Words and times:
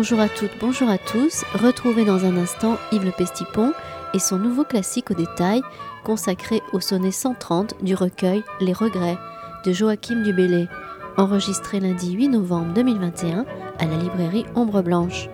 Bonjour 0.00 0.20
à 0.20 0.30
toutes, 0.30 0.58
bonjour 0.58 0.88
à 0.88 0.96
tous. 0.96 1.44
Retrouvez 1.52 2.06
dans 2.06 2.24
un 2.24 2.38
instant 2.38 2.78
Yves 2.90 3.04
Le 3.04 3.10
Pestipon 3.10 3.74
et 4.14 4.18
son 4.18 4.38
nouveau 4.38 4.64
classique 4.64 5.10
au 5.10 5.14
détail 5.14 5.60
consacré 6.04 6.62
au 6.72 6.80
sonnet 6.80 7.10
130 7.10 7.84
du 7.84 7.94
recueil 7.94 8.42
Les 8.62 8.72
Regrets 8.72 9.18
de 9.66 9.72
Joachim 9.72 10.22
Dubélé, 10.22 10.68
enregistré 11.18 11.80
lundi 11.80 12.12
8 12.14 12.28
novembre 12.28 12.72
2021 12.72 13.44
à 13.78 13.84
la 13.84 13.96
librairie 13.98 14.46
Ombre 14.54 14.80
Blanche. 14.80 15.28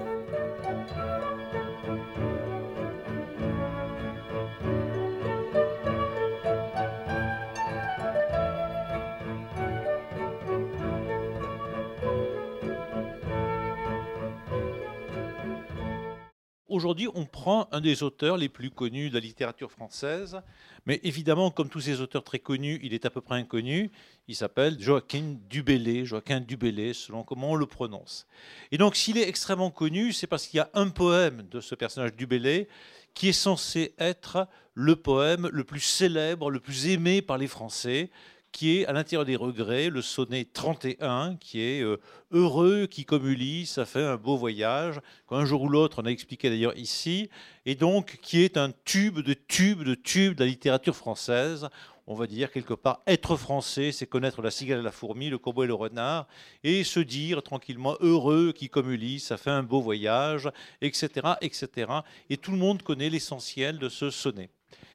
Aujourd'hui, 16.86 17.08
on 17.16 17.24
prend 17.24 17.68
un 17.72 17.80
des 17.80 18.04
auteurs 18.04 18.36
les 18.36 18.48
plus 18.48 18.70
connus 18.70 19.08
de 19.10 19.14
la 19.14 19.20
littérature 19.20 19.72
française, 19.72 20.40
mais 20.86 21.00
évidemment, 21.02 21.50
comme 21.50 21.68
tous 21.68 21.80
ces 21.80 22.00
auteurs 22.00 22.22
très 22.22 22.38
connus, 22.38 22.78
il 22.80 22.95
est 22.95 23.04
à 23.04 23.10
peu 23.10 23.20
près 23.20 23.34
inconnu. 23.34 23.90
Il 24.28 24.36
s'appelle 24.36 24.80
Joachim 24.80 25.36
Dubélé, 25.50 26.04
Joachim 26.04 26.38
Dubélé, 26.38 26.92
selon 26.92 27.24
comment 27.24 27.50
on 27.50 27.54
le 27.56 27.66
prononce. 27.66 28.28
Et 28.70 28.78
donc, 28.78 28.95
s'il 28.95 29.18
est 29.18 29.28
extrêmement 29.28 29.72
connu, 29.72 30.12
c'est 30.12 30.28
parce 30.28 30.46
qu'il 30.46 30.59
y 30.59 30.60
a 30.60 30.70
un 30.74 30.88
poème 30.90 31.42
de 31.50 31.60
ce 31.60 31.74
personnage 31.74 32.14
Dubélé 32.14 32.68
qui 33.14 33.30
est 33.30 33.32
censé 33.32 33.92
être 33.98 34.46
le 34.74 34.95
poème 34.95 35.50
le 35.52 35.64
plus 35.64 35.80
célèbre, 35.80 36.52
le 36.52 36.60
plus 36.60 36.87
aimé 36.87 37.20
par 37.20 37.37
les 37.37 37.48
Français, 37.48 38.10
qui 38.57 38.79
est 38.79 38.87
à 38.87 38.95
l'intérieur 38.95 39.26
des 39.26 39.37
regrets, 39.37 39.90
le 39.90 40.01
sonnet 40.01 40.46
31, 40.51 41.37
qui 41.37 41.60
est 41.60 41.82
euh, 41.82 42.01
heureux, 42.30 42.87
qui 42.87 43.04
comme 43.04 43.29
Ulysse 43.29 43.73
ça 43.73 43.85
fait 43.85 44.02
un 44.02 44.16
beau 44.16 44.38
voyage, 44.38 44.99
qu'un 45.29 45.45
jour 45.45 45.60
ou 45.60 45.68
l'autre, 45.68 46.01
on 46.02 46.07
a 46.07 46.10
expliqué 46.10 46.49
d'ailleurs 46.49 46.74
ici, 46.79 47.29
et 47.66 47.74
donc 47.74 48.18
qui 48.23 48.43
est 48.43 48.57
un 48.57 48.73
tube 48.87 49.18
de 49.18 49.34
tube 49.34 49.82
de 49.82 49.95
tube 49.95 50.37
de 50.37 50.40
la 50.40 50.46
littérature 50.49 50.96
française. 50.96 51.68
On 52.07 52.15
va 52.15 52.27
dire 52.27 52.51
quelque 52.51 52.73
part, 52.73 53.02
être 53.07 53.37
français, 53.37 53.93
c'est 53.93 54.07
connaître 54.07 54.40
la 54.40 54.51
cigale 54.51 54.79
et 54.79 54.82
la 54.82 54.90
fourmi, 54.90 55.29
le 55.29 55.37
corbeau 55.37 55.65
et 55.65 55.66
le 55.66 55.74
renard, 55.74 56.27
et 56.65 56.82
se 56.82 57.01
dire 57.01 57.43
tranquillement 57.43 57.96
heureux, 58.01 58.54
qui 58.57 58.71
comme 58.71 58.90
Ulysse, 58.90 59.27
ça 59.27 59.37
fait 59.37 59.51
un 59.51 59.65
beau 59.65 59.82
voyage, 59.82 60.49
etc., 60.80 61.34
etc. 61.43 61.93
Et 62.30 62.38
tout 62.38 62.52
le 62.52 62.57
monde 62.57 62.82
connaît 62.82 63.10
l'essentiel 63.10 63.79
de 63.79 63.90
ce 63.90 64.09
sonnet. 64.09 64.49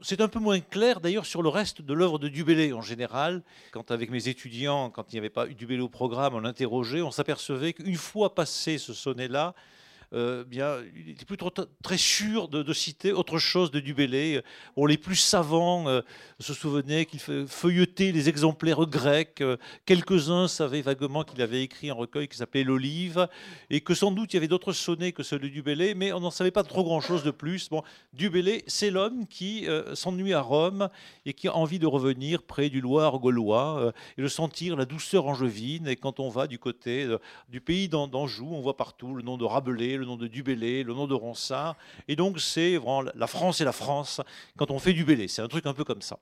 C'est 0.04 0.20
un 0.20 0.28
peu 0.28 0.40
moins 0.40 0.60
clair 0.60 1.00
d'ailleurs 1.00 1.28
sur 1.28 1.44
le 1.44 1.50
reste 1.50 1.84
de 1.84 1.94
l'œuvre 1.94 2.18
de 2.18 2.28
Dubélé 2.28 2.74
en 2.74 2.82
général. 2.82 3.44
Quand 3.72 3.92
avec 3.92 4.10
mes 4.10 4.30
étudiants, 4.30 4.90
quand 4.90 5.14
il 5.14 5.16
n'y 5.16 5.20
avait 5.20 5.30
pas 5.30 5.46
Dubélé 5.46 5.80
au 5.82 5.90
programme, 5.90 6.34
on 6.34 6.40
l'interrogeait, 6.40 7.04
on 7.04 7.12
s'apercevait 7.12 7.74
qu'une 7.74 7.96
fois 7.96 8.34
passé 8.34 8.80
ce 8.80 8.94
sonnet-là, 8.94 9.54
euh, 10.14 10.44
bien, 10.44 10.78
il 10.94 11.10
était 11.10 11.24
plutôt 11.24 11.50
très 11.82 11.98
sûr 11.98 12.50
de, 12.50 12.74
citer 12.74 13.14
autre 13.14 13.38
chose 13.38 13.72
de 13.72 13.80
Dubélé. 13.80 14.42
Bon, 14.76 14.86
les 14.86 14.98
plus 14.98 15.16
savants 15.16 15.88
euh, 15.88 16.02
se 16.40 16.54
souvenaient 16.54 17.06
qu'il 17.06 17.20
feuilletait 17.20 18.12
les 18.12 18.28
exemplaires 18.28 18.86
grecs. 18.88 19.40
Euh, 19.40 19.56
quelques-uns 19.86 20.50
savaient 20.50 20.82
vaguement 20.82 21.24
qu'il 21.24 21.42
avait 21.42 21.64
écrit 21.64 21.90
un 21.90 21.94
recueil 21.94 22.28
qui 22.28 22.38
s'appelait 22.38 22.64
L'Olive, 22.64 23.28
et 23.70 23.80
que 23.80 23.94
sans 23.94 24.12
doute 24.12 24.34
il 24.34 24.36
y 24.36 24.38
avait 24.38 24.50
d'autres 24.50 24.74
sonnets 24.74 25.14
que 25.14 25.24
ceux 25.24 25.40
de 25.40 25.48
Dubélé, 25.48 25.96
mais 25.96 26.12
on 26.12 26.20
n'en 26.20 26.32
savait 26.32 26.52
pas 26.52 26.64
trop 26.64 26.84
grand-chose 26.84 27.24
de 27.24 27.32
plus. 27.32 27.70
Bon, 27.70 27.82
Dubélé, 28.12 28.64
c'est 28.68 28.90
l'homme 28.90 29.28
qui 29.28 29.68
s'ennuie 29.94 30.34
à 30.34 30.42
Rome 30.42 30.90
et 31.26 31.34
qui 31.34 31.48
a 31.48 31.56
envie 31.56 31.80
de 31.80 31.88
revenir 31.88 32.44
près 32.44 32.70
du 32.70 32.82
Loire 32.82 33.20
gaulois 33.20 33.94
et 34.18 34.22
de 34.22 34.28
sentir 34.28 34.76
la 34.76 34.86
douceur 34.86 35.26
angevine. 35.26 35.88
Et 35.88 35.96
quand 35.96 36.20
on 36.20 36.30
va 36.30 36.48
du 36.48 36.60
côté 36.60 37.08
du 37.50 37.62
pays 37.62 37.88
d'Anjou, 37.88 38.50
on 38.52 38.62
voit 38.62 38.78
partout 38.78 39.16
le 39.16 39.24
nom 39.24 39.38
de 39.38 39.46
Rabelais, 39.46 40.01
le 40.02 40.06
nom 40.06 40.18
de 40.18 40.28
Dubélé, 40.28 40.84
le 40.84 40.94
nom 40.94 41.08
de 41.08 41.14
Ronsard. 41.14 41.78
Et 42.08 42.16
donc, 42.16 42.40
c'est 42.40 42.78
vraiment 42.78 43.04
la 43.16 43.28
France 43.28 43.62
et 43.62 43.64
la 43.64 43.72
France 43.72 44.22
quand 44.58 44.72
on 44.72 44.80
fait 44.80 44.94
Dubélé. 44.94 45.28
C'est 45.28 45.42
un 45.42 45.48
truc 45.48 45.66
un 45.66 45.74
peu 45.74 45.84
comme 45.84 46.02
ça. 46.02 46.20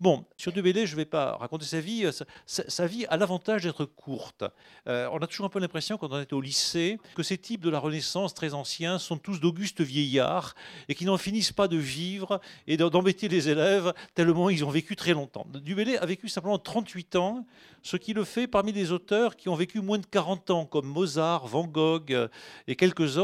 Bon, 0.00 0.26
sur 0.36 0.52
Dubélé, 0.52 0.86
je 0.86 0.92
ne 0.92 0.96
vais 0.96 1.04
pas 1.06 1.36
raconter 1.36 1.64
sa 1.64 1.80
vie. 1.80 2.08
Sa, 2.46 2.86
vie 2.86 3.06
a 3.06 3.16
l'avantage 3.16 3.62
d'être 3.62 3.84
courte. 3.84 4.44
Euh, 4.88 5.08
on 5.12 5.18
a 5.18 5.26
toujours 5.26 5.46
un 5.46 5.50
peu 5.50 5.60
l'impression, 5.60 5.96
quand 5.96 6.12
on 6.12 6.20
était 6.20 6.34
au 6.34 6.40
lycée, 6.40 6.98
que 7.14 7.22
ces 7.22 7.38
types 7.38 7.62
de 7.62 7.70
la 7.70 7.78
Renaissance 7.78 8.34
très 8.34 8.52
anciens 8.52 8.98
sont 8.98 9.16
tous 9.16 9.40
d'augustes 9.40 9.80
vieillards 9.80 10.54
et 10.88 10.94
qui 10.94 11.04
n'en 11.04 11.16
finissent 11.16 11.52
pas 11.52 11.68
de 11.68 11.76
vivre 11.76 12.40
et 12.66 12.76
d'embêter 12.76 13.28
les 13.28 13.48
élèves 13.48 13.94
tellement 14.14 14.50
ils 14.50 14.64
ont 14.64 14.70
vécu 14.70 14.96
très 14.96 15.12
longtemps. 15.12 15.46
Dubélé 15.52 15.96
a 15.96 16.06
vécu 16.06 16.28
simplement 16.28 16.58
38 16.58 17.16
ans, 17.16 17.46
ce 17.82 17.96
qui 17.96 18.12
le 18.12 18.24
fait 18.24 18.46
parmi 18.46 18.72
les 18.72 18.92
auteurs 18.92 19.36
qui 19.36 19.48
ont 19.48 19.54
vécu 19.54 19.80
moins 19.80 19.98
de 19.98 20.06
40 20.06 20.50
ans, 20.50 20.64
comme 20.66 20.86
Mozart, 20.86 21.46
Van 21.46 21.66
Gogh 21.66 22.12
euh, 22.12 22.28
et 22.66 22.76
quelques 22.76 23.18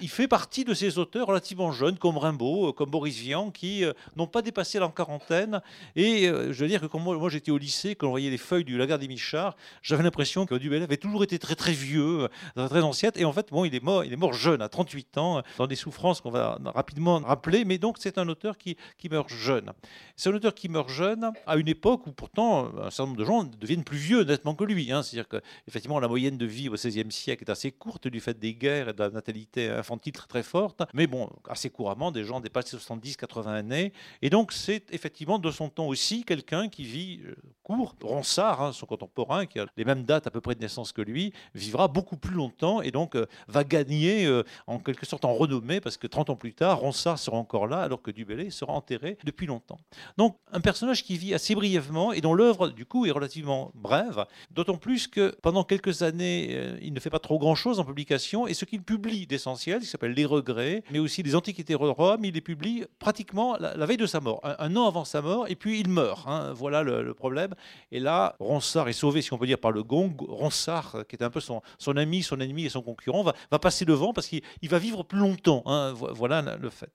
Il 0.00 0.08
fait 0.08 0.28
partie 0.28 0.64
de 0.64 0.74
ces 0.74 0.98
auteurs 0.98 1.26
relativement 1.26 1.72
jeunes, 1.72 1.98
comme 1.98 2.18
Rimbaud, 2.18 2.68
euh, 2.68 2.72
comme 2.72 2.90
Boris 2.90 3.18
Vian, 3.18 3.50
qui 3.50 3.84
euh, 3.84 3.92
n'ont 4.16 4.26
pas 4.26 4.42
dépassé 4.42 4.78
la 4.78 4.88
quarantaine. 4.88 5.60
Et 5.96 6.24
je 6.26 6.52
veux 6.52 6.68
dire 6.68 6.80
que 6.80 6.86
quand 6.86 6.98
moi, 6.98 7.28
j'étais 7.28 7.50
au 7.50 7.58
lycée, 7.58 7.94
quand 7.94 8.08
on 8.08 8.10
voyait 8.10 8.30
les 8.30 8.38
feuilles 8.38 8.64
du 8.64 8.76
Lagarde 8.76 9.00
des 9.00 9.08
Michards, 9.08 9.56
j'avais 9.82 10.02
l'impression 10.02 10.46
que 10.46 10.54
Dubélé 10.54 10.82
avait 10.82 10.96
toujours 10.96 11.24
été 11.24 11.38
très 11.38 11.54
très 11.54 11.72
vieux, 11.72 12.28
très 12.56 12.82
ancien. 12.82 13.10
Et 13.16 13.24
en 13.24 13.32
fait, 13.32 13.48
bon, 13.50 13.64
il 13.64 13.74
est 13.74 13.82
mort, 13.82 14.04
il 14.04 14.12
est 14.12 14.16
mort 14.16 14.32
jeune, 14.32 14.62
à 14.62 14.68
38 14.68 15.18
ans, 15.18 15.42
dans 15.58 15.66
des 15.66 15.76
souffrances 15.76 16.20
qu'on 16.20 16.30
va 16.30 16.58
rapidement 16.64 17.18
rappeler. 17.20 17.64
Mais 17.64 17.78
donc, 17.78 17.96
c'est 17.98 18.18
un 18.18 18.28
auteur 18.28 18.56
qui, 18.58 18.76
meurt 19.10 19.28
jeune. 19.28 19.72
C'est 20.16 20.30
un 20.30 20.34
auteur 20.34 20.54
qui 20.54 20.68
meurt 20.68 20.88
jeune 20.88 21.32
à 21.46 21.56
une 21.56 21.68
époque 21.68 22.06
où 22.06 22.12
pourtant 22.12 22.70
un 22.78 22.90
certain 22.90 23.04
nombre 23.04 23.18
de 23.18 23.24
gens 23.24 23.44
deviennent 23.44 23.84
plus 23.84 23.98
vieux 23.98 24.24
nettement 24.24 24.54
que 24.54 24.64
lui. 24.64 24.92
Hein. 24.92 25.02
C'est-à-dire 25.02 25.28
qu'effectivement, 25.28 26.00
la 26.00 26.08
moyenne 26.08 26.38
de 26.38 26.46
vie 26.46 26.68
au 26.68 26.72
XVIe 26.72 27.10
siècle 27.10 27.44
est 27.46 27.50
assez 27.50 27.72
courte 27.72 28.08
du 28.08 28.20
fait 28.20 28.38
des 28.38 28.54
guerres 28.54 28.90
et 28.90 28.92
de 28.92 28.98
la 28.98 29.10
infantile 29.56 30.12
très, 30.12 30.26
très 30.26 30.42
forte. 30.42 30.82
Mais 30.94 31.06
bon, 31.06 31.28
assez 31.48 31.70
couramment, 31.70 32.10
des 32.10 32.24
gens 32.24 32.40
dépassent 32.40 32.74
70-80 32.74 33.48
années. 33.48 33.92
Et 34.20 34.30
donc, 34.30 34.52
c'est 34.52 34.92
effectivement 34.92 35.38
de 35.38 35.50
son 35.50 35.68
temps 35.68 35.86
aussi 35.86 36.24
quelqu'un 36.24 36.68
qui 36.68 36.84
vit 36.84 37.20
euh, 37.24 37.34
court. 37.62 37.94
Ronsard, 38.02 38.62
hein, 38.62 38.72
son 38.72 38.86
contemporain, 38.86 39.46
qui 39.46 39.58
a 39.58 39.66
les 39.76 39.84
mêmes 39.84 40.04
dates 40.04 40.26
à 40.26 40.30
peu 40.30 40.40
près 40.40 40.54
de 40.54 40.60
naissance 40.60 40.92
que 40.92 41.02
lui, 41.02 41.32
vivra 41.54 41.88
beaucoup 41.88 42.16
plus 42.16 42.34
longtemps 42.34 42.82
et 42.82 42.90
donc 42.90 43.14
euh, 43.16 43.26
va 43.48 43.64
gagner 43.64 44.26
euh, 44.26 44.42
en 44.66 44.78
quelque 44.78 45.06
sorte 45.06 45.24
en 45.24 45.34
renommée 45.34 45.80
parce 45.80 45.96
que 45.96 46.06
30 46.06 46.30
ans 46.30 46.36
plus 46.36 46.54
tard, 46.54 46.78
Ronsard 46.78 47.18
sera 47.18 47.36
encore 47.36 47.66
là 47.66 47.80
alors 47.80 48.02
que 48.02 48.10
Dubélé 48.10 48.50
sera 48.50 48.72
enterré 48.72 49.18
depuis 49.24 49.46
longtemps. 49.46 49.78
Donc, 50.16 50.38
un 50.52 50.60
personnage 50.60 51.04
qui 51.04 51.16
vit 51.16 51.34
assez 51.34 51.54
brièvement 51.54 52.12
et 52.12 52.20
dont 52.20 52.34
l'œuvre, 52.34 52.68
du 52.68 52.86
coup, 52.86 53.06
est 53.06 53.10
relativement 53.10 53.70
brève, 53.74 54.26
d'autant 54.50 54.76
plus 54.76 55.08
que 55.08 55.34
pendant 55.42 55.64
quelques 55.64 56.02
années, 56.02 56.76
il 56.82 56.92
ne 56.92 57.00
fait 57.00 57.10
pas 57.10 57.18
trop 57.18 57.38
grand-chose 57.38 57.80
en 57.80 57.84
publication, 57.84 58.46
et 58.46 58.54
ce 58.54 58.64
qu'il 58.64 58.82
publie 58.82 59.21
d'essentiel, 59.26 59.80
qui 59.80 59.86
s'appelle 59.86 60.12
Les 60.12 60.24
Regrets, 60.24 60.82
mais 60.90 60.98
aussi 60.98 61.22
Les 61.22 61.34
Antiquités 61.34 61.74
Rome, 61.74 62.24
il 62.24 62.34
les 62.34 62.40
publie 62.40 62.84
pratiquement 62.98 63.56
la, 63.58 63.86
veille 63.86 63.96
de 63.96 64.06
sa 64.06 64.20
mort, 64.20 64.40
un, 64.44 64.76
an 64.76 64.86
avant 64.86 65.04
sa 65.04 65.22
mort, 65.22 65.46
et 65.48 65.56
puis 65.56 65.80
il 65.80 65.88
meurt. 65.88 66.26
Hein. 66.26 66.52
voilà 66.54 66.82
le, 66.82 67.12
problème. 67.14 67.54
Et 67.90 68.00
là, 68.00 68.36
Ronsard 68.40 68.88
est 68.88 68.92
sauvé, 68.94 69.22
si 69.22 69.32
on 69.32 69.38
peut 69.38 69.46
dire, 69.46 69.58
par 69.58 69.70
le 69.70 69.82
gong. 69.82 70.14
Ronsard, 70.18 71.04
qui 71.08 71.16
est 71.16 71.22
un 71.22 71.30
peu 71.30 71.40
son, 71.40 71.62
son 71.78 71.96
ami, 71.96 72.22
son 72.22 72.40
ennemi 72.40 72.64
et 72.64 72.68
son 72.68 72.82
concurrent, 72.82 73.22
va, 73.22 73.34
va 73.50 73.58
passer 73.58 73.84
devant 73.84 74.12
parce 74.12 74.28
qu'il 74.28 74.42
va 74.68 74.78
vivre 74.78 75.02
plus 75.02 75.18
longtemps. 75.18 75.62
Hein. 75.66 75.92
voilà 75.94 76.42
le 76.56 76.70
fait. 76.70 76.90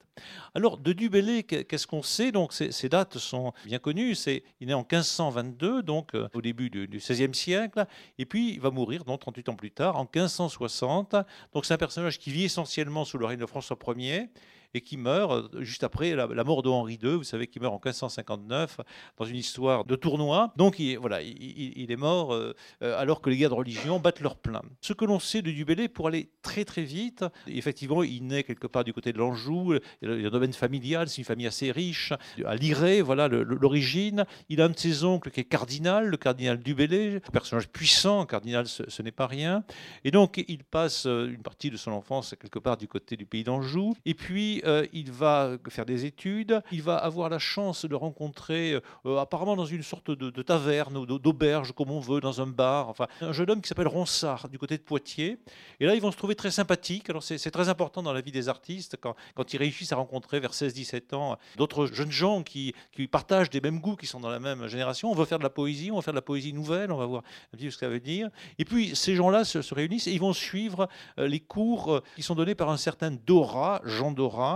Alors, 0.56 0.78
de 0.78 0.94
Dubélé, 0.94 1.44
qu'est-ce 1.44 1.88
qu'on 1.88 2.02
sait? 2.02 2.32
Donc, 2.32 2.54
ces, 2.54 2.90
dates 2.90 3.18
sont 3.18 3.54
bien 3.66 3.80
connues. 3.80 4.16
C'est, 4.16 4.44
il 4.60 4.70
est 4.70 4.74
en 4.74 4.80
1522, 4.80 5.84
donc 5.84 6.16
euh, 6.16 6.28
au 6.34 6.42
début 6.42 6.70
du, 6.70 6.88
XVIe 6.88 7.34
siècle, 7.34 7.86
et 8.18 8.26
puis 8.26 8.54
il 8.54 8.62
va 8.62 8.72
mourir 8.72 9.04
donc 9.04 9.20
38 9.20 9.50
ans 9.50 9.56
plus 9.56 9.72
tard, 9.72 9.96
en 9.98 10.04
1560. 10.04 11.16
Donc 11.54 11.66
c'est 11.66 11.74
un 11.74 11.78
personnage 11.78 12.17
qui 12.18 12.32
vit 12.32 12.46
essentiellement 12.46 13.06
sous 13.06 13.18
le 13.18 13.26
règne 13.26 13.40
de 13.40 13.46
François 13.46 13.78
Ier, 13.96 14.30
et 14.74 14.82
qui 14.82 14.98
meurt 14.98 15.32
euh, 15.32 15.62
juste 15.62 15.84
après 15.84 16.16
la, 16.16 16.44
mort 16.44 16.64
de 16.64 16.70
Henri 16.70 17.00
II. 17.02 17.16
Vous 17.16 17.24
savez 17.24 17.48
qu'il 17.48 17.62
meurt 17.62 17.74
en 17.74 17.82
1559 17.84 18.80
dans 19.18 19.26
une 19.26 19.36
histoire 19.36 19.86
de 19.86 19.96
tournoi. 19.96 20.54
Donc 20.56 20.80
il, 20.80 20.98
voilà, 20.98 21.22
il, 21.22 21.92
est 21.92 21.96
mort 21.96 22.34
euh, 22.34 22.54
euh, 22.84 23.00
alors 23.00 23.22
que 23.22 23.30
les 23.30 23.38
guerres 23.38 23.50
de 23.50 23.56
religion 23.56 24.00
battent 24.00 24.22
leur 24.22 24.38
plein. 24.38 24.62
Ce 24.82 24.94
que 24.94 25.06
l'on 25.06 25.20
sait 25.20 25.42
de 25.42 25.52
Dubélé, 25.52 25.88
pour 25.88 26.08
aller 26.08 26.32
très 26.42 26.66
très 26.66 26.84
vite, 26.84 27.26
effectivement, 27.48 28.04
il 28.04 28.26
naît 28.26 28.44
quelque 28.44 28.68
part 28.68 28.84
du 28.84 28.94
côté 28.94 29.14
de 29.14 29.18
l'Anjou, 29.18 29.76
le 30.02 30.30
domaine 30.30 30.54
familial, 30.54 31.08
c'est 31.10 31.20
une 31.20 31.26
famille 31.26 31.48
assez 31.48 31.72
riche, 31.72 32.14
à 32.46 32.56
Liré, 32.56 33.02
voilà 33.02 33.28
l'origine. 33.28 34.26
Il 34.50 34.62
a 34.62 34.66
un 34.66 34.70
de 34.70 34.78
ses 34.78 35.04
oncles 35.04 35.32
qui 35.32 35.40
est 35.40 35.46
cardinal, 35.46 36.08
le 36.08 36.18
cardinal 36.18 36.60
Dubélé, 36.60 37.22
un 37.28 37.32
personnage 37.32 37.70
puissant, 37.70 38.26
cardinal 38.26 38.68
ce, 38.68 38.84
ce 38.88 39.02
n'est 39.02 39.12
pas 39.12 39.28
rien. 39.28 39.64
Et 40.04 40.12
donc 40.12 40.44
il 40.48 40.64
passe 40.64 41.06
une 41.06 41.42
partie 41.42 41.70
de 41.70 41.78
son 41.78 41.92
enfance 41.92 42.36
quelque 42.40 42.60
part 42.60 42.78
du 42.78 42.88
côté 42.88 43.18
du 43.18 43.26
pays 43.26 43.44
d'Anjou. 43.44 43.96
Et 44.06 44.14
puis 44.14 44.57
euh, 44.66 44.86
il 44.94 45.12
va 45.12 45.58
faire 45.70 45.86
des 45.86 46.06
études. 46.06 46.62
Il 46.72 46.82
va 46.82 46.98
avoir 46.98 47.30
la 47.30 47.40
chance 47.40 47.86
de 47.86 47.96
rencontrer, 47.96 48.80
euh, 49.06 49.18
apparemment 49.18 49.56
dans 49.56 49.66
une 49.66 49.84
sorte 49.84 50.12
de, 50.12 50.42
taverne 50.42 50.98
ou 50.98 51.06
d'auberge, 51.06 51.74
comme 51.74 51.92
on 51.92 52.00
veut, 52.00 52.20
dans 52.20 52.42
un 52.42 52.48
bar, 52.48 52.94
un 53.22 53.32
jeune 53.32 53.50
homme 53.50 53.62
qui 53.62 53.68
s'appelle 53.68 53.88
Ronsard, 53.88 54.50
du 54.50 54.58
côté 54.58 54.78
de 54.78 54.84
Poitiers. 54.84 55.40
Et 55.80 55.86
là, 55.86 55.96
ils 55.96 56.02
vont 56.02 56.12
se 56.12 56.18
trouver 56.18 56.36
très 56.36 56.52
sympathiques. 56.52 57.10
Alors, 57.10 57.24
c'est 57.24 57.52
très 57.52 57.70
important 57.70 58.04
dans 58.04 58.14
la 58.14 58.22
vie 58.22 58.32
des 58.32 58.50
artistes, 58.50 58.98
quand, 58.98 59.16
ils 59.54 59.58
réussissent 59.58 59.92
à 59.92 59.96
rencontrer 59.96 60.40
vers 60.40 60.52
16-17 60.52 61.16
ans 61.16 61.38
d'autres 61.56 61.88
jeunes 61.88 62.12
gens 62.12 62.44
qui, 62.44 62.74
qui, 62.92 63.08
partagent 63.08 63.50
des 63.50 63.62
mêmes 63.62 63.80
goûts, 63.80 63.96
qui 63.96 64.08
sont 64.08 64.20
dans 64.20 64.30
la 64.30 64.40
même 64.40 64.68
génération. 64.68 65.12
On 65.12 65.16
veut 65.16 65.26
faire 65.26 65.40
de 65.40 65.44
la 65.44 65.50
poésie, 65.50 65.92
on 65.92 65.96
va 65.96 66.02
faire 66.02 66.14
de 66.14 66.18
la 66.18 66.22
poésie 66.22 66.54
nouvelle, 66.54 66.92
on 66.92 66.98
va 66.98 67.06
voir 67.06 67.24
un 67.54 67.58
petit 67.58 67.66
peu 67.66 67.72
ce 67.72 67.78
que 67.78 67.86
ça 67.86 67.90
veut 67.90 68.00
dire. 68.00 68.30
Et 68.60 68.66
puis, 68.66 68.96
ces 68.96 69.16
gens-là 69.16 69.44
se, 69.44 69.62
se, 69.62 69.74
réunissent 69.74 70.08
et 70.08 70.12
ils 70.12 70.20
vont 70.20 70.34
suivre 70.34 70.88
les 71.18 71.40
cours 71.40 72.02
qui 72.16 72.24
sont 72.24 72.36
donnés 72.36 72.56
par 72.56 72.70
un 72.70 72.78
certain 72.78 73.12
Dora, 73.12 73.82
Jean 73.84 74.12
Dora, 74.12 74.47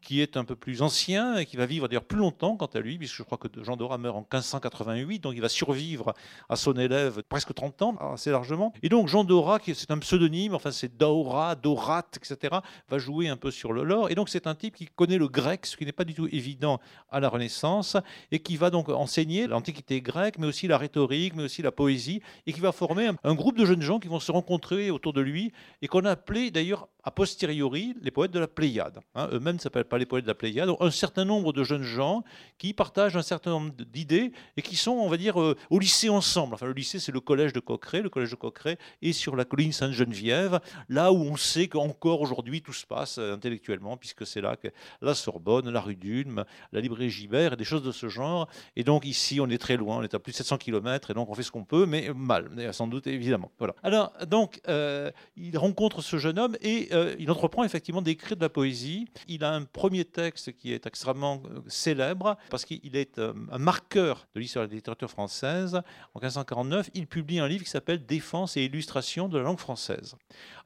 qui 0.00 0.20
est 0.20 0.36
un 0.36 0.44
peu 0.44 0.56
plus 0.56 0.82
ancien 0.82 1.36
et 1.36 1.46
qui 1.46 1.56
va 1.56 1.66
vivre 1.66 1.88
d'ailleurs 1.88 2.04
plus 2.04 2.18
longtemps 2.18 2.56
quant 2.56 2.66
à 2.66 2.80
lui, 2.80 2.98
puisque 2.98 3.16
je 3.16 3.22
crois 3.22 3.38
que 3.38 3.48
Jean 3.62 3.76
Dora 3.76 3.98
meurt 3.98 4.16
en 4.16 4.20
1588, 4.20 5.20
donc 5.20 5.34
il 5.34 5.40
va 5.40 5.48
survivre 5.48 6.14
à 6.48 6.56
son 6.56 6.74
élève 6.74 7.22
presque 7.28 7.52
30 7.52 7.82
ans, 7.82 7.96
assez 8.12 8.30
largement. 8.30 8.72
Et 8.82 8.88
donc 8.88 9.08
Jean 9.08 9.24
Dora, 9.24 9.58
qui 9.58 9.74
c'est 9.74 9.90
un 9.90 9.98
pseudonyme, 9.98 10.54
enfin 10.54 10.70
c'est 10.70 10.96
Daura, 10.96 11.54
Dorat, 11.56 12.06
etc., 12.16 12.56
va 12.88 12.98
jouer 12.98 13.28
un 13.28 13.36
peu 13.36 13.50
sur 13.50 13.72
le 13.72 13.82
lore. 13.82 14.10
Et 14.10 14.14
donc 14.14 14.28
c'est 14.28 14.46
un 14.46 14.54
type 14.54 14.76
qui 14.76 14.86
connaît 14.86 15.18
le 15.18 15.28
grec, 15.28 15.66
ce 15.66 15.76
qui 15.76 15.84
n'est 15.84 15.92
pas 15.92 16.04
du 16.04 16.14
tout 16.14 16.28
évident 16.28 16.80
à 17.10 17.20
la 17.20 17.28
Renaissance, 17.28 17.96
et 18.30 18.38
qui 18.38 18.56
va 18.56 18.70
donc 18.70 18.88
enseigner 18.88 19.46
l'Antiquité 19.46 20.00
grecque, 20.00 20.38
mais 20.38 20.46
aussi 20.46 20.68
la 20.68 20.78
rhétorique, 20.78 21.34
mais 21.34 21.44
aussi 21.44 21.62
la 21.62 21.72
poésie, 21.72 22.22
et 22.46 22.52
qui 22.52 22.60
va 22.60 22.72
former 22.72 23.10
un, 23.22 23.34
groupe 23.34 23.58
de 23.58 23.64
jeunes 23.64 23.82
gens 23.82 23.98
qui 23.98 24.08
vont 24.08 24.20
se 24.20 24.32
rencontrer 24.32 24.90
autour 24.90 25.12
de 25.12 25.20
lui, 25.20 25.52
et 25.82 25.88
qu'on 25.88 26.04
a 26.04 26.12
appelé 26.12 26.50
d'ailleurs 26.50 26.88
a 27.08 27.10
posteriori 27.10 27.94
les 28.02 28.10
poètes 28.10 28.32
de 28.32 28.38
la 28.38 28.46
Pléiade. 28.46 28.98
Hein. 29.14 29.30
Eux-mêmes 29.32 29.56
ne 29.56 29.60
s'appellent 29.60 29.86
pas 29.86 29.96
les 29.96 30.04
poètes 30.04 30.24
de 30.24 30.28
la 30.28 30.34
Pléiade. 30.34 30.68
Un 30.78 30.90
certain 30.90 31.24
nombre 31.24 31.54
de 31.54 31.64
jeunes 31.64 31.82
gens 31.82 32.22
qui 32.58 32.74
partagent 32.74 33.16
un 33.16 33.22
certain 33.22 33.50
nombre 33.52 33.70
d'idées 33.72 34.30
et 34.58 34.62
qui 34.62 34.76
sont, 34.76 34.90
on 34.90 35.08
va 35.08 35.16
dire, 35.16 35.40
euh, 35.40 35.56
au 35.70 35.78
lycée 35.78 36.10
ensemble. 36.10 36.52
Enfin, 36.52 36.66
le 36.66 36.74
lycée, 36.74 36.98
c'est 36.98 37.10
le 37.10 37.20
collège 37.20 37.54
de 37.54 37.60
Coqueret. 37.60 38.02
Le 38.02 38.10
collège 38.10 38.32
de 38.32 38.36
Coqueret 38.36 38.76
est 39.00 39.12
sur 39.12 39.36
la 39.36 39.46
colline 39.46 39.72
Sainte-Geneviève, 39.72 40.60
là 40.90 41.10
où 41.10 41.16
on 41.16 41.38
sait 41.38 41.66
qu'encore 41.66 42.20
aujourd'hui 42.20 42.60
tout 42.60 42.74
se 42.74 42.84
passe 42.84 43.16
euh, 43.16 43.32
intellectuellement, 43.32 43.96
puisque 43.96 44.26
c'est 44.26 44.42
là 44.42 44.56
que 44.56 44.68
la 45.00 45.14
Sorbonne, 45.14 45.70
la 45.70 45.80
rue 45.80 45.96
d'Ulm, 45.96 46.44
la 46.72 46.80
librairie 46.82 47.08
Gibert 47.08 47.54
et 47.54 47.56
des 47.56 47.64
choses 47.64 47.82
de 47.82 47.92
ce 47.92 48.10
genre. 48.10 48.50
Et 48.76 48.84
donc 48.84 49.06
ici, 49.06 49.40
on 49.40 49.48
est 49.48 49.56
très 49.56 49.78
loin, 49.78 49.96
on 49.96 50.02
est 50.02 50.12
à 50.12 50.18
plus 50.18 50.32
de 50.32 50.36
700 50.36 50.58
km, 50.58 51.10
et 51.10 51.14
donc 51.14 51.30
on 51.30 51.34
fait 51.34 51.42
ce 51.42 51.50
qu'on 51.50 51.64
peut, 51.64 51.86
mais 51.86 52.10
mal, 52.14 52.50
sans 52.72 52.86
doute, 52.86 53.06
évidemment. 53.06 53.50
Voilà. 53.58 53.74
Alors, 53.82 54.12
donc, 54.26 54.60
euh, 54.68 55.10
il 55.38 55.56
rencontre 55.56 56.02
ce 56.02 56.18
jeune 56.18 56.38
homme 56.38 56.56
et 56.60 56.90
il 57.18 57.30
entreprend 57.30 57.64
effectivement 57.64 58.02
d'écrire 58.02 58.36
de 58.36 58.42
la 58.42 58.48
poésie. 58.48 59.06
Il 59.26 59.44
a 59.44 59.52
un 59.52 59.64
premier 59.64 60.04
texte 60.04 60.52
qui 60.52 60.72
est 60.72 60.86
extrêmement 60.86 61.42
euh, 61.46 61.60
célèbre 61.66 62.36
parce 62.50 62.64
qu'il 62.64 62.96
est 62.96 63.18
euh, 63.18 63.32
un 63.50 63.58
marqueur 63.58 64.26
de 64.34 64.40
l'histoire 64.40 64.66
de 64.66 64.70
la 64.70 64.76
littérature 64.76 65.10
française. 65.10 65.80
En 66.14 66.20
1549, 66.20 66.90
il 66.94 67.06
publie 67.06 67.38
un 67.38 67.48
livre 67.48 67.64
qui 67.64 67.70
s'appelle 67.70 68.04
Défense 68.06 68.56
et 68.56 68.64
illustration 68.64 69.28
de 69.28 69.38
la 69.38 69.44
langue 69.44 69.58
française. 69.58 70.16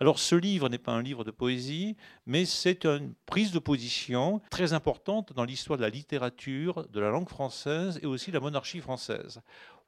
Alors 0.00 0.19
ce 0.19 0.34
livre 0.34 0.69
n'est 0.69 0.79
pas 0.79 0.93
un 0.93 1.02
livre 1.02 1.25
de 1.25 1.31
poésie, 1.31 1.96
mais 2.26 2.44
c'est 2.44 2.85
une 2.85 3.14
prise 3.26 3.52
de 3.52 3.58
position 3.58 4.40
très 4.50 4.73
importante 4.73 5.32
dans 5.32 5.44
l'histoire 5.44 5.78
de 5.78 5.82
la 5.82 5.90
littérature, 5.90 6.87
de 6.88 7.00
la 7.00 7.11
langue 7.11 7.28
française 7.28 7.99
et 8.02 8.06
aussi 8.06 8.31
de 8.31 8.37
la 8.37 8.40
monarchie 8.40 8.81
française 8.81 9.40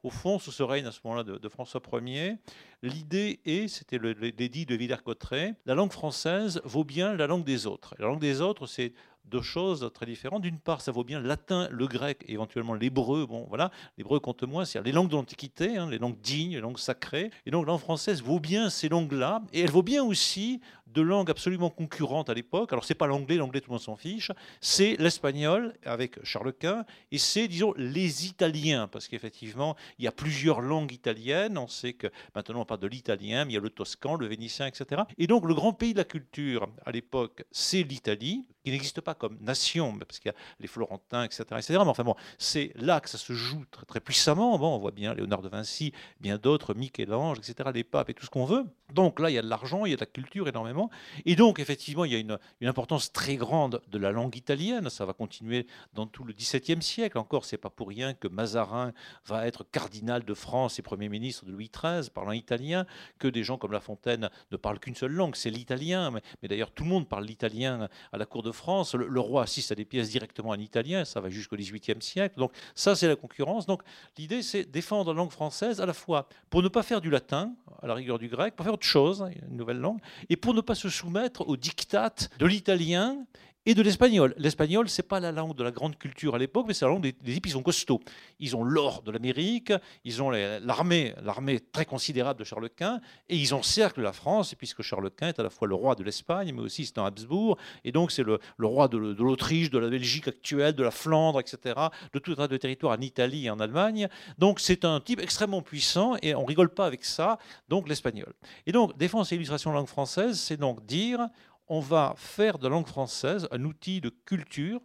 au 0.05 0.11
fond, 0.11 0.37
sous 0.37 0.51
ce 0.51 0.61
règne 0.61 0.85
à 0.85 0.91
ce 0.91 0.99
moment-là 1.03 1.23
de, 1.23 1.49
François 1.49 1.81
Ier, 2.03 2.37
l'idée 2.83 3.39
est, 3.43 3.67
c'était 3.67 3.97
l'édit 3.97 4.67
de 4.67 4.75
Villers-Cotterêts, 4.75 5.55
la 5.65 5.73
langue 5.73 5.91
française 5.91 6.61
vaut 6.63 6.83
bien 6.83 7.15
la 7.15 7.25
langue 7.25 7.43
des 7.43 7.65
autres. 7.65 7.95
la 7.97 8.05
langue 8.05 8.19
des 8.19 8.39
autres, 8.39 8.67
c'est 8.67 8.93
deux 9.25 9.41
choses 9.41 9.89
très 9.95 10.05
différentes. 10.05 10.43
D'une 10.43 10.59
part, 10.59 10.81
ça 10.81 10.91
vaut 10.91 11.03
bien 11.03 11.19
le 11.19 11.27
latin, 11.27 11.67
le 11.71 11.87
grec, 11.87 12.23
éventuellement 12.27 12.75
l'hébreu. 12.75 13.25
Bon, 13.25 13.47
voilà, 13.49 13.71
l'hébreu 13.97 14.19
compte 14.19 14.43
moins, 14.43 14.63
c'est 14.65 14.79
les 14.83 14.91
langues 14.91 15.09
de 15.09 15.15
l'Antiquité, 15.15 15.77
hein, 15.77 15.89
les 15.89 15.97
langues 15.97 16.19
dignes, 16.21 16.53
les 16.53 16.61
langues 16.61 16.77
sacrées. 16.77 17.31
Et 17.47 17.51
donc, 17.51 17.65
la 17.65 17.71
langue 17.71 17.81
française 17.81 18.21
vaut 18.21 18.39
bien 18.39 18.69
ces 18.69 18.89
langues-là, 18.89 19.41
et 19.53 19.61
elle 19.61 19.71
vaut 19.71 19.81
bien 19.81 20.03
aussi 20.03 20.61
de 20.87 21.01
langues 21.01 21.29
absolument 21.29 21.69
concurrentes 21.69 22.29
à 22.29 22.33
l'époque. 22.33 22.71
Alors, 22.71 22.85
c'est 22.85 22.95
pas 22.95 23.07
l'anglais, 23.07 23.37
l'anglais 23.37 23.61
tout 23.61 23.69
le 23.69 23.73
monde 23.73 23.81
s'en 23.81 23.95
fiche. 23.95 24.31
C'est 24.61 24.95
l'espagnol 24.99 25.73
avec 25.83 26.23
Charles 26.23 26.53
Quint, 26.53 26.85
et 27.11 27.17
c'est, 27.17 27.47
disons, 27.47 27.73
les 27.77 28.27
Italiens, 28.27 28.87
parce 28.87 29.07
qu'effectivement, 29.07 29.75
il 29.97 30.05
y 30.05 30.07
a 30.07 30.11
plusieurs 30.11 30.61
langues 30.61 30.91
italiennes. 30.91 31.57
On 31.57 31.67
sait 31.67 31.93
que 31.93 32.07
maintenant 32.35 32.61
on 32.61 32.65
parle 32.65 32.79
de 32.81 32.87
l'italien, 32.87 33.45
mais 33.45 33.51
il 33.51 33.55
y 33.55 33.57
a 33.57 33.61
le 33.61 33.69
toscan, 33.69 34.15
le 34.15 34.27
vénitien, 34.27 34.67
etc. 34.67 35.03
Et 35.17 35.27
donc, 35.27 35.45
le 35.45 35.53
grand 35.53 35.73
pays 35.73 35.93
de 35.93 35.99
la 35.99 36.05
culture 36.05 36.67
à 36.85 36.91
l'époque, 36.91 37.43
c'est 37.51 37.83
l'Italie 37.83 38.45
qui 38.63 38.71
n'existe 38.71 39.01
pas 39.01 39.13
comme 39.13 39.37
nation, 39.41 39.97
parce 39.99 40.19
qu'il 40.19 40.31
y 40.31 40.33
a 40.33 40.37
les 40.59 40.67
Florentins, 40.67 41.23
etc. 41.23 41.43
etc. 41.51 41.73
Mais 41.73 41.89
enfin 41.89 42.03
bon, 42.03 42.15
c'est 42.39 42.71
là 42.75 42.99
que 42.99 43.09
ça 43.09 43.19
se 43.19 43.33
joue 43.33 43.63
très, 43.69 43.85
très 43.85 43.99
puissamment. 43.99 44.57
Bon, 44.57 44.75
on 44.75 44.79
voit 44.79 44.91
bien 44.91 45.13
Léonard 45.13 45.41
de 45.41 45.49
Vinci, 45.49 45.93
bien 46.19 46.37
d'autres, 46.37 46.73
Michel-Ange, 46.73 47.37
etc., 47.37 47.69
les 47.73 47.83
papes 47.83 48.09
et 48.09 48.13
tout 48.13 48.25
ce 48.25 48.31
qu'on 48.31 48.45
veut. 48.45 48.65
Donc 48.93 49.19
là, 49.19 49.29
il 49.29 49.33
y 49.33 49.37
a 49.37 49.41
de 49.41 49.49
l'argent, 49.49 49.85
il 49.85 49.91
y 49.91 49.93
a 49.93 49.97
de 49.97 50.01
la 50.01 50.05
culture 50.05 50.47
énormément. 50.47 50.89
Et 51.25 51.35
donc, 51.35 51.59
effectivement, 51.59 52.05
il 52.05 52.13
y 52.13 52.15
a 52.15 52.19
une, 52.19 52.37
importance 52.63 53.11
très 53.11 53.35
grande 53.35 53.81
de 53.87 53.97
la 53.97 54.11
langue 54.11 54.35
italienne. 54.35 54.89
Ça 54.89 55.05
va 55.05 55.13
continuer 55.13 55.65
dans 55.93 56.05
tout 56.05 56.23
le 56.23 56.33
XVIIe 56.33 56.81
siècle. 56.81 57.17
Encore, 57.17 57.45
c'est 57.45 57.57
pas 57.57 57.69
pour 57.69 57.87
rien 57.89 58.13
que 58.13 58.27
Mazarin 58.27 58.93
va 59.25 59.47
être 59.47 59.63
cardinal 59.63 60.23
de 60.23 60.33
France 60.33 60.77
et 60.77 60.81
Premier 60.81 61.09
ministre 61.09 61.45
de 61.45 61.51
Louis 61.51 61.71
XIII, 61.73 62.09
parlant 62.11 62.31
italien, 62.31 62.85
que 63.17 63.27
des 63.27 63.43
gens 63.43 63.57
comme 63.57 63.71
La 63.71 63.79
Fontaine 63.79 64.29
ne 64.51 64.57
parlent 64.57 64.79
qu'une 64.79 64.95
seule 64.95 65.11
langue, 65.11 65.35
c'est 65.35 65.49
l'italien. 65.49 66.11
Mais, 66.11 66.21
mais 66.41 66.47
d'ailleurs, 66.47 66.71
tout 66.71 66.83
le 66.83 66.89
monde 66.89 67.07
parle 67.07 67.25
l'italien 67.25 67.89
à 68.11 68.17
la 68.17 68.25
cour 68.25 68.43
de 68.43 68.51
France. 68.51 68.93
Le, 68.93 69.19
roi 69.19 69.43
assiste 69.43 69.71
à 69.71 69.75
des 69.75 69.85
pièces 69.85 70.09
directement 70.09 70.49
en 70.49 70.59
italien, 70.59 71.05
ça 71.05 71.19
va 71.21 71.29
jusqu'au 71.29 71.55
XVIIIe 71.55 72.01
siècle. 72.01 72.37
Donc 72.37 72.51
ça, 72.75 72.95
c'est 72.95 73.07
la 73.07 73.15
concurrence. 73.15 73.65
Donc 73.65 73.81
l'idée, 74.17 74.43
c'est 74.43 74.69
défendre 74.69 75.11
la 75.11 75.17
langue 75.17 75.31
française 75.31 75.81
à 75.81 75.85
la 75.85 75.93
fois 75.93 76.27
pour 76.49 76.61
ne 76.61 76.67
pas 76.67 76.83
faire 76.83 77.01
du 77.01 77.09
latin, 77.09 77.53
à 77.81 77.87
la 77.87 77.93
rigueur 77.93 78.19
du 78.19 78.27
grec, 78.27 78.55
pour 78.55 78.65
faire 78.65 78.74
autre 78.75 78.85
chose, 78.85 79.25
une 79.49 79.57
nouvelle 79.57 79.79
langue, 79.79 79.99
et 80.29 80.35
pour 80.35 80.53
ne 80.53 80.61
pas 80.61 80.75
se 80.75 80.89
soumettre 80.89 81.47
aux 81.47 81.57
dictats 81.57 82.13
de 82.37 82.45
l'italien 82.45 83.25
et 83.65 83.73
de 83.73 83.81
l'espagnol. 83.81 84.33
L'espagnol, 84.37 84.89
c'est 84.89 85.07
pas 85.07 85.19
la 85.19 85.31
langue 85.31 85.55
de 85.55 85.63
la 85.63 85.71
grande 85.71 85.97
culture 85.97 86.35
à 86.35 86.37
l'époque, 86.37 86.65
mais 86.67 86.73
c'est 86.73 86.85
la 86.85 86.91
langue 86.91 87.01
des, 87.01 87.13
des 87.13 87.39
Ils 87.43 87.51
sont 87.51 87.63
costauds. 87.63 88.01
Ils 88.39 88.55
ont 88.55 88.63
l'or 88.63 89.01
de 89.01 89.11
l'Amérique, 89.11 89.73
ils 90.03 90.21
ont 90.21 90.29
l'armée, 90.29 91.13
l'armée 91.23 91.59
très 91.59 91.85
considérable 91.85 92.39
de 92.39 92.43
Charles 92.43 92.69
Quint, 92.69 93.01
et 93.29 93.35
ils 93.35 93.53
encerclent 93.53 94.01
la 94.01 94.13
France, 94.13 94.55
puisque 94.55 94.81
Charles 94.81 95.09
Quint 95.11 95.29
est 95.29 95.39
à 95.39 95.43
la 95.43 95.49
fois 95.49 95.67
le 95.67 95.75
roi 95.75 95.95
de 95.95 96.03
l'Espagne, 96.03 96.53
mais 96.53 96.61
aussi 96.61 96.85
c'est 96.85 96.97
un 96.97 97.05
Habsbourg, 97.05 97.57
et 97.83 97.91
donc 97.91 98.11
c'est 98.11 98.23
le, 98.23 98.39
roi 98.59 98.87
de, 98.87 98.97
l'Autriche, 98.97 99.69
de 99.69 99.79
la 99.79 99.89
Belgique 99.89 100.27
actuelle, 100.27 100.73
de 100.73 100.83
la 100.83 100.91
Flandre, 100.91 101.39
etc., 101.39 101.75
de 102.13 102.19
tout 102.19 102.31
un 102.33 102.35
tas 102.35 102.47
de 102.47 102.57
territoires 102.57 102.97
en 102.97 103.01
Italie 103.01 103.45
et 103.45 103.49
en 103.49 103.59
Allemagne. 103.59 104.07
Donc 104.37 104.59
c'est 104.59 104.85
un 104.85 104.99
type 104.99 105.19
extrêmement 105.21 105.61
puissant, 105.61 106.15
et 106.21 106.35
on 106.35 106.45
rigole 106.45 106.69
pas 106.69 106.85
avec 106.85 107.05
ça, 107.05 107.39
donc 107.69 107.89
l'espagnol. 107.89 108.33
Et 108.65 108.71
donc, 108.71 108.97
défense 108.97 109.31
et 109.31 109.35
illustration 109.35 109.71
de 109.71 109.75
langue 109.75 109.87
française, 109.87 110.39
c'est 110.39 110.57
donc 110.57 110.85
dire 110.85 111.29
on 111.67 111.79
va 111.79 112.13
faire 112.17 112.57
de 112.57 112.63
la 112.63 112.69
langue 112.69 112.87
française 112.87 113.47
un 113.51 113.63
outil 113.63 114.01
de 114.01 114.09
culture 114.09 114.81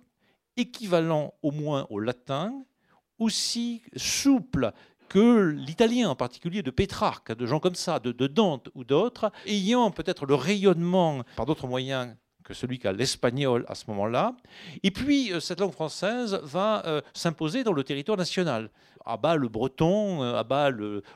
équivalent 0.56 1.34
au 1.42 1.50
moins 1.50 1.86
au 1.90 1.98
latin, 1.98 2.64
aussi 3.18 3.82
souple 3.96 4.72
que 5.08 5.50
l'italien 5.50 6.08
en 6.08 6.16
particulier 6.16 6.62
de 6.62 6.70
Pétrarque, 6.70 7.32
de 7.32 7.46
gens 7.46 7.58
comme 7.58 7.74
ça, 7.74 7.98
de, 7.98 8.26
Dante 8.26 8.68
ou 8.74 8.84
d'autres, 8.84 9.32
ayant 9.46 9.90
peut-être 9.90 10.24
le 10.24 10.34
rayonnement 10.34 11.22
par 11.36 11.46
d'autres 11.46 11.66
moyens 11.66 12.14
que 12.44 12.54
celui 12.54 12.78
qu'a 12.78 12.92
l'espagnol 12.92 13.64
à 13.68 13.74
ce 13.74 13.84
moment-là. 13.88 14.34
Et 14.82 14.90
puis, 14.90 15.32
euh, 15.32 15.40
cette 15.40 15.60
langue 15.60 15.72
française 15.72 16.40
va 16.42 16.84
euh, 16.86 17.00
s'imposer 17.14 17.64
dans 17.64 17.72
le 17.72 17.84
territoire 17.84 18.16
national 18.16 18.70
à 19.10 19.16
bas 19.16 19.36
le 19.36 19.48
breton, 19.48 20.22
à 20.22 20.44
bas 20.44 20.70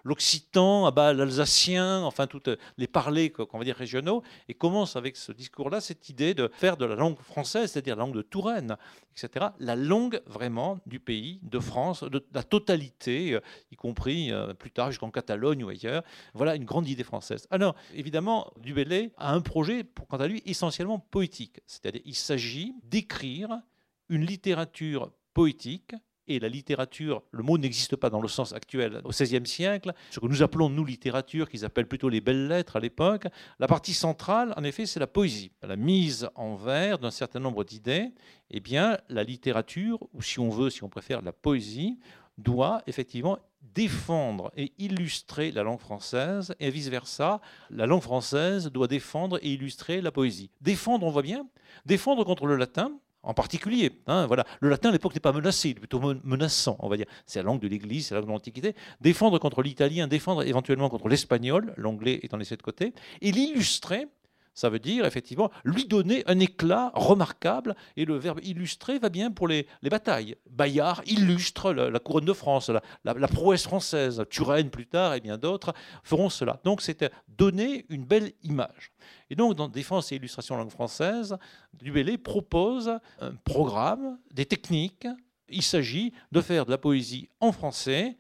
l'occitan, 0.05 0.87
à 0.87 0.91
bas 0.91 1.13
l'alsacien, 1.13 2.03
enfin 2.03 2.27
toutes 2.27 2.51
les 2.77 2.87
parlers 2.87 3.31
qu'on 3.31 3.59
va 3.59 3.65
dire 3.65 3.77
régionaux, 3.77 4.23
et 4.49 4.55
commence 4.55 4.97
avec 4.97 5.17
ce 5.17 5.33
discours-là 5.33 5.81
cette 5.81 6.09
idée 6.09 6.35
de 6.35 6.51
faire 6.55 6.77
de 6.77 6.85
la 6.85 6.97
langue 6.97 7.19
française, 7.19 7.71
c'est-à-dire 7.71 7.97
la 7.97 8.03
langue 8.05 8.17
de 8.17 8.23
Touraine, 8.23 8.77
etc., 9.13 9.47
la 9.59 9.77
langue 9.77 10.21
vraiment 10.27 10.79
du 10.87 10.99
pays, 10.99 11.39
de 11.43 11.59
France, 11.61 12.03
de 12.03 12.25
la 12.33 12.43
totalité, 12.43 13.35
euh, 13.35 13.41
y 13.71 13.77
compris 13.77 14.33
euh, 14.33 14.55
plus 14.55 14.71
tard 14.71 14.91
jusqu'en 14.91 15.11
Catalogne 15.11 15.63
ou 15.65 15.69
ailleurs. 15.69 16.03
Voilà 16.35 16.57
une 16.57 16.65
grande 16.65 16.89
idée 16.89 17.05
française. 17.05 17.47
Alors, 17.51 17.75
évidemment, 17.95 18.51
Dubélé 18.61 19.13
a 19.17 19.33
un 19.33 19.41
projet, 19.41 19.85
quant 20.09 20.17
à 20.17 20.27
lui, 20.27 20.43
essentiellement 20.47 20.99
poétique, 20.99 21.61
c'est-à-dire 21.67 22.03
il 22.05 22.15
s'agit 22.17 22.75
d'écrire 22.83 23.61
une 24.09 24.27
littérature 24.27 25.13
poétique 25.33 25.95
et 26.29 26.39
la 26.39 26.49
littérature, 26.49 27.23
le 27.31 27.43
mot 27.43 27.59
n'existe 27.59 27.97
pas 27.97 28.11
dans 28.11 28.21
le 28.21 28.29
sens 28.29 28.53
actuel 28.53 29.01
au 29.05 29.11
XVIe 29.11 29.47
siècle, 29.47 29.93
ce 30.11 30.21
que 30.21 30.27
nous 30.27 30.43
appelons, 30.43 30.69
nous, 30.69 30.85
littérature, 30.85 31.49
qu'ils 31.49 31.65
appellent 31.65 31.89
plutôt 31.89 32.09
les 32.09 32.21
belles 32.21 32.49
lettres 32.49 32.77
à 32.77 32.81
l'époque. 32.81 33.27
La 33.59 33.67
partie 33.67 33.95
centrale, 33.95 34.55
en 34.57 34.65
effet, 34.65 34.87
c'est 34.87 35.01
la 35.01 35.07
poésie. 35.07 35.53
La 35.63 35.77
mise 35.77 36.29
en 36.35 36.57
vers 36.57 36.99
d'un 36.99 37.11
certain 37.11 37.41
nombre 37.41 37.65
d'idées, 37.65 38.11
eh 38.51 38.61
bien, 38.61 38.99
la 39.09 39.25
littérature, 39.25 39.99
ou 40.13 40.23
si 40.23 40.39
on 40.39 40.51
veut, 40.51 40.71
si 40.71 40.85
on 40.85 40.89
préfère, 40.89 41.23
la 41.23 41.33
poésie, 41.33 41.99
doit 42.39 42.83
effectivement 42.87 43.39
défendre 43.75 44.53
et 44.57 44.73
illustrer 44.79 45.51
la 45.51 45.63
langue 45.63 45.79
française 45.79 46.55
et 46.61 46.71
vice-versa, 46.71 47.41
la 47.71 47.87
langue 47.87 48.03
française 48.03 48.71
doit 48.71 48.89
défendre 48.89 49.39
et 49.43 49.53
illustrer 49.53 50.01
la 50.01 50.13
poésie. 50.13 50.51
Défendre, 50.61 51.07
on 51.07 51.11
voit 51.11 51.23
bien, 51.23 51.47
défendre 51.87 52.25
contre 52.25 52.47
le 52.47 52.57
latin, 52.57 52.93
en 53.25 53.35
particulier. 53.35 53.93
Hein, 54.07 54.27
voilà. 54.27 54.45
Le 54.61 54.69
latin 54.69 54.91
à 54.91 54.93
l'époque 54.93 55.15
n'est 55.15 55.21
pas 55.21 55.33
menacé, 55.33 55.71
il 55.71 55.77
est 55.77 55.81
plutôt 55.81 56.01
menaçant, 56.25 56.77
on 56.81 56.89
va 56.89 56.97
dire. 56.97 57.07
C'est 57.27 57.39
la 57.39 57.45
langue 57.45 57.61
de 57.61 57.69
l'Église, 57.69 58.09
c'est 58.09 58.15
la 58.15 58.21
langue 58.21 58.29
de 58.29 58.35
l'Antiquité. 58.35 58.75
Défendre 59.01 59.39
contre 59.39 59.63
l'italien, 59.63 60.07
défendre 60.07 60.43
éventuellement 60.43 60.89
contre 60.89 61.09
l'espagnol, 61.09 61.75
l'anglais 61.77 62.21
étant 62.23 62.37
laissé 62.37 62.57
de 62.57 62.63
côté, 62.63 62.95
et 63.21 63.33
l'illustrer 63.33 64.07
ça 64.55 64.69
veut 64.69 64.79
dire 64.79 65.05
effectivement 65.05 65.51
lui 65.65 65.85
donner 65.85 66.23
un 66.27 66.39
éclat 66.39 66.93
remarquable. 66.95 67.75
Et 67.97 68.05
le 68.05 68.17
verbe 68.17 68.41
illustrer 68.43 68.99
va 68.99 69.09
bien 69.09 69.31
pour 69.31 69.49
les, 69.49 69.67
batailles. 69.83 70.37
Bayard 70.49 71.03
illustre 71.07 71.73
la, 71.73 71.99
couronne 71.99 72.25
de 72.25 72.33
France, 72.33 72.71
la, 73.05 73.15
prouesse 73.29 73.65
française. 73.65 74.25
Turenne 74.31 74.71
plus 74.71 74.87
tard 74.87 75.15
et 75.15 75.21
bien 75.21 75.37
d'autres 75.37 75.75
feront 76.03 76.31
cela. 76.31 76.61
Donc 76.65 76.81
c'était 76.81 77.11
donner 77.29 77.85
une 77.89 78.05
belle 78.05 78.33
image. 78.43 78.93
Et 79.29 79.35
donc 79.35 79.55
dans 79.55 79.69
Défense 79.69 80.13
et 80.13 80.17
illustration 80.17 80.57
langue 80.57 80.71
française, 80.71 81.37
Dubélé 81.73 82.17
propose 82.17 82.89
un 83.21 83.33
programme, 83.45 84.19
des 84.33 84.47
techniques. 84.47 85.09
Il 85.49 85.63
s'agit 85.63 86.13
de 86.33 86.41
faire 86.41 86.65
de 86.65 86.71
la 86.71 86.79
poésie 86.79 87.29
en 87.41 87.53
français 87.53 88.17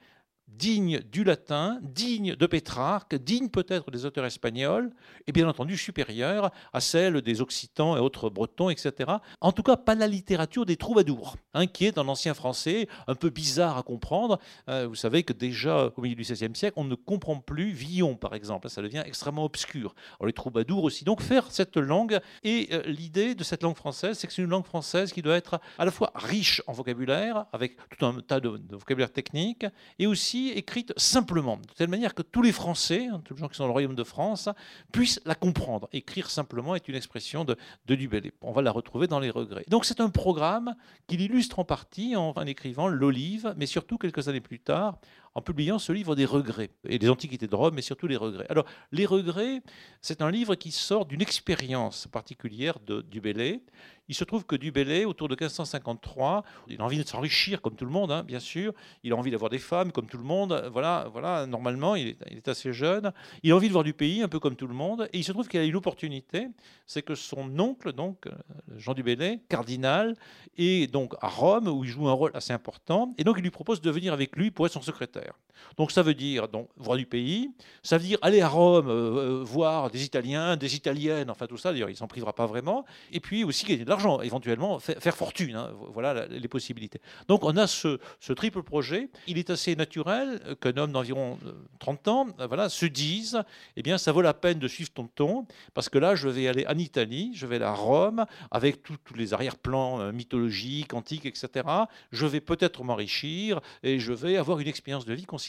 digne 0.48 1.00
du 1.10 1.24
latin, 1.24 1.78
digne 1.82 2.36
de 2.36 2.46
Pétrarque, 2.46 3.16
digne 3.16 3.48
peut-être 3.48 3.90
des 3.90 4.04
auteurs 4.04 4.24
espagnols, 4.24 4.90
et 5.26 5.32
bien 5.32 5.48
entendu 5.48 5.76
supérieure 5.76 6.50
à 6.72 6.80
celle 6.80 7.22
des 7.22 7.40
Occitans 7.40 7.96
et 7.96 8.00
autres 8.00 8.30
Bretons, 8.30 8.70
etc. 8.70 9.12
En 9.40 9.52
tout 9.52 9.62
cas, 9.62 9.76
pas 9.76 9.94
la 9.94 10.06
littérature 10.06 10.66
des 10.66 10.76
troubadours, 10.76 11.36
hein, 11.54 11.66
qui 11.66 11.86
est 11.86 11.98
ancien 11.98 12.34
français 12.34 12.88
un 13.06 13.14
peu 13.14 13.30
bizarre 13.30 13.78
à 13.78 13.82
comprendre. 13.82 14.38
Euh, 14.68 14.86
vous 14.86 14.94
savez 14.94 15.22
que 15.22 15.32
déjà 15.32 15.90
au 15.96 16.02
milieu 16.02 16.14
du 16.14 16.22
XVIe 16.22 16.54
siècle, 16.54 16.74
on 16.76 16.84
ne 16.84 16.94
comprend 16.94 17.38
plus 17.40 17.70
Villon, 17.70 18.16
par 18.16 18.34
exemple. 18.34 18.68
Ça 18.68 18.82
devient 18.82 19.02
extrêmement 19.04 19.44
obscur. 19.44 19.94
Les 20.24 20.32
troubadours 20.32 20.84
aussi. 20.84 21.04
Donc 21.04 21.20
faire 21.20 21.50
cette 21.50 21.76
langue, 21.76 22.20
et 22.42 22.68
euh, 22.72 22.82
l'idée 22.86 23.34
de 23.34 23.44
cette 23.44 23.62
langue 23.62 23.76
française, 23.76 24.18
c'est 24.18 24.26
que 24.26 24.32
c'est 24.32 24.42
une 24.42 24.50
langue 24.50 24.64
française 24.64 25.12
qui 25.12 25.22
doit 25.22 25.36
être 25.36 25.60
à 25.78 25.84
la 25.84 25.90
fois 25.90 26.12
riche 26.14 26.62
en 26.66 26.72
vocabulaire, 26.72 27.46
avec 27.52 27.76
tout 27.90 28.06
un 28.06 28.20
tas 28.20 28.40
de, 28.40 28.56
de 28.56 28.76
vocabulaire 28.76 29.12
technique, 29.12 29.66
et 29.98 30.06
aussi 30.06 30.33
écrite 30.34 30.92
simplement, 30.96 31.56
de 31.56 31.72
telle 31.76 31.88
manière 31.88 32.14
que 32.14 32.22
tous 32.22 32.42
les 32.42 32.52
Français, 32.52 33.06
hein, 33.06 33.20
tous 33.24 33.34
les 33.34 33.40
gens 33.40 33.48
qui 33.48 33.56
sont 33.56 33.64
dans 33.64 33.68
le 33.68 33.72
royaume 33.72 33.94
de 33.94 34.04
France, 34.04 34.48
puissent 34.92 35.20
la 35.24 35.34
comprendre. 35.34 35.88
Écrire 35.92 36.30
simplement 36.30 36.74
est 36.74 36.88
une 36.88 36.94
expression 36.94 37.44
de, 37.44 37.56
de 37.86 37.94
Dubélé. 37.94 38.32
On 38.40 38.52
va 38.52 38.62
la 38.62 38.70
retrouver 38.70 39.06
dans 39.06 39.20
les 39.20 39.30
regrets. 39.30 39.64
Donc 39.68 39.84
c'est 39.84 40.00
un 40.00 40.10
programme 40.10 40.74
qu'il 41.06 41.20
illustre 41.20 41.58
en 41.58 41.64
partie 41.64 42.16
en, 42.16 42.32
en 42.36 42.46
écrivant 42.46 42.88
L'Olive, 42.88 43.54
mais 43.56 43.66
surtout 43.66 43.98
quelques 43.98 44.28
années 44.28 44.40
plus 44.40 44.60
tard 44.60 44.98
en 45.34 45.42
publiant 45.42 45.78
ce 45.78 45.92
livre 45.92 46.14
des 46.14 46.24
regrets, 46.24 46.70
et 46.88 46.98
des 46.98 47.10
antiquités 47.10 47.46
de 47.46 47.54
Rome, 47.54 47.74
mais 47.74 47.82
surtout 47.82 48.06
les 48.06 48.16
regrets. 48.16 48.46
Alors, 48.48 48.64
les 48.92 49.04
regrets, 49.06 49.62
c'est 50.00 50.22
un 50.22 50.30
livre 50.30 50.54
qui 50.54 50.70
sort 50.70 51.06
d'une 51.06 51.22
expérience 51.22 52.06
particulière 52.06 52.78
de 52.86 53.00
Dubélé. 53.02 53.62
Il 54.08 54.14
se 54.14 54.24
trouve 54.24 54.44
que 54.44 54.54
Dubélé, 54.54 55.06
autour 55.06 55.28
de 55.28 55.34
1553, 55.34 56.44
il 56.68 56.80
a 56.80 56.84
envie 56.84 57.02
de 57.02 57.08
s'enrichir 57.08 57.62
comme 57.62 57.74
tout 57.74 57.86
le 57.86 57.90
monde, 57.90 58.12
hein, 58.12 58.22
bien 58.22 58.38
sûr. 58.38 58.74
Il 59.02 59.12
a 59.12 59.16
envie 59.16 59.30
d'avoir 59.30 59.50
des 59.50 59.58
femmes 59.58 59.92
comme 59.92 60.06
tout 60.06 60.18
le 60.18 60.24
monde. 60.24 60.68
Voilà, 60.72 61.08
voilà 61.10 61.46
normalement, 61.46 61.94
il 61.96 62.08
est, 62.08 62.48
assez 62.48 62.72
jeune. 62.74 63.12
Il 63.42 63.52
a 63.52 63.56
envie 63.56 63.68
de 63.68 63.72
voir 63.72 63.84
du 63.84 63.94
pays, 63.94 64.22
un 64.22 64.28
peu 64.28 64.38
comme 64.38 64.56
tout 64.56 64.66
le 64.66 64.74
monde. 64.74 65.08
Et 65.14 65.18
il 65.18 65.24
se 65.24 65.32
trouve 65.32 65.48
qu'il 65.48 65.58
a 65.58 65.64
une 65.64 65.76
opportunité, 65.76 66.48
c'est 66.86 67.02
que 67.02 67.14
son 67.14 67.58
oncle, 67.58 67.92
donc 67.92 68.28
Jean 68.76 68.92
Dubélé, 68.92 69.40
cardinal, 69.48 70.14
est 70.58 70.92
donc 70.92 71.14
à 71.22 71.28
Rome, 71.28 71.68
où 71.68 71.82
il 71.82 71.90
joue 71.90 72.06
un 72.06 72.12
rôle 72.12 72.32
assez 72.34 72.52
important. 72.52 73.14
Et 73.16 73.24
donc, 73.24 73.36
il 73.38 73.42
lui 73.42 73.50
propose 73.50 73.80
de 73.80 73.90
venir 73.90 74.12
avec 74.12 74.36
lui 74.36 74.50
pour 74.50 74.66
être 74.66 74.72
son 74.72 74.82
secrétaire. 74.82 75.23
faire. 75.24 75.43
Donc 75.76 75.90
ça 75.90 76.02
veut 76.02 76.14
dire 76.14 76.48
donc, 76.48 76.68
voir 76.76 76.96
du 76.96 77.06
pays, 77.06 77.50
ça 77.82 77.98
veut 77.98 78.04
dire 78.04 78.18
aller 78.22 78.40
à 78.40 78.48
Rome, 78.48 78.88
euh, 78.88 79.40
euh, 79.40 79.44
voir 79.44 79.90
des 79.90 80.04
Italiens, 80.04 80.56
des 80.56 80.76
Italiennes, 80.76 81.30
enfin 81.30 81.46
tout 81.46 81.56
ça, 81.56 81.72
d'ailleurs 81.72 81.90
il 81.90 81.96
s'en 81.96 82.06
privera 82.06 82.32
pas 82.32 82.46
vraiment, 82.46 82.84
et 83.12 83.20
puis 83.20 83.44
aussi 83.44 83.64
gagner 83.64 83.84
de 83.84 83.90
l'argent, 83.90 84.20
éventuellement 84.20 84.78
faire, 84.78 85.16
fortune, 85.16 85.56
hein. 85.56 85.72
voilà 85.92 86.26
les 86.26 86.48
possibilités. 86.48 87.00
Donc 87.28 87.44
on 87.44 87.56
a 87.56 87.66
ce, 87.66 87.98
triple 88.34 88.62
projet, 88.62 89.10
il 89.26 89.38
est 89.38 89.50
assez 89.50 89.76
naturel 89.76 90.56
qu'un 90.60 90.76
homme 90.76 90.92
d'environ 90.92 91.38
30 91.78 92.08
euh, 92.08 92.10
ans 92.10 92.26
voilà, 92.48 92.68
se 92.68 92.86
dise, 92.86 93.42
eh 93.76 93.82
bien 93.82 93.98
ça 93.98 94.12
vaut 94.12 94.22
la 94.22 94.34
peine 94.34 94.58
de 94.58 94.68
suivre 94.68 94.90
tonton, 94.90 95.46
parce 95.74 95.88
que 95.88 95.98
là 95.98 96.14
je 96.14 96.28
vais 96.28 96.48
aller 96.48 96.66
en 96.66 96.78
Italie, 96.78 97.32
je 97.34 97.46
vais 97.46 97.56
aller 97.56 97.64
à 97.64 97.74
Rome, 97.74 98.26
avec 98.50 98.82
tous 98.82 98.98
les 99.14 99.34
arrière-plans 99.34 100.12
mythologiques, 100.12 100.94
antiques, 100.94 101.26
etc. 101.26 101.66
Je 102.12 102.26
vais 102.26 102.40
peut-être 102.40 102.82
m'enrichir, 102.84 103.60
et 103.82 103.98
je 103.98 104.12
vais 104.12 104.36
avoir 104.36 104.58
une 104.60 104.68
expérience 104.68 105.04
de 105.04 105.14
vie 105.14 105.24
considérable. 105.24 105.43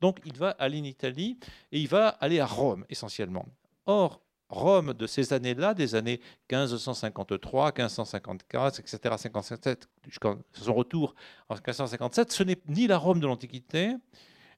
Donc 0.00 0.18
il 0.24 0.36
va 0.36 0.50
aller 0.50 0.80
en 0.80 0.84
Italie 0.84 1.38
et 1.72 1.80
il 1.80 1.88
va 1.88 2.08
aller 2.08 2.40
à 2.40 2.46
Rome 2.46 2.84
essentiellement. 2.88 3.46
Or, 3.86 4.20
Rome 4.48 4.94
de 4.94 5.06
ces 5.06 5.32
années-là, 5.32 5.74
des 5.74 5.94
années 5.94 6.20
1553, 6.50 7.72
1554, 7.76 8.80
etc., 8.80 9.14
57, 9.18 9.88
jusqu'à 10.06 10.36
son 10.52 10.74
retour 10.74 11.14
en 11.48 11.54
1557, 11.54 12.32
ce 12.32 12.42
n'est 12.44 12.58
ni 12.66 12.86
la 12.86 12.96
Rome 12.96 13.20
de 13.20 13.26
l'Antiquité, 13.26 13.94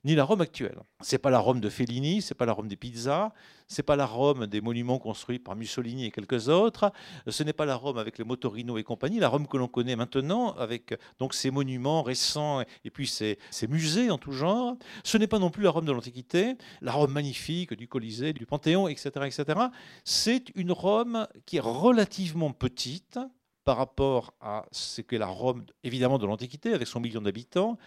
ni 0.04 0.14
la 0.14 0.24
Rome 0.24 0.40
actuelle. 0.40 0.80
C'est 1.00 1.18
pas 1.18 1.30
la 1.30 1.38
Rome 1.38 1.60
de 1.60 1.68
Fellini, 1.68 2.22
c'est 2.22 2.34
pas 2.34 2.46
la 2.46 2.52
Rome 2.52 2.68
des 2.68 2.76
pizzas, 2.76 3.32
c'est 3.68 3.82
pas 3.82 3.96
la 3.96 4.06
Rome 4.06 4.46
des 4.46 4.60
monuments 4.60 4.98
construits 4.98 5.38
par 5.38 5.56
Mussolini 5.56 6.06
et 6.06 6.10
quelques 6.10 6.48
autres, 6.48 6.92
ce 7.26 7.42
n'est 7.42 7.52
pas 7.52 7.66
la 7.66 7.76
Rome 7.76 7.98
avec 7.98 8.18
les 8.18 8.24
Motorino 8.24 8.78
et 8.78 8.82
compagnie, 8.82 9.18
la 9.18 9.28
Rome 9.28 9.46
que 9.46 9.56
l'on 9.56 9.68
connaît 9.68 9.96
maintenant 9.96 10.52
avec 10.54 10.94
donc 11.18 11.34
ces 11.34 11.50
monuments 11.50 12.02
récents 12.02 12.62
et 12.84 12.90
puis 12.90 13.06
ces, 13.06 13.38
ces 13.50 13.66
musées 13.66 14.10
en 14.10 14.18
tout 14.18 14.32
genre. 14.32 14.76
Ce 15.04 15.18
n'est 15.18 15.26
pas 15.26 15.38
non 15.38 15.50
plus 15.50 15.64
la 15.64 15.70
Rome 15.70 15.84
de 15.84 15.92
l'Antiquité, 15.92 16.56
la 16.80 16.92
Rome 16.92 17.12
magnifique 17.12 17.74
du 17.74 17.86
Colisée, 17.86 18.32
du 18.32 18.46
Panthéon, 18.46 18.88
etc., 18.88 19.10
etc. 19.26 19.60
C'est 20.04 20.44
une 20.54 20.72
Rome 20.72 21.26
qui 21.44 21.58
est 21.58 21.60
relativement 21.60 22.52
petite 22.52 23.18
par 23.64 23.76
rapport 23.76 24.34
à 24.40 24.64
ce 24.72 25.00
qu'est 25.00 25.18
la 25.18 25.26
Rome 25.26 25.64
évidemment 25.84 26.18
de 26.18 26.26
l'Antiquité 26.26 26.72
avec 26.72 26.88
son 26.88 26.98
million 26.98 27.20
d'habitants 27.20 27.78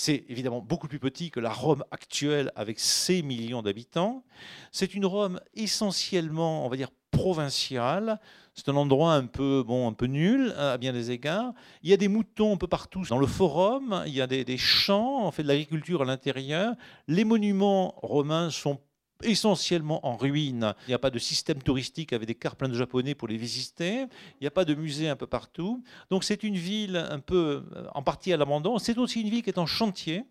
c'est 0.00 0.24
évidemment 0.30 0.62
beaucoup 0.62 0.88
plus 0.88 0.98
petit 0.98 1.30
que 1.30 1.40
la 1.40 1.52
Rome 1.52 1.84
actuelle 1.90 2.50
avec 2.56 2.80
ses 2.80 3.20
millions 3.20 3.60
d'habitants. 3.60 4.24
C'est 4.72 4.94
une 4.94 5.04
Rome 5.04 5.40
essentiellement, 5.54 6.64
on 6.64 6.70
va 6.70 6.76
dire, 6.76 6.88
provinciale. 7.10 8.18
C'est 8.54 8.70
un 8.70 8.76
endroit 8.76 9.12
un 9.12 9.26
peu, 9.26 9.62
bon, 9.62 9.86
un 9.86 9.92
peu 9.92 10.06
nul 10.06 10.54
à 10.56 10.78
bien 10.78 10.94
des 10.94 11.10
égards. 11.10 11.52
Il 11.82 11.90
y 11.90 11.92
a 11.92 11.98
des 11.98 12.08
moutons 12.08 12.54
un 12.54 12.56
peu 12.56 12.66
partout 12.66 13.04
dans 13.10 13.18
le 13.18 13.26
forum. 13.26 14.02
Il 14.06 14.14
y 14.14 14.22
a 14.22 14.26
des, 14.26 14.42
des 14.42 14.56
champs. 14.56 15.26
On 15.26 15.30
fait 15.32 15.42
de 15.42 15.48
l'agriculture 15.48 16.00
à 16.00 16.06
l'intérieur. 16.06 16.72
Les 17.06 17.24
monuments 17.24 17.94
romains 17.98 18.48
sont 18.48 18.80
essentiellement 19.22 20.06
en 20.06 20.16
ruine. 20.16 20.74
Il 20.86 20.90
n'y 20.90 20.94
a 20.94 20.98
pas 20.98 21.10
de 21.10 21.18
système 21.18 21.62
touristique 21.62 22.12
avec 22.12 22.26
des 22.26 22.34
cars 22.34 22.56
pleins 22.56 22.68
de 22.68 22.74
japonais 22.74 23.14
pour 23.14 23.28
les 23.28 23.36
visiter. 23.36 24.06
Il 24.40 24.42
n'y 24.42 24.46
a 24.46 24.50
pas 24.50 24.64
de 24.64 24.74
musée 24.74 25.08
un 25.08 25.16
peu 25.16 25.26
partout. 25.26 25.82
Donc 26.10 26.24
c'est 26.24 26.42
une 26.42 26.56
ville 26.56 26.96
un 26.96 27.18
peu 27.18 27.64
euh, 27.76 27.86
en 27.94 28.02
partie 28.02 28.32
à 28.32 28.36
l'abandon. 28.36 28.78
C'est 28.78 28.98
aussi 28.98 29.20
une 29.20 29.28
ville 29.28 29.42
qui 29.42 29.50
est 29.50 29.58
en 29.58 29.66
chantier 29.66 30.24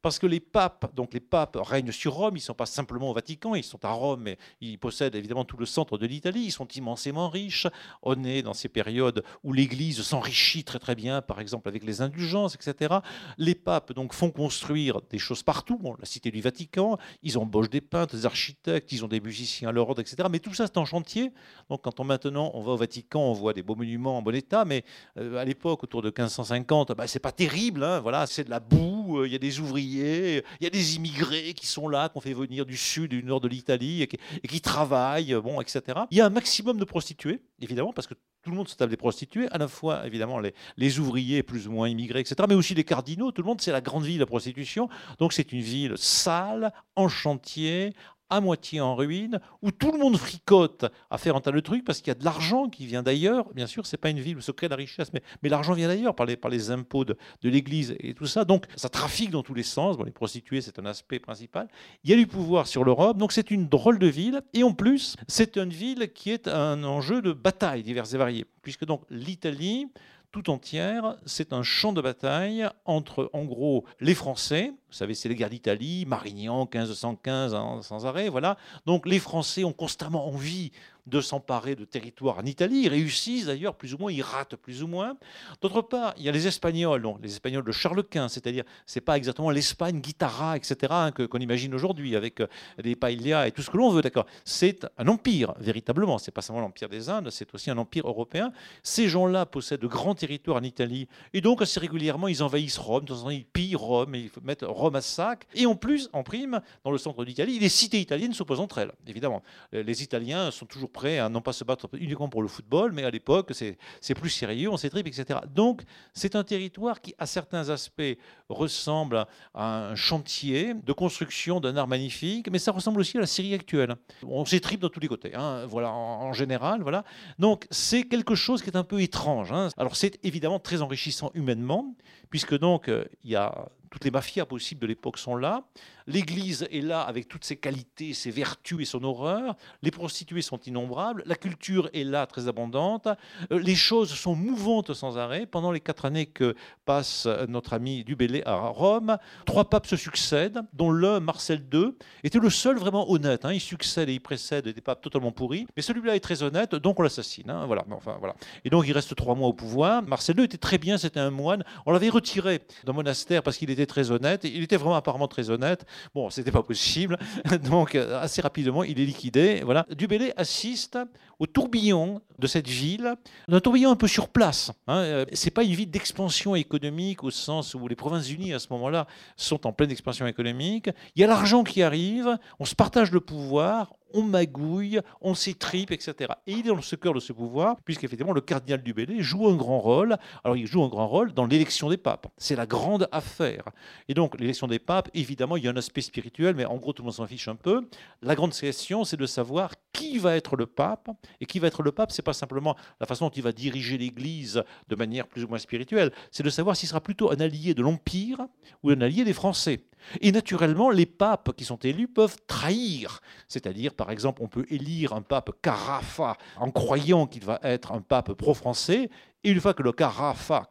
parce 0.00 0.18
que 0.18 0.26
les 0.26 0.40
papes, 0.40 0.94
donc 0.94 1.12
les 1.12 1.20
papes 1.20 1.56
règnent 1.60 1.90
sur 1.90 2.14
Rome, 2.14 2.36
ils 2.36 2.40
ne 2.40 2.44
sont 2.44 2.54
pas 2.54 2.66
simplement 2.66 3.10
au 3.10 3.14
Vatican, 3.14 3.54
ils 3.54 3.64
sont 3.64 3.84
à 3.84 3.90
Rome, 3.90 4.22
mais 4.22 4.38
ils 4.60 4.78
possèdent 4.78 5.16
évidemment 5.16 5.44
tout 5.44 5.56
le 5.56 5.66
centre 5.66 5.98
de 5.98 6.06
l'Italie, 6.06 6.42
ils 6.44 6.52
sont 6.52 6.68
immensément 6.68 7.28
riches. 7.28 7.66
On 8.02 8.22
est 8.22 8.42
dans 8.42 8.54
ces 8.54 8.68
périodes 8.68 9.24
où 9.42 9.52
l'Église 9.52 10.00
s'enrichit 10.02 10.62
très 10.62 10.78
très 10.78 10.94
bien, 10.94 11.20
par 11.20 11.40
exemple 11.40 11.68
avec 11.68 11.84
les 11.84 12.00
indulgences, 12.00 12.54
etc. 12.54 12.96
Les 13.38 13.54
papes 13.54 13.92
donc 13.92 14.12
font 14.12 14.30
construire 14.30 15.00
des 15.10 15.18
choses 15.18 15.42
partout, 15.42 15.80
la 15.98 16.06
cité 16.06 16.30
du 16.30 16.40
Vatican, 16.40 16.96
ils 17.22 17.36
embauchent 17.36 17.70
des 17.70 17.80
peintres, 17.80 18.14
des 18.14 18.26
architectes, 18.26 18.92
ils 18.92 19.04
ont 19.04 19.08
des 19.08 19.20
musiciens 19.20 19.70
à 19.70 19.72
leur 19.72 19.88
ordre, 19.88 20.00
etc. 20.00 20.28
Mais 20.30 20.38
tout 20.38 20.54
ça 20.54 20.66
c'est 20.66 20.78
en 20.78 20.84
chantier. 20.84 21.32
Donc 21.70 21.82
quand 21.82 21.98
on 21.98 22.04
maintenant 22.04 22.52
on 22.54 22.62
va 22.62 22.72
au 22.72 22.76
Vatican, 22.76 23.20
on 23.20 23.32
voit 23.32 23.52
des 23.52 23.62
beaux 23.62 23.74
monuments 23.74 24.18
en 24.18 24.22
bon 24.22 24.34
état, 24.34 24.64
mais 24.64 24.84
euh, 25.16 25.36
à 25.38 25.44
l'époque 25.44 25.82
autour 25.82 26.02
de 26.02 26.08
1550, 26.08 26.92
bah, 26.92 27.06
c'est 27.08 27.18
pas 27.18 27.32
terrible, 27.32 27.82
hein, 27.82 28.00
voilà, 28.00 28.26
c'est 28.26 28.44
de 28.44 28.50
la 28.50 28.60
boue, 28.60 29.20
euh, 29.20 29.26
il 29.26 29.32
y 29.32 29.36
a 29.36 29.38
des 29.38 29.58
ouvriers 29.58 29.87
il 29.96 30.42
y 30.60 30.66
a 30.66 30.70
des 30.70 30.96
immigrés 30.96 31.54
qui 31.54 31.66
sont 31.66 31.88
là, 31.88 32.08
qu'on 32.08 32.20
fait 32.20 32.32
venir 32.32 32.66
du 32.66 32.76
sud 32.76 33.12
et 33.12 33.16
du 33.16 33.24
nord 33.24 33.40
de 33.40 33.48
l'Italie 33.48 34.02
et, 34.02 34.06
qui, 34.06 34.60
travaillent, 34.60 35.34
bon, 35.34 35.60
etc. 35.60 36.00
Il 36.10 36.18
y 36.18 36.20
a 36.20 36.26
un 36.26 36.30
maximum 36.30 36.78
de 36.78 36.84
prostituées, 36.84 37.40
évidemment, 37.60 37.92
parce 37.92 38.06
que 38.06 38.14
tout 38.42 38.50
le 38.50 38.56
monde 38.56 38.68
se 38.68 38.76
tape 38.76 38.90
des 38.90 38.96
prostituées, 38.96 39.48
à 39.50 39.58
la 39.58 39.68
fois 39.68 40.06
évidemment 40.06 40.38
les, 40.38 40.54
les, 40.76 40.98
ouvriers 40.98 41.42
plus 41.42 41.66
ou 41.66 41.72
moins 41.72 41.88
immigrés, 41.88 42.20
etc., 42.20 42.36
mais 42.48 42.54
aussi 42.54 42.74
les 42.74 42.84
cardinaux, 42.84 43.32
tout 43.32 43.42
le 43.42 43.46
monde, 43.46 43.60
c'est 43.60 43.72
la 43.72 43.80
grande 43.80 44.04
ville, 44.04 44.20
la 44.20 44.26
prostitution. 44.26 44.88
Donc 45.18 45.32
c'est 45.32 45.52
une 45.52 45.60
ville 45.60 45.94
sale, 45.96 46.72
en 46.96 47.08
chantier, 47.08 47.94
à 48.30 48.40
moitié 48.40 48.80
en 48.80 48.94
ruine, 48.94 49.40
où 49.62 49.70
tout 49.70 49.92
le 49.92 49.98
monde 49.98 50.16
fricote 50.16 50.86
à 51.10 51.18
faire 51.18 51.36
un 51.36 51.40
tas 51.40 51.52
de 51.52 51.60
trucs 51.60 51.84
parce 51.84 51.98
qu'il 51.98 52.08
y 52.08 52.10
a 52.10 52.14
de 52.14 52.24
l'argent 52.24 52.68
qui 52.68 52.86
vient 52.86 53.02
d'ailleurs. 53.02 53.52
Bien 53.54 53.66
sûr, 53.66 53.86
c'est 53.86 53.96
pas 53.96 54.10
une 54.10 54.20
ville 54.20 54.36
où 54.36 54.40
se 54.40 54.52
crée 54.52 54.68
la 54.68 54.76
richesse, 54.76 55.10
mais, 55.12 55.48
l'argent 55.48 55.72
vient 55.72 55.88
d'ailleurs 55.88 56.14
par 56.14 56.26
les, 56.26 56.70
impôts 56.70 57.04
de, 57.04 57.16
de 57.42 57.48
l'Église 57.48 57.96
et 58.00 58.14
tout 58.14 58.26
ça. 58.26 58.44
Donc 58.44 58.66
ça 58.76 58.88
trafique 58.88 59.30
dans 59.30 59.42
tous 59.42 59.54
les 59.54 59.62
sens. 59.62 59.96
Bon, 59.96 60.04
les 60.04 60.10
prostituées, 60.10 60.60
c'est 60.60 60.78
un 60.78 60.86
aspect 60.86 61.18
principal. 61.18 61.68
Il 62.04 62.10
y 62.10 62.12
a 62.12 62.16
du 62.16 62.26
pouvoir 62.26 62.66
sur 62.66 62.84
l'Europe, 62.84 63.16
donc 63.16 63.32
c'est 63.32 63.50
une 63.50 63.68
drôle 63.68 63.98
de 63.98 64.06
ville. 64.06 64.42
Et 64.52 64.62
en 64.62 64.72
plus, 64.72 65.16
c'est 65.26 65.56
une 65.56 65.70
ville 65.70 66.12
qui 66.12 66.30
est 66.30 66.48
un 66.48 66.84
enjeu 66.84 67.22
de 67.22 67.32
bataille 67.32 67.82
diverses 67.82 68.12
et 68.14 68.18
variées, 68.18 68.46
puisque 68.62 68.84
donc 68.84 69.02
l'Italie 69.10 69.86
tout 70.30 70.50
entière, 70.50 71.16
c'est 71.24 71.52
un 71.52 71.62
champ 71.62 71.92
de 71.92 72.02
bataille 72.02 72.68
entre, 72.84 73.30
en 73.32 73.44
gros, 73.44 73.84
les 74.00 74.14
Français, 74.14 74.72
vous 74.88 74.94
savez, 74.94 75.14
c'est 75.14 75.28
les 75.28 75.34
guerres 75.34 75.50
d'Italie, 75.50 76.04
Marignan, 76.06 76.68
1515, 76.72 77.54
hein, 77.54 77.80
sans 77.82 78.06
arrêt, 78.06 78.28
voilà. 78.28 78.58
Donc 78.84 79.06
les 79.06 79.18
Français 79.18 79.64
ont 79.64 79.72
constamment 79.72 80.26
envie 80.26 80.72
de 81.08 81.20
s'emparer 81.20 81.74
de 81.74 81.84
territoires 81.84 82.38
en 82.38 82.44
Italie. 82.44 82.82
Ils 82.84 82.88
réussissent 82.88 83.46
d'ailleurs 83.46 83.74
plus 83.74 83.94
ou 83.94 83.98
moins, 83.98 84.12
ils 84.12 84.22
ratent 84.22 84.56
plus 84.56 84.82
ou 84.82 84.86
moins. 84.86 85.16
D'autre 85.60 85.82
part, 85.82 86.14
il 86.16 86.24
y 86.24 86.28
a 86.28 86.32
les 86.32 86.46
Espagnols, 86.46 87.02
les 87.22 87.32
Espagnols 87.32 87.64
de 87.64 87.72
Charles 87.72 88.04
Quint, 88.04 88.28
c'est-à-dire 88.28 88.64
c'est 88.86 89.00
pas 89.00 89.16
exactement 89.16 89.50
l'Espagne 89.50 90.00
guitara, 90.00 90.56
etc. 90.56 90.76
Hein, 90.90 91.12
que 91.12 91.22
qu'on 91.22 91.38
imagine 91.38 91.74
aujourd'hui 91.74 92.16
avec 92.16 92.40
les 92.78 92.92
euh, 92.92 92.96
paellas 92.96 93.46
et 93.46 93.52
tout 93.52 93.62
ce 93.62 93.70
que 93.70 93.76
l'on 93.76 93.90
veut, 93.90 94.02
d'accord. 94.02 94.26
C'est 94.44 94.86
un 94.98 95.08
empire 95.08 95.54
véritablement. 95.58 96.18
C'est 96.18 96.30
pas 96.30 96.42
seulement 96.42 96.60
l'empire 96.60 96.88
des 96.88 97.08
Indes, 97.08 97.30
c'est 97.30 97.52
aussi 97.54 97.70
un 97.70 97.78
empire 97.78 98.06
européen. 98.06 98.52
Ces 98.82 99.08
gens-là 99.08 99.46
possèdent 99.46 99.80
de 99.80 99.86
grands 99.86 100.14
territoires 100.14 100.58
en 100.58 100.62
Italie 100.62 101.08
et 101.32 101.40
donc 101.40 101.62
assez 101.62 101.80
régulièrement 101.80 102.28
ils 102.28 102.42
envahissent 102.42 102.78
Rome. 102.78 103.04
Ils 103.30 103.44
pillent 103.44 103.76
Rome 103.76 104.14
ils 104.14 104.30
mettent 104.42 104.64
Rome 104.66 104.96
à 104.96 105.00
sac. 105.00 105.46
Et 105.54 105.66
en 105.66 105.74
plus, 105.74 106.08
en 106.12 106.22
prime, 106.22 106.60
dans 106.84 106.90
le 106.90 106.98
centre 106.98 107.24
d'Italie, 107.24 107.58
les 107.58 107.68
cités 107.68 108.00
italiennes 108.00 108.32
s'opposent 108.32 108.60
entre 108.60 108.78
elles. 108.78 108.92
Évidemment, 109.06 109.42
les 109.72 110.02
Italiens 110.02 110.50
sont 110.50 110.66
toujours 110.66 110.90
prêts 110.98 111.18
à 111.20 111.28
non 111.28 111.40
pas 111.40 111.52
se 111.52 111.62
battre 111.62 111.88
uniquement 111.92 112.28
pour 112.28 112.42
le 112.42 112.48
football, 112.48 112.90
mais 112.92 113.04
à 113.04 113.10
l'époque, 113.10 113.52
c'est 113.52 114.14
plus 114.14 114.30
sérieux, 114.30 114.68
on 114.68 114.76
s'étripe, 114.76 115.06
etc. 115.06 115.38
Donc, 115.54 115.82
c'est 116.12 116.34
un 116.34 116.42
territoire 116.42 117.00
qui, 117.00 117.14
à 117.18 117.26
certains 117.26 117.68
aspects, 117.70 118.16
ressemble 118.48 119.24
à 119.54 119.90
un 119.90 119.94
chantier 119.94 120.74
de 120.74 120.92
construction 120.92 121.60
d'un 121.60 121.76
art 121.76 121.86
magnifique, 121.86 122.50
mais 122.50 122.58
ça 122.58 122.72
ressemble 122.72 122.98
aussi 122.98 123.16
à 123.16 123.20
la 123.20 123.28
Syrie 123.28 123.54
actuelle. 123.54 123.94
On 124.26 124.44
s'étripe 124.44 124.80
dans 124.80 124.88
tous 124.88 124.98
les 124.98 125.06
côtés, 125.14 125.34
hein, 125.36 125.66
voilà, 125.66 125.92
en, 125.92 126.32
général. 126.32 126.82
Voilà. 126.82 127.04
Donc, 127.38 127.66
c'est 127.70 128.02
quelque 128.02 128.34
chose 128.34 128.60
qui 128.62 128.70
est 128.70 128.76
un 128.76 128.88
peu 128.92 129.00
étrange. 129.00 129.52
Hein. 129.52 129.68
Alors, 129.76 129.94
c'est 129.94 130.18
évidemment 130.24 130.58
très 130.58 130.82
enrichissant 130.82 131.30
humainement, 131.34 131.94
puisque 132.28 132.58
donc, 132.58 132.88
euh, 132.88 133.04
il 133.22 133.30
y 133.30 133.36
a 133.36 133.68
toutes 133.90 134.04
les 134.04 134.10
mafias 134.10 134.46
possibles 134.46 134.80
de 134.80 134.86
l'époque 134.86 135.18
sont 135.18 135.36
là. 135.36 135.64
L'Église 136.06 136.66
est 136.70 136.80
là 136.80 137.02
avec 137.02 137.28
toutes 137.28 137.44
ses 137.44 137.56
qualités, 137.56 138.14
ses 138.14 138.30
vertus 138.30 138.80
et 138.80 138.84
son 138.84 139.04
horreur. 139.04 139.56
Les 139.82 139.90
prostituées 139.90 140.42
sont 140.42 140.58
innombrables. 140.60 141.22
La 141.26 141.34
culture 141.34 141.90
est 141.92 142.04
là, 142.04 142.26
très 142.26 142.48
abondante. 142.48 143.08
Euh, 143.52 143.58
les 143.58 143.74
choses 143.74 144.10
sont 144.14 144.34
mouvantes 144.34 144.94
sans 144.94 145.18
arrêt. 145.18 145.46
Pendant 145.46 145.70
les 145.70 145.80
quatre 145.80 146.06
années 146.06 146.26
que 146.26 146.54
passe 146.86 147.26
notre 147.48 147.74
ami 147.74 148.04
Dubélé 148.04 148.42
à 148.46 148.56
Rome, 148.56 149.18
trois 149.44 149.68
papes 149.68 149.86
se 149.86 149.96
succèdent, 149.96 150.60
dont 150.72 150.90
l'un, 150.90 151.20
Marcel 151.20 151.62
II, 151.72 151.92
était 152.24 152.38
le 152.38 152.50
seul 152.50 152.78
vraiment 152.78 153.10
honnête. 153.10 153.44
Hein. 153.44 153.52
Il 153.52 153.60
succède 153.60 154.08
et 154.08 154.14
il 154.14 154.20
précède 154.20 154.68
des 154.68 154.80
papes 154.80 155.02
totalement 155.02 155.32
pourris. 155.32 155.66
Mais 155.76 155.82
celui-là 155.82 156.16
est 156.16 156.20
très 156.20 156.42
honnête, 156.42 156.74
donc 156.74 156.98
on 156.98 157.02
l'assassine. 157.02 157.50
Hein. 157.50 157.66
Voilà. 157.66 157.84
Enfin, 157.90 158.16
voilà. 158.18 158.34
Et 158.64 158.70
donc 158.70 158.86
il 158.86 158.92
reste 158.92 159.14
trois 159.14 159.34
mois 159.34 159.48
au 159.48 159.52
pouvoir. 159.52 160.02
Marcel 160.02 160.38
II 160.38 160.44
était 160.44 160.58
très 160.58 160.78
bien, 160.78 160.98
c'était 160.98 161.20
un 161.20 161.30
moine. 161.30 161.64
On 161.86 161.92
l'avait 161.92 162.08
retiré 162.08 162.62
d'un 162.84 162.92
monastère 162.92 163.42
parce 163.42 163.56
qu'il 163.56 163.70
était 163.70 163.77
très 163.86 164.10
honnête. 164.10 164.42
Il 164.44 164.62
était 164.62 164.76
vraiment 164.76 164.96
apparemment 164.96 165.28
très 165.28 165.50
honnête. 165.50 165.84
Bon, 166.14 166.30
c'était 166.30 166.50
pas 166.50 166.62
possible. 166.62 167.18
Donc, 167.64 167.94
euh, 167.94 168.20
assez 168.20 168.40
rapidement, 168.40 168.84
il 168.84 169.00
est 169.00 169.04
liquidé. 169.04 169.62
Voilà. 169.64 169.86
Dubélé 169.90 170.32
assiste 170.36 170.98
au 171.38 171.46
tourbillon 171.46 172.20
de 172.38 172.46
cette 172.46 172.68
ville, 172.68 173.14
un 173.48 173.60
tourbillon 173.60 173.90
un 173.90 173.96
peu 173.96 174.08
sur 174.08 174.28
place. 174.28 174.72
Hein. 174.86 174.98
Euh, 174.98 175.24
c'est 175.32 175.50
pas 175.50 175.62
une 175.62 175.74
ville 175.74 175.90
d'expansion 175.90 176.54
économique 176.56 177.22
au 177.22 177.30
sens 177.30 177.74
où 177.74 177.86
les 177.86 177.94
Provinces-Unies 177.96 178.54
à 178.54 178.58
ce 178.58 178.66
moment-là 178.70 179.06
sont 179.36 179.66
en 179.66 179.72
pleine 179.72 179.90
expansion 179.90 180.26
économique. 180.26 180.90
Il 181.14 181.20
y 181.20 181.24
a 181.24 181.26
l'argent 181.28 181.62
qui 181.64 181.82
arrive, 181.82 182.36
on 182.58 182.64
se 182.64 182.74
partage 182.74 183.12
le 183.12 183.20
pouvoir, 183.20 183.92
on 184.14 184.22
magouille, 184.22 185.00
on 185.20 185.34
s'étripe, 185.34 185.90
etc. 185.90 186.32
Et 186.46 186.52
il 186.52 186.60
est 186.60 186.68
dans 186.70 186.80
ce 186.82 186.96
cœur 186.96 187.14
de 187.14 187.20
ce 187.20 187.32
pouvoir, 187.32 187.76
puisqu'effectivement 187.84 188.32
le 188.32 188.40
cardinal 188.40 188.82
du 188.82 188.94
Bellay 188.94 189.22
joue 189.22 189.48
un 189.48 189.56
grand 189.56 189.80
rôle. 189.80 190.16
Alors 190.44 190.56
il 190.56 190.66
joue 190.66 190.82
un 190.82 190.88
grand 190.88 191.06
rôle 191.06 191.32
dans 191.32 191.46
l'élection 191.46 191.88
des 191.88 191.96
papes. 191.96 192.26
C'est 192.36 192.56
la 192.56 192.66
grande 192.66 193.08
affaire. 193.12 193.64
Et 194.08 194.14
donc 194.14 194.38
l'élection 194.38 194.66
des 194.66 194.78
papes, 194.78 195.08
évidemment, 195.14 195.56
il 195.56 195.64
y 195.64 195.68
a 195.68 195.70
un 195.70 195.76
aspect 195.76 196.00
spirituel, 196.00 196.54
mais 196.54 196.64
en 196.64 196.76
gros 196.76 196.92
tout 196.92 197.02
le 197.02 197.06
monde 197.06 197.14
s'en 197.14 197.26
fiche 197.26 197.48
un 197.48 197.56
peu. 197.56 197.88
La 198.22 198.34
grande 198.34 198.52
question, 198.52 199.04
c'est 199.04 199.16
de 199.16 199.26
savoir 199.26 199.72
qui 199.92 200.18
va 200.18 200.36
être 200.36 200.56
le 200.56 200.66
pape. 200.66 201.10
Et 201.40 201.46
qui 201.46 201.58
va 201.58 201.66
être 201.66 201.82
le 201.82 201.92
pape, 201.92 202.12
c'est 202.12 202.22
pas 202.22 202.32
simplement 202.32 202.76
la 203.00 203.06
façon 203.06 203.26
dont 203.26 203.32
il 203.34 203.42
va 203.42 203.52
diriger 203.52 203.98
l'Église 203.98 204.62
de 204.88 204.96
manière 204.96 205.26
plus 205.26 205.44
ou 205.44 205.48
moins 205.48 205.58
spirituelle, 205.58 206.12
c'est 206.30 206.42
de 206.42 206.50
savoir 206.50 206.76
s'il 206.76 206.88
sera 206.88 207.00
plutôt 207.00 207.30
un 207.30 207.40
allié 207.40 207.74
de 207.74 207.82
l'Empire 207.82 208.46
ou 208.82 208.90
un 208.90 209.00
allié 209.00 209.24
des 209.24 209.32
Français. 209.32 209.84
Et 210.20 210.32
naturellement, 210.32 210.90
les 210.90 211.06
papes 211.06 211.54
qui 211.56 211.64
sont 211.64 211.78
élus 211.78 212.08
peuvent 212.08 212.36
trahir. 212.46 213.20
C'est-à-dire, 213.48 213.94
par 213.98 214.12
exemple, 214.12 214.42
on 214.42 214.48
peut 214.48 214.64
élire 214.70 215.12
un 215.12 215.22
pape 215.22 215.50
Carafa 215.60 216.36
en 216.56 216.70
croyant 216.70 217.26
qu'il 217.26 217.44
va 217.44 217.58
être 217.64 217.92
un 217.92 218.00
pape 218.00 218.32
pro-français, 218.32 219.10
et 219.44 219.50
une 219.50 219.60
fois 219.60 219.72
que 219.72 219.82
le 219.82 219.92
Carafa, 219.92 220.68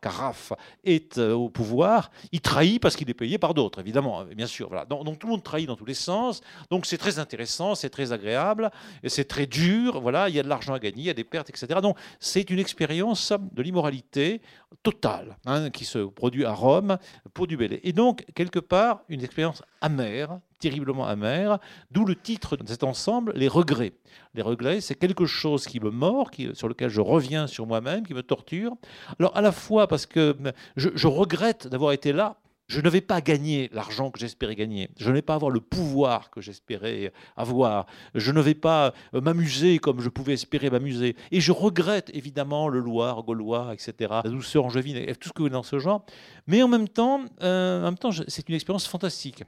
est 0.83 1.17
euh, 1.17 1.33
au 1.33 1.49
pouvoir, 1.49 2.11
il 2.31 2.41
trahit 2.41 2.81
parce 2.81 2.95
qu'il 2.95 3.09
est 3.09 3.13
payé 3.13 3.37
par 3.37 3.53
d'autres, 3.53 3.79
évidemment, 3.79 4.25
bien 4.25 4.47
sûr. 4.47 4.69
Donc, 4.89 5.19
tout 5.19 5.27
le 5.27 5.31
monde 5.31 5.43
trahit 5.43 5.67
dans 5.67 5.75
tous 5.75 5.85
les 5.85 5.93
sens. 5.93 6.41
Donc 6.69 6.85
c'est 6.85 6.97
très 6.97 7.19
intéressant, 7.19 7.75
c'est 7.75 7.89
très 7.89 8.11
agréable, 8.11 8.69
c'est 9.05 9.27
très 9.27 9.45
dur. 9.45 10.01
Voilà, 10.01 10.29
il 10.29 10.35
y 10.35 10.39
a 10.39 10.43
de 10.43 10.49
l'argent 10.49 10.73
à 10.73 10.79
gagner, 10.79 11.01
il 11.03 11.05
y 11.05 11.09
a 11.09 11.13
des 11.13 11.23
pertes, 11.23 11.49
etc. 11.49 11.79
Donc 11.81 11.97
c'est 12.19 12.49
une 12.49 12.59
expérience 12.59 13.33
de 13.51 13.61
l'immoralité 13.61 14.41
totale 14.83 15.37
hein, 15.45 15.69
qui 15.69 15.85
se 15.85 15.99
produit 15.99 16.45
à 16.45 16.51
Rome 16.51 16.97
pour 17.33 17.47
du 17.47 17.57
Bellay. 17.57 17.79
Et 17.83 17.93
donc 17.93 18.25
quelque 18.35 18.59
part 18.59 19.01
une 19.09 19.23
expérience 19.23 19.63
amère, 19.81 20.39
terriblement 20.59 21.05
amère, 21.05 21.59
d'où 21.91 22.05
le 22.05 22.15
titre 22.15 22.57
de 22.57 22.67
cet 22.67 22.83
ensemble, 22.83 23.33
Les 23.35 23.47
regrets. 23.47 23.93
Regrets, 24.41 24.81
c'est 24.81 24.95
quelque 24.95 25.25
chose 25.25 25.65
qui 25.65 25.79
me 25.79 25.89
mord, 25.89 26.31
qui, 26.31 26.49
sur 26.53 26.67
lequel 26.67 26.89
je 26.89 27.01
reviens 27.01 27.47
sur 27.47 27.65
moi-même, 27.65 28.05
qui 28.05 28.13
me 28.13 28.23
torture. 28.23 28.75
Alors 29.19 29.35
à 29.35 29.41
la 29.41 29.51
fois 29.51 29.87
parce 29.87 30.05
que 30.05 30.35
je, 30.75 30.89
je 30.93 31.07
regrette 31.07 31.67
d'avoir 31.67 31.91
été 31.91 32.13
là, 32.13 32.37
je 32.67 32.81
ne 32.81 32.89
vais 32.89 33.01
pas 33.01 33.21
gagner 33.21 33.69
l'argent 33.71 34.11
que 34.11 34.19
j'espérais 34.19 34.55
gagner. 34.55 34.89
Je 34.97 35.09
ne 35.09 35.15
vais 35.15 35.21
pas 35.21 35.35
avoir 35.35 35.51
le 35.51 35.61
pouvoir 35.61 36.29
que 36.29 36.41
j'espérais 36.41 37.13
avoir. 37.37 37.85
Je 38.13 38.31
ne 38.31 38.41
vais 38.41 38.55
pas 38.55 38.93
euh, 39.13 39.21
m'amuser 39.21 39.79
comme 39.79 40.01
je 40.01 40.09
pouvais 40.09 40.33
espérer 40.33 40.69
m'amuser. 40.69 41.15
Et 41.31 41.39
je 41.39 41.53
regrette 41.53 42.11
évidemment 42.13 42.67
le 42.67 42.79
Loir, 42.79 43.23
Gaulois, 43.23 43.73
etc., 43.73 44.11
la 44.23 44.29
douceur 44.29 44.65
angevine, 44.65 45.05
tout 45.15 45.29
ce 45.29 45.33
que 45.33 45.39
vous 45.39 45.45
voulez 45.45 45.53
dans 45.53 45.63
ce 45.63 45.79
genre. 45.79 46.05
Mais 46.45 46.61
en 46.61 46.67
même 46.67 46.89
temps, 46.89 47.21
euh, 47.41 47.81
en 47.81 47.85
même 47.85 47.97
temps 47.97 48.11
c'est 48.11 48.49
une 48.49 48.55
expérience 48.55 48.87
fantastique. 48.87 49.43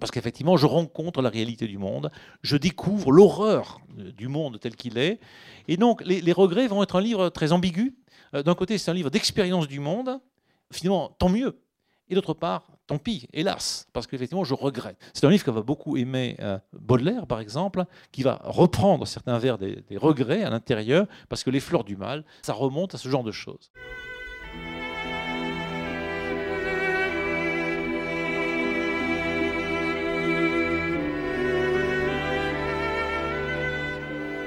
Parce 0.00 0.10
qu'effectivement, 0.10 0.56
je 0.56 0.66
rencontre 0.66 1.22
la 1.22 1.28
réalité 1.28 1.66
du 1.66 1.78
monde, 1.78 2.10
je 2.42 2.56
découvre 2.56 3.12
l'horreur 3.12 3.80
du 3.96 4.28
monde 4.28 4.58
tel 4.60 4.76
qu'il 4.76 4.98
est. 4.98 5.20
Et 5.66 5.76
donc, 5.76 6.02
les, 6.04 6.32
regrets 6.32 6.68
vont 6.68 6.82
être 6.82 6.96
un 6.96 7.00
livre 7.00 7.28
très 7.30 7.52
ambigu. 7.52 7.96
Euh, 8.34 8.42
d'un 8.42 8.54
côté, 8.54 8.78
c'est 8.78 8.90
un 8.90 8.94
livre 8.94 9.10
d'expérience 9.10 9.68
du 9.68 9.80
monde. 9.80 10.20
Finalement, 10.70 11.14
tant 11.18 11.28
mieux. 11.28 11.58
Et 12.10 12.14
d'autre 12.14 12.32
part, 12.32 12.66
tant 12.86 12.96
pis, 12.96 13.28
hélas, 13.34 13.86
parce 13.92 14.06
qu'effectivement, 14.06 14.44
je 14.44 14.54
regrette. 14.54 14.96
C'est 15.12 15.26
un 15.26 15.30
livre 15.30 15.44
que 15.44 15.50
beaucoup 15.50 15.98
aimer 15.98 16.36
euh, 16.40 16.58
Baudelaire, 16.72 17.26
par 17.26 17.40
exemple, 17.40 17.84
qui 18.12 18.22
va 18.22 18.40
reprendre 18.44 19.06
certains 19.06 19.38
vers 19.38 19.58
des 19.58 19.84
regrets 19.96 20.42
à 20.42 20.48
l'intérieur, 20.48 21.06
parce 21.28 21.44
que 21.44 21.50
les 21.50 21.60
fleurs 21.60 21.84
du 21.84 21.96
mal, 21.96 22.24
ça 22.40 22.54
remonte 22.54 22.94
à 22.94 22.98
ce 22.98 23.08
genre 23.10 23.24
de 23.24 23.32
choses. 23.32 23.70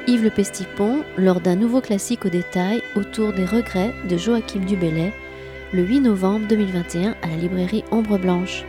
Yves 0.08 0.24
Le 0.24 0.30
Pestipon 0.30 1.04
lors 1.18 1.42
d'un 1.42 1.56
nouveau 1.56 1.80
classique 1.80 2.26
au 2.26 2.30
détail 2.30 2.82
autour 2.96 3.34
des 3.34 3.46
regrets 3.46 3.94
de 4.10 4.18
Joachim 4.18 4.66
Dubélé 4.66 5.12
le 5.74 5.84
8 5.84 6.02
novembre 6.02 6.48
2021 6.48 7.16
à 7.22 7.28
la 7.28 7.36
librairie 7.36 7.84
Ombre 7.92 8.18
Blanche. 8.18 8.66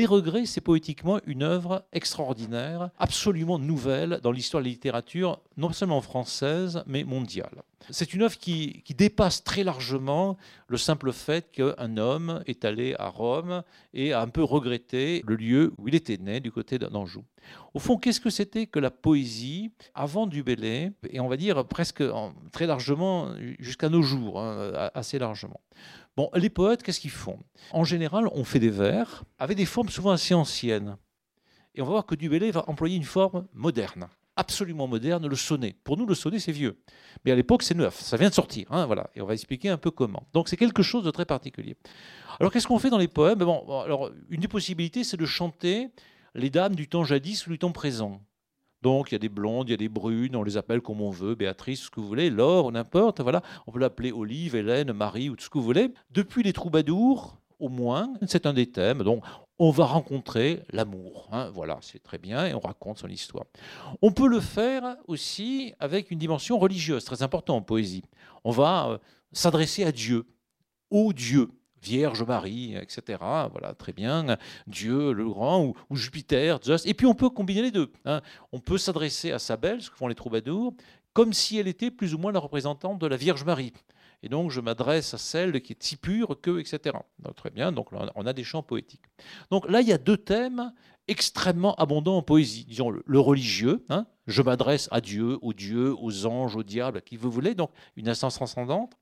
Les 0.00 0.06
regrets, 0.06 0.46
c'est 0.46 0.62
poétiquement 0.62 1.20
une 1.26 1.42
œuvre 1.42 1.84
extraordinaire, 1.92 2.88
absolument 2.98 3.58
nouvelle 3.58 4.18
dans 4.22 4.32
l'histoire 4.32 4.62
de 4.62 4.66
la 4.66 4.72
littérature, 4.72 5.42
non 5.58 5.74
seulement 5.74 6.00
française, 6.00 6.82
mais 6.86 7.04
mondiale. 7.04 7.64
C'est 7.90 8.14
une 8.14 8.22
œuvre 8.22 8.38
qui, 8.38 8.82
dépasse 8.96 9.44
très 9.44 9.62
largement 9.62 10.38
le 10.68 10.78
simple 10.78 11.12
fait 11.12 11.50
qu'un 11.52 11.98
homme 11.98 12.42
est 12.46 12.64
allé 12.64 12.94
à 12.98 13.08
Rome 13.08 13.62
et 13.92 14.14
a 14.14 14.22
un 14.22 14.28
peu 14.28 14.42
regretté 14.42 15.22
le 15.26 15.36
lieu 15.36 15.74
où 15.76 15.86
il 15.88 15.94
était 15.94 16.16
né, 16.16 16.40
du 16.40 16.50
côté 16.50 16.78
d'Anjou. 16.78 17.24
Au 17.74 17.78
fond, 17.78 17.98
qu'est-ce 17.98 18.20
que 18.20 18.30
c'était 18.30 18.66
que 18.66 18.78
la 18.78 18.90
poésie 18.90 19.70
avant 19.94 20.26
du 20.26 20.42
et 20.46 21.20
on 21.20 21.28
va 21.28 21.36
dire 21.36 21.66
presque 21.66 22.02
très 22.52 22.66
largement 22.66 23.34
jusqu'à 23.58 23.90
nos 23.90 24.02
jours, 24.02 24.40
hein, 24.40 24.90
assez 24.94 25.18
largement? 25.18 25.60
Bon, 26.16 26.30
les 26.34 26.50
poètes, 26.50 26.82
qu'est-ce 26.82 27.00
qu'ils 27.00 27.10
font? 27.10 27.38
En 27.72 27.84
général, 27.84 28.28
on 28.32 28.44
fait 28.44 28.58
des 28.58 28.70
vers 28.70 29.24
avec 29.38 29.56
des 29.56 29.66
formes 29.66 29.88
souvent 29.88 30.10
assez 30.10 30.34
anciennes. 30.34 30.96
Et 31.74 31.82
on 31.82 31.84
va 31.84 31.92
voir 31.92 32.06
que 32.06 32.14
Dubélé 32.14 32.50
va 32.50 32.68
employer 32.68 32.96
une 32.96 33.04
forme 33.04 33.46
moderne, 33.54 34.08
absolument 34.34 34.88
moderne, 34.88 35.26
le 35.26 35.36
sonnet. 35.36 35.76
Pour 35.84 35.96
nous, 35.96 36.06
le 36.06 36.14
sonnet, 36.14 36.40
c'est 36.40 36.52
vieux. 36.52 36.82
Mais 37.24 37.30
à 37.30 37.36
l'époque, 37.36 37.62
c'est 37.62 37.76
neuf. 37.76 38.00
Ça 38.00 38.16
vient 38.16 38.28
de 38.28 38.34
sortir. 38.34 38.66
Hein, 38.70 38.86
voilà. 38.86 39.08
Et 39.14 39.22
on 39.22 39.26
va 39.26 39.34
expliquer 39.34 39.68
un 39.68 39.78
peu 39.78 39.92
comment. 39.92 40.26
Donc, 40.32 40.48
c'est 40.48 40.56
quelque 40.56 40.82
chose 40.82 41.04
de 41.04 41.10
très 41.12 41.24
particulier. 41.24 41.76
Alors, 42.40 42.52
qu'est-ce 42.52 42.66
qu'on 42.66 42.78
fait 42.80 42.90
dans 42.90 42.98
les 42.98 43.08
poèmes? 43.08 43.40
Alors, 43.40 44.10
Une 44.30 44.40
des 44.40 44.48
possibilités, 44.48 45.04
c'est 45.04 45.16
de 45.16 45.26
chanter 45.26 45.90
les 46.34 46.50
dames 46.50 46.74
du 46.74 46.88
temps 46.88 47.04
jadis 47.04 47.46
ou 47.46 47.50
du 47.50 47.58
temps 47.58 47.72
présent. 47.72 48.20
Donc 48.82 49.10
il 49.10 49.14
y 49.14 49.16
a 49.16 49.18
des 49.18 49.28
blondes, 49.28 49.68
il 49.68 49.72
y 49.72 49.74
a 49.74 49.76
des 49.76 49.88
brunes, 49.88 50.34
on 50.36 50.42
les 50.42 50.56
appelle 50.56 50.80
comme 50.80 51.00
on 51.00 51.10
veut, 51.10 51.34
Béatrice, 51.34 51.82
ce 51.82 51.90
que 51.90 52.00
vous 52.00 52.06
voulez, 52.08 52.30
Laure, 52.30 52.72
n'importe, 52.72 53.20
voilà. 53.20 53.42
On 53.66 53.72
peut 53.72 53.78
l'appeler 53.78 54.12
Olive, 54.12 54.54
Hélène, 54.54 54.92
Marie 54.92 55.28
ou 55.28 55.36
tout 55.36 55.44
ce 55.44 55.50
que 55.50 55.58
vous 55.58 55.64
voulez. 55.64 55.92
Depuis 56.10 56.42
les 56.42 56.52
troubadours, 56.52 57.36
au 57.58 57.68
moins, 57.68 58.12
c'est 58.26 58.46
un 58.46 58.54
des 58.54 58.70
thèmes. 58.70 59.02
Donc 59.02 59.22
on 59.58 59.70
va 59.70 59.84
rencontrer 59.84 60.62
l'amour. 60.72 61.28
Hein, 61.30 61.50
voilà, 61.50 61.78
c'est 61.82 62.02
très 62.02 62.16
bien, 62.16 62.46
et 62.46 62.54
on 62.54 62.60
raconte 62.60 62.98
son 62.98 63.08
histoire. 63.08 63.44
On 64.00 64.10
peut 64.10 64.26
le 64.26 64.40
faire 64.40 64.96
aussi 65.06 65.74
avec 65.78 66.10
une 66.10 66.18
dimension 66.18 66.58
religieuse, 66.58 67.04
très 67.04 67.22
importante 67.22 67.56
en 67.56 67.62
poésie. 67.62 68.02
On 68.42 68.50
va 68.50 68.88
euh, 68.88 68.98
s'adresser 69.32 69.84
à 69.84 69.92
Dieu, 69.92 70.24
au 70.90 71.12
Dieu. 71.12 71.50
Vierge 71.82 72.22
Marie, 72.22 72.76
etc. 72.76 73.18
Voilà, 73.52 73.74
très 73.76 73.92
bien. 73.92 74.36
Dieu 74.66 75.12
le 75.12 75.28
grand 75.28 75.64
ou, 75.64 75.96
Jupiter, 75.96 76.58
Zeus. 76.62 76.86
Et 76.86 76.94
puis 76.94 77.06
on 77.06 77.14
peut 77.14 77.30
combiner 77.30 77.62
les 77.62 77.70
deux. 77.70 77.90
Hein. 78.04 78.20
On 78.52 78.60
peut 78.60 78.78
s'adresser 78.78 79.32
à 79.32 79.38
sa 79.38 79.56
belle, 79.56 79.82
ce 79.82 79.90
que 79.90 79.96
font 79.96 80.08
les 80.08 80.14
troubadours, 80.14 80.74
comme 81.12 81.32
si 81.32 81.58
elle 81.58 81.68
était 81.68 81.90
plus 81.90 82.14
ou 82.14 82.18
moins 82.18 82.32
la 82.32 82.40
représentante 82.40 82.98
de 82.98 83.06
la 83.06 83.16
Vierge 83.16 83.44
Marie. 83.44 83.72
Et 84.22 84.28
donc 84.28 84.50
je 84.50 84.60
m'adresse 84.60 85.14
à 85.14 85.18
celle 85.18 85.60
qui 85.62 85.72
est 85.72 85.82
si 85.82 85.96
pure 85.96 86.40
que, 86.40 86.60
etc. 86.60 86.96
très 87.36 87.50
bien, 87.50 87.72
donc 87.72 87.88
on 87.92 88.26
a 88.26 88.32
des 88.32 88.44
chants 88.44 88.62
poétiques. 88.62 89.04
Donc 89.50 89.68
là, 89.68 89.80
il 89.80 89.88
y 89.88 89.92
a 89.92 89.98
deux 89.98 90.18
thèmes 90.18 90.72
extrêmement 91.08 91.74
abondants 91.76 92.18
en 92.18 92.22
poésie. 92.22 92.64
Disons 92.64 92.90
le, 92.90 93.20
religieux, 93.20 93.84
hein. 93.88 94.06
Je 94.30 94.42
m'adresse 94.42 94.88
à 94.90 95.00
Dieu, 95.00 95.38
aux 95.42 95.52
dieux, 95.52 95.94
aux 95.98 96.26
anges, 96.26 96.56
au 96.56 96.62
diable, 96.62 96.98
à 96.98 97.00
qui 97.00 97.16
vous 97.16 97.30
voulez, 97.30 97.54
donc 97.54 97.70
une 97.96 98.08
instance 98.08 98.34
transcendante. 98.34 98.92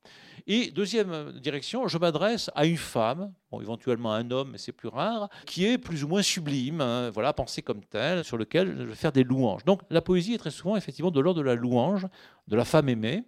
Et 0.47 0.71
deuxième 0.71 1.33
direction, 1.41 1.89
je 1.89 1.99
m'adresse 1.99 2.51
à 2.55 2.65
une 2.65 2.77
femme, 2.77 3.33
bon, 3.51 3.61
éventuellement 3.61 4.13
un 4.13 4.31
homme, 4.31 4.53
mais 4.53 4.59
c'est 4.59 4.73
plus 4.73 4.89
rare, 4.89 5.29
qui 5.47 5.67
est 5.67 5.79
plus 5.79 6.05
ou 6.05 6.09
moins 6.09 6.23
sublime, 6.23 6.81
hein, 6.81 7.11
voilà, 7.11 7.33
pensée 7.33 7.63
comme 7.63 7.85
telle, 7.85 8.25
sur 8.25 8.39
lequel 8.39 8.77
je 8.79 8.85
vais 8.85 8.95
faire 8.95 9.13
des 9.13 9.25
louanges. 9.25 9.65
Donc 9.65 9.83
la 9.91 10.01
poésie 10.01 10.35
est 10.35 10.39
très 10.39 10.51
souvent 10.51 10.77
effectivement 10.77 11.11
de 11.11 11.21
l'ordre 11.21 11.41
de 11.41 11.45
la 11.45 11.55
louange, 11.55 12.07
de 12.47 12.57
la 12.57 12.65
femme 12.65 12.89
aimée, 12.89 13.25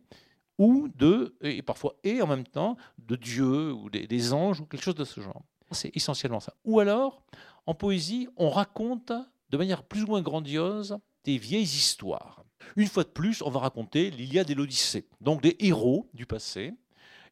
ou 0.59 0.89
de, 0.95 1.35
et 1.41 1.63
parfois 1.63 1.95
et 2.05 2.21
en 2.21 2.27
même 2.27 2.45
temps, 2.45 2.77
de 2.99 3.17
Dieu 3.17 3.73
ou 3.73 3.89
des, 3.89 4.33
anges 4.33 4.61
ou 4.61 4.67
quelque 4.67 4.83
chose 4.83 4.95
de 4.95 5.05
ce 5.05 5.21
genre. 5.21 5.43
C'est 5.73 5.95
essentiellement 5.97 6.41
ça. 6.41 6.55
Ou 6.65 6.81
alors, 6.81 7.23
en 7.67 7.75
poésie, 7.75 8.29
on 8.37 8.51
raconte 8.51 9.13
de 9.51 9.57
manière 9.57 9.83
plus 9.83 10.03
ou 10.03 10.09
moins 10.09 10.21
grandiose 10.21 10.99
des 11.25 11.39
vieilles 11.39 11.63
histoires. 11.63 12.45
Une 12.77 12.87
fois 12.87 13.05
de 13.05 13.09
plus, 13.09 13.43
on 13.43 13.51
va 13.51 13.61
raconter 13.61 14.11
l'Iliade 14.11 14.51
et 14.51 14.55
l'Odyssée, 14.55 15.07
donc 15.21 15.43
des 15.43 15.57
héros 15.61 16.09
du 16.15 16.27
passé, 16.27 16.75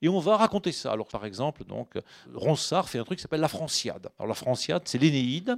et 0.01 0.09
on 0.09 0.21
va 0.21 0.37
raconter 0.37 0.71
ça. 0.71 0.93
Alors, 0.93 1.09
par 1.09 1.25
exemple, 1.25 1.65
donc, 1.65 1.99
Ronsard 2.33 2.89
fait 2.89 2.99
un 2.99 3.05
truc 3.05 3.19
qui 3.19 3.23
s'appelle 3.23 3.41
la 3.41 3.49
Franciade. 3.49 4.09
Alors, 4.19 4.29
la 4.29 4.35
Franciade, 4.35 4.83
c'est 4.85 4.99
l'Énéide. 4.99 5.57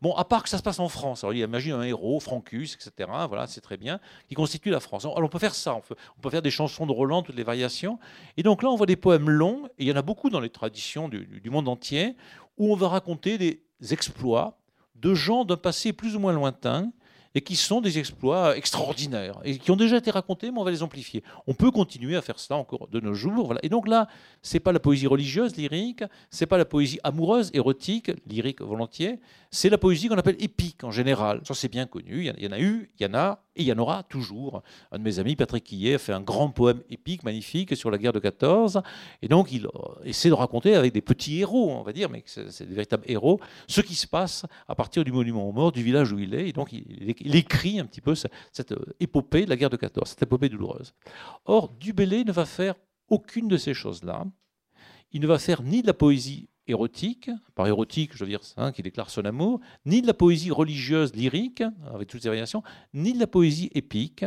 Bon, 0.00 0.14
à 0.14 0.24
part 0.24 0.44
que 0.44 0.48
ça 0.48 0.58
se 0.58 0.62
passe 0.62 0.78
en 0.78 0.88
France. 0.88 1.24
Alors, 1.24 1.34
il 1.34 1.40
imagine 1.40 1.72
un 1.72 1.82
héros, 1.82 2.20
Francus, 2.20 2.74
etc. 2.74 3.10
Voilà, 3.28 3.48
c'est 3.48 3.60
très 3.60 3.76
bien, 3.76 3.98
qui 4.28 4.34
constitue 4.34 4.70
la 4.70 4.78
France. 4.78 5.04
Alors, 5.04 5.18
on 5.18 5.28
peut 5.28 5.40
faire 5.40 5.56
ça. 5.56 5.74
On 5.74 5.80
peut, 6.20 6.30
faire 6.30 6.42
des 6.42 6.52
chansons 6.52 6.86
de 6.86 6.92
Roland, 6.92 7.22
toutes 7.22 7.34
les 7.34 7.42
variations. 7.42 7.98
Et 8.36 8.44
donc, 8.44 8.62
là, 8.62 8.70
on 8.70 8.76
voit 8.76 8.86
des 8.86 8.96
poèmes 8.96 9.28
longs, 9.28 9.66
et 9.78 9.84
il 9.84 9.88
y 9.88 9.92
en 9.92 9.96
a 9.96 10.02
beaucoup 10.02 10.30
dans 10.30 10.40
les 10.40 10.50
traditions 10.50 11.08
du 11.08 11.50
monde 11.50 11.66
entier, 11.66 12.16
où 12.58 12.72
on 12.72 12.76
va 12.76 12.88
raconter 12.88 13.38
des 13.38 13.60
exploits 13.90 14.56
de 14.94 15.14
gens 15.14 15.44
d'un 15.44 15.56
passé 15.56 15.92
plus 15.92 16.14
ou 16.14 16.20
moins 16.20 16.32
lointain 16.32 16.92
et 17.34 17.40
qui 17.40 17.56
sont 17.56 17.80
des 17.80 17.98
exploits 17.98 18.56
extraordinaires 18.56 19.38
et 19.44 19.58
qui 19.58 19.70
ont 19.70 19.76
déjà 19.76 19.96
été 19.96 20.10
racontés, 20.10 20.50
mais 20.50 20.58
on 20.58 20.64
va 20.64 20.70
les 20.70 20.82
amplifier. 20.82 21.22
On 21.46 21.54
peut 21.54 21.70
continuer 21.70 22.16
à 22.16 22.22
faire 22.22 22.38
ça 22.38 22.56
encore 22.56 22.88
de 22.88 23.00
nos 23.00 23.14
jours. 23.14 23.54
Et 23.62 23.68
donc 23.68 23.86
là, 23.86 24.08
c'est 24.42 24.60
pas 24.60 24.72
la 24.72 24.80
poésie 24.80 25.06
religieuse, 25.06 25.56
lyrique, 25.56 26.04
c'est 26.30 26.46
pas 26.46 26.58
la 26.58 26.64
poésie 26.64 26.98
amoureuse, 27.04 27.50
érotique, 27.54 28.10
lyrique 28.26 28.60
volontiers, 28.62 29.20
c'est 29.50 29.68
la 29.68 29.78
poésie 29.78 30.08
qu'on 30.08 30.18
appelle 30.18 30.36
épique 30.38 30.84
en 30.84 30.92
général. 30.92 31.40
Ça, 31.44 31.54
c'est 31.54 31.68
bien 31.68 31.86
connu. 31.86 32.24
Il 32.24 32.44
y 32.44 32.46
en 32.46 32.52
a 32.52 32.60
eu, 32.60 32.90
il 32.98 33.02
y 33.04 33.06
en 33.08 33.14
a, 33.14 33.42
et 33.56 33.62
il 33.62 33.66
y 33.66 33.72
en 33.72 33.78
aura 33.78 34.04
toujours. 34.04 34.62
Un 34.92 34.98
de 34.98 35.02
mes 35.02 35.18
amis, 35.18 35.34
Patrick 35.34 35.64
Quillet, 35.64 35.94
a 35.94 35.98
fait 35.98 36.12
un 36.12 36.20
grand 36.20 36.50
poème 36.50 36.82
épique, 36.88 37.24
magnifique, 37.24 37.76
sur 37.76 37.90
la 37.90 37.98
guerre 37.98 38.12
de 38.12 38.20
14. 38.20 38.80
Et 39.22 39.28
donc, 39.28 39.50
il 39.50 39.66
euh, 39.66 39.70
essaie 40.04 40.28
de 40.28 40.34
raconter 40.34 40.76
avec 40.76 40.92
des 40.92 41.00
petits 41.00 41.40
héros, 41.40 41.72
on 41.72 41.82
va 41.82 41.92
dire, 41.92 42.08
mais 42.08 42.22
c'est 42.26 42.66
des 42.66 42.74
véritables 42.74 43.02
héros, 43.08 43.40
ce 43.66 43.80
qui 43.80 43.96
se 43.96 44.06
passe 44.06 44.46
à 44.68 44.76
partir 44.76 45.02
du 45.02 45.10
monument 45.10 45.48
aux 45.48 45.52
morts, 45.52 45.72
du 45.72 45.82
village 45.82 46.12
où 46.12 46.20
il 46.20 46.32
est. 46.34 46.48
Et 46.48 46.52
donc, 46.52 46.72
il, 46.72 47.18
écrit 47.20 47.78
un 47.78 47.86
petit 47.86 48.00
peu 48.00 48.14
cette, 48.14 48.72
euh, 48.72 48.94
épopée 49.00 49.44
de 49.44 49.50
la 49.50 49.56
guerre 49.56 49.70
de 49.70 49.76
14, 49.76 50.08
cette 50.08 50.22
épopée 50.22 50.48
douloureuse. 50.48 50.94
Or, 51.44 51.68
Dubélé 51.68 52.24
ne 52.24 52.32
va 52.32 52.46
faire 52.46 52.74
aucune 53.08 53.48
de 53.48 53.56
ces 53.56 53.74
choses-là. 53.74 54.24
Il 55.12 55.20
ne 55.20 55.26
va 55.26 55.38
faire 55.38 55.62
ni 55.62 55.82
de 55.82 55.86
la 55.86 55.94
poésie 55.94 56.48
érotique, 56.66 57.30
par 57.54 57.66
érotique, 57.66 58.12
je 58.14 58.24
veux 58.24 58.30
dire, 58.30 58.40
hein, 58.56 58.72
qui 58.72 58.82
déclare 58.82 59.10
son 59.10 59.24
amour, 59.24 59.60
ni 59.84 60.02
de 60.02 60.06
la 60.06 60.14
poésie 60.14 60.50
religieuse 60.50 61.14
lyrique, 61.14 61.62
avec 61.92 62.08
toutes 62.08 62.22
ses 62.22 62.28
variations, 62.28 62.62
ni 62.94 63.12
de 63.12 63.18
la 63.18 63.26
poésie 63.26 63.70
épique. 63.74 64.24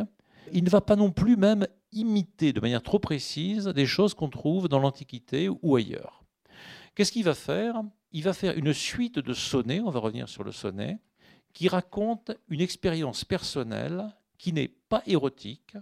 Il 0.51 0.63
ne 0.63 0.69
va 0.69 0.81
pas 0.81 0.95
non 0.95 1.11
plus 1.11 1.37
même 1.37 1.65
imiter 1.93 2.53
de 2.53 2.59
manière 2.59 2.83
trop 2.83 2.99
précise 2.99 3.65
des 3.67 3.85
choses 3.85 4.13
qu'on 4.13 4.29
trouve 4.29 4.67
dans 4.67 4.79
l'Antiquité 4.79 5.49
ou 5.49 5.75
ailleurs. 5.75 6.23
Qu'est-ce 6.95 7.11
qu'il 7.11 7.23
va 7.23 7.33
faire? 7.33 7.81
Il 8.11 8.23
va 8.23 8.33
faire 8.33 8.55
une 8.57 8.73
suite 8.73 9.19
de 9.19 9.33
sonnets, 9.33 9.79
on 9.79 9.89
va 9.89 9.99
revenir 9.99 10.29
sur 10.29 10.43
le 10.43 10.51
sonnet, 10.51 10.99
qui 11.53 11.67
raconte 11.67 12.31
une 12.49 12.61
expérience 12.61 13.23
personnelle 13.23 14.05
qui 14.37 14.53
n'est 14.53 14.71
pas 14.89 15.03
érotique, 15.05 15.75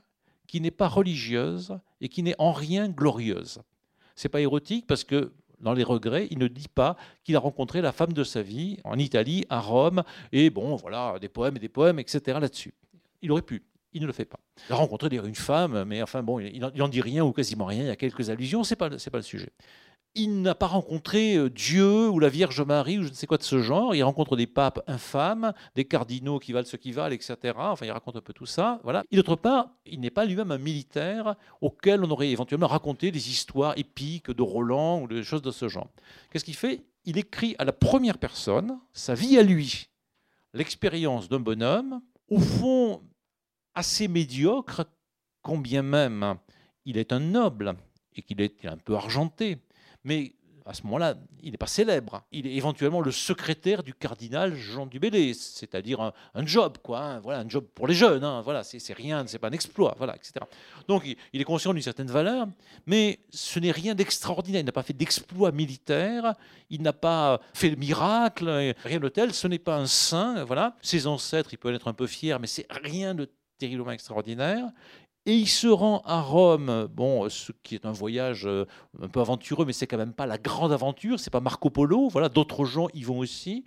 qui 0.48 0.62
n'est 0.62 0.72
pas 0.72 0.88
religieuse 0.88 1.80
et 2.02 2.10
qui 2.10 2.24
n'est 2.24 2.36
en 2.38 2.52
rien 2.52 2.90
glorieuse. 2.90 3.62
C'est 4.16 4.30
pas 4.30 4.42
érotique 4.42 4.86
parce 4.86 5.04
que 5.04 5.32
dans 5.60 5.74
les 5.74 5.84
regrets, 5.84 6.28
il 6.32 6.40
ne 6.40 6.48
dit 6.48 6.68
pas 6.68 6.98
qu'il 7.24 7.36
a 7.36 7.40
rencontré 7.40 7.82
la 7.82 7.92
femme 7.92 8.14
de 8.14 8.24
sa 8.24 8.42
vie 8.42 8.78
en 8.84 8.98
Italie, 8.98 9.46
à 9.50 9.60
Rome, 9.60 10.04
et 10.32 10.50
bon, 10.50 10.76
voilà, 10.76 11.18
des 11.20 11.30
poèmes 11.30 11.56
et 11.56 11.60
des 11.60 11.70
poèmes, 11.70 12.00
etc. 12.00 12.40
là-dessus. 12.42 12.74
Il 13.22 13.32
aurait 13.32 13.44
pu. 13.44 13.64
Il 13.94 14.02
ne 14.02 14.08
le 14.08 14.14
fait 14.14 14.26
pas. 14.26 14.40
Il 14.70 14.74
a 14.74 14.76
rencontré 14.76 15.10
une 15.16 15.36
femme, 15.36 15.84
mais 15.84 16.02
enfin 16.02 16.24
bon, 16.24 16.40
il 16.40 16.60
n'en 16.60 16.88
dit 16.88 17.02
rien 17.02 17.24
ou 17.24 17.32
quasiment 17.32 17.66
rien. 17.66 17.84
Il 17.84 17.88
y 17.88 17.92
a 17.92 17.96
quelques 17.96 18.30
allusions, 18.30 18.64
pas, 18.78 18.98
c'est 18.98 19.10
pas 19.10 19.18
le 19.18 19.24
sujet 19.24 19.52
il 20.14 20.42
n'a 20.42 20.56
pas 20.56 20.68
rencontré 20.68 21.36
euh, 21.36 21.50
Dieu 21.50 22.10
ou 22.10 22.20
la 22.20 22.30
Vierge 22.30 22.62
Marie 22.62 23.00
ou 23.00 23.04
je 23.04 23.10
ne 23.10 23.14
sais 23.14 23.28
quoi 23.28 23.38
de 23.38 23.44
ce 23.44 23.62
genre. 23.62 23.96
Il 23.96 24.04
rencontre 24.04 24.36
des 24.36 24.48
papes 24.48 24.84
infâmes, 24.88 25.54
des 25.76 25.86
cardinaux 25.86 26.40
qui 26.40 26.52
valent 26.52 26.68
ce 26.68 26.76
qui 26.76 26.92
valent, 26.92 27.16
etc. 27.16 27.36
Enfin, 27.58 27.86
il 27.86 27.92
raconte 27.92 28.18
un 28.18 28.22
peu 28.22 28.34
tout 28.34 28.46
ça. 28.46 28.80
Voilà. 28.84 29.04
Et 29.12 29.16
d'autre 29.16 29.36
part, 29.36 29.70
il 29.86 30.00
n'est 30.02 30.10
pas 30.10 30.26
lui-même 30.26 30.52
un 30.52 30.58
militaire 30.58 31.36
auquel 31.62 32.04
on 32.04 32.12
aurait 32.12 32.30
éventuellement 32.30 32.68
raconté 32.68 33.12
des 33.12 33.30
histoires 33.30 33.78
épiques 33.78 34.32
de 34.32 34.42
Roland 34.42 35.02
ou 35.02 35.08
des 35.08 35.24
choses 35.24 35.42
de 35.42 35.52
ce 35.52 35.68
genre. 35.68 35.88
Qu'est-ce 36.32 36.46
qu'il 36.46 36.56
fait? 36.56 36.84
Il 37.06 37.18
écrit 37.18 37.56
à 37.58 37.66
la 37.66 37.74
première 37.74 38.18
personne 38.18 38.80
sa 38.94 39.16
vie 39.16 39.38
à 39.38 39.44
lui, 39.44 39.90
l'expérience 40.54 41.30
d'un 41.30 41.40
bonhomme, 41.40 42.02
au 42.30 42.40
fond 42.40 43.02
assez 43.74 44.08
médiocre, 44.08 44.86
combien 45.42 45.82
même 45.82 46.36
il 46.86 46.98
est 46.98 47.14
un 47.14 47.20
noble 47.20 47.76
et 48.16 48.22
qu'il 48.22 48.42
est 48.42 48.66
un 48.66 48.78
peu 48.78 48.96
argenté 48.96 49.58
mais 50.04 50.34
à 50.66 50.74
ce 50.74 50.84
moment-là, 50.84 51.16
il 51.42 51.52
n'est 51.52 51.58
pas 51.58 51.68
célèbre. 51.68 52.24
Il 52.32 52.46
est 52.48 52.54
éventuellement 52.54 53.02
le 53.02 53.12
secrétaire 53.12 53.84
du 53.84 53.94
cardinal 53.94 54.56
Jean 54.56 54.86
Dubélé, 54.86 55.34
c'est-à-dire 55.34 56.14
un, 56.34 56.46
job, 56.46 56.78
quoi. 56.84 57.00
Hein. 57.00 57.20
voilà, 57.20 57.40
un 57.40 57.50
job 57.50 57.66
pour 57.74 57.88
les 57.88 57.94
jeunes. 57.94 58.24
Hein, 58.24 58.42
voilà, 58.42 58.64
c'est 58.64 58.94
rien, 58.94 59.26
c'est 59.28 59.40
pas 59.40 59.48
un 59.48 59.54
exploit, 59.54 59.96
voilà, 59.98 60.16
etc. 60.16 60.34
Donc, 60.88 61.04
il, 61.34 61.42
est 61.42 61.44
conscient 61.44 61.74
d'une 61.74 61.82
certaine 61.82 62.08
valeur, 62.08 62.48
mais 62.86 63.20
ce 63.32 63.60
n'est 63.60 63.72
rien 63.72 63.96
d'extraordinaire. 63.96 64.62
Il 64.62 64.66
n'a 64.66 64.72
pas 64.72 64.84
fait 64.84 64.94
d'exploit 64.94 65.52
militaire, 65.52 66.36
il 66.70 66.82
n'a 66.82 66.94
pas 66.94 67.42
fait 67.54 67.72
de 67.72 67.76
miracle, 67.76 68.74
rien 68.84 69.00
de 69.00 69.10
tel. 69.10 69.34
Ce 69.34 69.48
n'est 69.48 69.60
pas 69.60 69.78
un 69.78 69.88
saint, 69.88 70.44
voilà. 70.44 70.76
Ses 70.82 71.08
ancêtres, 71.08 71.50
il 71.54 71.58
peut 71.58 71.74
être 71.74 71.88
un 71.88 71.94
peu 71.94 72.08
fier, 72.08 72.40
mais 72.40 72.48
c'est 72.48 72.68
rien 72.70 73.16
de 73.16 73.30
terriblement 73.58 73.92
extraordinaire. 73.92 74.66
Et 75.26 75.36
il 75.36 75.48
se 75.48 75.68
rend 75.68 76.02
à 76.06 76.20
Rome, 76.20 76.88
bon, 76.92 77.30
ce 77.30 77.52
qui 77.64 77.76
est 77.76 77.86
un 77.86 77.92
voyage 77.92 78.48
euh, 78.48 78.66
un 79.00 79.08
peu 79.08 79.20
aventureux, 79.20 79.66
mais 79.66 79.74
c'est 79.74 79.86
quand 79.86 79.98
même 79.98 80.14
pas 80.14 80.26
la 80.26 80.40
grande 80.40 80.72
aventure, 80.72 81.20
c'est 81.20 81.30
pas 81.30 81.42
Marco 81.42 81.70
Polo, 81.70 82.10
voilà, 82.10 82.28
d'autres 82.28 82.66
gens 82.66 82.88
y 82.96 83.04
vont 83.04 83.20
aussi. 83.20 83.66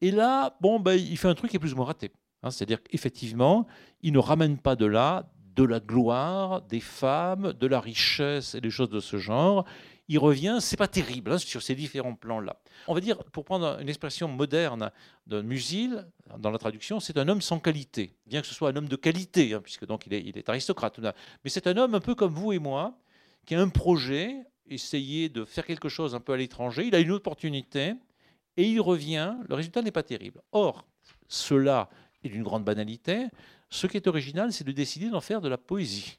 Et 0.00 0.12
là, 0.12 0.56
bon, 0.60 0.78
ben, 0.78 0.94
il 0.94 1.16
fait 1.16 1.28
un 1.28 1.34
truc 1.34 1.50
qui 1.50 1.56
est 1.56 1.60
plus 1.60 1.72
ou 1.72 1.76
moins 1.76 1.86
raté. 1.86 2.12
Hein, 2.44 2.50
C'est-à-dire 2.50 2.80
qu'effectivement, 2.82 3.66
il 4.02 4.12
ne 4.12 4.18
ramène 4.18 4.56
pas 4.58 4.76
de 4.76 4.86
là 4.86 5.30
de 5.56 5.64
la 5.64 5.80
gloire, 5.80 6.62
des 6.62 6.80
femmes, 6.80 7.52
de 7.52 7.66
la 7.66 7.80
richesse 7.80 8.54
et 8.54 8.60
des 8.60 8.70
choses 8.70 8.90
de 8.90 9.00
ce 9.00 9.18
genre 9.18 9.64
il 10.08 10.18
revient, 10.18 10.58
c'est 10.60 10.76
pas 10.76 10.88
terrible 10.88 11.32
hein, 11.32 11.38
sur 11.38 11.62
ces 11.62 11.74
différents 11.74 12.14
plans-là. 12.14 12.60
On 12.88 12.94
va 12.94 13.00
dire, 13.00 13.22
pour 13.24 13.44
prendre 13.44 13.78
une 13.80 13.88
expression 13.88 14.28
moderne 14.28 14.90
de 15.26 15.40
Musil, 15.40 16.06
dans 16.38 16.50
la 16.50 16.58
traduction, 16.58 17.00
c'est 17.00 17.16
un 17.16 17.28
homme 17.28 17.40
sans 17.40 17.58
qualité, 17.58 18.14
bien 18.26 18.40
que 18.40 18.46
ce 18.46 18.54
soit 18.54 18.70
un 18.70 18.76
homme 18.76 18.88
de 18.88 18.96
qualité, 18.96 19.54
hein, 19.54 19.60
puisque 19.62 19.86
donc 19.86 20.06
il 20.06 20.14
est, 20.14 20.36
est 20.36 20.48
aristocrate. 20.48 20.98
Mais 20.98 21.50
c'est 21.50 21.66
un 21.66 21.76
homme 21.76 21.94
un 21.94 22.00
peu 22.00 22.14
comme 22.14 22.34
vous 22.34 22.52
et 22.52 22.58
moi, 22.58 22.98
qui 23.46 23.54
a 23.54 23.60
un 23.60 23.68
projet, 23.68 24.36
essayer 24.66 25.28
de 25.28 25.44
faire 25.44 25.66
quelque 25.66 25.88
chose 25.88 26.14
un 26.14 26.20
peu 26.20 26.32
à 26.32 26.36
l'étranger, 26.36 26.86
il 26.86 26.94
a 26.94 27.00
une 27.00 27.12
opportunité, 27.12 27.94
et 28.56 28.68
il 28.68 28.80
revient, 28.80 29.34
le 29.48 29.54
résultat 29.54 29.82
n'est 29.82 29.90
pas 29.90 30.02
terrible. 30.02 30.40
Or, 30.52 30.86
cela 31.28 31.88
est 32.22 32.28
d'une 32.28 32.42
grande 32.42 32.64
banalité, 32.64 33.26
ce 33.70 33.86
qui 33.86 33.96
est 33.96 34.06
original, 34.06 34.52
c'est 34.52 34.64
de 34.64 34.72
décider 34.72 35.10
d'en 35.10 35.20
faire 35.20 35.40
de 35.40 35.48
la 35.48 35.58
poésie. 35.58 36.18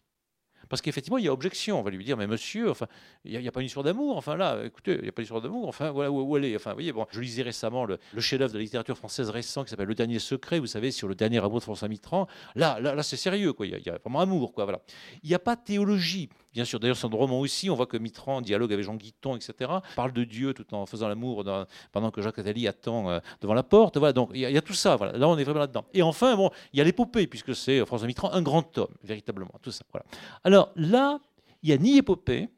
Parce 0.69 0.81
qu'effectivement, 0.81 1.17
il 1.17 1.25
y 1.25 1.27
a 1.27 1.33
objection. 1.33 1.79
On 1.79 1.83
va 1.83 1.91
lui 1.91 2.03
dire, 2.03 2.17
mais 2.17 2.27
monsieur, 2.27 2.69
enfin, 2.69 2.87
il 3.23 3.39
n'y 3.39 3.47
a, 3.47 3.51
pas 3.51 3.61
une 3.61 3.67
histoire 3.67 3.83
d'amour. 3.83 4.17
Enfin 4.17 4.35
là, 4.35 4.63
écoutez, 4.65 4.95
il 4.95 5.03
n'y 5.03 5.09
a 5.09 5.11
pas 5.11 5.21
une 5.21 5.25
histoire 5.25 5.41
d'amour. 5.41 5.67
Enfin, 5.67 5.91
voilà 5.91 6.11
où, 6.11 6.37
elle 6.37 6.45
est. 6.45 6.55
Enfin, 6.55 6.71
vous 6.71 6.77
voyez, 6.77 6.91
bon, 6.91 7.05
je 7.11 7.19
lisais 7.19 7.43
récemment 7.43 7.85
le, 7.85 7.97
chef-d'œuvre 8.19 8.53
de 8.53 8.57
la 8.57 8.63
littérature 8.63 8.97
française 8.97 9.29
récent 9.29 9.63
qui 9.63 9.69
s'appelle 9.69 9.87
Le 9.87 9.95
Dernier 9.95 10.19
Secret, 10.19 10.59
vous 10.59 10.67
savez, 10.67 10.91
sur 10.91 11.07
le 11.07 11.15
dernier 11.15 11.39
amour 11.39 11.59
de 11.59 11.63
François 11.63 11.87
Mitterrand. 11.87 12.27
Là, 12.55 12.79
là, 12.79 12.95
là 12.95 13.03
c'est 13.03 13.17
sérieux, 13.17 13.53
quoi. 13.53 13.65
Il 13.65 13.81
y, 13.85 13.89
a, 13.89 13.97
vraiment 13.97 14.21
amour, 14.21 14.53
quoi. 14.53 14.65
Voilà. 14.65 14.81
Il 15.23 15.29
n'y 15.29 15.35
a 15.35 15.39
pas 15.39 15.55
de 15.55 15.61
théologie. 15.61 16.29
Bien 16.55 16.63
sûr, 16.63 16.79
d'ailleurs, 16.79 16.97
le 17.03 17.17
roman 17.17 17.41
aussi, 17.41 17.69
on 17.69 17.75
voit 17.75 17.85
que 17.85 17.97
Mitterrand 17.97 18.39
dialogue 18.39 18.71
avec 18.71 18.85
Jean 18.85 18.95
Guiton, 18.95 19.35
etc. 19.35 19.69
Parle 19.97 20.13
de 20.13 20.23
Dieu 20.23 20.53
tout 20.53 20.73
en 20.73 20.85
faisant 20.85 21.09
l'amour 21.09 21.43
pendant 21.91 22.11
que 22.11 22.21
Jacques 22.21 22.39
Attali 22.39 22.65
attend 22.65 23.09
euh, 23.09 23.19
devant 23.41 23.53
la 23.53 23.63
porte. 23.63 23.97
Voilà, 23.97 24.13
donc 24.13 24.29
il 24.33 24.39
y, 24.39 24.57
a 24.57 24.61
tout 24.61 24.73
ça. 24.73 24.95
Voilà. 24.95 25.17
Là, 25.17 25.27
on 25.27 25.37
est 25.37 25.43
vraiment 25.43 25.59
là-dedans. 25.59 25.83
Et 25.93 26.01
enfin, 26.01 26.33
bon, 26.37 26.49
il 26.71 26.77
y 26.77 26.81
a 26.81 26.85
l'épopée, 26.85 27.27
puisque 27.27 27.53
c'est 27.53 27.85
François 27.85 28.07
Mitterrand, 28.07 28.31
un 28.31 28.41
grand 28.41 28.77
homme, 28.77 28.87
véritablement. 29.03 29.51
Tout 29.61 29.71
ça. 29.71 29.83
Voilà. 29.91 30.05
Là, 30.75 31.19
il 31.61 31.69
n'y 31.69 31.73
a 31.73 31.77
ni 31.77 31.97
épopée, 31.97 32.49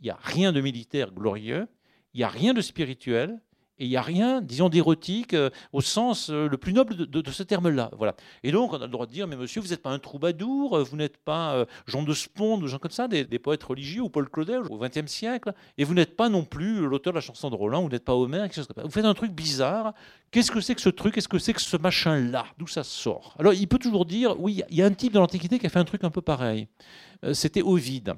il 0.00 0.04
n'y 0.04 0.10
a 0.10 0.18
rien 0.20 0.52
de 0.52 0.60
militaire 0.60 1.12
glorieux, 1.12 1.66
il 2.12 2.18
n'y 2.18 2.24
a 2.24 2.28
rien 2.28 2.54
de 2.54 2.60
spirituel, 2.60 3.40
et 3.78 3.86
il 3.86 3.88
n'y 3.88 3.96
a 3.96 4.02
rien, 4.02 4.40
disons, 4.40 4.68
d'érotique 4.68 5.34
euh, 5.34 5.50
au 5.72 5.80
sens 5.80 6.30
euh, 6.30 6.48
le 6.48 6.56
plus 6.56 6.72
noble 6.72 6.94
de, 6.94 7.30
ce 7.30 7.42
terme-là. 7.42 7.90
Voilà. 7.96 8.14
Et 8.44 8.52
donc, 8.52 8.72
on 8.72 8.76
a 8.76 8.86
le 8.86 8.88
droit 8.88 9.06
de 9.06 9.10
dire, 9.10 9.26
mais 9.26 9.36
monsieur, 9.36 9.60
vous 9.60 9.68
n'êtes 9.68 9.82
pas 9.82 9.90
un 9.90 9.98
troubadour, 9.98 10.78
euh, 10.78 10.82
vous 10.84 10.96
n'êtes 10.96 11.16
pas 11.16 11.66
Jean 11.86 12.04
de 12.04 12.14
Sponde 12.14 12.62
ou 12.62 12.68
gens 12.68 12.78
comme 12.78 12.92
ça, 12.92 13.08
des, 13.08 13.24
poètes 13.38 13.64
religieux, 13.64 14.02
ou 14.02 14.08
Paul 14.08 14.28
Claudel 14.28 14.60
au 14.70 14.78
XXe 14.78 15.10
siècle, 15.10 15.52
et 15.76 15.84
vous 15.84 15.94
n'êtes 15.94 16.16
pas 16.16 16.28
non 16.28 16.44
plus 16.44 16.86
l'auteur 16.86 17.12
de 17.12 17.18
la 17.18 17.20
chanson 17.20 17.50
de 17.50 17.56
Roland, 17.56 17.82
vous 17.82 17.88
n'êtes 17.88 18.04
pas 18.04 18.14
Homer, 18.14 18.42
quelque 18.42 18.54
chose 18.54 18.66
comme 18.68 18.76
ça. 18.76 18.82
Vous 18.84 18.90
faites 18.90 19.04
un 19.04 19.14
truc 19.14 19.32
bizarre. 19.32 19.92
Qu'est-ce 20.30 20.52
que 20.52 20.60
c'est 20.60 20.74
que 20.74 20.80
ce 20.80 20.88
truc? 20.88 21.14
Qu'est-ce 21.14 21.28
que 21.28 21.38
c'est 21.38 21.52
que 21.52 21.60
ce 21.60 21.76
machin-là? 21.76 22.46
D'où 22.58 22.66
ça 22.66 22.84
sort? 22.84 23.34
Alors, 23.38 23.54
il 23.54 23.66
peut 23.66 23.78
toujours 23.78 24.04
dire, 24.04 24.40
oui, 24.40 24.62
il 24.70 24.76
y 24.76 24.82
a 24.82 24.86
un 24.86 24.92
type 24.92 25.12
de 25.12 25.18
l'Antiquité 25.18 25.58
qui 25.58 25.66
a 25.66 25.68
fait 25.68 25.78
un 25.78 25.84
truc 25.84 26.04
un 26.04 26.10
peu 26.10 26.22
pareil. 26.22 26.68
C'était 27.32 27.62
Ovide. 27.62 28.14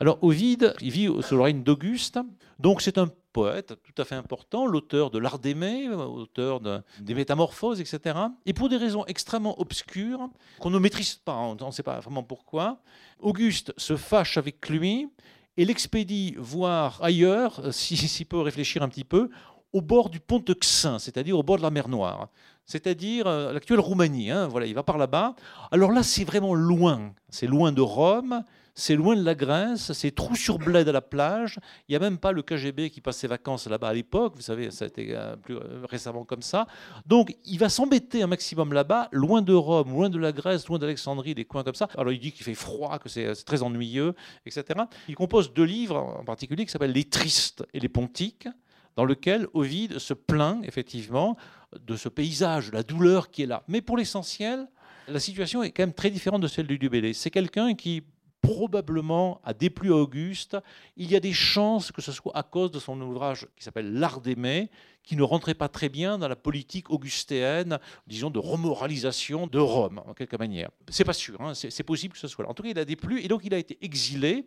Alors 0.00 0.18
Ovide, 0.22 0.74
il 0.80 0.90
vit 0.90 1.08
sous 1.22 1.36
le 1.36 1.42
règne 1.42 1.62
d'Auguste, 1.62 2.18
donc 2.58 2.82
c'est 2.82 2.98
un 2.98 3.08
poète 3.34 3.74
tout 3.82 4.00
à 4.00 4.06
fait 4.06 4.14
important, 4.14 4.64
l'auteur 4.66 5.10
de 5.10 5.18
l'Art 5.18 5.38
d'aimer, 5.38 5.88
auteur 5.88 6.60
des 6.60 7.14
Métamorphoses, 7.14 7.80
etc. 7.80 8.16
Et 8.46 8.54
pour 8.54 8.70
des 8.70 8.78
raisons 8.78 9.04
extrêmement 9.06 9.60
obscures, 9.60 10.30
qu'on 10.60 10.70
ne 10.70 10.78
maîtrise 10.78 11.16
pas, 11.16 11.36
on 11.36 11.56
ne 11.56 11.70
sait 11.72 11.82
pas 11.82 12.00
vraiment 12.00 12.22
pourquoi, 12.22 12.78
Auguste 13.20 13.74
se 13.76 13.96
fâche 13.96 14.38
avec 14.38 14.68
lui 14.70 15.08
et 15.56 15.64
l'expédie 15.64 16.34
voir 16.38 17.02
ailleurs, 17.02 17.60
s'il 17.72 18.26
peut 18.26 18.40
réfléchir 18.40 18.82
un 18.82 18.88
petit 18.88 19.04
peu, 19.04 19.28
au 19.72 19.80
bord 19.80 20.08
du 20.08 20.20
pont 20.20 20.38
de 20.38 20.54
Xin, 20.54 21.00
c'est-à-dire 21.00 21.36
au 21.36 21.42
bord 21.42 21.56
de 21.56 21.62
la 21.62 21.70
mer 21.70 21.88
Noire, 21.88 22.28
c'est-à-dire 22.64 23.26
euh, 23.26 23.52
l'actuelle 23.52 23.80
Roumanie. 23.80 24.30
Hein, 24.30 24.46
voilà, 24.46 24.66
il 24.66 24.74
va 24.74 24.84
par 24.84 24.96
là-bas. 24.96 25.34
Alors 25.72 25.90
là, 25.90 26.04
c'est 26.04 26.24
vraiment 26.24 26.54
loin. 26.54 27.12
C'est 27.28 27.48
loin 27.48 27.72
de 27.72 27.80
Rome, 27.80 28.44
c'est 28.74 28.96
loin 28.96 29.14
de 29.14 29.22
la 29.22 29.34
Grèce, 29.34 29.92
c'est 29.92 30.12
trou 30.12 30.34
sur 30.34 30.58
bled 30.58 30.88
à 30.88 30.92
la 30.92 31.00
plage. 31.00 31.58
Il 31.88 31.92
n'y 31.92 31.96
a 31.96 32.00
même 32.00 32.18
pas 32.18 32.32
le 32.32 32.42
KGB 32.42 32.90
qui 32.90 33.00
passe 33.00 33.18
ses 33.18 33.28
vacances 33.28 33.68
là-bas 33.68 33.88
à 33.88 33.94
l'époque. 33.94 34.34
Vous 34.34 34.42
savez, 34.42 34.70
ça 34.72 34.84
a 34.84 34.88
été 34.88 35.14
euh, 35.14 35.36
plus 35.36 35.56
euh, 35.56 35.86
récemment 35.88 36.24
comme 36.24 36.42
ça. 36.42 36.66
Donc, 37.06 37.36
il 37.44 37.58
va 37.58 37.68
s'embêter 37.68 38.22
un 38.22 38.26
maximum 38.26 38.72
là-bas, 38.72 39.08
loin 39.12 39.42
de 39.42 39.52
Rome, 39.52 39.90
loin 39.90 40.10
de 40.10 40.18
la 40.18 40.32
Grèce, 40.32 40.66
loin 40.66 40.78
d'Alexandrie, 40.78 41.34
des 41.34 41.44
coins 41.44 41.62
comme 41.62 41.76
ça. 41.76 41.88
Alors, 41.96 42.12
il 42.12 42.18
dit 42.18 42.32
qu'il 42.32 42.44
fait 42.44 42.54
froid, 42.54 42.98
que 42.98 43.08
c'est 43.08 43.32
très 43.44 43.62
ennuyeux, 43.62 44.14
etc. 44.44 44.80
Il 45.08 45.14
compose 45.14 45.52
deux 45.52 45.64
livres 45.64 45.96
en 45.96 46.24
particulier 46.24 46.64
qui 46.64 46.72
s'appellent 46.72 46.92
Les 46.92 47.08
Tristes 47.08 47.64
et 47.74 47.80
les 47.80 47.88
Pontiques 47.88 48.48
dans 48.96 49.04
lequel 49.04 49.46
Ovide 49.54 49.98
se 49.98 50.14
plaint 50.14 50.64
effectivement 50.64 51.36
de 51.80 51.96
ce 51.96 52.08
paysage, 52.08 52.70
de 52.70 52.76
la 52.76 52.82
douleur 52.82 53.30
qui 53.30 53.42
est 53.42 53.46
là. 53.46 53.62
Mais 53.68 53.82
pour 53.82 53.96
l'essentiel, 53.96 54.68
la 55.08 55.20
situation 55.20 55.62
est 55.62 55.70
quand 55.70 55.82
même 55.82 55.92
très 55.92 56.10
différente 56.10 56.40
de 56.40 56.48
celle 56.48 56.66
du 56.66 56.78
Dubélé. 56.78 57.12
C'est 57.12 57.30
quelqu'un 57.30 57.74
qui 57.74 58.02
probablement 58.44 59.40
a 59.42 59.54
déplu 59.54 59.92
à 59.92 59.96
Auguste. 59.96 60.56
Il 60.96 61.10
y 61.10 61.16
a 61.16 61.20
des 61.20 61.32
chances 61.32 61.90
que 61.90 62.02
ce 62.02 62.12
soit 62.12 62.36
à 62.36 62.42
cause 62.42 62.70
de 62.70 62.78
son 62.78 63.00
ouvrage 63.00 63.48
qui 63.56 63.64
s'appelle 63.64 63.92
L'art 63.94 64.20
d'aimer, 64.20 64.70
qui 65.02 65.16
ne 65.16 65.22
rentrait 65.22 65.54
pas 65.54 65.68
très 65.68 65.88
bien 65.88 66.18
dans 66.18 66.28
la 66.28 66.36
politique 66.36 66.90
augustéenne, 66.90 67.78
disons, 68.06 68.30
de 68.30 68.38
remoralisation 68.38 69.46
de 69.46 69.58
Rome, 69.58 70.00
en 70.06 70.14
quelque 70.14 70.36
manière. 70.36 70.70
C'est 70.88 71.04
pas 71.04 71.12
sûr, 71.12 71.40
hein, 71.40 71.54
c'est 71.54 71.82
possible 71.82 72.14
que 72.14 72.20
ce 72.20 72.28
soit 72.28 72.44
là. 72.44 72.50
En 72.50 72.54
tout 72.54 72.62
cas, 72.62 72.70
il 72.70 72.78
a 72.78 72.84
déplu, 72.84 73.20
et 73.22 73.28
donc 73.28 73.42
il 73.44 73.54
a 73.54 73.58
été 73.58 73.78
exilé 73.82 74.46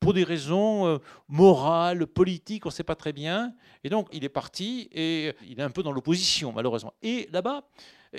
pour 0.00 0.14
des 0.14 0.24
raisons 0.24 0.86
euh, 0.86 0.98
morales, 1.26 2.06
politiques, 2.06 2.66
on 2.66 2.68
ne 2.68 2.74
sait 2.74 2.84
pas 2.84 2.94
très 2.94 3.12
bien. 3.12 3.52
Et 3.82 3.88
donc, 3.88 4.08
il 4.12 4.24
est 4.24 4.28
parti, 4.28 4.88
et 4.92 5.34
il 5.46 5.58
est 5.58 5.62
un 5.62 5.70
peu 5.70 5.82
dans 5.82 5.92
l'opposition, 5.92 6.52
malheureusement. 6.52 6.94
Et 7.02 7.28
là-bas, 7.32 7.64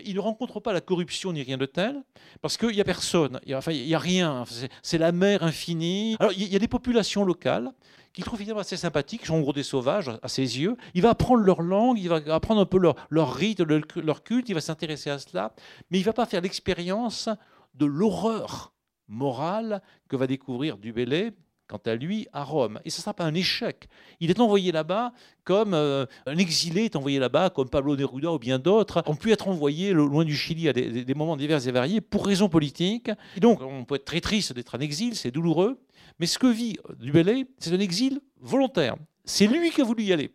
il 0.05 0.15
ne 0.15 0.19
rencontre 0.19 0.59
pas 0.59 0.73
la 0.73 0.81
corruption 0.81 1.33
ni 1.33 1.41
rien 1.43 1.57
de 1.57 1.65
tel, 1.65 2.03
parce 2.41 2.57
qu'il 2.57 2.69
n'y 2.69 2.81
a 2.81 2.83
personne, 2.83 3.39
il 3.45 3.57
n'y 3.85 3.93
a, 3.93 3.99
rien, 3.99 4.43
c'est 4.83 4.97
la 4.97 5.11
mer 5.11 5.43
infinie. 5.43 6.15
Alors 6.19 6.33
il 6.33 6.47
y 6.47 6.55
a 6.55 6.59
des 6.59 6.67
populations 6.67 7.25
locales 7.25 7.71
qu'il 8.13 8.23
trouve 8.23 8.39
finalement 8.39 8.61
assez 8.61 8.77
sympathiques, 8.77 9.25
sont 9.25 9.35
en 9.35 9.41
gros 9.41 9.53
des 9.53 9.63
sauvages 9.63 10.11
à 10.21 10.27
ses 10.27 10.59
yeux. 10.59 10.75
Il 10.93 11.01
va 11.01 11.11
apprendre 11.11 11.43
leur 11.43 11.61
langue, 11.61 11.99
il 11.99 12.09
va 12.09 12.21
apprendre 12.33 12.61
un 12.61 12.65
peu 12.65 12.77
leur, 12.77 12.95
leur 13.09 13.33
rite, 13.33 13.61
leur, 13.61 14.23
culte, 14.23 14.49
il 14.49 14.53
va 14.53 14.61
s'intéresser 14.61 15.09
à 15.09 15.19
cela, 15.19 15.53
mais 15.89 15.99
il 15.99 16.01
ne 16.01 16.05
va 16.05 16.13
pas 16.13 16.25
faire 16.25 16.41
l'expérience 16.41 17.29
de 17.75 17.85
l'horreur 17.85 18.73
morale 19.07 19.81
que 20.07 20.15
va 20.15 20.27
découvrir 20.27 20.77
Dubélé 20.77 21.31
quant 21.69 21.79
à 21.85 21.95
lui, 21.95 22.27
à 22.33 22.43
Rome. 22.43 22.79
Et 22.83 22.89
ce 22.89 22.97
ne 22.97 23.01
sera 23.03 23.13
pas 23.13 23.23
un 23.23 23.33
échec. 23.33 23.87
Il 24.19 24.31
est 24.31 24.39
envoyé 24.39 24.71
là-bas 24.71 25.13
comme 25.43 25.73
euh, 25.73 26.05
un 26.25 26.37
exilé 26.37 26.85
est 26.85 26.95
envoyé 26.95 27.19
là-bas, 27.19 27.51
comme 27.51 27.69
Pablo 27.69 27.95
Neruda 27.95 28.31
ou 28.31 28.39
bien 28.39 28.59
d'autres, 28.59 29.03
ont 29.05 29.15
pu 29.15 29.31
être 29.31 29.47
envoyés 29.47 29.93
loin 29.93 30.25
du 30.25 30.35
Chili 30.35 30.67
à 30.67 30.73
des, 30.73 31.13
moments 31.15 31.37
divers 31.37 31.65
et 31.67 31.71
variés 31.71 32.01
pour 32.01 32.25
raisons 32.25 32.49
politiques. 32.49 33.09
Et 33.37 33.39
donc, 33.39 33.61
on 33.61 33.85
peut 33.85 33.95
être 33.95 34.05
très 34.05 34.21
triste 34.21 34.53
d'être 34.53 34.75
en 34.75 34.79
exil, 34.79 35.15
c'est 35.15 35.31
douloureux. 35.31 35.79
Mais 36.19 36.25
ce 36.25 36.37
que 36.37 36.47
vit 36.47 36.77
Dubélé, 36.99 37.47
c'est 37.59 37.73
un 37.73 37.79
exil 37.79 38.19
volontaire. 38.41 38.95
C'est 39.25 39.47
lui 39.47 39.71
qui 39.71 39.81
a 39.81 39.83
voulu 39.83 40.03
y 40.03 40.13
aller. 40.13 40.31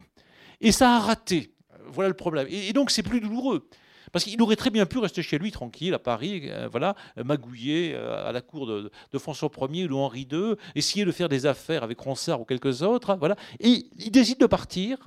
Et 0.61 0.73
ça 0.73 0.97
a 0.97 0.99
raté. 1.01 1.53
Voilà 1.87 2.09
le 2.09 2.17
problème. 2.17 2.47
et 2.49 2.73
donc, 2.73 2.91
c'est 2.91 3.03
plus 3.03 3.21
douloureux. 3.21 3.69
Parce 4.15 4.25
qu'il 4.25 4.41
aurait 4.43 4.55
très 4.55 4.71
bien 4.71 4.87
pu 4.87 4.99
rester 4.99 5.23
chez 5.25 5.39
lui 5.39 5.51
tranquille 5.51 5.93
à 5.93 5.99
Paris, 5.99 6.43
euh, 6.45 6.69
voilà, 6.71 6.95
magouiller 7.17 7.95
euh, 7.97 8.29
à 8.29 8.31
la 8.31 8.43
cour 8.43 8.65
de, 8.65 8.93
François 9.19 9.51
Ier 9.73 9.89
ou 9.89 9.99
Henri 9.99 10.29
II, 10.31 10.55
essayer 10.77 11.05
de 11.05 11.11
faire 11.11 11.29
des 11.29 11.47
affaires 11.47 11.83
avec 11.83 11.99
Ronsard 11.99 12.41
ou 12.41 12.45
quelques 12.45 12.83
autres, 12.83 13.17
voilà. 13.19 13.35
Et 13.59 13.89
il 13.99 14.13
décide 14.13 14.39
de 14.39 14.47
partir. 14.47 14.99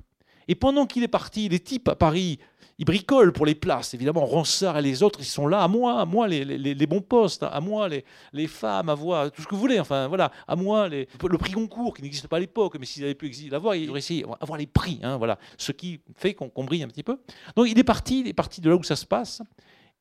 Et 0.49 0.55
pendant 0.55 0.85
qu'il 0.85 1.03
est 1.03 1.07
parti, 1.07 1.47
les 1.47 1.61
types 1.61 1.87
à 1.87 1.95
Paris 1.95 2.39
ils 2.79 2.85
bricolent 2.85 3.33
pour 3.33 3.45
les 3.45 3.55
places. 3.55 3.93
Évidemment, 3.93 4.25
Ronsard 4.25 4.77
et 4.77 4.81
les 4.81 5.01
autres, 5.01 5.19
ils 5.19 5.25
sont 5.25 5.47
là. 5.47 5.63
À 5.63 5.67
moi, 5.67 6.05
moi 6.05 6.27
les, 6.27 6.87
bons 6.87 7.01
postes, 7.01 7.43
à 7.43 7.59
moi 7.59 7.89
les, 7.89 8.47
femmes, 8.47 8.89
à 8.89 8.93
voir 8.93 9.31
tout 9.31 9.41
ce 9.41 9.47
que 9.47 9.55
vous 9.55 9.61
voulez. 9.61 9.79
Enfin, 9.79 10.07
voilà, 10.07 10.31
à 10.47 10.55
moi 10.55 10.87
les, 10.87 11.07
le 11.27 11.37
prix 11.37 11.53
Goncourt 11.53 11.95
qui 11.95 12.03
n'existe 12.03 12.27
pas 12.27 12.37
à 12.37 12.39
l'époque, 12.39 12.77
mais 12.79 12.85
s'il 12.85 13.03
avait 13.03 13.15
pu 13.15 13.31
l'avoir, 13.49 13.75
il 13.75 13.89
aurait 13.89 13.99
essayé 13.99 14.23
d'avoir 14.39 14.59
les 14.59 14.67
prix. 14.67 14.99
Hein, 15.01 15.17
voilà, 15.17 15.39
ce 15.57 15.71
qui 15.71 16.01
fait 16.15 16.35
qu'on 16.35 16.63
brille 16.63 16.83
un 16.83 16.87
petit 16.87 17.03
peu. 17.03 17.19
Donc, 17.55 17.67
il 17.67 17.77
est 17.79 17.83
parti, 17.83 18.21
il 18.21 18.27
est 18.27 18.33
parti 18.33 18.61
de 18.61 18.69
là 18.69 18.75
où 18.75 18.83
ça 18.83 18.95
se 18.95 19.05
passe. 19.05 19.41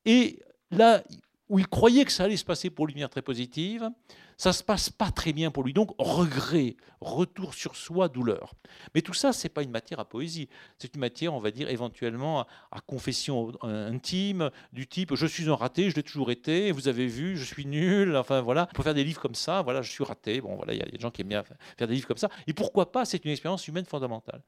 Et 0.05 0.41
là 0.71 1.03
où 1.49 1.59
il 1.59 1.67
croyait 1.67 2.05
que 2.05 2.13
ça 2.13 2.25
allait 2.25 2.37
se 2.37 2.45
passer 2.45 2.71
pour 2.71 2.87
lui 2.87 2.93
de 2.93 2.99
manière 2.99 3.11
très 3.11 3.23
positive, 3.23 3.89
ça 4.37 4.53
se 4.53 4.63
passe 4.63 4.91
pas 4.91 5.11
très 5.11 5.33
bien 5.33 5.51
pour 5.51 5.65
lui. 5.65 5.73
Donc, 5.73 5.95
regret, 5.99 6.77
retour 7.01 7.55
sur 7.55 7.75
soi, 7.75 8.09
douleur. 8.09 8.55
Mais 8.95 9.01
tout 9.01 9.15
ça, 9.15 9.33
ce 9.33 9.45
n'est 9.47 9.49
pas 9.49 9.63
une 9.63 9.71
matière 9.71 9.99
à 9.99 10.05
poésie. 10.05 10.49
C'est 10.79 10.95
une 10.95 11.01
matière, 11.01 11.33
on 11.33 11.41
va 11.41 11.51
dire, 11.51 11.71
éventuellement 11.71 12.47
à, 12.71 12.81
confession 12.87 13.53
intime, 13.63 14.51
du 14.73 14.87
type 14.87 15.15
je 15.15 15.27
suis 15.27 15.49
un 15.49 15.55
raté, 15.55 15.91
je 15.91 15.97
l'ai 15.97 16.03
toujours 16.03 16.31
été, 16.31 16.71
vous 16.71 16.89
avez 16.89 17.07
vu, 17.07 17.37
je 17.37 17.45
suis 17.45 17.65
nul. 17.65 18.17
Enfin, 18.17 18.43
voilà. 18.43 18.67
Peut 18.67 18.83
faire 18.83 18.95
des 18.95 19.05
livres 19.05 19.21
comme 19.21 19.35
ça, 19.35 19.63
voilà, 19.63 19.81
je 19.81 19.91
suis 19.91 20.05
raté. 20.05 20.41
Bon, 20.41 20.57
voilà, 20.57 20.75
il 20.75 20.79
y 20.79 20.83
a 20.83 20.87
des 20.87 20.99
gens 20.99 21.11
qui 21.11 21.23
aiment 21.23 21.29
bien 21.29 21.43
faire 21.43 21.89
des 21.89 21.95
livres 21.95 22.09
comme 22.09 22.19
ça. 22.19 22.29
Et 22.47 22.53
pourquoi 22.53 22.93
pas 22.93 23.05
C'est 23.05 23.25
une 23.25 23.31
expérience 23.31 23.67
humaine 23.69 23.87
fondamentale. 23.87 24.43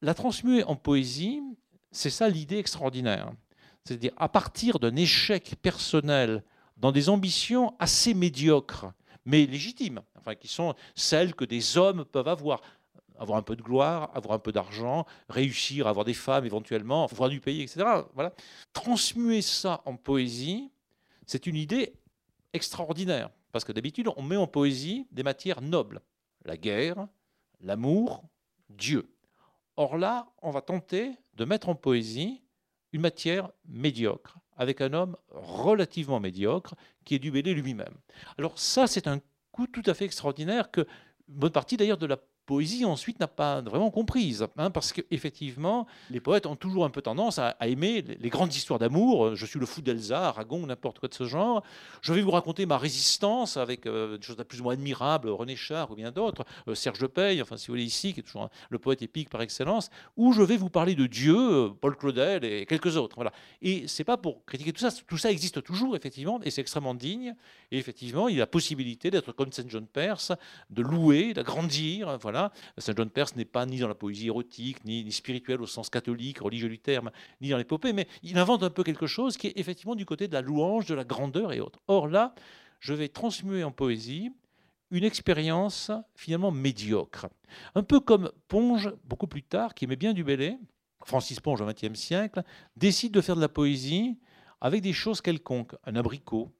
La 0.00 0.14
transmuer 0.14 0.64
en 0.64 0.74
poésie, 0.74 1.40
c'est 1.92 2.10
ça 2.10 2.28
l'idée 2.28 2.58
extraordinaire. 2.58 3.30
C'est-à-dire, 3.84 4.12
à 4.16 4.28
partir 4.28 4.80
d'un 4.80 4.96
échec 4.96 5.54
personnel 5.62 6.42
dans 6.76 6.90
des 6.90 7.08
ambitions 7.08 7.74
assez 7.78 8.14
médiocres, 8.14 8.92
mais 9.24 9.46
légitimes, 9.46 10.00
enfin, 10.18 10.34
qui 10.34 10.48
sont 10.48 10.74
celles 10.94 11.34
que 11.34 11.44
des 11.44 11.76
hommes 11.76 12.04
peuvent 12.04 12.28
avoir. 12.28 12.60
Avoir 13.18 13.38
un 13.38 13.42
peu 13.42 13.54
de 13.54 13.62
gloire, 13.62 14.10
avoir 14.14 14.34
un 14.34 14.38
peu 14.38 14.50
d'argent, 14.50 15.06
réussir 15.28 15.86
à 15.86 15.90
avoir 15.90 16.04
des 16.04 16.14
femmes 16.14 16.44
éventuellement, 16.44 17.04
avoir 17.04 17.28
du 17.28 17.40
pays, 17.40 17.60
etc. 17.60 17.84
Voilà. 18.14 18.32
Transmuer 18.72 19.42
ça 19.42 19.82
en 19.84 19.96
poésie, 19.96 20.70
c'est 21.26 21.46
une 21.46 21.54
idée 21.54 21.92
extraordinaire. 22.52 23.30
Parce 23.52 23.64
que 23.64 23.70
d'habitude, 23.70 24.08
on 24.16 24.22
met 24.22 24.36
en 24.36 24.46
poésie 24.46 25.06
des 25.12 25.22
matières 25.22 25.60
nobles. 25.60 26.00
La 26.44 26.56
guerre, 26.56 27.06
l'amour, 27.60 28.24
Dieu. 28.70 29.14
Or 29.76 29.98
là, 29.98 30.26
on 30.40 30.50
va 30.50 30.62
tenter 30.62 31.12
de 31.34 31.44
mettre 31.44 31.68
en 31.68 31.74
poésie 31.74 32.42
une 32.92 33.02
matière 33.02 33.50
médiocre 33.66 34.38
avec 34.56 34.80
un 34.80 34.92
homme 34.92 35.16
relativement 35.30 36.20
médiocre 36.20 36.74
qui 37.04 37.14
est 37.14 37.18
Dubélé 37.18 37.54
lui-même. 37.54 37.94
Alors 38.38 38.58
ça, 38.58 38.86
c'est 38.86 39.06
un 39.06 39.20
coup 39.50 39.66
tout 39.66 39.82
à 39.86 39.94
fait 39.94 40.04
extraordinaire 40.04 40.70
que 40.70 40.86
bonne 41.28 41.52
partie 41.52 41.76
d'ailleurs 41.76 41.98
de 41.98 42.06
la 42.06 42.18
poésie 42.46 42.84
ensuite 42.84 43.20
n'a 43.20 43.28
pas 43.28 43.60
vraiment 43.60 43.90
comprise, 43.90 44.46
hein, 44.56 44.70
parce 44.70 44.92
qu'effectivement, 44.92 45.86
les 46.10 46.20
poètes 46.20 46.46
ont 46.46 46.56
toujours 46.56 46.84
un 46.84 46.90
peu 46.90 47.02
tendance 47.02 47.38
à, 47.38 47.56
aimer 47.62 48.02
les, 48.02 48.28
grandes 48.28 48.54
histoires 48.54 48.78
d'amour. 48.78 49.36
Je 49.36 49.46
suis 49.46 49.60
le 49.60 49.66
fou 49.66 49.80
d'Elsa, 49.80 50.28
Aragon, 50.28 50.66
n'importe 50.66 50.98
quoi 50.98 51.08
de 51.08 51.14
ce 51.14 51.24
genre. 51.24 51.62
Je 52.00 52.12
vais 52.12 52.22
vous 52.22 52.30
raconter 52.30 52.66
ma 52.66 52.78
résistance 52.78 53.56
avec 53.56 53.86
euh, 53.86 54.18
des 54.18 54.26
choses 54.26 54.36
plus 54.48 54.60
ou 54.60 54.64
moins 54.64 54.74
admirables, 54.74 55.28
René 55.28 55.56
Char 55.56 55.90
ou 55.90 55.94
bien 55.94 56.10
d'autres, 56.10 56.44
euh, 56.68 56.74
Serge 56.74 57.06
Pey, 57.06 57.40
enfin 57.40 57.56
si 57.56 57.68
vous 57.68 57.74
voulez 57.74 57.84
ici, 57.84 58.12
qui 58.12 58.20
est 58.20 58.22
toujours 58.24 58.50
le 58.70 58.78
poète 58.78 59.02
épique 59.02 59.30
par 59.30 59.42
excellence, 59.42 59.90
ou 60.16 60.32
je 60.32 60.42
vais 60.42 60.56
vous 60.56 60.70
parler 60.70 60.94
de 60.94 61.06
Dieu, 61.06 61.36
euh, 61.36 61.68
Paul 61.68 61.96
Claudel 61.96 62.44
et 62.44 62.66
quelques 62.66 62.96
autres. 62.96 63.14
Voilà. 63.16 63.32
Et 63.60 63.86
c'est 63.86 64.04
pas 64.04 64.16
pour 64.16 64.44
critiquer 64.44 64.72
tout 64.72 64.80
ça, 64.80 64.90
tout 65.06 65.18
ça 65.18 65.30
existe 65.30 65.62
toujours 65.62 65.94
effectivement, 65.94 66.40
et 66.42 66.50
c'est 66.50 66.60
extrêmement 66.60 66.94
digne. 66.94 67.34
Et 67.70 67.78
effectivement, 67.78 68.28
il 68.28 68.34
y 68.34 68.38
a 68.38 68.40
la 68.40 68.46
possibilité 68.46 69.10
d'être 69.10 69.32
comme 69.32 69.52
Saint 69.52 69.64
John 69.68 69.86
Perse, 69.86 70.32
de 70.70 70.82
louer, 70.82 71.34
d'agrandir. 71.34 72.18
Voilà 72.18 72.31
Saint 72.78 72.94
John 72.96 73.10
Perse 73.10 73.36
n'est 73.36 73.44
pas 73.44 73.66
ni 73.66 73.78
dans 73.78 73.88
la 73.88 73.94
poésie 73.94 74.26
érotique, 74.26 74.84
ni, 74.84 75.10
spirituelle 75.12 75.60
au 75.62 75.66
sens 75.66 75.90
catholique, 75.90 76.38
religieux 76.38 76.68
du 76.68 76.78
terme, 76.78 77.10
ni 77.40 77.50
dans 77.50 77.58
l'épopée, 77.58 77.92
mais 77.92 78.06
il 78.22 78.38
invente 78.38 78.62
un 78.62 78.70
peu 78.70 78.82
quelque 78.82 79.06
chose 79.06 79.36
qui 79.36 79.48
est 79.48 79.58
effectivement 79.58 79.94
du 79.94 80.06
côté 80.06 80.28
de 80.28 80.32
la 80.34 80.40
louange, 80.40 80.86
de 80.86 80.94
la 80.94 81.04
grandeur 81.04 81.52
et 81.52 81.60
autres. 81.60 81.80
Or 81.88 82.08
là, 82.08 82.34
je 82.80 82.94
vais 82.94 83.08
transmuer 83.08 83.64
en 83.64 83.70
poésie 83.70 84.30
une 84.90 85.04
expérience 85.04 85.90
finalement 86.14 86.50
médiocre. 86.50 87.28
Un 87.74 87.82
peu 87.82 88.00
comme 88.00 88.30
Ponge, 88.48 88.92
beaucoup 89.04 89.26
plus 89.26 89.42
tard, 89.42 89.74
qui 89.74 89.86
aimait 89.86 89.96
bien 89.96 90.12
du 90.12 90.22
Bellay, 90.22 90.58
Francis 91.04 91.40
Ponge 91.40 91.60
au 91.60 91.66
XXe 91.66 91.98
siècle, 91.98 92.42
décide 92.76 93.12
de 93.12 93.20
faire 93.20 93.36
de 93.36 93.40
la 93.40 93.48
poésie 93.48 94.18
avec 94.60 94.82
des 94.82 94.92
choses 94.92 95.20
quelconques, 95.20 95.74
un 95.84 95.96
abricot, 95.96 96.50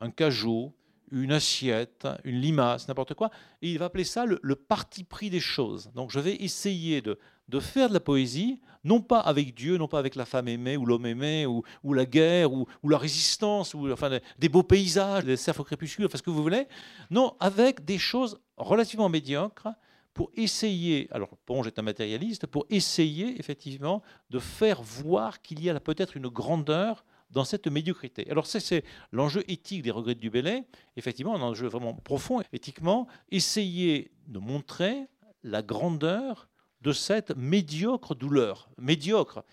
un 0.00 0.10
cajot, 0.10 0.74
une 1.14 1.32
assiette, 1.32 2.06
une 2.24 2.40
limace, 2.40 2.88
n'importe 2.88 3.14
quoi. 3.14 3.30
Et 3.62 3.70
il 3.70 3.78
va 3.78 3.86
appeler 3.86 4.04
ça 4.04 4.26
le, 4.26 4.56
parti 4.56 5.04
pris 5.04 5.30
des 5.30 5.40
choses. 5.40 5.90
Donc 5.94 6.10
je 6.10 6.18
vais 6.18 6.34
essayer 6.34 7.00
de, 7.00 7.18
de, 7.48 7.60
faire 7.60 7.88
de 7.88 7.94
la 7.94 8.00
poésie, 8.00 8.60
non 8.82 9.00
pas 9.00 9.20
avec 9.20 9.54
Dieu, 9.54 9.76
non 9.78 9.88
pas 9.88 9.98
avec 9.98 10.16
la 10.16 10.24
femme 10.24 10.48
aimée 10.48 10.76
ou 10.76 10.84
l'homme 10.84 11.06
aimé, 11.06 11.46
ou, 11.46 11.62
la 11.92 12.04
guerre, 12.04 12.52
ou, 12.52 12.66
ou, 12.82 12.88
la 12.88 12.98
résistance, 12.98 13.74
ou 13.74 13.90
enfin, 13.90 14.18
des 14.38 14.48
beaux 14.48 14.62
paysages, 14.62 15.24
des 15.24 15.36
cerfs 15.36 15.60
au 15.60 15.64
crépuscule, 15.64 16.06
enfin 16.06 16.18
ce 16.18 16.22
que 16.22 16.30
vous 16.30 16.42
voulez. 16.42 16.66
Non, 17.10 17.36
avec 17.40 17.84
des 17.84 17.98
choses 17.98 18.40
relativement 18.56 19.08
médiocres 19.08 19.68
pour 20.14 20.30
essayer, 20.34 21.08
alors 21.10 21.36
Ponge 21.44 21.66
est 21.66 21.78
un 21.78 21.82
matérialiste, 21.82 22.46
pour 22.46 22.66
essayer 22.70 23.38
effectivement 23.38 24.02
de 24.30 24.38
faire 24.38 24.80
voir 24.82 25.42
qu'il 25.42 25.62
y 25.62 25.68
a 25.68 25.80
peut-être 25.80 26.16
une 26.16 26.28
grandeur 26.28 27.04
dans 27.34 27.44
cette 27.44 27.66
médiocrité. 27.66 28.30
Alors 28.30 28.46
c'est 28.46 28.84
l'enjeu 29.12 29.44
éthique 29.48 29.82
des 29.82 29.90
regrets 29.90 30.14
du 30.14 30.30
Bellay, 30.30 30.64
effectivement 30.96 31.34
un 31.34 31.42
enjeu 31.42 31.66
vraiment 31.66 31.92
profond 31.92 32.40
éthiquement, 32.52 33.08
essayer 33.30 34.12
de 34.28 34.38
montrer 34.38 35.08
la 35.42 35.60
grandeur 35.60 36.48
de 36.80 36.92
cette 36.92 37.36
médiocre 37.36 38.14
douleur. 38.14 38.70
Médiocre, 38.78 39.44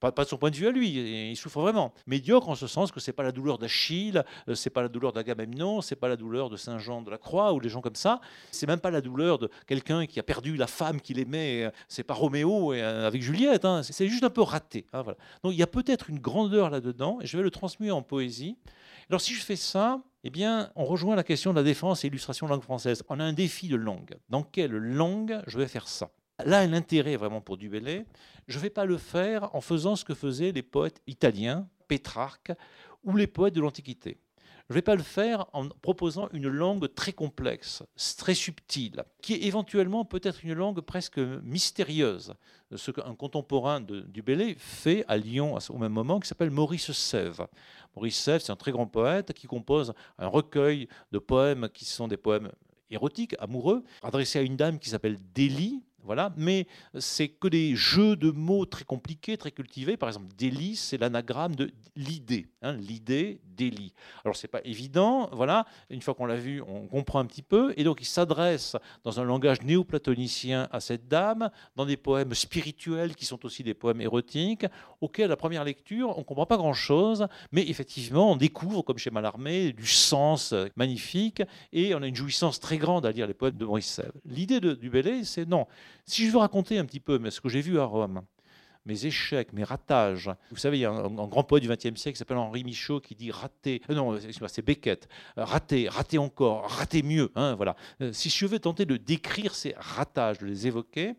pas, 0.00 0.10
de 0.10 0.28
son 0.28 0.38
point 0.38 0.50
de 0.50 0.56
vue 0.56 0.66
à 0.66 0.70
lui, 0.70 1.30
il 1.30 1.36
souffre 1.36 1.60
vraiment. 1.60 1.92
Médiocre 2.06 2.48
en 2.48 2.54
ce 2.54 2.66
sens 2.66 2.90
que 2.90 3.00
c'est 3.00 3.12
pas 3.12 3.22
la 3.22 3.32
douleur 3.32 3.58
d'Achille, 3.58 4.24
euh, 4.48 4.54
c'est 4.54 4.70
pas 4.70 4.80
la 4.80 4.88
douleur 4.88 5.12
d'Agamemnon, 5.12 5.82
c'est 5.82 5.96
pas 5.96 6.08
la 6.08 6.16
douleur 6.16 6.48
de 6.48 6.56
Saint 6.56 6.78
Jean 6.78 7.02
de 7.02 7.10
la 7.10 7.18
Croix 7.18 7.52
ou 7.52 7.60
des 7.60 7.68
gens 7.68 7.82
comme 7.82 7.94
ça. 7.94 8.20
C'est 8.50 8.66
même 8.66 8.80
pas 8.80 8.90
la 8.90 9.02
douleur 9.02 9.38
de 9.38 9.50
quelqu'un 9.66 10.06
qui 10.06 10.18
a 10.18 10.22
perdu 10.22 10.56
la 10.56 10.66
femme 10.66 11.00
qu'il 11.00 11.18
aimait. 11.18 11.64
Euh, 11.64 11.70
c'est 11.88 12.02
pas 12.02 12.14
Roméo 12.14 12.72
euh, 12.72 13.06
avec 13.06 13.22
Juliette. 13.22 13.64
Hein. 13.64 13.82
C'est 13.82 14.08
juste 14.08 14.24
un 14.24 14.30
peu 14.30 14.42
raté. 14.42 14.86
Hein. 14.92 15.04
Donc 15.42 15.52
il 15.52 15.58
y 15.58 15.62
a 15.62 15.66
peut-être 15.66 16.08
une 16.08 16.18
grandeur 16.18 16.70
là-dedans 16.70 17.18
et 17.20 17.26
je 17.26 17.36
vais 17.36 17.42
le 17.42 17.50
transmuer 17.50 17.90
en 17.90 18.02
poésie. 18.02 18.56
Alors 19.10 19.20
si 19.20 19.34
je 19.34 19.42
fais 19.42 19.56
ça, 19.56 20.00
eh 20.24 20.30
bien, 20.30 20.70
on 20.76 20.84
rejoint 20.84 21.16
la 21.16 21.24
question 21.24 21.50
de 21.50 21.56
la 21.56 21.62
défense 21.62 22.04
et 22.04 22.08
illustration 22.08 22.46
langue 22.46 22.62
française. 22.62 23.02
On 23.08 23.20
a 23.20 23.24
un 23.24 23.32
défi 23.32 23.68
de 23.68 23.76
langue. 23.76 24.16
Dans 24.28 24.42
quelle 24.42 24.72
langue 24.72 25.42
je 25.46 25.58
vais 25.58 25.68
faire 25.68 25.88
ça? 25.88 26.10
Là, 26.44 26.66
l'intérêt 26.66 27.16
vraiment 27.16 27.40
pour 27.40 27.56
Dubélé, 27.56 28.04
je 28.48 28.58
ne 28.58 28.62
vais 28.62 28.70
pas 28.70 28.84
le 28.84 28.98
faire 28.98 29.54
en 29.54 29.60
faisant 29.60 29.96
ce 29.96 30.04
que 30.04 30.14
faisaient 30.14 30.52
les 30.52 30.62
poètes 30.62 31.02
italiens, 31.06 31.68
Pétrarque, 31.88 32.52
ou 33.04 33.16
les 33.16 33.26
poètes 33.26 33.54
de 33.54 33.60
l'Antiquité. 33.60 34.18
Je 34.70 34.74
ne 34.74 34.78
vais 34.78 34.82
pas 34.82 34.94
le 34.94 35.02
faire 35.02 35.46
en 35.52 35.68
proposant 35.68 36.28
une 36.32 36.46
langue 36.46 36.94
très 36.94 37.12
complexe, 37.12 37.82
très 38.16 38.34
subtile, 38.34 39.02
qui 39.20 39.34
est 39.34 39.42
éventuellement 39.42 40.04
peut-être 40.04 40.44
une 40.44 40.54
langue 40.54 40.80
presque 40.80 41.18
mystérieuse. 41.18 42.34
Ce 42.76 42.92
qu'un 42.92 43.16
contemporain 43.16 43.80
de 43.80 44.02
Dubélé 44.02 44.54
fait 44.56 45.04
à 45.08 45.16
Lyon 45.16 45.58
au 45.70 45.78
même 45.78 45.90
moment, 45.90 46.20
qui 46.20 46.28
s'appelle 46.28 46.52
Maurice 46.52 46.92
Sèvres. 46.92 47.48
Maurice 47.96 48.16
Sèvres, 48.16 48.42
c'est 48.42 48.52
un 48.52 48.56
très 48.56 48.70
grand 48.70 48.86
poète 48.86 49.32
qui 49.32 49.48
compose 49.48 49.92
un 50.18 50.28
recueil 50.28 50.86
de 51.10 51.18
poèmes 51.18 51.68
qui 51.74 51.84
sont 51.84 52.06
des 52.06 52.16
poèmes 52.16 52.52
érotiques, 52.90 53.34
amoureux, 53.40 53.82
adressés 54.02 54.38
à 54.38 54.42
une 54.42 54.56
dame 54.56 54.78
qui 54.78 54.90
s'appelle 54.90 55.18
Délie, 55.34 55.82
voilà, 56.10 56.34
mais 56.36 56.66
c'est 56.98 57.28
que 57.28 57.46
des 57.46 57.76
jeux 57.76 58.16
de 58.16 58.32
mots 58.32 58.66
très 58.66 58.82
compliqués, 58.82 59.36
très 59.36 59.52
cultivés. 59.52 59.96
Par 59.96 60.08
exemple, 60.08 60.26
délice, 60.36 60.82
c'est 60.82 60.98
l'anagramme 60.98 61.54
de 61.54 61.70
l'idée, 61.94 62.48
hein, 62.62 62.72
l'idée, 62.72 63.40
délit. 63.44 63.92
Alors 64.24 64.36
c'est 64.36 64.48
pas 64.48 64.60
évident, 64.64 65.28
voilà. 65.32 65.66
Une 65.90 66.02
fois 66.02 66.14
qu'on 66.14 66.26
l'a 66.26 66.36
vu, 66.36 66.62
on 66.62 66.86
comprend 66.86 67.18
un 67.18 67.26
petit 67.26 67.42
peu, 67.42 67.74
et 67.76 67.84
donc 67.84 68.00
il 68.00 68.06
s'adresse 68.06 68.76
dans 69.04 69.20
un 69.20 69.24
langage 69.24 69.62
néoplatonicien 69.62 70.68
à 70.70 70.80
cette 70.80 71.08
dame, 71.08 71.50
dans 71.76 71.86
des 71.86 71.96
poèmes 71.96 72.34
spirituels 72.34 73.14
qui 73.14 73.24
sont 73.24 73.44
aussi 73.44 73.62
des 73.62 73.74
poèmes 73.74 74.00
érotiques, 74.00 74.66
auxquels 75.00 75.26
à 75.26 75.28
la 75.28 75.36
première 75.36 75.64
lecture 75.64 76.16
on 76.18 76.22
comprend 76.22 76.46
pas 76.46 76.56
grand-chose, 76.56 77.26
mais 77.52 77.68
effectivement 77.68 78.32
on 78.32 78.36
découvre, 78.36 78.82
comme 78.82 78.98
chez 78.98 79.10
Mallarmé, 79.10 79.72
du 79.72 79.86
sens 79.86 80.54
magnifique, 80.76 81.42
et 81.72 81.94
on 81.94 82.02
a 82.02 82.06
une 82.06 82.16
jouissance 82.16 82.60
très 82.60 82.78
grande 82.78 83.06
à 83.06 83.12
lire 83.12 83.26
les 83.26 83.34
poèmes 83.34 83.56
de 83.56 83.64
Maurice. 83.64 84.00
L'idée 84.24 84.60
du 84.60 84.90
Bellay, 84.90 85.24
c'est 85.24 85.46
non 85.46 85.66
si 86.10 86.26
je 86.26 86.32
veux 86.32 86.38
raconter 86.38 86.78
un 86.78 86.84
petit 86.84 87.00
peu 87.00 87.18
ce 87.30 87.40
que 87.40 87.48
j'ai 87.48 87.60
vu 87.60 87.78
à 87.78 87.84
Rome, 87.84 88.22
mes 88.86 89.06
échecs, 89.06 89.52
mes 89.52 89.64
ratages. 89.64 90.30
Vous 90.50 90.56
savez, 90.56 90.78
il 90.78 90.80
y 90.80 90.84
a 90.84 90.90
un, 90.90 91.08
grand 91.26 91.44
poète 91.44 91.62
du 91.62 91.68
XXe 91.68 92.00
siècle 92.00 92.12
qui 92.12 92.18
s'appelle 92.18 92.38
Henri 92.38 92.64
Michaud 92.64 93.00
qui 93.00 93.14
dit 93.14 93.30
rater. 93.30 93.82
Euh, 93.90 93.94
non, 93.94 94.18
c'est 94.48 94.64
Beckett. 94.64 95.08
Euh, 95.38 95.44
rater, 95.44 95.88
rater 95.88 96.18
encore, 96.18 96.68
rater 96.68 97.02
mieux. 97.02 97.30
Hein, 97.34 97.54
voilà. 97.54 97.76
Euh, 98.00 98.12
si 98.12 98.30
je 98.30 98.46
veux 98.46 98.58
tenter 98.58 98.86
de 98.86 98.96
décrire 98.96 99.54
ces 99.54 99.74
ratages, 99.76 100.38
de 100.38 100.46
les 100.46 100.66
évoquer, 100.66 101.14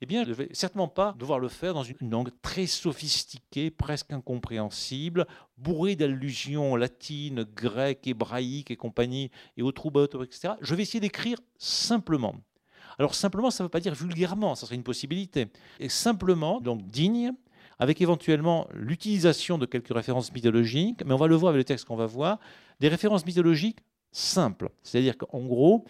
eh 0.00 0.06
bien, 0.06 0.24
je 0.24 0.30
ne 0.30 0.34
vais 0.34 0.48
certainement 0.52 0.88
pas 0.88 1.14
devoir 1.18 1.38
le 1.38 1.48
faire 1.48 1.74
dans 1.74 1.84
une 1.84 2.10
langue 2.10 2.30
très 2.42 2.66
sophistiquée, 2.66 3.70
presque 3.70 4.12
incompréhensible, 4.12 5.26
bourrée 5.58 5.94
d'allusions 5.94 6.74
latines, 6.74 7.44
grecques, 7.54 8.06
hébraïques 8.06 8.72
et 8.72 8.76
compagnie, 8.76 9.30
et 9.56 9.72
troubadours, 9.72 10.24
etc. 10.24 10.54
Je 10.60 10.74
vais 10.74 10.82
essayer 10.82 10.98
d'écrire 10.98 11.38
simplement. 11.56 12.34
Alors 12.98 13.14
simplement, 13.14 13.50
ça 13.50 13.62
ne 13.62 13.66
veut 13.66 13.70
pas 13.70 13.80
dire 13.80 13.94
vulgairement, 13.94 14.54
ça 14.54 14.66
serait 14.66 14.76
une 14.76 14.82
possibilité. 14.82 15.48
Et 15.80 15.88
simplement, 15.88 16.60
donc 16.60 16.82
digne, 16.82 17.32
avec 17.78 18.00
éventuellement 18.00 18.68
l'utilisation 18.72 19.58
de 19.58 19.66
quelques 19.66 19.92
références 19.92 20.32
mythologiques, 20.32 21.02
mais 21.04 21.14
on 21.14 21.18
va 21.18 21.26
le 21.26 21.34
voir 21.34 21.50
avec 21.50 21.60
le 21.60 21.64
texte 21.64 21.84
qu'on 21.86 21.96
va 21.96 22.06
voir, 22.06 22.38
des 22.80 22.88
références 22.88 23.26
mythologiques 23.26 23.80
simples. 24.12 24.70
C'est-à-dire 24.82 25.16
qu'en 25.16 25.40
gros, 25.40 25.84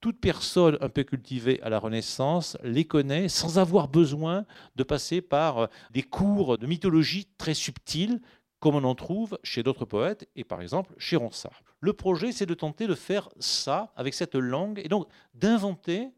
toute 0.00 0.20
personne 0.20 0.78
un 0.80 0.88
peu 0.88 1.02
cultivée 1.04 1.60
à 1.62 1.70
la 1.70 1.78
Renaissance 1.78 2.56
les 2.62 2.84
connaît 2.84 3.28
sans 3.28 3.58
avoir 3.58 3.88
besoin 3.88 4.44
de 4.76 4.82
passer 4.82 5.20
par 5.20 5.58
euh, 5.58 5.66
des 5.90 6.02
cours 6.02 6.58
de 6.58 6.66
mythologie 6.66 7.26
très 7.36 7.54
subtils, 7.54 8.20
comme 8.60 8.74
on 8.74 8.84
en 8.84 8.94
trouve 8.94 9.38
chez 9.42 9.62
d'autres 9.62 9.84
poètes, 9.84 10.28
et 10.36 10.44
par 10.44 10.60
exemple 10.60 10.92
chez 10.98 11.16
Ronsard. 11.16 11.62
Le 11.80 11.92
projet, 11.92 12.32
c'est 12.32 12.46
de 12.46 12.54
tenter 12.54 12.86
de 12.86 12.94
faire 12.94 13.28
ça 13.38 13.92
avec 13.96 14.14
cette 14.14 14.34
langue, 14.34 14.80
et 14.84 14.88
donc 14.88 15.08
d'inventer 15.34 16.10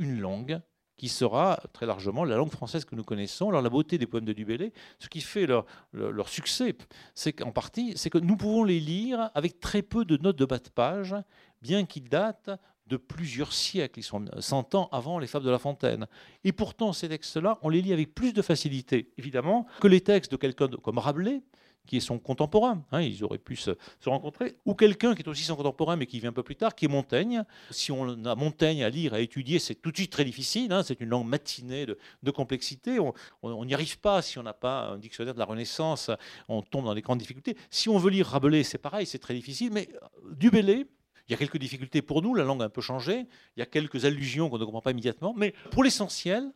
une 0.00 0.20
langue 0.20 0.60
qui 0.96 1.08
sera 1.08 1.58
très 1.72 1.86
largement 1.86 2.24
la 2.24 2.36
langue 2.36 2.50
française 2.50 2.84
que 2.84 2.94
nous 2.94 3.04
connaissons. 3.04 3.48
Alors 3.48 3.62
la 3.62 3.70
beauté 3.70 3.96
des 3.96 4.06
poèmes 4.06 4.26
de 4.26 4.34
Dubélé, 4.34 4.74
ce 4.98 5.08
qui 5.08 5.22
fait 5.22 5.46
leur, 5.46 5.64
leur, 5.92 6.28
succès, 6.28 6.76
c'est 7.14 7.32
qu'en 7.32 7.52
partie, 7.52 7.94
c'est 7.96 8.10
que 8.10 8.18
nous 8.18 8.36
pouvons 8.36 8.64
les 8.64 8.80
lire 8.80 9.30
avec 9.34 9.60
très 9.60 9.80
peu 9.80 10.04
de 10.04 10.18
notes 10.18 10.36
de 10.36 10.44
bas 10.44 10.58
de 10.58 10.68
page, 10.68 11.14
bien 11.62 11.86
qu'ils 11.86 12.08
datent 12.10 12.50
de 12.86 12.98
plusieurs 12.98 13.52
siècles, 13.54 14.00
ils 14.00 14.02
sont 14.02 14.26
100 14.38 14.74
ans 14.74 14.88
avant 14.92 15.18
les 15.18 15.26
Fables 15.26 15.46
de 15.46 15.50
La 15.50 15.58
Fontaine. 15.58 16.06
Et 16.44 16.52
pourtant, 16.52 16.92
ces 16.92 17.08
textes-là, 17.08 17.58
on 17.62 17.70
les 17.70 17.80
lit 17.80 17.94
avec 17.94 18.14
plus 18.14 18.34
de 18.34 18.42
facilité, 18.42 19.12
évidemment, 19.16 19.66
que 19.80 19.88
les 19.88 20.02
textes 20.02 20.32
de 20.32 20.36
quelqu'un 20.36 20.68
comme 20.68 20.98
Rabelais, 20.98 21.40
qui 21.90 21.96
est 21.96 22.00
son 22.00 22.20
contemporain, 22.20 22.84
hein, 22.92 23.02
ils 23.02 23.24
auraient 23.24 23.36
pu 23.36 23.56
se, 23.56 23.72
rencontrer, 24.06 24.54
ou 24.64 24.74
quelqu'un 24.74 25.16
qui 25.16 25.22
est 25.22 25.28
aussi 25.28 25.42
son 25.42 25.56
contemporain 25.56 25.96
mais 25.96 26.06
qui 26.06 26.20
vient 26.20 26.30
un 26.30 26.32
peu 26.32 26.44
plus 26.44 26.54
tard, 26.54 26.76
qui 26.76 26.84
est 26.84 26.88
Montaigne. 26.88 27.42
Si 27.72 27.90
on 27.90 28.24
a 28.26 28.36
Montaigne 28.36 28.84
à 28.84 28.90
lire, 28.90 29.12
à 29.12 29.18
étudier, 29.18 29.58
c'est 29.58 29.74
tout 29.74 29.90
de 29.90 29.96
suite 29.96 30.12
très 30.12 30.24
difficile, 30.24 30.72
hein, 30.72 30.84
c'est 30.84 31.00
une 31.00 31.08
langue 31.08 31.26
matinée 31.26 31.86
de, 31.86 32.30
complexité, 32.30 32.98
on 33.42 33.64
n'y 33.64 33.74
arrive 33.74 33.98
pas 33.98 34.22
si 34.22 34.38
on 34.38 34.44
n'a 34.44 34.52
pas 34.52 34.90
un 34.90 34.98
dictionnaire 34.98 35.34
de 35.34 35.40
la 35.40 35.44
Renaissance, 35.44 36.12
on 36.48 36.62
tombe 36.62 36.84
dans 36.84 36.94
des 36.94 37.02
grandes 37.02 37.18
difficultés. 37.18 37.56
Si 37.70 37.88
on 37.88 37.98
veut 37.98 38.10
lire 38.10 38.28
Rabelais, 38.28 38.62
c'est 38.62 38.78
pareil, 38.78 39.04
c'est 39.04 39.18
très 39.18 39.34
difficile, 39.34 39.72
mais 39.72 39.88
euh, 39.92 40.34
du 40.36 40.50
Bellay, 40.50 40.86
il 41.26 41.32
y 41.32 41.34
a 41.34 41.36
quelques 41.38 41.58
difficultés 41.58 42.02
pour 42.02 42.22
nous, 42.22 42.36
la 42.36 42.44
langue 42.44 42.62
a 42.62 42.66
un 42.66 42.70
peu 42.70 42.82
changé, 42.82 43.26
il 43.56 43.60
y 43.60 43.62
a 43.62 43.66
quelques 43.66 44.04
allusions 44.04 44.48
qu'on 44.48 44.58
ne 44.58 44.64
comprend 44.64 44.80
pas 44.80 44.92
immédiatement, 44.92 45.34
mais 45.36 45.54
pour 45.72 45.82
l'essentiel, 45.82 46.52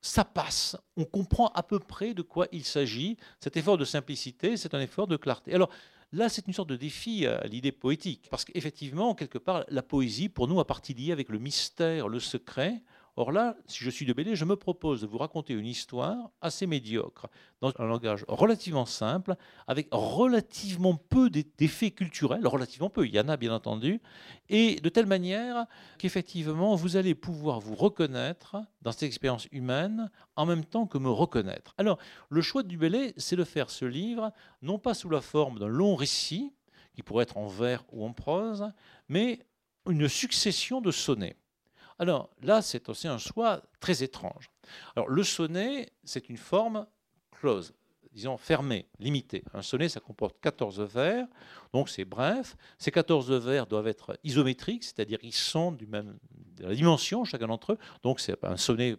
ça 0.00 0.24
passe. 0.24 0.76
On 0.96 1.04
comprend 1.04 1.48
à 1.48 1.62
peu 1.62 1.78
près 1.78 2.14
de 2.14 2.22
quoi 2.22 2.46
il 2.52 2.64
s'agit. 2.64 3.16
Cet 3.40 3.56
effort 3.56 3.78
de 3.78 3.84
simplicité, 3.84 4.56
c'est 4.56 4.74
un 4.74 4.80
effort 4.80 5.06
de 5.06 5.16
clarté. 5.16 5.54
Alors 5.54 5.70
là, 6.12 6.28
c'est 6.28 6.46
une 6.46 6.52
sorte 6.52 6.68
de 6.68 6.76
défi 6.76 7.26
à 7.26 7.46
l'idée 7.46 7.72
poétique. 7.72 8.28
Parce 8.30 8.44
qu'effectivement, 8.44 9.14
quelque 9.14 9.38
part, 9.38 9.64
la 9.68 9.82
poésie, 9.82 10.28
pour 10.28 10.48
nous, 10.48 10.60
a 10.60 10.66
partie 10.66 10.94
liée 10.94 11.12
avec 11.12 11.28
le 11.28 11.38
mystère, 11.38 12.08
le 12.08 12.20
secret. 12.20 12.82
Or 13.20 13.32
là, 13.32 13.54
si 13.66 13.84
je 13.84 13.90
suis 13.90 14.06
de 14.06 14.14
Bellé, 14.14 14.34
je 14.34 14.46
me 14.46 14.56
propose 14.56 15.02
de 15.02 15.06
vous 15.06 15.18
raconter 15.18 15.52
une 15.52 15.66
histoire 15.66 16.30
assez 16.40 16.66
médiocre, 16.66 17.26
dans 17.60 17.70
un 17.78 17.84
langage 17.84 18.24
relativement 18.28 18.86
simple, 18.86 19.36
avec 19.66 19.88
relativement 19.92 20.96
peu 20.96 21.28
d'effets 21.28 21.90
culturels, 21.90 22.46
relativement 22.46 22.88
peu, 22.88 23.06
il 23.06 23.14
y 23.14 23.20
en 23.20 23.28
a 23.28 23.36
bien 23.36 23.52
entendu, 23.52 24.00
et 24.48 24.76
de 24.76 24.88
telle 24.88 25.04
manière 25.04 25.66
qu'effectivement, 25.98 26.74
vous 26.76 26.96
allez 26.96 27.14
pouvoir 27.14 27.60
vous 27.60 27.74
reconnaître 27.74 28.56
dans 28.80 28.90
cette 28.90 29.02
expérience 29.02 29.48
humaine 29.52 30.10
en 30.36 30.46
même 30.46 30.64
temps 30.64 30.86
que 30.86 30.96
me 30.96 31.10
reconnaître. 31.10 31.74
Alors, 31.76 31.98
le 32.30 32.40
choix 32.40 32.62
de 32.62 32.68
Dubélé, 32.68 33.12
c'est 33.18 33.36
de 33.36 33.44
faire 33.44 33.68
ce 33.68 33.84
livre, 33.84 34.32
non 34.62 34.78
pas 34.78 34.94
sous 34.94 35.10
la 35.10 35.20
forme 35.20 35.58
d'un 35.58 35.68
long 35.68 35.94
récit, 35.94 36.54
qui 36.94 37.02
pourrait 37.02 37.24
être 37.24 37.36
en 37.36 37.48
vers 37.48 37.84
ou 37.92 38.02
en 38.02 38.14
prose, 38.14 38.72
mais 39.10 39.40
une 39.86 40.08
succession 40.08 40.80
de 40.80 40.90
sonnets. 40.90 41.36
Alors 42.00 42.30
là, 42.40 42.62
c'est 42.62 42.88
aussi 42.88 43.08
un 43.08 43.18
choix 43.18 43.60
très 43.78 44.02
étrange. 44.02 44.50
Alors 44.96 45.10
le 45.10 45.22
sonnet, 45.22 45.92
c'est 46.02 46.30
une 46.30 46.38
forme 46.38 46.86
close, 47.30 47.74
disons 48.12 48.36
fermée, 48.36 48.86
limitée. 48.98 49.44
Un 49.54 49.62
sonnet, 49.62 49.88
ça 49.88 50.00
comporte 50.00 50.36
14 50.40 50.80
vers, 50.80 51.26
donc 51.72 51.88
c'est 51.88 52.04
bref. 52.04 52.56
Ces 52.78 52.90
14 52.90 53.30
vers 53.32 53.66
doivent 53.66 53.86
être 53.86 54.18
isométriques, 54.24 54.84
c'est-à-dire 54.84 55.18
ils 55.22 55.34
sont 55.34 55.72
du 55.72 55.86
même, 55.86 56.18
de 56.56 56.66
la 56.66 56.74
dimension, 56.74 57.24
chacun 57.24 57.46
d'entre 57.46 57.72
eux. 57.72 57.78
Donc 58.02 58.20
c'est 58.20 58.42
un 58.44 58.56
sonnet 58.56 58.96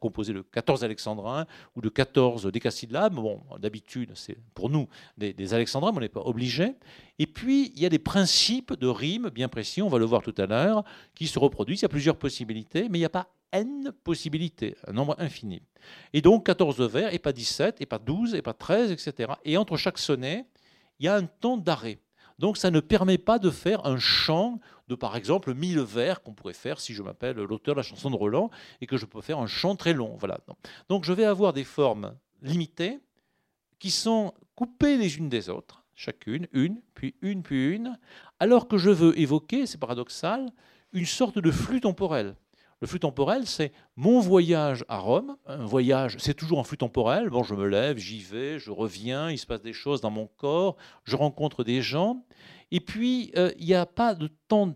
composé 0.00 0.32
de 0.32 0.42
14 0.42 0.84
alexandrins 0.84 1.46
ou 1.74 1.80
de 1.80 1.88
14 1.88 2.46
décasyllabes. 2.46 3.18
D'habitude, 3.58 4.12
c'est 4.14 4.36
pour 4.54 4.68
nous 4.68 4.88
des, 5.16 5.54
alexandrins, 5.54 5.92
mais 5.92 5.98
on 5.98 6.00
n'est 6.00 6.08
pas 6.08 6.20
obligé. 6.20 6.74
Et 7.18 7.26
puis, 7.26 7.72
il 7.74 7.82
y 7.82 7.86
a 7.86 7.88
des 7.88 7.98
principes 7.98 8.74
de 8.74 8.86
rimes 8.86 9.30
bien 9.30 9.48
précis, 9.48 9.82
on 9.82 9.88
va 9.88 9.98
le 9.98 10.04
voir 10.04 10.22
tout 10.22 10.34
à 10.38 10.46
l'heure, 10.46 10.84
qui 11.14 11.26
se 11.26 11.38
reproduisent. 11.38 11.80
Il 11.80 11.84
y 11.84 11.86
a 11.86 11.90
plusieurs 11.90 12.16
possibilités, 12.16 12.88
mais 12.88 12.98
il 12.98 13.02
n'y 13.02 13.06
a 13.06 13.10
pas 13.10 13.28
n 13.52 13.92
possibilités, 14.04 14.76
un 14.86 14.92
nombre 14.92 15.16
infini. 15.18 15.62
Et 16.12 16.20
donc 16.20 16.46
14 16.46 16.80
vers, 16.82 17.12
et 17.12 17.18
pas 17.18 17.32
17, 17.32 17.80
et 17.80 17.86
pas 17.86 17.98
12, 17.98 18.34
et 18.34 18.42
pas 18.42 18.54
13, 18.54 18.92
etc. 18.92 19.32
Et 19.44 19.56
entre 19.56 19.76
chaque 19.76 19.98
sonnet, 19.98 20.46
il 20.98 21.06
y 21.06 21.08
a 21.08 21.14
un 21.14 21.26
temps 21.26 21.56
d'arrêt. 21.56 21.98
Donc 22.38 22.56
ça 22.56 22.70
ne 22.70 22.80
permet 22.80 23.18
pas 23.18 23.38
de 23.38 23.50
faire 23.50 23.84
un 23.86 23.98
chant 23.98 24.60
de, 24.88 24.94
par 24.94 25.14
exemple, 25.14 25.52
1000 25.52 25.80
vers 25.80 26.22
qu'on 26.22 26.32
pourrait 26.32 26.54
faire 26.54 26.80
si 26.80 26.94
je 26.94 27.02
m'appelle 27.02 27.36
l'auteur 27.36 27.74
de 27.74 27.80
la 27.80 27.82
chanson 27.82 28.10
de 28.10 28.16
Roland 28.16 28.50
et 28.80 28.86
que 28.86 28.96
je 28.96 29.04
peux 29.04 29.20
faire 29.20 29.38
un 29.38 29.46
chant 29.46 29.76
très 29.76 29.92
long. 29.92 30.16
Voilà. 30.18 30.38
Donc 30.88 31.04
je 31.04 31.12
vais 31.12 31.26
avoir 31.26 31.52
des 31.52 31.64
formes 31.64 32.16
limitées 32.40 32.98
qui 33.78 33.90
sont 33.90 34.32
coupées 34.54 34.96
les 34.96 35.18
unes 35.18 35.28
des 35.28 35.50
autres, 35.50 35.84
chacune, 35.94 36.48
une, 36.52 36.80
puis 36.94 37.14
une, 37.20 37.42
puis 37.42 37.74
une, 37.74 37.98
alors 38.38 38.68
que 38.68 38.78
je 38.78 38.90
veux 38.90 39.18
évoquer, 39.18 39.66
c'est 39.66 39.78
paradoxal, 39.78 40.50
une 40.92 41.06
sorte 41.06 41.38
de 41.38 41.50
flux 41.50 41.80
temporel. 41.80 42.36
Le 42.80 42.86
flux 42.86 43.00
temporel, 43.00 43.46
c'est 43.46 43.72
mon 43.96 44.20
voyage 44.20 44.86
à 44.88 44.96
Rome. 44.96 45.36
Un 45.44 45.66
voyage, 45.66 46.16
c'est 46.18 46.32
toujours 46.32 46.60
un 46.60 46.64
flux 46.64 46.78
temporel. 46.78 47.28
Bon, 47.28 47.42
je 47.42 47.54
me 47.54 47.66
lève, 47.66 47.98
j'y 47.98 48.20
vais, 48.20 48.58
je 48.58 48.70
reviens, 48.70 49.30
il 49.30 49.36
se 49.36 49.46
passe 49.46 49.60
des 49.60 49.74
choses 49.74 50.00
dans 50.00 50.10
mon 50.10 50.26
corps, 50.26 50.76
je 51.04 51.14
rencontre 51.14 51.62
des 51.62 51.82
gens. 51.82 52.24
Et 52.70 52.80
puis, 52.80 53.32
euh, 53.36 53.52
il 53.58 53.66
n'y 53.66 53.74
a 53.74 53.84
pas 53.84 54.14
de 54.14 54.28
temps 54.48 54.74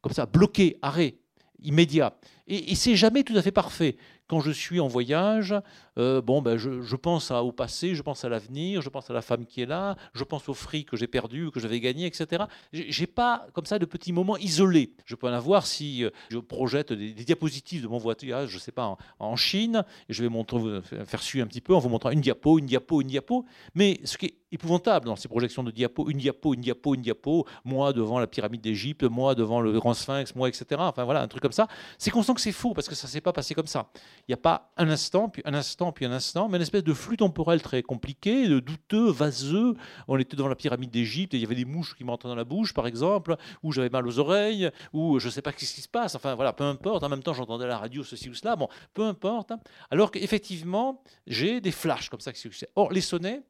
comme 0.00 0.12
ça, 0.12 0.26
bloqué, 0.26 0.78
arrêt, 0.82 1.14
immédiat. 1.62 2.18
Et, 2.48 2.72
et 2.72 2.74
c'est 2.74 2.96
jamais 2.96 3.22
tout 3.22 3.36
à 3.36 3.42
fait 3.42 3.52
parfait. 3.52 3.96
Quand 4.26 4.40
je 4.40 4.50
suis 4.50 4.80
en 4.80 4.88
voyage, 4.88 5.54
euh, 5.98 6.22
bon, 6.22 6.40
ben, 6.40 6.56
je, 6.56 6.96
pense 6.96 7.30
au 7.30 7.52
passé, 7.52 7.94
je 7.94 8.02
pense 8.02 8.24
à 8.24 8.28
l'avenir, 8.28 8.80
je 8.80 8.88
pense 8.88 9.10
à 9.10 9.14
la 9.14 9.22
femme 9.22 9.44
qui 9.44 9.60
est 9.60 9.66
là, 9.66 9.96
je 10.14 10.24
pense 10.24 10.48
aux 10.48 10.54
fric 10.54 10.88
que 10.88 10.96
j'ai 10.96 11.06
perdu, 11.06 11.50
que 11.50 11.60
j'avais 11.60 11.80
gagné, 11.80 12.06
etc. 12.06 12.44
J'ai 12.72 13.06
pas 13.06 13.46
comme 13.52 13.66
ça 13.66 13.78
de 13.78 13.84
petits 13.84 14.12
moments 14.12 14.36
isolés. 14.38 14.94
Je 15.04 15.14
peux 15.14 15.28
en 15.28 15.32
avoir 15.32 15.66
si 15.66 16.04
euh, 16.04 16.10
je 16.30 16.38
projette 16.38 16.92
des, 16.92 17.12
diapositives 17.12 17.82
de 17.82 17.88
mon 17.88 17.98
voyage, 17.98 18.48
je 18.48 18.58
sais 18.58 18.72
pas, 18.72 18.96
en, 19.18 19.36
Chine, 19.36 19.84
et 20.08 20.12
je 20.12 20.22
vais 20.22 20.28
montrer, 20.28 20.80
faire 21.04 21.22
suivre 21.22 21.44
un 21.44 21.48
petit 21.48 21.60
peu 21.60 21.74
en 21.74 21.78
vous 21.78 21.88
montrant 21.88 22.10
une 22.10 22.20
diapo, 22.20 22.58
une 22.58 22.66
diapo, 22.66 23.02
une 23.02 23.08
diapo. 23.08 23.44
Mais 23.74 24.00
ce 24.04 24.16
qui 24.16 24.26
est 24.26 24.34
épouvantable 24.54 25.06
dans 25.06 25.16
ces 25.16 25.28
projections 25.28 25.62
de 25.62 25.70
diapo, 25.70 26.08
une 26.08 26.18
diapo, 26.18 26.54
une 26.54 26.60
diapo, 26.60 26.94
une 26.94 27.02
diapo, 27.02 27.46
moi 27.64 27.92
devant 27.92 28.18
la 28.18 28.26
pyramide 28.26 28.60
d'Égypte, 28.60 29.04
moi 29.04 29.34
devant 29.34 29.60
le 29.60 29.72
grand 29.72 29.94
sphinx, 29.94 30.34
moi, 30.34 30.48
etc. 30.48 30.64
Enfin 30.78 31.04
voilà, 31.04 31.22
un 31.22 31.28
truc 31.28 31.42
comme 31.42 31.52
ça. 31.52 31.66
C'est 31.98 32.10
constant 32.10 32.34
que 32.34 32.40
c'est 32.40 32.52
faux 32.52 32.72
parce 32.72 32.88
que 32.88 32.94
ça 32.94 33.08
s'est 33.08 33.20
pas 33.20 33.32
passé 33.32 33.54
comme 33.54 33.66
ça. 33.66 33.90
Il 34.20 34.30
n'y 34.30 34.34
a 34.34 34.38
pas 34.38 34.72
un 34.76 34.88
instant, 34.88 35.28
puis 35.28 35.42
un 35.44 35.54
instant, 35.54 35.92
puis 35.92 36.06
un 36.06 36.12
instant, 36.12 36.48
mais 36.48 36.56
une 36.56 36.62
espèce 36.62 36.84
de 36.84 36.94
flux 36.94 37.16
temporel 37.16 37.62
très 37.62 37.82
compliqué, 37.82 38.48
douteux, 38.60 39.10
vaseux. 39.10 39.74
On 40.08 40.18
était 40.18 40.36
devant 40.36 40.48
la 40.48 40.56
pyramide 40.56 40.90
d'Égypte 40.90 41.34
et 41.34 41.36
il 41.36 41.42
y 41.42 41.46
avait 41.46 41.54
des 41.54 41.64
mouches 41.64 41.94
qui 41.96 42.04
m'entraient 42.04 42.28
dans 42.28 42.34
la 42.34 42.44
bouche, 42.44 42.72
par 42.72 42.86
exemple, 42.86 43.36
ou 43.62 43.72
j'avais 43.72 43.90
mal 43.90 44.06
aux 44.06 44.18
oreilles, 44.18 44.70
ou 44.92 45.18
je 45.18 45.26
ne 45.26 45.30
sais 45.30 45.42
pas 45.42 45.52
ce 45.52 45.56
qui 45.56 45.66
se 45.66 45.88
passe. 45.88 46.14
Enfin 46.14 46.34
voilà, 46.34 46.52
peu 46.52 46.64
importe. 46.64 47.02
En 47.02 47.08
même 47.08 47.22
temps, 47.22 47.34
j'entendais 47.34 47.66
la 47.66 47.78
radio, 47.78 48.04
ceci 48.04 48.28
ou 48.30 48.34
cela. 48.34 48.56
Bon, 48.56 48.68
peu 48.94 49.02
importe. 49.02 49.52
Alors 49.90 50.10
qu'effectivement, 50.10 51.02
j'ai 51.26 51.60
des 51.60 51.72
flashs 51.72 52.08
comme 52.08 52.20
ça 52.20 52.32
qui 52.32 52.40
se 52.40 52.48
Or, 52.76 52.92
les 52.92 53.00
sonnets, 53.00 53.42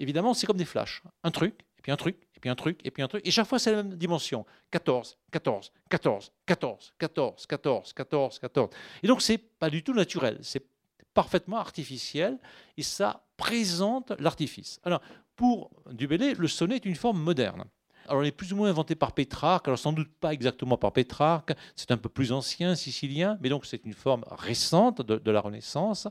évidemment, 0.00 0.34
c'est 0.34 0.46
comme 0.46 0.56
des 0.56 0.64
flashs. 0.64 1.02
Un 1.22 1.30
truc, 1.30 1.54
et 1.78 1.82
puis 1.82 1.92
un 1.92 1.96
truc, 1.96 2.16
et 2.34 2.40
puis 2.40 2.50
un 2.50 2.56
truc, 2.56 2.80
et 2.84 2.90
puis 2.90 3.02
un 3.02 3.08
truc. 3.08 3.26
Et 3.26 3.30
chaque 3.30 3.46
fois, 3.46 3.58
c'est 3.58 3.70
la 3.70 3.82
même 3.82 3.94
dimension. 3.96 4.44
14, 4.70 5.16
14, 5.30 5.72
14, 5.88 6.32
14, 6.46 6.94
14, 6.98 7.46
14, 7.46 7.92
14, 7.92 8.38
14. 8.38 8.70
Et 9.02 9.06
donc, 9.06 9.22
c'est 9.22 9.38
pas 9.38 9.70
du 9.70 9.82
tout 9.82 9.94
naturel. 9.94 10.38
C'est 10.42 10.64
parfaitement 11.14 11.58
artificiel 11.58 12.38
et 12.76 12.82
ça 12.82 13.24
présente 13.36 14.12
l'artifice. 14.18 14.80
Alors, 14.84 15.00
pour 15.36 15.70
Dubélé, 15.90 16.34
le 16.34 16.48
sonnet 16.48 16.76
est 16.76 16.84
une 16.84 16.96
forme 16.96 17.20
moderne. 17.20 17.64
Alors, 18.10 18.24
il 18.24 18.26
est 18.26 18.32
plus 18.32 18.52
ou 18.52 18.56
moins 18.56 18.68
inventé 18.68 18.96
par 18.96 19.12
Pétrarque, 19.12 19.68
alors 19.68 19.78
sans 19.78 19.92
doute 19.92 20.10
pas 20.18 20.32
exactement 20.32 20.76
par 20.76 20.92
Pétrarque, 20.92 21.52
c'est 21.76 21.92
un 21.92 21.96
peu 21.96 22.08
plus 22.08 22.32
ancien, 22.32 22.74
sicilien, 22.74 23.38
mais 23.40 23.48
donc 23.48 23.64
c'est 23.66 23.84
une 23.84 23.92
forme 23.92 24.24
récente 24.32 25.00
de, 25.00 25.16
de, 25.16 25.30
la 25.30 25.40
Renaissance 25.40 26.08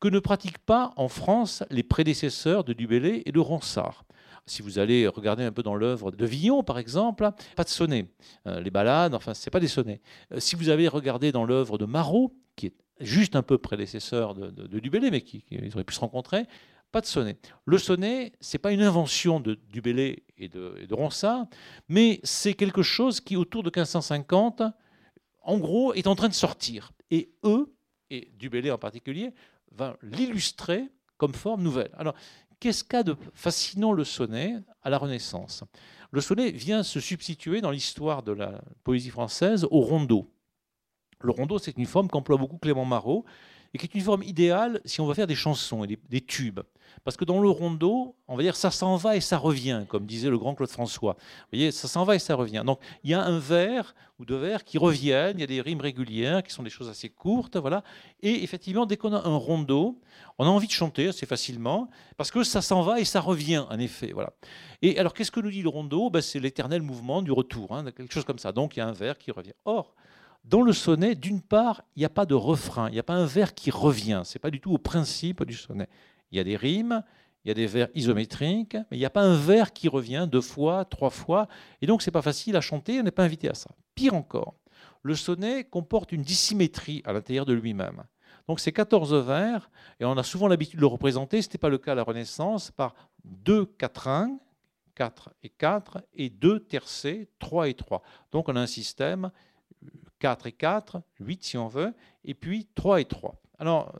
que 0.00 0.08
ne 0.08 0.18
pratiquent 0.18 0.58
pas 0.58 0.92
en 0.96 1.06
France 1.06 1.62
les 1.70 1.84
prédécesseurs 1.84 2.64
de 2.64 2.72
Dubélé 2.72 3.22
et 3.26 3.30
de 3.30 3.38
Ronsard. 3.38 4.04
Si 4.46 4.60
vous 4.60 4.80
allez 4.80 5.06
regarder 5.06 5.44
un 5.44 5.52
peu 5.52 5.62
dans 5.62 5.76
l'œuvre 5.76 6.10
de 6.10 6.26
Villon, 6.26 6.64
par 6.64 6.80
exemple, 6.80 7.30
pas 7.54 7.64
de 7.64 7.68
sonnet. 7.68 8.08
Euh, 8.48 8.60
les 8.60 8.70
ballades, 8.70 9.14
enfin, 9.14 9.32
c'est 9.32 9.50
pas 9.50 9.60
des 9.60 9.68
sonnets. 9.68 10.00
Euh, 10.32 10.40
si 10.40 10.56
vous 10.56 10.68
avez 10.68 10.88
regardé 10.88 11.30
dans 11.30 11.44
l'œuvre 11.44 11.78
de 11.78 11.84
Marot, 11.84 12.34
qui 12.56 12.66
est 12.66 12.74
juste 12.98 13.36
un 13.36 13.42
peu 13.42 13.56
prédécesseur 13.56 14.34
de, 14.34 14.50
de, 14.50 14.80
Dubélé, 14.80 15.12
mais 15.12 15.20
qui, 15.20 15.42
qui 15.42 15.60
aurait 15.72 15.84
pu 15.84 15.94
se 15.94 16.00
rencontrer, 16.00 16.46
pas 16.96 17.02
de 17.02 17.06
sonnet. 17.06 17.36
Le 17.66 17.76
sonnet, 17.76 18.32
c'est 18.40 18.56
pas 18.56 18.72
une 18.72 18.80
invention 18.80 19.38
de 19.38 19.58
Dubélé 19.68 20.24
et 20.38 20.48
de, 20.48 20.76
et 20.80 20.94
Ronsard, 20.94 21.44
mais 21.90 22.20
c'est 22.24 22.54
quelque 22.54 22.80
chose 22.80 23.20
qui, 23.20 23.36
autour 23.36 23.62
de 23.62 23.68
1550, 23.68 24.62
en 25.42 25.58
gros, 25.58 25.92
est 25.92 26.06
en 26.06 26.14
train 26.14 26.30
de 26.30 26.32
sortir. 26.32 26.92
Et 27.10 27.34
eux, 27.44 27.76
et 28.08 28.32
Dubélé 28.38 28.70
en 28.70 28.78
particulier, 28.78 29.34
va 29.72 29.98
l'illustrer 30.00 30.88
comme 31.18 31.34
forme 31.34 31.62
nouvelle. 31.62 31.90
Alors, 31.98 32.14
Qu'est-ce 32.60 32.82
qu'a 32.82 33.02
de 33.02 33.14
fascinant 33.34 33.92
le 33.92 34.02
sonnet 34.02 34.56
à 34.82 34.88
la 34.88 34.96
Renaissance? 34.96 35.64
Le 36.10 36.22
sonnet 36.22 36.50
vient 36.50 36.82
se 36.82 37.00
substituer 37.00 37.60
dans 37.60 37.70
l'histoire 37.70 38.22
de 38.22 38.32
la 38.32 38.62
poésie 38.82 39.10
française 39.10 39.66
au 39.70 39.80
rondeau. 39.80 40.32
Le 41.20 41.32
rondeau, 41.32 41.58
c'est 41.58 41.76
une 41.76 41.84
forme 41.84 42.08
qu'emploie 42.08 42.38
beaucoup 42.38 42.56
Clément 42.56 42.86
Marot 42.86 43.26
et 43.74 43.78
qui 43.78 43.86
est 43.86 43.94
une 43.94 44.00
forme 44.00 44.22
idéale 44.22 44.80
si 44.84 45.00
on 45.00 45.06
va 45.06 45.14
faire 45.14 45.26
des 45.26 45.34
chansons 45.34 45.84
et 45.84 45.98
des, 46.08 46.20
tubes. 46.20 46.60
Parce 47.04 47.16
que 47.16 47.24
dans 47.24 47.40
le 47.40 47.48
rondeau, 47.48 48.16
on 48.26 48.36
va 48.36 48.42
dire 48.42 48.56
ça 48.56 48.70
s'en 48.70 48.96
va 48.96 49.16
et 49.16 49.20
ça 49.20 49.38
revient, 49.38 49.84
comme 49.88 50.06
disait 50.06 50.30
le 50.30 50.38
grand 50.38 50.54
Claude 50.54 50.70
François. 50.70 51.14
Vous 51.18 51.58
voyez, 51.58 51.70
ça 51.70 51.88
s'en 51.88 52.04
va 52.04 52.16
et 52.16 52.18
ça 52.18 52.34
revient. 52.34 52.62
Donc 52.64 52.80
il 53.04 53.10
y 53.10 53.14
a 53.14 53.22
un 53.22 53.38
vers 53.38 53.94
ou 54.18 54.24
deux 54.24 54.36
vers 54.36 54.64
qui 54.64 54.78
reviennent, 54.78 55.36
il 55.36 55.40
y 55.40 55.44
a 55.44 55.46
des 55.46 55.60
rimes 55.60 55.80
régulières 55.80 56.42
qui 56.42 56.52
sont 56.52 56.62
des 56.62 56.70
choses 56.70 56.88
assez 56.88 57.10
courtes, 57.10 57.56
voilà. 57.56 57.82
Et 58.22 58.42
effectivement, 58.42 58.86
dès 58.86 58.96
qu'on 58.96 59.12
a 59.12 59.28
un 59.28 59.36
rondeau, 59.36 60.00
on 60.38 60.46
a 60.46 60.48
envie 60.48 60.66
de 60.66 60.72
chanter 60.72 61.08
assez 61.08 61.26
facilement 61.26 61.90
parce 62.16 62.30
que 62.30 62.42
ça 62.42 62.62
s'en 62.62 62.82
va 62.82 62.98
et 63.00 63.04
ça 63.04 63.20
revient, 63.20 63.64
en 63.68 63.78
effet, 63.78 64.12
voilà. 64.12 64.32
Et 64.82 64.98
alors, 64.98 65.14
qu'est-ce 65.14 65.30
que 65.30 65.40
nous 65.40 65.50
dit 65.50 65.62
le 65.62 65.68
rondeau 65.68 66.10
ben, 66.10 66.22
C'est 66.22 66.40
l'éternel 66.40 66.82
mouvement 66.82 67.22
du 67.22 67.32
retour, 67.32 67.72
hein, 67.72 67.84
quelque 67.92 68.12
chose 68.12 68.24
comme 68.24 68.38
ça. 68.38 68.52
Donc 68.52 68.76
il 68.76 68.80
y 68.80 68.82
a 68.82 68.88
un 68.88 68.92
vers 68.92 69.18
qui 69.18 69.30
revient. 69.30 69.54
Or, 69.64 69.94
dans 70.46 70.62
le 70.62 70.72
sonnet, 70.72 71.16
d'une 71.16 71.42
part, 71.42 71.82
il 71.96 72.00
n'y 72.00 72.04
a 72.04 72.10
pas 72.10 72.24
de 72.24 72.34
refrain, 72.34 72.88
il 72.88 72.92
n'y 72.92 73.00
a 73.00 73.04
pas 73.04 73.14
un 73.14 73.26
vers 73.26 73.54
qui 73.54 73.70
revient. 73.70 74.22
Ce 74.24 74.36
n'est 74.36 74.40
pas 74.40 74.50
du 74.50 74.60
tout 74.60 74.72
au 74.72 74.78
principe 74.78 75.44
du 75.44 75.54
sonnet. 75.54 75.88
Il 76.30 76.36
y 76.38 76.40
a 76.40 76.44
des 76.44 76.56
rimes, 76.56 77.02
il 77.44 77.48
y 77.48 77.50
a 77.50 77.54
des 77.54 77.66
vers 77.66 77.88
isométriques, 77.94 78.74
mais 78.74 78.96
il 78.96 78.98
n'y 78.98 79.04
a 79.04 79.10
pas 79.10 79.22
un 79.22 79.36
vers 79.36 79.72
qui 79.72 79.88
revient 79.88 80.28
deux 80.30 80.40
fois, 80.40 80.84
trois 80.84 81.10
fois. 81.10 81.48
Et 81.82 81.86
donc, 81.86 82.02
ce 82.02 82.08
n'est 82.08 82.12
pas 82.12 82.22
facile 82.22 82.56
à 82.56 82.60
chanter, 82.60 83.00
on 83.00 83.02
n'est 83.02 83.10
pas 83.10 83.24
invité 83.24 83.48
à 83.48 83.54
ça. 83.54 83.70
Pire 83.94 84.14
encore, 84.14 84.54
le 85.02 85.16
sonnet 85.16 85.64
comporte 85.64 86.12
une 86.12 86.22
dissymétrie 86.22 87.02
à 87.04 87.12
l'intérieur 87.12 87.44
de 87.44 87.52
lui-même. 87.52 88.04
Donc, 88.46 88.60
c'est 88.60 88.72
14 88.72 89.14
vers, 89.14 89.70
et 89.98 90.04
on 90.04 90.16
a 90.16 90.22
souvent 90.22 90.46
l'habitude 90.46 90.76
de 90.76 90.80
le 90.80 90.86
représenter, 90.86 91.42
ce 91.42 91.48
n'était 91.48 91.58
pas 91.58 91.68
le 91.68 91.78
cas 91.78 91.92
à 91.92 91.94
la 91.96 92.04
Renaissance, 92.04 92.70
par 92.70 92.94
deux 93.24 93.66
quatrains, 93.66 94.38
4 94.94 95.34
et 95.42 95.48
4, 95.48 96.02
et 96.14 96.30
deux 96.30 96.60
tercets, 96.60 97.28
3 97.40 97.68
et 97.68 97.74
3. 97.74 98.02
Donc, 98.30 98.48
on 98.48 98.54
a 98.54 98.60
un 98.60 98.66
système 98.66 99.30
4 100.26 100.46
et 100.48 100.52
4, 100.52 101.00
8 101.20 101.44
si 101.44 101.56
on 101.56 101.68
veut, 101.68 101.94
et 102.24 102.34
puis 102.34 102.66
3 102.74 103.00
et 103.00 103.04
3. 103.04 103.40
Alors, 103.60 103.94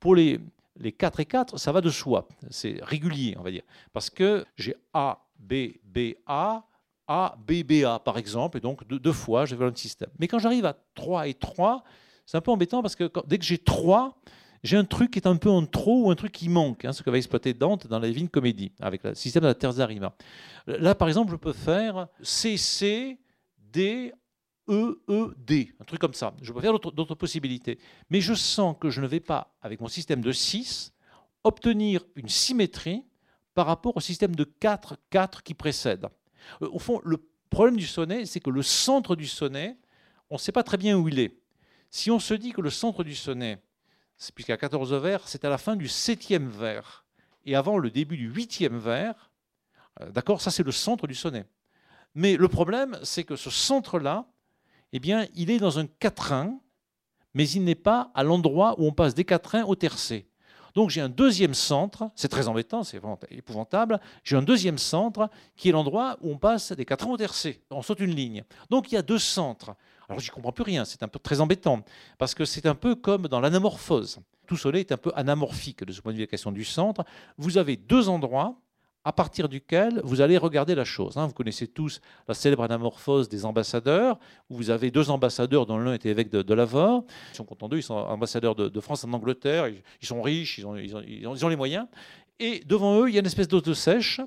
pour 0.00 0.16
les, 0.16 0.40
les 0.76 0.90
4 0.90 1.20
et 1.20 1.24
4, 1.24 1.56
ça 1.56 1.70
va 1.70 1.80
de 1.80 1.88
soi, 1.88 2.26
c'est 2.50 2.80
régulier, 2.82 3.36
on 3.38 3.42
va 3.42 3.52
dire, 3.52 3.62
parce 3.92 4.10
que 4.10 4.44
j'ai 4.56 4.74
A, 4.92 5.24
B, 5.38 5.54
B, 5.84 6.14
A, 6.26 6.64
A, 7.06 7.36
B, 7.46 7.62
B, 7.62 7.84
A, 7.84 8.00
par 8.00 8.18
exemple, 8.18 8.58
et 8.58 8.60
donc 8.60 8.84
deux, 8.88 9.12
fois, 9.12 9.46
j'ai 9.46 9.54
le 9.54 9.72
système. 9.76 10.10
Mais 10.18 10.26
quand 10.26 10.40
j'arrive 10.40 10.66
à 10.66 10.74
3 10.96 11.28
et 11.28 11.34
3, 11.34 11.84
C'est 12.26 12.36
un 12.36 12.40
peu 12.40 12.50
embêtant 12.50 12.82
parce 12.82 12.96
que 12.96 13.08
dès 13.26 13.38
que 13.38 13.44
j'ai 13.44 13.58
trois, 13.58 14.20
j'ai 14.62 14.76
un 14.76 14.84
truc 14.84 15.12
qui 15.12 15.18
est 15.18 15.26
un 15.26 15.36
peu 15.36 15.50
en 15.50 15.64
trop 15.66 16.06
ou 16.06 16.10
un 16.10 16.14
truc 16.14 16.32
qui 16.32 16.48
manque, 16.48 16.84
hein, 16.84 16.92
ce 16.92 17.02
que 17.02 17.10
va 17.10 17.18
exploiter 17.18 17.52
Dante 17.52 17.86
dans 17.86 17.98
la 17.98 18.08
Divine 18.08 18.28
Comédie, 18.28 18.72
avec 18.80 19.02
le 19.02 19.14
système 19.14 19.42
de 19.42 19.48
la 19.48 19.54
terza 19.54 19.86
rima. 19.86 20.14
Là, 20.66 20.94
par 20.94 21.08
exemple, 21.08 21.32
je 21.32 21.36
peux 21.36 21.52
faire 21.52 22.06
CC, 22.22 23.18
D, 23.58 24.12
E, 24.68 25.02
E, 25.08 25.34
D, 25.36 25.72
un 25.80 25.84
truc 25.84 26.00
comme 26.00 26.14
ça. 26.14 26.34
Je 26.40 26.52
peux 26.52 26.60
faire 26.60 26.78
d'autres 26.78 27.14
possibilités. 27.14 27.78
Mais 28.10 28.20
je 28.20 28.34
sens 28.34 28.76
que 28.80 28.90
je 28.90 29.00
ne 29.00 29.06
vais 29.06 29.20
pas, 29.20 29.54
avec 29.60 29.80
mon 29.80 29.88
système 29.88 30.20
de 30.20 30.32
6, 30.32 30.92
obtenir 31.44 32.04
une 32.14 32.28
symétrie 32.28 33.04
par 33.54 33.66
rapport 33.66 33.96
au 33.96 34.00
système 34.00 34.34
de 34.34 34.44
4, 34.44 34.96
4 35.10 35.42
qui 35.42 35.54
précède. 35.54 36.06
Euh, 36.62 36.68
au 36.70 36.78
fond, 36.78 37.00
le 37.04 37.18
problème 37.50 37.76
du 37.76 37.86
sonnet, 37.86 38.24
c'est 38.24 38.40
que 38.40 38.50
le 38.50 38.62
centre 38.62 39.16
du 39.16 39.26
sonnet, 39.26 39.76
on 40.30 40.36
ne 40.36 40.40
sait 40.40 40.52
pas 40.52 40.62
très 40.62 40.76
bien 40.76 40.96
où 40.96 41.08
il 41.08 41.18
est. 41.18 41.36
Si 41.90 42.10
on 42.10 42.18
se 42.18 42.34
dit 42.34 42.52
que 42.52 42.62
le 42.62 42.70
centre 42.70 43.04
du 43.04 43.14
sonnet, 43.14 43.62
puisqu'il 44.34 44.52
y 44.52 44.54
a 44.54 44.58
14 44.58 44.94
vers, 44.94 45.28
c'est 45.28 45.44
à 45.44 45.50
la 45.50 45.58
fin 45.58 45.76
du 45.76 45.88
septième 45.88 46.48
vers 46.48 47.04
et 47.44 47.56
avant 47.56 47.78
le 47.78 47.90
début 47.90 48.16
du 48.16 48.28
huitième 48.28 48.78
vers, 48.78 49.30
euh, 50.00 50.10
d'accord, 50.10 50.40
ça 50.40 50.50
c'est 50.50 50.62
le 50.62 50.72
centre 50.72 51.06
du 51.06 51.14
sonnet. 51.14 51.44
Mais 52.14 52.36
le 52.36 52.48
problème, 52.48 52.98
c'est 53.02 53.24
que 53.24 53.36
ce 53.36 53.50
centre-là, 53.50 54.26
eh 54.92 55.00
bien, 55.00 55.26
il 55.34 55.50
est 55.50 55.58
dans 55.58 55.78
un 55.78 55.86
quatrain, 55.86 56.58
mais 57.34 57.48
il 57.48 57.64
n'est 57.64 57.74
pas 57.74 58.10
à 58.14 58.22
l'endroit 58.22 58.74
où 58.78 58.86
on 58.86 58.92
passe 58.92 59.14
des 59.14 59.24
quatrains 59.24 59.64
au 59.64 59.74
tercé. 59.74 60.28
Donc 60.74 60.90
j'ai 60.90 61.00
un 61.00 61.08
deuxième 61.08 61.54
centre, 61.54 62.10
c'est 62.14 62.28
très 62.28 62.48
embêtant, 62.48 62.82
c'est 62.82 63.00
épouvantable, 63.30 64.00
j'ai 64.24 64.36
un 64.36 64.42
deuxième 64.42 64.78
centre 64.78 65.28
qui 65.56 65.68
est 65.68 65.72
l'endroit 65.72 66.16
où 66.22 66.30
on 66.30 66.38
passe 66.38 66.72
des 66.72 66.84
quatrains 66.84 67.10
au 67.10 67.16
tercé, 67.16 67.62
on 67.70 67.82
saute 67.82 68.00
une 68.00 68.14
ligne. 68.14 68.44
Donc 68.70 68.90
il 68.90 68.94
y 68.94 68.98
a 68.98 69.02
deux 69.02 69.18
centres. 69.18 69.74
Alors 70.08 70.20
j'y 70.20 70.30
comprends 70.30 70.52
plus 70.52 70.64
rien, 70.64 70.84
c'est 70.84 71.02
un 71.02 71.08
peu 71.08 71.18
très 71.18 71.40
embêtant, 71.40 71.82
parce 72.18 72.34
que 72.34 72.44
c'est 72.44 72.66
un 72.66 72.74
peu 72.74 72.94
comme 72.94 73.28
dans 73.28 73.40
l'anamorphose. 73.40 74.20
Tout 74.46 74.56
soleil 74.56 74.80
est 74.80 74.92
un 74.92 74.96
peu 74.96 75.12
anamorphique 75.14 75.84
de 75.84 75.92
ce 75.92 76.00
point 76.00 76.12
de 76.12 76.16
vue 76.16 76.22
de 76.22 76.26
la 76.26 76.30
question 76.30 76.52
du 76.52 76.64
centre. 76.64 77.04
Vous 77.38 77.58
avez 77.58 77.76
deux 77.76 78.08
endroits 78.08 78.56
à 79.04 79.12
partir 79.12 79.48
duquel 79.48 80.00
vous 80.04 80.20
allez 80.20 80.38
regarder 80.38 80.74
la 80.74 80.84
chose. 80.84 81.16
Hein. 81.16 81.26
Vous 81.26 81.32
connaissez 81.32 81.66
tous 81.66 82.00
la 82.28 82.34
célèbre 82.34 82.62
anamorphose 82.62 83.28
des 83.28 83.44
ambassadeurs, 83.44 84.18
où 84.48 84.56
vous 84.56 84.70
avez 84.70 84.90
deux 84.90 85.10
ambassadeurs 85.10 85.66
dont 85.66 85.78
l'un 85.78 85.94
était 85.94 86.10
évêque 86.10 86.30
de, 86.30 86.42
de. 86.42 86.52
Ils 86.62 87.36
sont 87.36 87.44
contents 87.44 87.68
d'eux, 87.68 87.78
ils 87.78 87.82
sont 87.82 87.94
ambassadeurs 87.94 88.54
de, 88.54 88.80
France 88.80 89.04
en 89.04 89.12
Angleterre, 89.12 89.68
ils, 89.68 90.06
sont 90.06 90.22
riches, 90.22 90.58
ils 90.58 90.66
ont, 90.66 91.48
les 91.48 91.56
moyens. 91.56 91.86
Et 92.38 92.60
devant 92.66 93.00
eux, 93.00 93.08
il 93.08 93.14
y 93.14 93.16
a 93.16 93.20
une 93.20 93.26
espèce 93.26 93.48
d'os 93.48 93.62
de 93.62 93.74
sèche. 93.74 94.20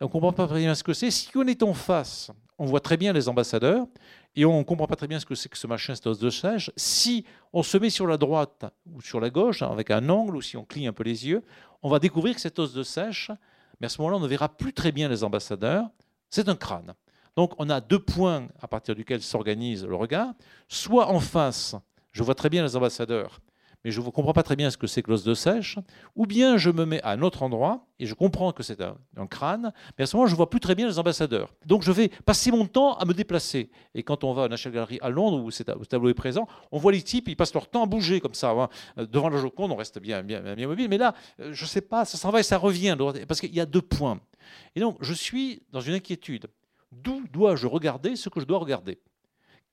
On 0.00 0.06
ne 0.06 0.10
comprend 0.10 0.32
pas 0.32 0.46
très 0.46 0.60
bien 0.60 0.74
ce 0.74 0.82
que 0.82 0.92
c'est. 0.92 1.10
Si 1.10 1.30
on 1.34 1.46
est 1.46 1.62
en 1.62 1.74
face, 1.74 2.30
on 2.58 2.64
voit 2.66 2.80
très 2.80 2.96
bien 2.96 3.12
les 3.12 3.28
ambassadeurs, 3.28 3.86
et 4.34 4.44
on 4.44 4.58
ne 4.58 4.64
comprend 4.64 4.86
pas 4.86 4.96
très 4.96 5.08
bien 5.08 5.18
ce 5.18 5.26
que 5.26 5.34
c'est 5.34 5.48
que 5.48 5.56
ce 5.56 5.66
machin, 5.66 5.94
cet 5.94 6.06
os 6.06 6.18
de 6.18 6.30
sèche. 6.30 6.70
Si 6.76 7.24
on 7.52 7.62
se 7.62 7.78
met 7.78 7.90
sur 7.90 8.06
la 8.06 8.18
droite 8.18 8.66
ou 8.92 9.00
sur 9.00 9.20
la 9.20 9.30
gauche, 9.30 9.62
hein, 9.62 9.70
avec 9.70 9.90
un 9.90 10.08
angle, 10.08 10.36
ou 10.36 10.42
si 10.42 10.56
on 10.56 10.64
cligne 10.64 10.88
un 10.88 10.92
peu 10.92 11.04
les 11.04 11.26
yeux, 11.26 11.42
on 11.82 11.88
va 11.88 11.98
découvrir 11.98 12.34
que 12.34 12.40
cet 12.40 12.58
os 12.58 12.72
de 12.72 12.82
sèche, 12.82 13.30
mais 13.80 13.86
à 13.86 13.88
ce 13.88 14.00
moment-là, 14.00 14.16
on 14.16 14.20
ne 14.20 14.28
verra 14.28 14.48
plus 14.48 14.72
très 14.72 14.92
bien 14.92 15.08
les 15.08 15.24
ambassadeurs. 15.24 15.88
C'est 16.30 16.48
un 16.48 16.56
crâne. 16.56 16.94
Donc 17.36 17.52
on 17.58 17.68
a 17.68 17.80
deux 17.80 17.98
points 17.98 18.48
à 18.60 18.68
partir 18.68 18.94
duquel 18.94 19.22
s'organise 19.22 19.84
le 19.84 19.94
regard. 19.94 20.32
Soit 20.68 21.08
en 21.08 21.20
face, 21.20 21.74
je 22.12 22.22
vois 22.22 22.34
très 22.34 22.48
bien 22.48 22.62
les 22.62 22.76
ambassadeurs, 22.76 23.40
mais 23.86 23.92
je 23.92 24.00
ne 24.00 24.10
comprends 24.10 24.32
pas 24.32 24.42
très 24.42 24.56
bien 24.56 24.68
ce 24.68 24.76
que 24.76 24.88
c'est 24.88 25.00
que 25.00 25.12
l'os 25.12 25.22
de 25.22 25.32
sèche, 25.32 25.78
ou 26.16 26.26
bien 26.26 26.56
je 26.56 26.70
me 26.70 26.84
mets 26.84 27.00
à 27.02 27.10
un 27.10 27.22
autre 27.22 27.44
endroit 27.44 27.86
et 28.00 28.06
je 28.06 28.14
comprends 28.14 28.50
que 28.50 28.64
c'est 28.64 28.80
un, 28.80 28.96
crâne, 29.28 29.72
mais 29.96 30.02
à 30.02 30.06
ce 30.08 30.16
moment 30.16 30.26
je 30.26 30.32
ne 30.32 30.36
vois 30.36 30.50
plus 30.50 30.58
très 30.58 30.74
bien 30.74 30.88
les 30.88 30.98
ambassadeurs. 30.98 31.54
Donc 31.66 31.82
je 31.82 31.92
vais 31.92 32.08
passer 32.08 32.50
mon 32.50 32.66
temps 32.66 32.96
à 32.96 33.04
me 33.04 33.14
déplacer. 33.14 33.70
Et 33.94 34.02
quand 34.02 34.24
on 34.24 34.32
va 34.32 34.42
à 34.42 34.48
National 34.48 34.74
Gallery 34.74 34.98
à 35.02 35.08
Londres, 35.08 35.40
où 35.40 35.52
ce 35.52 35.62
tableau 35.62 36.08
est 36.08 36.14
présent, 36.14 36.48
on 36.72 36.78
voit 36.78 36.90
les 36.90 37.00
types, 37.00 37.28
ils 37.28 37.36
passent 37.36 37.54
leur 37.54 37.68
temps 37.68 37.84
à 37.84 37.86
bouger 37.86 38.18
comme 38.18 38.34
ça. 38.34 38.50
Hein. 38.50 38.68
Devant 38.96 39.28
la 39.28 39.38
Joconde, 39.38 39.70
on 39.70 39.76
reste 39.76 40.00
bien, 40.00 40.24
bien, 40.24 40.40
bien 40.56 40.66
mobile, 40.66 40.88
mais 40.90 40.98
là, 40.98 41.14
euh, 41.38 41.52
je 41.52 41.62
ne 41.62 41.68
sais 41.68 41.80
pas, 41.80 42.04
ça 42.04 42.18
s'en 42.18 42.30
va 42.30 42.40
et 42.40 42.42
ça 42.42 42.58
revient, 42.58 42.96
parce 43.28 43.38
qu'il 43.38 43.54
y 43.54 43.60
a 43.60 43.66
deux 43.66 43.82
points. 43.82 44.18
Et 44.74 44.80
donc 44.80 44.96
je 45.00 45.14
suis 45.14 45.62
dans 45.70 45.80
une 45.80 45.94
inquiétude. 45.94 46.48
D'où 46.90 47.22
dois-je 47.32 47.68
regarder 47.68 48.16
ce 48.16 48.30
que 48.30 48.40
je 48.40 48.46
dois 48.46 48.58
regarder? 48.58 48.98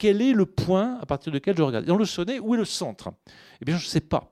Quel 0.03 0.21
est 0.21 0.33
le 0.33 0.45
point 0.45 0.99
à 1.01 1.05
partir 1.05 1.31
duquel 1.31 1.55
je 1.55 1.63
regarde 1.63 1.85
Dans 1.85 1.95
le 1.95 2.03
sonnet, 2.03 2.37
où 2.37 2.53
est 2.55 2.57
le 2.57 2.65
centre? 2.65 3.13
Eh 3.61 3.63
bien, 3.63 3.77
je 3.77 3.85
ne 3.85 3.89
sais 3.89 4.01
pas. 4.01 4.29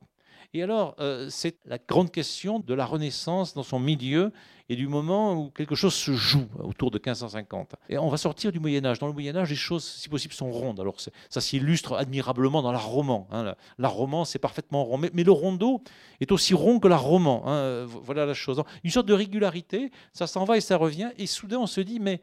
Et 0.53 0.61
alors, 0.61 0.97
euh, 0.99 1.29
c'est 1.29 1.59
la 1.63 1.77
grande 1.77 2.11
question 2.11 2.59
de 2.59 2.73
la 2.73 2.85
Renaissance 2.85 3.53
dans 3.53 3.63
son 3.63 3.79
milieu 3.79 4.33
et 4.67 4.75
du 4.75 4.89
moment 4.89 5.33
où 5.33 5.49
quelque 5.49 5.75
chose 5.75 5.93
se 5.93 6.11
joue 6.11 6.45
autour 6.59 6.91
de 6.91 6.97
1550. 6.97 7.75
Et 7.87 7.97
on 7.97 8.09
va 8.09 8.17
sortir 8.17 8.51
du 8.51 8.59
Moyen 8.59 8.83
Âge. 8.83 8.99
Dans 8.99 9.07
le 9.07 9.13
Moyen 9.13 9.33
Âge, 9.37 9.49
les 9.49 9.55
choses, 9.55 9.85
si 9.85 10.09
possible, 10.09 10.33
sont 10.33 10.51
rondes. 10.51 10.81
Alors 10.81 10.97
ça 10.99 11.39
s'illustre 11.39 11.93
admirablement 11.93 12.61
dans 12.61 12.73
la 12.73 12.77
roman. 12.77 13.29
Hein. 13.31 13.55
La, 13.77 13.87
roman, 13.87 14.25
c'est 14.25 14.39
parfaitement 14.39 14.83
rond. 14.83 14.97
Mais, 14.97 15.23
le 15.23 15.31
rondeau 15.31 15.81
est 16.19 16.33
aussi 16.33 16.53
rond 16.53 16.81
que 16.81 16.89
la 16.89 16.97
roman. 16.97 17.43
Hein. 17.47 17.85
Voilà 17.85 18.25
la 18.25 18.33
chose. 18.33 18.61
Une 18.83 18.91
sorte 18.91 19.07
de 19.07 19.13
régularité, 19.13 19.89
ça 20.11 20.27
s'en 20.27 20.43
va 20.43 20.57
et 20.57 20.61
ça 20.61 20.75
revient. 20.75 21.11
Et 21.17 21.27
soudain, 21.27 21.59
on 21.59 21.67
se 21.67 21.79
dit, 21.79 22.01
mais, 22.01 22.21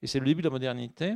et 0.00 0.06
c'est 0.06 0.20
le 0.20 0.26
début 0.26 0.42
de 0.42 0.46
la 0.46 0.52
modernité, 0.52 1.14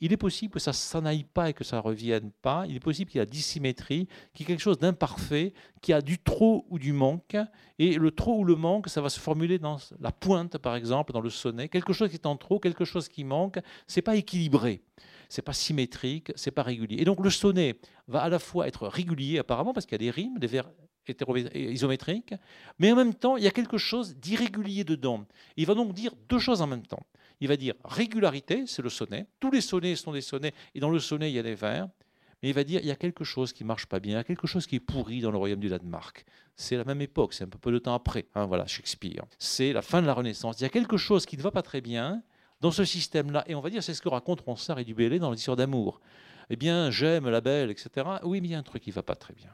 il 0.00 0.12
est 0.12 0.16
possible 0.16 0.52
que 0.52 0.58
ça 0.58 0.72
s'en 0.72 1.04
aille 1.04 1.24
pas 1.24 1.50
et 1.50 1.52
que 1.52 1.64
ça 1.64 1.76
ne 1.76 1.82
revienne 1.82 2.30
pas. 2.42 2.64
Il 2.68 2.76
est 2.76 2.80
possible 2.80 3.10
qu'il 3.10 3.18
y 3.18 3.22
ait 3.22 3.26
la 3.26 3.30
dissymétrie, 3.30 4.08
qu'il 4.32 4.40
y 4.40 4.42
ait 4.44 4.54
quelque 4.54 4.62
chose 4.62 4.78
d'imparfait, 4.78 5.54
qu'il 5.80 5.92
y 5.92 5.94
a 5.94 6.02
du 6.02 6.18
trop 6.18 6.66
ou 6.68 6.78
du 6.78 6.92
manque. 6.92 7.36
Et 7.78 7.94
le 7.94 8.10
trop 8.10 8.38
ou 8.38 8.44
le 8.44 8.56
manque, 8.56 8.88
ça 8.88 9.00
va 9.00 9.08
se 9.08 9.20
formuler 9.20 9.58
dans 9.58 9.78
la 10.00 10.12
pointe, 10.12 10.58
par 10.58 10.76
exemple, 10.76 11.12
dans 11.12 11.20
le 11.20 11.30
sonnet. 11.30 11.68
Quelque 11.68 11.92
chose 11.92 12.10
qui 12.10 12.16
est 12.16 12.26
en 12.26 12.36
trop, 12.36 12.58
quelque 12.58 12.84
chose 12.84 13.08
qui 13.08 13.24
manque. 13.24 13.58
C'est 13.86 14.02
pas 14.02 14.16
équilibré, 14.16 14.82
c'est 15.28 15.42
pas 15.42 15.52
symétrique, 15.52 16.32
c'est 16.34 16.50
pas 16.50 16.62
régulier. 16.62 17.00
Et 17.00 17.04
donc 17.04 17.22
le 17.22 17.30
sonnet 17.30 17.78
va 18.08 18.22
à 18.22 18.28
la 18.28 18.38
fois 18.38 18.68
être 18.68 18.88
régulier, 18.88 19.38
apparemment, 19.38 19.72
parce 19.72 19.86
qu'il 19.86 19.94
y 19.94 20.02
a 20.02 20.10
des 20.10 20.10
rimes, 20.10 20.38
des 20.38 20.48
vers 20.48 20.68
isométriques, 21.54 22.34
mais 22.78 22.90
en 22.92 22.96
même 22.96 23.14
temps, 23.14 23.36
il 23.36 23.44
y 23.44 23.46
a 23.46 23.50
quelque 23.50 23.76
chose 23.76 24.16
d'irrégulier 24.16 24.84
dedans. 24.84 25.26
Il 25.56 25.66
va 25.66 25.74
donc 25.74 25.92
dire 25.92 26.12
deux 26.28 26.38
choses 26.38 26.62
en 26.62 26.66
même 26.66 26.86
temps 26.86 27.04
il 27.40 27.48
va 27.48 27.56
dire 27.56 27.74
régularité, 27.84 28.64
c'est 28.66 28.82
le 28.82 28.88
sonnet. 28.88 29.26
Tous 29.40 29.50
les 29.50 29.60
sonnets 29.60 29.96
sont 29.96 30.12
des 30.12 30.20
sonnets, 30.20 30.54
et 30.74 30.80
dans 30.80 30.90
le 30.90 30.98
sonnet, 30.98 31.30
il 31.30 31.34
y 31.34 31.38
a 31.38 31.42
des 31.42 31.54
vers. 31.54 31.88
Mais 32.42 32.50
il 32.50 32.54
va 32.54 32.64
dire 32.64 32.80
il 32.82 32.86
y 32.86 32.90
a 32.90 32.96
quelque 32.96 33.24
chose 33.24 33.52
qui 33.52 33.64
marche 33.64 33.86
pas 33.86 34.00
bien, 34.00 34.12
il 34.12 34.16
y 34.16 34.20
a 34.20 34.24
quelque 34.24 34.46
chose 34.46 34.66
qui 34.66 34.76
est 34.76 34.80
pourri 34.80 35.20
dans 35.20 35.30
le 35.30 35.38
royaume 35.38 35.60
du 35.60 35.68
Danemark. 35.68 36.26
C'est 36.56 36.76
la 36.76 36.84
même 36.84 37.00
époque, 37.00 37.32
c'est 37.32 37.44
un 37.44 37.48
peu 37.48 37.72
de 37.72 37.78
temps 37.78 37.94
après. 37.94 38.26
Hein, 38.34 38.46
voilà, 38.46 38.66
Shakespeare. 38.66 39.24
C'est 39.38 39.72
la 39.72 39.82
fin 39.82 40.02
de 40.02 40.06
la 40.06 40.14
Renaissance. 40.14 40.60
Il 40.60 40.64
y 40.64 40.66
a 40.66 40.70
quelque 40.70 40.96
chose 40.96 41.26
qui 41.26 41.36
ne 41.36 41.42
va 41.42 41.50
pas 41.50 41.62
très 41.62 41.80
bien 41.80 42.22
dans 42.60 42.70
ce 42.70 42.84
système-là. 42.84 43.44
Et 43.46 43.54
on 43.54 43.60
va 43.60 43.70
dire 43.70 43.82
c'est 43.82 43.94
ce 43.94 44.02
que 44.02 44.08
raconte 44.08 44.42
Ronsard 44.42 44.78
et 44.78 44.84
Dubélé 44.84 45.18
dans 45.18 45.30
l'histoire 45.30 45.56
d'amour. 45.56 46.00
Eh 46.50 46.56
bien, 46.56 46.90
j'aime 46.90 47.28
la 47.28 47.40
belle, 47.40 47.70
etc. 47.70 48.06
Oui, 48.22 48.40
mais 48.40 48.48
il 48.48 48.50
y 48.50 48.54
a 48.54 48.58
un 48.58 48.62
truc 48.62 48.82
qui 48.82 48.90
ne 48.90 48.94
va 48.94 49.02
pas 49.02 49.14
très 49.14 49.34
bien. 49.34 49.50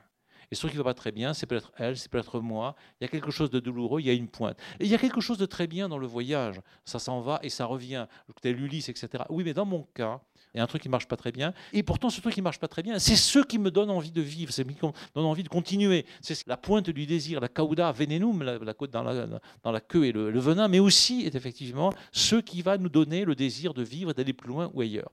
Et 0.51 0.57
ce 0.57 0.67
qui 0.67 0.75
ne 0.75 0.79
va 0.79 0.85
pas 0.85 0.95
très 0.95 1.13
bien, 1.13 1.33
c'est 1.33 1.47
peut-être 1.47 1.73
elle, 1.77 1.97
c'est 1.97 2.11
peut-être 2.11 2.41
moi. 2.41 2.75
Il 3.01 3.05
y 3.05 3.07
a 3.07 3.09
quelque 3.09 3.31
chose 3.31 3.51
de 3.51 3.61
douloureux, 3.61 4.01
il 4.01 4.07
y 4.07 4.11
a 4.11 4.13
une 4.13 4.29
pointe. 4.29 4.59
Et 4.81 4.85
il 4.85 4.91
y 4.91 4.95
a 4.95 4.99
quelque 4.99 5.21
chose 5.21 5.39
de 5.39 5.47
très 5.47 5.67
bien 5.67 5.89
dans 5.89 5.99
le 5.99 6.07
voyage. 6.07 6.61
Ça 6.85 6.99
s'en 6.99 7.21
va 7.21 7.39
et 7.43 7.51
ça 7.51 7.67
revient. 7.67 8.07
Tel 8.43 8.57
l'Ulysse, 8.57 8.89
etc. 8.89 9.25
Oui, 9.29 9.45
mais 9.45 9.55
dans 9.55 9.67
mon 9.67 9.85
cas, 9.95 10.21
a 10.59 10.63
un 10.63 10.67
truc 10.67 10.83
qui 10.83 10.89
marche 10.89 11.07
pas 11.07 11.17
très 11.17 11.31
bien. 11.31 11.55
Et 11.73 11.83
pourtant, 11.83 12.11
ce 12.11 12.21
truc 12.21 12.35
qui 12.35 12.43
marche 12.43 12.59
pas 12.59 12.67
très 12.67 12.83
bien, 12.83 12.99
c'est 12.99 13.17
ce 13.17 13.39
qui 13.39 13.59
me 13.59 13.71
donne 13.71 13.91
envie 13.91 14.11
de 14.11 14.21
vivre, 14.21 14.53
c'est 14.53 14.65
ce 14.65 14.69
qui 14.69 14.85
me 14.85 14.93
donne 15.15 15.25
envie 15.25 15.45
de 15.45 15.49
continuer. 15.49 16.07
C'est 16.21 16.47
la 16.47 16.57
pointe 16.57 16.91
du 16.91 17.07
désir, 17.07 17.41
la 17.41 17.49
cauda 17.49 17.93
venenum, 17.93 18.43
la, 18.43 18.59
la, 18.59 18.75
dans, 18.89 19.73
la, 19.73 19.81
queue 19.81 20.07
et 20.07 20.13
le, 20.13 20.39
venin, 20.41 20.69
mais 20.69 20.81
aussi 20.81 21.23
est 21.25 21.35
effectivement 21.35 21.93
ce 22.13 22.37
qui 22.37 22.63
va 22.63 22.79
nous 22.79 22.89
donner 22.89 23.25
le 23.25 23.35
désir 23.35 23.75
de 23.75 23.83
vivre, 23.83 24.13
d'aller 24.13 24.33
plus 24.33 24.49
loin 24.49 24.71
ou 24.75 24.81
ailleurs. 24.81 25.13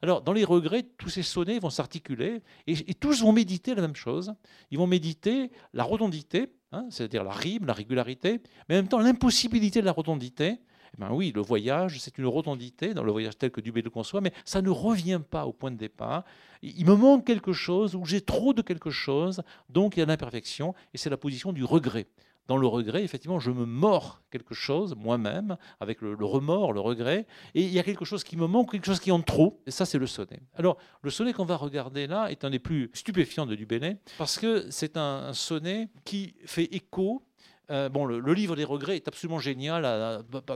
Alors, 0.00 0.22
dans 0.22 0.32
les 0.32 0.44
regrets, 0.44 0.84
tous 0.96 1.10
ces 1.10 1.22
sonnets 1.22 1.58
vont 1.58 1.70
s'articuler 1.70 2.42
et, 2.66 2.72
et, 2.72 2.94
tous 2.94 3.20
vont 3.22 3.32
méditer 3.32 3.74
la 3.74 3.82
même 3.82 3.96
chose. 3.96 4.32
Ils 4.70 4.78
vont 4.78 4.86
méditer 4.86 5.50
la 5.74 5.84
rotondité, 5.84 6.48
hein, 6.72 6.86
c'est-à-dire 6.90 7.24
la 7.24 7.32
rime, 7.32 7.66
la 7.66 7.74
régularité, 7.74 8.40
mais 8.68 8.76
en 8.76 8.78
même 8.78 8.88
temps 8.88 9.00
l'impossibilité 9.00 9.80
de 9.80 9.86
la 9.86 9.92
rotondité 9.92 10.60
eh 10.94 11.00
ben 11.00 11.10
oui, 11.12 11.32
le 11.34 11.40
voyage, 11.40 11.98
c'est 12.00 12.18
une 12.18 12.26
rotondité 12.26 12.94
dans 12.94 13.02
le 13.02 13.12
voyage 13.12 13.36
tel 13.38 13.50
que 13.50 13.60
Dubé 13.60 13.82
le 13.82 13.90
conçoit, 13.90 14.20
mais 14.20 14.32
ça 14.44 14.62
ne 14.62 14.70
revient 14.70 15.20
pas 15.28 15.46
au 15.46 15.52
point 15.52 15.70
de 15.70 15.76
départ. 15.76 16.24
Il 16.62 16.86
me 16.86 16.94
manque 16.94 17.26
quelque 17.26 17.52
chose, 17.52 17.94
ou 17.94 18.04
j'ai 18.04 18.20
trop 18.20 18.52
de 18.52 18.62
quelque 18.62 18.90
chose, 18.90 19.42
donc 19.68 19.96
il 19.96 20.00
y 20.00 20.02
a 20.02 20.06
l'imperfection, 20.06 20.74
et 20.94 20.98
c'est 20.98 21.10
la 21.10 21.16
position 21.16 21.52
du 21.52 21.64
regret. 21.64 22.06
Dans 22.48 22.56
le 22.56 22.66
regret, 22.66 23.04
effectivement, 23.04 23.38
je 23.38 23.50
me 23.50 23.66
mords 23.66 24.22
quelque 24.30 24.54
chose 24.54 24.94
moi-même, 24.96 25.58
avec 25.80 26.00
le, 26.00 26.14
remords, 26.24 26.72
le 26.72 26.80
regret, 26.80 27.26
et 27.54 27.62
il 27.62 27.70
y 27.70 27.78
a 27.78 27.82
quelque 27.82 28.06
chose 28.06 28.24
qui 28.24 28.38
me 28.38 28.46
manque, 28.46 28.72
quelque 28.72 28.86
chose 28.86 29.00
qui 29.00 29.12
en 29.12 29.20
trop, 29.20 29.60
et 29.66 29.70
ça 29.70 29.84
c'est 29.84 29.98
le 29.98 30.06
sonnet. 30.06 30.40
Alors, 30.54 30.78
le 31.02 31.10
sonnet 31.10 31.34
qu'on 31.34 31.44
va 31.44 31.56
regarder 31.56 32.06
là 32.06 32.30
est 32.30 32.44
un 32.44 32.50
des 32.50 32.58
plus 32.58 32.90
stupéfiants 32.94 33.44
de 33.44 33.54
Dubélé, 33.54 33.98
parce 34.16 34.38
que 34.38 34.70
c'est 34.70 34.96
un 34.96 35.34
sonnet 35.34 35.90
qui 36.06 36.34
fait 36.46 36.74
écho 36.74 37.22
euh, 37.70 37.88
bon, 37.88 38.06
le, 38.06 38.32
livre 38.32 38.56
des 38.56 38.64
regrets 38.64 38.96
est 38.96 39.08
absolument 39.08 39.38
génial 39.38 39.82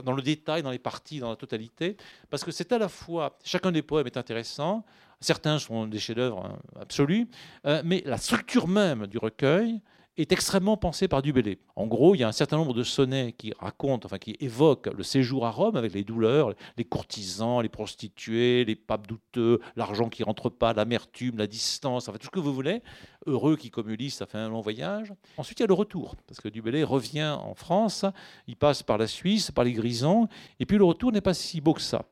dans 0.03 0.13
le 0.13 0.21
détail, 0.21 0.63
dans 0.63 0.71
les 0.71 0.79
parties, 0.79 1.19
dans 1.19 1.29
la 1.29 1.35
totalité, 1.35 1.95
parce 2.29 2.43
que 2.43 2.51
c'est 2.51 2.71
à 2.71 2.77
la 2.77 2.89
fois, 2.89 3.37
chacun 3.43 3.71
des 3.71 3.81
poèmes 3.81 4.07
est 4.07 4.17
intéressant, 4.17 4.83
certains 5.19 5.59
sont 5.59 5.85
des 5.87 5.99
chefs-d'œuvre 5.99 6.45
hein, 6.45 6.59
absolus, 6.79 7.27
euh, 7.65 7.81
mais 7.85 8.01
la 8.05 8.17
structure 8.17 8.67
même 8.67 9.07
du 9.07 9.17
recueil 9.17 9.79
est 10.17 10.31
extrêmement 10.31 10.77
pensé 10.77 11.07
par 11.07 11.21
Dubélé. 11.21 11.59
En 11.75 11.87
gros, 11.87 12.13
il 12.13 12.19
y 12.19 12.23
a 12.23 12.27
un 12.27 12.33
certain 12.33 12.57
nombre 12.57 12.73
de 12.73 12.83
sonnets 12.83 13.33
qui 13.33 13.51
racontent, 13.59 14.05
enfin 14.05 14.19
qui 14.19 14.35
évoquent 14.39 14.89
le 14.95 15.03
séjour 15.03 15.45
à 15.45 15.49
Rome 15.49 15.75
avec 15.75 15.93
les 15.93 16.03
douleurs, 16.03 16.53
les 16.77 16.85
courtisans, 16.85 17.61
les 17.61 17.69
prostituées, 17.69 18.63
les 18.65 18.75
papes 18.75 19.07
douteux, 19.07 19.59
l'argent 19.75 20.09
qui 20.09 20.23
rentre 20.23 20.49
pas, 20.49 20.73
l'amertume, 20.73 21.37
la 21.37 21.47
distance, 21.47 22.07
enfin 22.07 22.17
tout 22.19 22.27
ce 22.27 22.31
que 22.31 22.39
vous 22.39 22.53
voulez. 22.53 22.83
Heureux 23.25 23.55
qui, 23.55 23.71
comme 23.71 23.89
Ulysse, 23.89 24.21
a 24.21 24.25
fait 24.27 24.37
un 24.37 24.49
long 24.49 24.61
voyage. 24.61 25.13
Ensuite, 25.37 25.59
il 25.59 25.63
y 25.63 25.65
a 25.65 25.67
le 25.67 25.73
retour, 25.73 26.15
parce 26.27 26.39
que 26.39 26.49
Dubélé 26.49 26.83
revient 26.83 27.35
en 27.39 27.55
France, 27.55 28.05
il 28.47 28.55
passe 28.55 28.83
par 28.83 28.97
la 28.97 29.07
Suisse, 29.07 29.49
par 29.49 29.63
les 29.63 29.73
Grisons, 29.73 30.27
et 30.59 30.65
puis 30.65 30.77
le 30.77 30.83
retour 30.83 31.11
n'est 31.11 31.21
pas 31.21 31.33
si 31.33 31.59
beau 31.59 31.73
que 31.73 31.81
ça. 31.81 32.05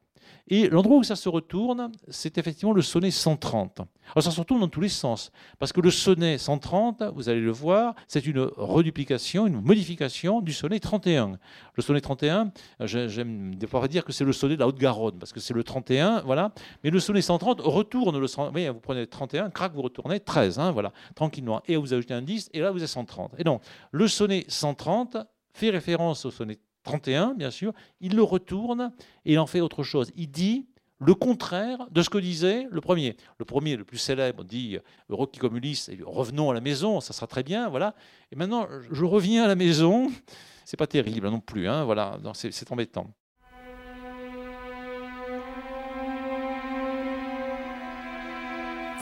Et 0.48 0.70
l'endroit 0.70 0.98
où 0.98 1.04
ça 1.04 1.16
se 1.16 1.30
retourne, 1.30 1.92
c'est 2.08 2.38
effectivement 2.38 2.74
le 2.74 2.82
sonnet 2.82 3.12
130. 3.12 3.82
Alors 4.14 4.24
ça 4.24 4.32
se 4.32 4.40
retourne 4.40 4.60
dans 4.60 4.68
tous 4.68 4.82
les 4.82 4.90
sens, 4.90 5.32
parce 5.60 5.72
que 5.72 5.80
le 5.80 5.92
sonnet 5.92 6.38
130, 6.38 7.04
vous 7.16 7.30
allez 7.30 7.40
le 7.40 7.52
voir, 7.52 7.96
c'est 8.08 8.26
une 8.26 8.40
reduplication, 8.40 9.48
une 9.48 9.62
modification 9.62 10.42
du 10.42 10.52
sonnet 10.52 10.80
31. 10.80 11.38
Le 11.76 11.84
sonnet 11.84 12.02
31, 12.02 12.52
j'aime 12.82 13.56
des 13.56 13.68
fois 13.68 13.88
dire 13.88 14.04
que 14.04 14.12
c'est 14.12 14.26
le 14.26 14.34
sonnet 14.34 14.56
de 14.56 14.60
la 14.60 14.68
Haute-Garonne, 14.68 15.18
parce 15.18 15.32
que 15.32 15.40
c'est 15.40 15.54
le 15.54 15.64
31, 15.64 16.22
voilà. 16.22 16.52
Mais 16.84 16.90
le 16.90 17.00
sonnet 17.00 17.22
130 17.22 17.62
retourne 17.62 18.20
le 18.20 18.28
oui, 18.54 18.68
vous 18.68 18.80
prenez 18.80 19.08
31, 19.08 19.50
crac, 19.50 19.74
vous 19.74 19.82
retournez 19.82 20.20
13, 20.20 20.60
hein, 20.60 20.72
voilà, 20.72 20.92
tranquillement. 21.16 21.62
Et 21.68 21.78
vous 21.78 21.94
ajoutez 21.94 22.14
un 22.14 22.22
10, 22.22 22.50
et 22.54 22.60
là 22.60 22.72
vous 22.72 22.84
êtes 22.84 22.90
130. 22.90 23.34
Et 23.38 23.44
donc, 23.44 23.62
le 23.92 24.08
sonnet 24.08 24.46
130 24.48 25.18
fait 25.54 25.70
référence 25.70 26.26
au 26.26 26.32
sonnet 26.32 26.60
31, 26.84 27.34
bien 27.34 27.52
sûr, 27.52 27.74
il 28.00 28.16
le 28.16 28.24
retourne 28.24 28.92
et 29.26 29.34
il 29.34 29.40
en 29.40 29.48
fait 29.48 29.62
autre 29.62 29.84
chose. 29.84 30.12
Il 30.16 30.30
dit 30.30 30.68
le 31.00 31.16
contraire 31.16 31.88
de 31.92 32.02
ce 32.04 32.10
que 32.10 32.20
disait 32.20 32.68
le 32.70 32.80
premier. 32.80 33.18
Le 33.40 33.46
premier, 33.46 33.76
le 33.76 33.84
plus 33.84 33.98
célèbre, 33.98 34.44
dit 34.44 34.78
qui 35.32 35.40
comme 35.40 35.58
Ulysse, 35.58 35.90
revenons 36.06 36.52
à 36.52 36.54
la 36.54 36.62
maison, 36.62 37.02
ça 37.02 37.14
sera 37.14 37.28
très 37.28 37.44
bien, 37.44 37.70
voilà. 37.70 37.96
Et 38.32 38.36
maintenant, 38.36 38.68
je 38.92 39.06
reviens 39.06 39.44
à 39.44 39.48
la 39.48 39.56
maison, 39.56 40.12
c'est 40.66 40.78
pas 40.78 40.88
terrible 40.88 41.28
non 41.30 41.40
plus, 41.40 41.68
hein, 41.68 41.84
voilà, 41.84 42.18
c'est 42.34 42.72
embêtant. 42.72 43.08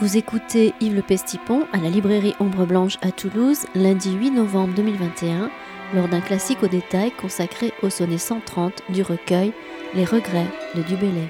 Vous 0.00 0.16
écoutez 0.16 0.72
Yves 0.80 0.94
Le 0.94 1.02
Pestipon 1.02 1.66
à 1.74 1.76
la 1.76 1.90
librairie 1.90 2.32
Ombre 2.40 2.64
Blanche 2.64 2.96
à 3.02 3.12
Toulouse, 3.12 3.66
lundi 3.74 4.10
8 4.14 4.30
novembre 4.30 4.72
2021 4.74 5.50
lors 5.94 6.08
d'un 6.08 6.20
classique 6.20 6.62
au 6.62 6.68
détail 6.68 7.10
consacré 7.12 7.72
au 7.82 7.90
sonnet 7.90 8.18
130 8.18 8.82
du 8.90 9.02
recueil 9.02 9.52
Les 9.94 10.04
regrets 10.04 10.46
de 10.74 10.82
Dubélé. 10.82 11.28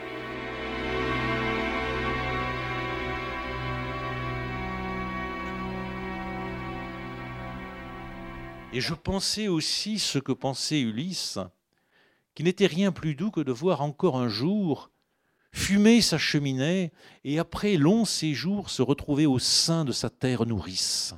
Et 8.73 8.81
je 8.81 8.95
pensais 8.95 9.49
aussi 9.49 9.99
ce 9.99 10.19
que 10.19 10.33
pensait 10.33 10.81
Ulysse, 10.81 11.39
qui 12.35 12.45
n'était 12.45 12.67
rien 12.67 12.93
plus 12.93 13.15
doux 13.15 13.31
que 13.31 13.41
de 13.41 13.53
voir 13.53 13.81
encore 13.83 14.17
un 14.17 14.29
jour 14.29 14.91
fumer 15.53 16.01
sa 16.01 16.19
cheminée 16.19 16.93
et 17.25 17.41
après 17.41 17.77
long 17.77 18.05
séjour 18.05 18.71
se 18.71 18.83
retrouver 18.83 19.27
au 19.27 19.41
sein 19.41 19.85
de 19.85 19.91
sa 19.91 20.09
terre 20.09 20.47
nourrice 20.47 21.15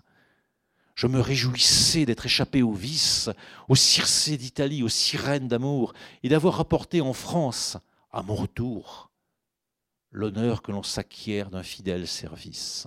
je 1.02 1.08
me 1.08 1.18
réjouissais 1.18 2.06
d'être 2.06 2.26
échappé 2.26 2.62
aux 2.62 2.74
vices, 2.74 3.28
aux 3.68 3.74
Circés 3.74 4.36
d'Italie, 4.36 4.84
aux 4.84 4.88
sirènes 4.88 5.48
d'amour, 5.48 5.94
et 6.22 6.28
d'avoir 6.28 6.54
rapporté 6.54 7.00
en 7.00 7.12
France, 7.12 7.76
à 8.12 8.22
mon 8.22 8.36
retour, 8.36 9.10
l'honneur 10.12 10.62
que 10.62 10.70
l'on 10.70 10.84
s'acquiert 10.84 11.50
d'un 11.50 11.64
fidèle 11.64 12.06
service. 12.06 12.86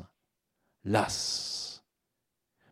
Las. 0.85 1.83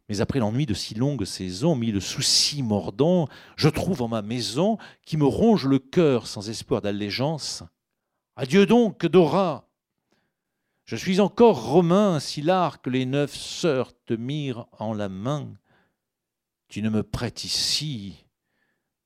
Mais 0.08 0.22
après 0.22 0.40
l'ennui 0.40 0.66
de 0.66 0.74
si 0.74 0.96
longues 0.96 1.26
saisons, 1.26 1.76
mis 1.76 1.92
le 1.92 2.00
souci 2.00 2.64
mordant, 2.64 3.28
je 3.58 3.68
trouve 3.68 4.02
en 4.02 4.08
ma 4.08 4.22
maison, 4.22 4.78
qui 5.06 5.18
me 5.18 5.26
ronge 5.26 5.68
le 5.68 5.80
cœur 5.80 6.26
sans 6.26 6.50
espoir 6.50 6.80
d'allégeance. 6.80 7.64
Adieu 8.38 8.66
donc, 8.66 9.06
Dora, 9.06 9.68
je 10.86 10.96
suis 10.96 11.20
encore 11.20 11.64
romain 11.64 12.20
si 12.20 12.42
que 12.82 12.90
les 12.90 13.06
neuf 13.06 13.34
sœurs 13.34 13.94
te 14.06 14.14
mirent 14.14 14.68
en 14.80 14.94
la 14.94 15.10
main. 15.10 15.54
Tu 16.68 16.82
ne 16.82 16.90
me 16.90 17.04
prêtes 17.04 17.44
ici 17.44 18.26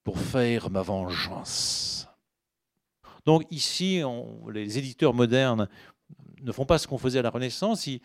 pour 0.03 0.19
faire 0.19 0.69
ma 0.69 0.81
vengeance. 0.81 2.07
Donc 3.25 3.43
ici, 3.51 4.01
les 4.51 4.77
éditeurs 4.77 5.13
modernes 5.13 5.67
ne 6.43 6.51
font 6.51 6.65
pas 6.65 6.77
ce 6.77 6.87
qu'on 6.87 6.97
faisait 6.97 7.19
à 7.19 7.21
la 7.21 7.29
Renaissance, 7.29 7.87
ils, 7.87 8.01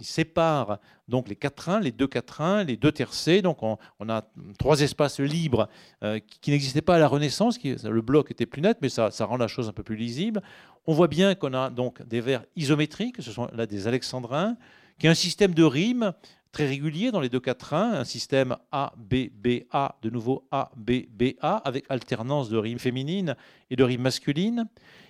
séparent 0.00 0.78
donc 1.08 1.28
les 1.28 1.36
quatrains, 1.36 1.80
les 1.80 1.92
deux 1.92 2.06
quatrains, 2.06 2.64
les 2.64 2.76
deux 2.76 2.92
tercets. 2.92 3.42
Donc 3.42 3.62
on, 3.62 3.78
a 4.08 4.24
trois 4.58 4.80
espaces 4.80 5.20
libres 5.20 5.68
euh, 6.02 6.18
qui, 6.40 6.50
n'existaient 6.50 6.82
pas 6.82 6.96
à 6.96 6.98
la 6.98 7.08
Renaissance. 7.08 7.58
Le 7.62 8.00
bloc 8.00 8.30
était 8.30 8.46
plus 8.46 8.62
net, 8.62 8.78
mais 8.82 8.88
ça, 8.88 9.10
rend 9.20 9.36
la 9.36 9.48
chose 9.48 9.68
un 9.68 9.72
peu 9.72 9.82
plus 9.82 9.96
lisible. 9.96 10.42
On 10.86 10.94
voit 10.94 11.08
bien 11.08 11.34
qu'on 11.34 11.54
a 11.54 11.70
donc 11.70 12.02
des 12.02 12.20
vers 12.20 12.44
isométriques, 12.56 13.16
ce 13.20 13.32
sont 13.32 13.48
là 13.52 13.66
des 13.66 13.86
alexandrins, 13.86 14.56
qui 14.98 15.08
ont 15.08 15.12
un 15.12 15.14
système 15.14 15.54
de 15.54 15.62
rimes 15.62 16.12
très 16.52 16.66
régulier 16.66 17.10
dans 17.10 17.20
les 17.20 17.28
deux 17.28 17.40
quatrains, 17.40 17.92
un 17.92 18.04
système 18.04 18.56
A, 18.72 18.92
B, 18.96 19.28
B, 19.32 19.64
A, 19.70 19.96
de 20.02 20.10
nouveau 20.10 20.46
A, 20.50 20.70
B, 20.76 21.02
B, 21.08 21.34
A, 21.40 21.56
avec 21.58 21.84
alternance 21.88 22.48
de 22.48 22.56
rimes 22.56 22.78
féminines 22.78 23.36
et 23.70 23.76
de 23.76 23.84
rimes 23.84 24.02
masculines. 24.02 24.66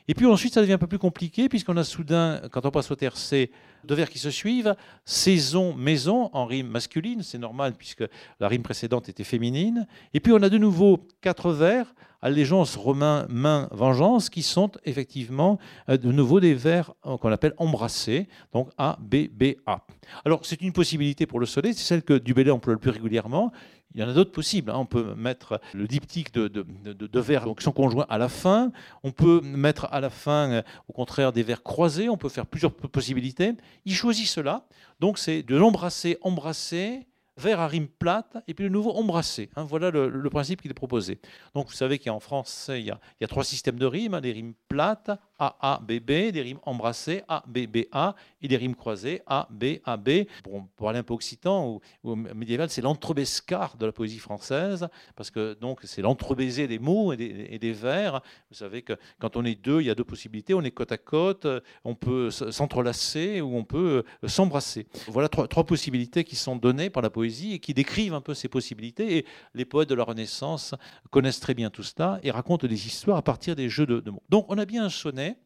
Et 0.09 0.15
puis 0.15 0.27
ensuite, 0.27 0.55
ça 0.55 0.61
devient 0.61 0.75
un 0.75 0.79
peu 0.79 0.87
plus 0.87 0.99
compliqué, 0.99 1.49
puisqu'on 1.49 1.77
a 1.77 1.85
soudain, 1.85 2.41
quand 2.51 2.67
on 2.67 2.71
passe 2.71 2.91
au 2.91 2.97
tercé, 2.97 3.51
deux 3.85 3.95
vers 3.95 4.11
qui 4.11 4.19
se 4.19 4.31
suivent, 4.31 4.75
saison, 5.05 5.75
maison, 5.75 6.31
en 6.33 6.47
rime 6.47 6.69
masculine, 6.69 7.23
c'est 7.23 7.39
normal, 7.39 7.75
puisque 7.77 8.05
la 8.41 8.49
rime 8.49 8.63
précédente 8.63 9.09
était 9.09 9.25
féminine. 9.25 9.87
Et 10.15 10.21
puis 10.21 10.33
on 10.33 10.43
a 10.43 10.49
de 10.49 10.59
nouveau 10.59 11.07
quatre 11.21 11.53
vers 11.53 11.95
allégeance, 12.23 12.77
romain, 12.77 13.27
main, 13.29 13.69
vengeance, 13.71 14.29
qui 14.31 14.43
sont 14.43 14.71
effectivement 14.85 15.59
euh, 15.89 15.97
de 15.97 16.13
nouveau 16.13 16.41
des 16.41 16.55
vers 16.55 16.93
euh, 17.07 17.17
qu'on 17.17 17.33
appelle 17.33 17.55
embrassés, 17.57 18.29
donc 18.53 18.69
A, 18.79 18.99
B, 19.01 19.29
B, 19.33 19.55
A. 19.67 19.87
Alors 20.25 20.41
c'est 20.45 20.61
une 20.61 20.73
possibilité 20.73 21.27
pour 21.27 21.41
le 21.41 21.47
soleil, 21.47 21.75
c'est 21.75 21.85
celle 21.85 22.03
que 22.03 22.19
Dubélé 22.19 22.51
emploie 22.51 22.75
le 22.75 22.79
plus 22.79 22.91
régulièrement. 22.91 23.53
Il 23.95 24.01
y 24.01 24.05
en 24.05 24.09
a 24.09 24.13
d'autres 24.13 24.33
possibles. 24.33 24.71
Hein. 24.71 24.77
On 24.79 24.87
peut 24.87 25.15
mettre 25.15 25.61
le 25.75 25.89
diptyque 25.89 26.33
de, 26.33 26.49
de, 26.49 27.21
vers 27.21 27.45
qui 27.57 27.65
sont 27.65 27.73
conjoints 27.73 28.07
à 28.09 28.19
la 28.19 28.29
fin. 28.29 28.71
On 29.03 29.11
peut 29.11 29.41
mettre 29.41 29.89
à 29.91 30.01
la 30.01 30.11
fin, 30.11 30.51
euh, 30.51 30.63
au 30.89 30.93
contraire, 30.93 31.33
des 31.33 31.43
vers 31.43 31.63
croisés. 31.63 32.09
On 32.09 32.17
peut 32.17 32.29
faire 32.29 32.47
plusieurs 32.47 32.73
possibilités. 32.73 33.53
Il 33.85 33.95
choisit 33.95 34.29
cela. 34.29 34.67
Donc 35.01 35.19
c'est 35.19 35.43
de 35.43 35.57
l'embrasser, 35.57 36.19
embrasser, 36.23 37.07
vers 37.41 37.61
à 37.61 37.67
rime 37.67 37.89
plate 37.89 38.37
et 38.47 38.55
puis 38.55 38.65
le 38.65 38.71
nouveau 38.71 38.93
embrassé. 38.93 39.51
Hein, 39.57 39.65
voilà 39.65 39.91
le, 39.91 40.31
principe 40.31 40.63
qu'il 40.63 40.71
est 40.71 40.75
proposé. 40.75 41.19
Donc 41.55 41.69
vous 41.69 41.75
savez 41.75 41.99
qu'en 41.99 42.21
France, 42.21 42.71
il 42.73 42.85
y, 42.85 42.91
a, 42.91 43.27
trois 43.29 43.45
systèmes 43.45 43.79
de 43.79 43.87
rimes, 43.87 44.15
hein, 44.15 44.21
des 44.21 44.33
rimes 44.33 44.55
plates, 44.69 45.11
A, 45.41 45.57
A, 45.61 45.81
B, 45.81 46.01
B, 46.01 46.31
des 46.31 46.43
rimes 46.43 46.61
embrassées, 46.65 47.23
A, 47.27 47.43
B, 47.47 47.61
B, 47.67 47.87
A, 47.93 48.15
et 48.43 48.49
des 48.49 48.59
rimes 48.59 48.75
croisées, 48.75 49.23
A, 49.27 49.49
B, 49.51 49.79
A, 49.85 49.97
B. 49.97 50.25
Pour, 50.45 50.67
parler 50.77 50.99
un 50.99 51.03
peu 51.03 51.15
occitan 51.15 51.81
ou, 52.05 52.15
médiéval, 52.15 52.69
c'est 52.69 52.83
l'entrebescar 52.83 53.77
de 53.79 53.87
la 53.87 53.93
poésie 53.93 54.19
française, 54.19 54.87
parce 55.17 55.31
que 55.31 55.55
donc 55.55 55.81
c'est 55.85 56.03
l'entrebaiser 56.03 56.69
des 56.69 56.79
mots 56.79 57.15
et 57.15 57.17
des, 57.17 57.73
vers. 57.73 58.21
Vous 58.51 58.57
savez 58.57 58.83
que 58.83 58.93
quand 59.19 59.37
on 59.37 59.45
est 59.45 59.55
deux, 59.55 59.81
il 59.81 59.87
y 59.87 59.91
a 59.91 59.95
deux 59.95 60.05
possibilités, 60.05 60.53
on 60.53 60.63
est 60.63 60.71
côte 60.71 60.93
à 60.93 60.99
côte, 60.99 61.47
on 61.85 61.95
peut 61.95 62.31
s'entrelacer 62.31 63.41
ou 63.41 63.57
on 63.57 63.65
peut 63.65 64.05
euh, 64.25 64.29
s'embrasser. 64.29 64.87
Voilà 65.07 65.29
trois, 65.29 65.49
trois 65.49 65.65
possibilités 65.65 66.25
qui 66.25 66.37
sont 66.37 66.57
données 66.57 66.91
par 66.91 67.03
la 67.03 67.11
poésie 67.11 67.55
et 67.55 67.59
qui 67.61 67.73
décrivent 67.73 68.15
un 68.15 68.21
peu 68.21 68.35
ces 68.35 68.49
possibilités. 68.49 69.17
Et 69.19 69.27
les 69.55 69.65
poètes 69.65 69.89
de 69.89 69.95
la 69.95 70.05
Renaissance 70.05 70.75
connaissent 71.11 71.41
très 71.41 71.55
bien 71.55 71.71
tout 71.71 71.83
cela 71.83 72.21
et 72.23 72.31
racontent 72.31 72.67
des 72.67 72.87
histoires 72.87 73.17
à 73.17 73.23
partir 73.23 73.57
des 73.57 73.71
jeux 73.71 73.87
de, 73.87 74.01
de 74.01 74.11
mots. 74.11 74.23
Donc 74.29 74.45
on 74.49 74.59
a 74.59 74.67
bien 74.67 74.85
un 74.85 74.91
sonnet 74.91 75.30
对。 75.31 75.37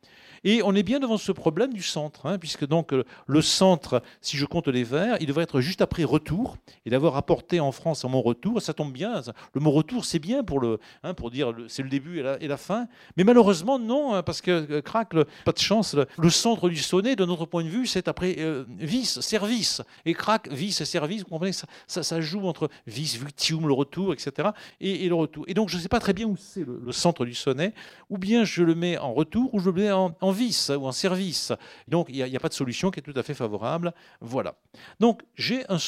Et 0.44 0.62
on 0.62 0.74
est 0.74 0.82
bien 0.82 1.00
devant 1.00 1.16
ce 1.16 1.32
problème 1.32 1.72
du 1.72 1.82
centre, 1.82 2.26
hein, 2.26 2.38
puisque 2.38 2.66
donc 2.66 2.92
euh, 2.92 3.04
le 3.26 3.40
centre, 3.40 4.02
si 4.20 4.36
je 4.36 4.44
compte 4.44 4.68
les 4.68 4.84
vers, 4.84 5.16
il 5.20 5.26
devrait 5.26 5.44
être 5.44 5.60
juste 5.60 5.80
après 5.80 6.04
retour, 6.04 6.56
et 6.84 6.90
d'avoir 6.90 7.16
apporté 7.16 7.60
en 7.60 7.72
France 7.72 8.04
un 8.04 8.08
mot 8.08 8.20
retour, 8.20 8.60
ça 8.60 8.74
tombe 8.74 8.92
bien. 8.92 9.22
Le 9.54 9.60
mot 9.60 9.70
retour, 9.70 10.04
c'est 10.04 10.18
bien 10.18 10.44
pour, 10.44 10.60
le, 10.60 10.78
hein, 11.02 11.14
pour 11.14 11.30
dire 11.30 11.54
c'est 11.68 11.82
le 11.82 11.88
début 11.88 12.22
et 12.40 12.48
la, 12.48 12.56
fin. 12.56 12.86
Mais 13.16 13.24
malheureusement, 13.24 13.78
non, 13.78 14.14
hein, 14.14 14.22
parce 14.22 14.42
que 14.42 14.70
euh, 14.70 14.82
crac, 14.82 15.14
pas 15.44 15.52
de 15.52 15.58
chance, 15.58 15.96
le, 16.18 16.30
centre 16.30 16.68
du 16.68 16.76
sonnet, 16.76 17.16
de 17.16 17.24
notre 17.24 17.46
point 17.46 17.64
de 17.64 17.68
vue, 17.68 17.86
c'est 17.86 18.06
après 18.08 18.36
euh, 18.38 18.64
vice, 18.78 19.20
service. 19.20 19.82
Et 20.04 20.14
crac, 20.14 20.48
vice 20.50 20.84
service, 20.84 21.22
vous 21.22 21.28
comprenez, 21.28 21.52
ça, 21.52 21.66
ça, 21.86 22.20
joue 22.20 22.46
entre 22.46 22.68
vice, 22.86 23.16
victium, 23.16 23.66
le 23.66 23.72
retour, 23.72 24.12
etc. 24.12 24.50
Et, 24.80 25.08
le 25.08 25.14
retour. 25.14 25.44
Et 25.48 25.54
donc, 25.54 25.68
je 25.70 25.76
ne 25.76 25.82
sais 25.82 25.88
pas 25.88 26.00
très 26.00 26.12
bien 26.12 26.26
où 26.26 26.36
c'est 26.36 26.64
le, 26.64 26.92
centre 26.92 27.24
du 27.24 27.34
sonnet, 27.34 27.72
ou 28.10 28.18
bien 28.18 28.44
je 28.44 28.62
le 28.62 28.74
mets 28.74 28.98
en 28.98 29.14
retour, 29.14 29.52
ou 29.54 29.58
je 29.58 29.70
le 29.70 29.72
mets 29.72 29.90
en, 29.90 30.14
en 30.20 30.33
vice 30.34 30.70
ou 30.70 30.86
en 30.86 30.92
service. 30.92 31.52
Donc 31.88 32.08
il 32.10 32.22
n'y 32.24 32.36
a, 32.36 32.40
pas 32.40 32.48
de 32.48 32.54
solution 32.54 32.90
qui 32.90 33.00
est 33.00 33.02
tout 33.02 33.18
à 33.18 33.22
fait 33.22 33.34
favorable. 33.34 33.94
Voilà. 34.20 34.56
Donc 35.00 35.22
j'ai 35.34 35.64
un, 35.70 35.78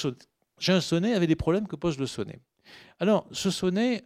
un 0.69 0.81
sonnet 0.81 1.15
avec 1.15 1.29
des 1.29 1.37
problèmes 1.37 1.69
que 1.69 1.77
pose 1.77 1.99
le 1.99 2.07
sonnet. 2.07 2.41
Alors 2.99 3.27
ce 3.33 3.51
sonnet, 3.51 4.03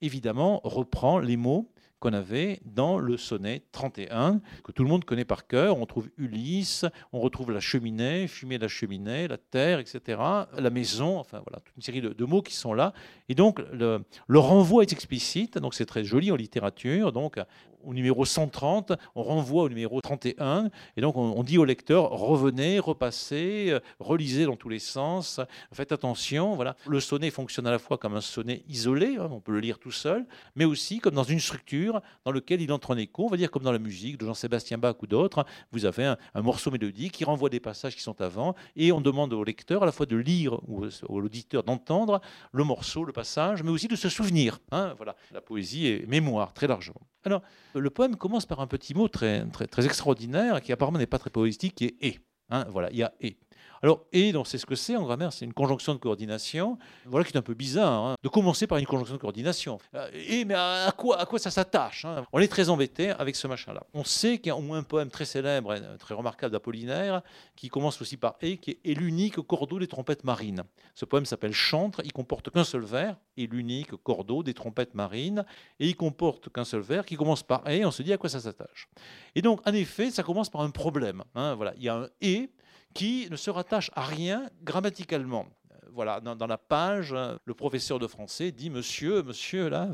évidemment, 0.00 0.60
reprend 0.64 1.18
les 1.18 1.36
mots 1.36 1.72
qu'on 2.00 2.14
avait 2.14 2.60
dans 2.64 2.98
le 2.98 3.16
sonnet 3.18 3.62
31, 3.72 4.40
que 4.64 4.72
tout 4.72 4.82
le 4.82 4.88
monde 4.88 5.04
connaît 5.04 5.26
par 5.26 5.46
cœur. 5.46 5.78
On 5.78 5.84
trouve 5.84 6.08
Ulysse, 6.16 6.86
on 7.12 7.20
retrouve 7.20 7.52
la 7.52 7.60
cheminée, 7.60 8.26
fumer 8.26 8.56
la 8.58 8.68
cheminée, 8.68 9.28
la 9.28 9.36
terre, 9.36 9.78
etc., 9.78 10.18
la 10.56 10.70
maison, 10.70 11.18
enfin 11.18 11.42
voilà, 11.46 11.60
toute 11.60 11.76
une 11.76 11.82
série 11.82 12.00
de, 12.00 12.24
mots 12.24 12.42
qui 12.42 12.54
sont 12.54 12.72
là. 12.72 12.94
Et 13.28 13.34
donc 13.34 13.60
le, 13.72 14.02
le 14.26 14.38
renvoi 14.38 14.82
est 14.82 14.92
explicite, 14.92 15.58
donc 15.58 15.74
c'est 15.74 15.86
très 15.86 16.02
joli 16.02 16.32
en 16.32 16.36
littérature. 16.36 17.12
Donc 17.12 17.38
au 17.84 17.94
numéro 17.94 18.24
130, 18.24 18.92
on 19.14 19.22
renvoie 19.22 19.64
au 19.64 19.68
numéro 19.68 20.00
31, 20.00 20.70
et 20.96 21.00
donc 21.00 21.16
on, 21.16 21.42
dit 21.42 21.58
au 21.58 21.64
lecteur 21.64 22.10
revenez, 22.10 22.78
repassez, 22.78 23.68
euh, 23.70 23.80
relisez 23.98 24.44
dans 24.44 24.56
tous 24.56 24.68
les 24.68 24.78
sens, 24.78 25.40
faites 25.72 25.92
attention. 25.92 26.54
Voilà, 26.54 26.76
le 26.86 27.00
sonnet 27.00 27.30
fonctionne 27.30 27.66
à 27.66 27.70
la 27.70 27.78
fois 27.78 27.98
comme 27.98 28.14
un 28.14 28.20
sonnet 28.20 28.62
isolé, 28.68 29.16
hein, 29.18 29.28
on 29.30 29.40
peut 29.40 29.52
le 29.52 29.60
lire 29.60 29.78
tout 29.78 29.90
seul, 29.90 30.26
mais 30.56 30.64
aussi 30.64 30.98
comme 30.98 31.14
dans 31.14 31.24
une 31.24 31.40
structure 31.40 32.00
dans 32.24 32.32
laquelle 32.32 32.60
il 32.60 32.72
entre 32.72 32.92
en 32.92 32.96
écho. 32.96 33.24
On 33.26 33.28
va 33.28 33.36
dire 33.36 33.50
comme 33.50 33.62
dans 33.62 33.72
la 33.72 33.78
musique 33.78 34.18
de 34.18 34.26
Jean-Sébastien 34.26 34.78
Bach 34.78 34.96
ou 35.02 35.06
d'autres, 35.06 35.44
vous 35.72 35.84
avez 35.84 36.04
un, 36.04 36.16
morceau 36.42 36.70
mélodique 36.70 37.12
qui 37.12 37.24
renvoie 37.24 37.48
des 37.48 37.60
passages 37.60 37.94
qui 37.94 38.02
sont 38.02 38.20
avant, 38.20 38.54
et 38.76 38.92
on 38.92 39.00
demande 39.00 39.32
au 39.32 39.44
lecteur 39.44 39.82
à 39.82 39.86
la 39.86 39.92
fois 39.92 40.06
de 40.06 40.16
lire 40.16 40.58
ou 40.68 40.84
à 40.84 41.20
l'auditeur 41.20 41.62
d'entendre 41.62 42.20
le 42.52 42.64
morceau, 42.64 43.04
le 43.04 43.12
passage, 43.12 43.62
mais 43.62 43.70
aussi 43.70 43.88
de 43.88 43.96
se 43.96 44.08
souvenir. 44.08 44.58
Hein. 44.72 44.94
voilà, 44.96 45.14
la 45.32 45.40
poésie 45.40 45.86
est 45.86 46.06
mémoire 46.08 46.52
très 46.52 46.66
largement. 46.66 47.00
Alors, 47.24 47.42
le 47.74 47.90
poème 47.90 48.16
commence 48.16 48.46
par 48.46 48.60
un 48.60 48.66
petit 48.66 48.94
mot 48.94 49.08
très, 49.08 49.46
très, 49.46 49.84
extraordinaire 49.84 50.60
qui 50.60 50.72
apparemment 50.72 50.98
n'est 50.98 51.06
pas 51.06 51.18
très 51.18 51.30
poétique, 51.30 51.74
qui 51.74 51.86
est 51.86 51.96
et. 52.00 52.18
Hein, 52.50 52.66
voilà, 52.70 52.90
il 52.90 52.98
y 52.98 53.02
a 53.02 53.12
et. 53.20 53.36
Alors, 53.82 54.04
et, 54.12 54.32
donc 54.32 54.46
c'est 54.46 54.58
ce 54.58 54.66
que 54.66 54.74
c'est 54.74 54.96
en 54.96 55.04
grammaire, 55.04 55.32
c'est 55.32 55.46
une 55.46 55.54
conjonction 55.54 55.94
de 55.94 55.98
coordination, 55.98 56.78
voilà 57.06 57.24
qui 57.24 57.32
est 57.32 57.38
un 57.38 57.42
peu 57.42 57.54
bizarre, 57.54 58.04
hein, 58.04 58.14
de 58.22 58.28
commencer 58.28 58.66
par 58.66 58.76
une 58.76 58.86
conjonction 58.86 59.14
de 59.14 59.20
coordination. 59.20 59.78
Euh, 59.94 60.08
et, 60.12 60.44
mais 60.44 60.54
à 60.54 60.92
quoi, 60.96 61.18
à 61.18 61.24
quoi 61.24 61.38
ça 61.38 61.50
s'attache 61.50 62.04
hein? 62.04 62.24
On 62.32 62.40
est 62.40 62.48
très 62.48 62.68
embêté 62.68 63.10
avec 63.10 63.36
ce 63.36 63.46
machin-là. 63.46 63.84
On 63.94 64.04
sait 64.04 64.38
qu'il 64.38 64.48
y 64.48 64.50
a 64.50 64.56
au 64.56 64.60
moins 64.60 64.78
un 64.78 64.82
poème 64.82 65.10
très 65.10 65.24
célèbre, 65.24 65.74
très 65.98 66.14
remarquable 66.14 66.52
d'Apollinaire, 66.52 67.22
qui 67.56 67.68
commence 67.68 68.00
aussi 68.02 68.18
par 68.18 68.36
et, 68.42 68.58
qui 68.58 68.78
est, 68.84 68.94
l'unique 68.94 69.36
cordeau 69.40 69.78
des 69.78 69.86
trompettes 69.86 70.24
marines. 70.24 70.62
Ce 70.94 71.06
poème 71.06 71.24
s'appelle 71.24 71.52
Chantre, 71.52 72.02
il 72.04 72.12
comporte 72.12 72.50
qu'un 72.50 72.64
seul 72.64 72.82
vers, 72.82 73.16
et 73.38 73.46
l'unique 73.46 73.92
cordeau 74.02 74.42
des 74.42 74.52
trompettes 74.52 74.94
marines, 74.94 75.44
et 75.78 75.88
il 75.88 75.96
comporte 75.96 76.52
qu'un 76.52 76.64
seul 76.64 76.80
vers 76.82 77.06
qui 77.06 77.16
commence 77.16 77.42
par 77.42 77.66
et, 77.68 77.84
on 77.86 77.90
se 77.90 78.02
dit 78.02 78.12
à 78.12 78.18
quoi 78.18 78.28
ça 78.28 78.40
s'attache. 78.40 78.88
Et 79.34 79.40
donc, 79.40 79.66
en 79.66 79.72
effet, 79.72 80.10
ça 80.10 80.22
commence 80.22 80.50
par 80.50 80.60
un 80.60 80.70
problème. 80.70 81.24
Hein, 81.34 81.54
voilà, 81.54 81.72
il 81.76 81.84
y 81.84 81.88
a 81.88 81.96
un 81.96 82.08
et 82.20 82.50
qui 82.94 83.28
ne 83.30 83.36
se 83.36 83.50
rattache 83.50 83.90
à 83.94 84.02
rien 84.02 84.48
grammaticalement. 84.62 85.46
Voilà, 85.92 86.20
dans, 86.20 86.46
la 86.46 86.58
page, 86.58 87.12
hein, 87.12 87.38
le 87.44 87.54
professeur 87.54 87.98
de 87.98 88.06
français 88.06 88.52
dit 88.52 88.70
Monsieur, 88.70 89.22
monsieur, 89.22 89.68
là, 89.68 89.88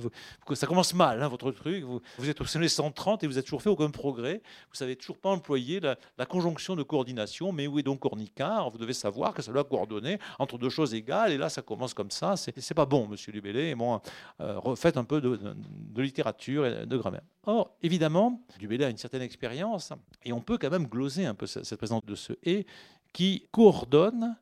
ça 0.54 0.66
commence 0.66 0.94
mal, 0.94 1.22
hein, 1.22 1.28
votre 1.28 1.50
truc. 1.52 1.84
Vous, 1.84 2.28
êtes 2.28 2.40
au 2.40 2.44
sonnet 2.44 2.68
130 2.68 3.24
et 3.24 3.26
vous 3.26 3.34
n'avez 3.34 3.44
toujours 3.44 3.62
fait 3.62 3.70
aucun 3.70 3.90
progrès. 3.90 4.42
Vous 4.70 4.74
savez 4.74 4.96
toujours 4.96 5.18
pas 5.18 5.30
employer 5.30 5.80
la, 5.80 5.96
conjonction 6.26 6.76
de 6.76 6.82
coordination. 6.82 7.52
Mais 7.52 7.66
où 7.66 7.78
est 7.78 7.82
donc 7.82 8.00
cornicard? 8.00 8.70
Vous 8.70 8.78
devez 8.78 8.92
savoir 8.92 9.34
que 9.34 9.42
ça 9.42 9.52
doit 9.52 9.64
coordonner 9.64 10.18
entre 10.38 10.58
deux 10.58 10.70
choses 10.70 10.94
égales. 10.94 11.32
Et 11.32 11.38
là, 11.38 11.48
ça 11.48 11.62
commence 11.62 11.94
comme 11.94 12.10
ça. 12.10 12.36
C'est 12.36 12.74
pas 12.74 12.86
bon, 12.86 13.06
monsieur 13.08 13.32
Dubélé. 13.32 13.74
Bon, 13.74 14.00
euh, 14.40 14.58
refaites 14.58 14.96
un 14.96 15.04
peu 15.04 15.20
de, 15.20 15.38
littérature 16.00 16.66
et 16.66 16.86
de 16.86 16.96
grammaire. 16.96 17.22
Or, 17.44 17.76
évidemment, 17.82 18.42
Dubélé 18.58 18.84
a 18.84 18.90
une 18.90 18.96
certaine 18.96 19.22
expérience 19.22 19.92
et 20.24 20.32
on 20.32 20.40
peut 20.40 20.58
quand 20.58 20.70
même 20.70 20.86
gloser 20.86 21.26
un 21.26 21.34
peu 21.34 21.46
cette 21.46 21.76
présence 21.76 22.04
de 22.04 22.14
ce 22.14 22.32
et 22.42 22.66
qui 23.12 23.48
coordonne 23.50 24.36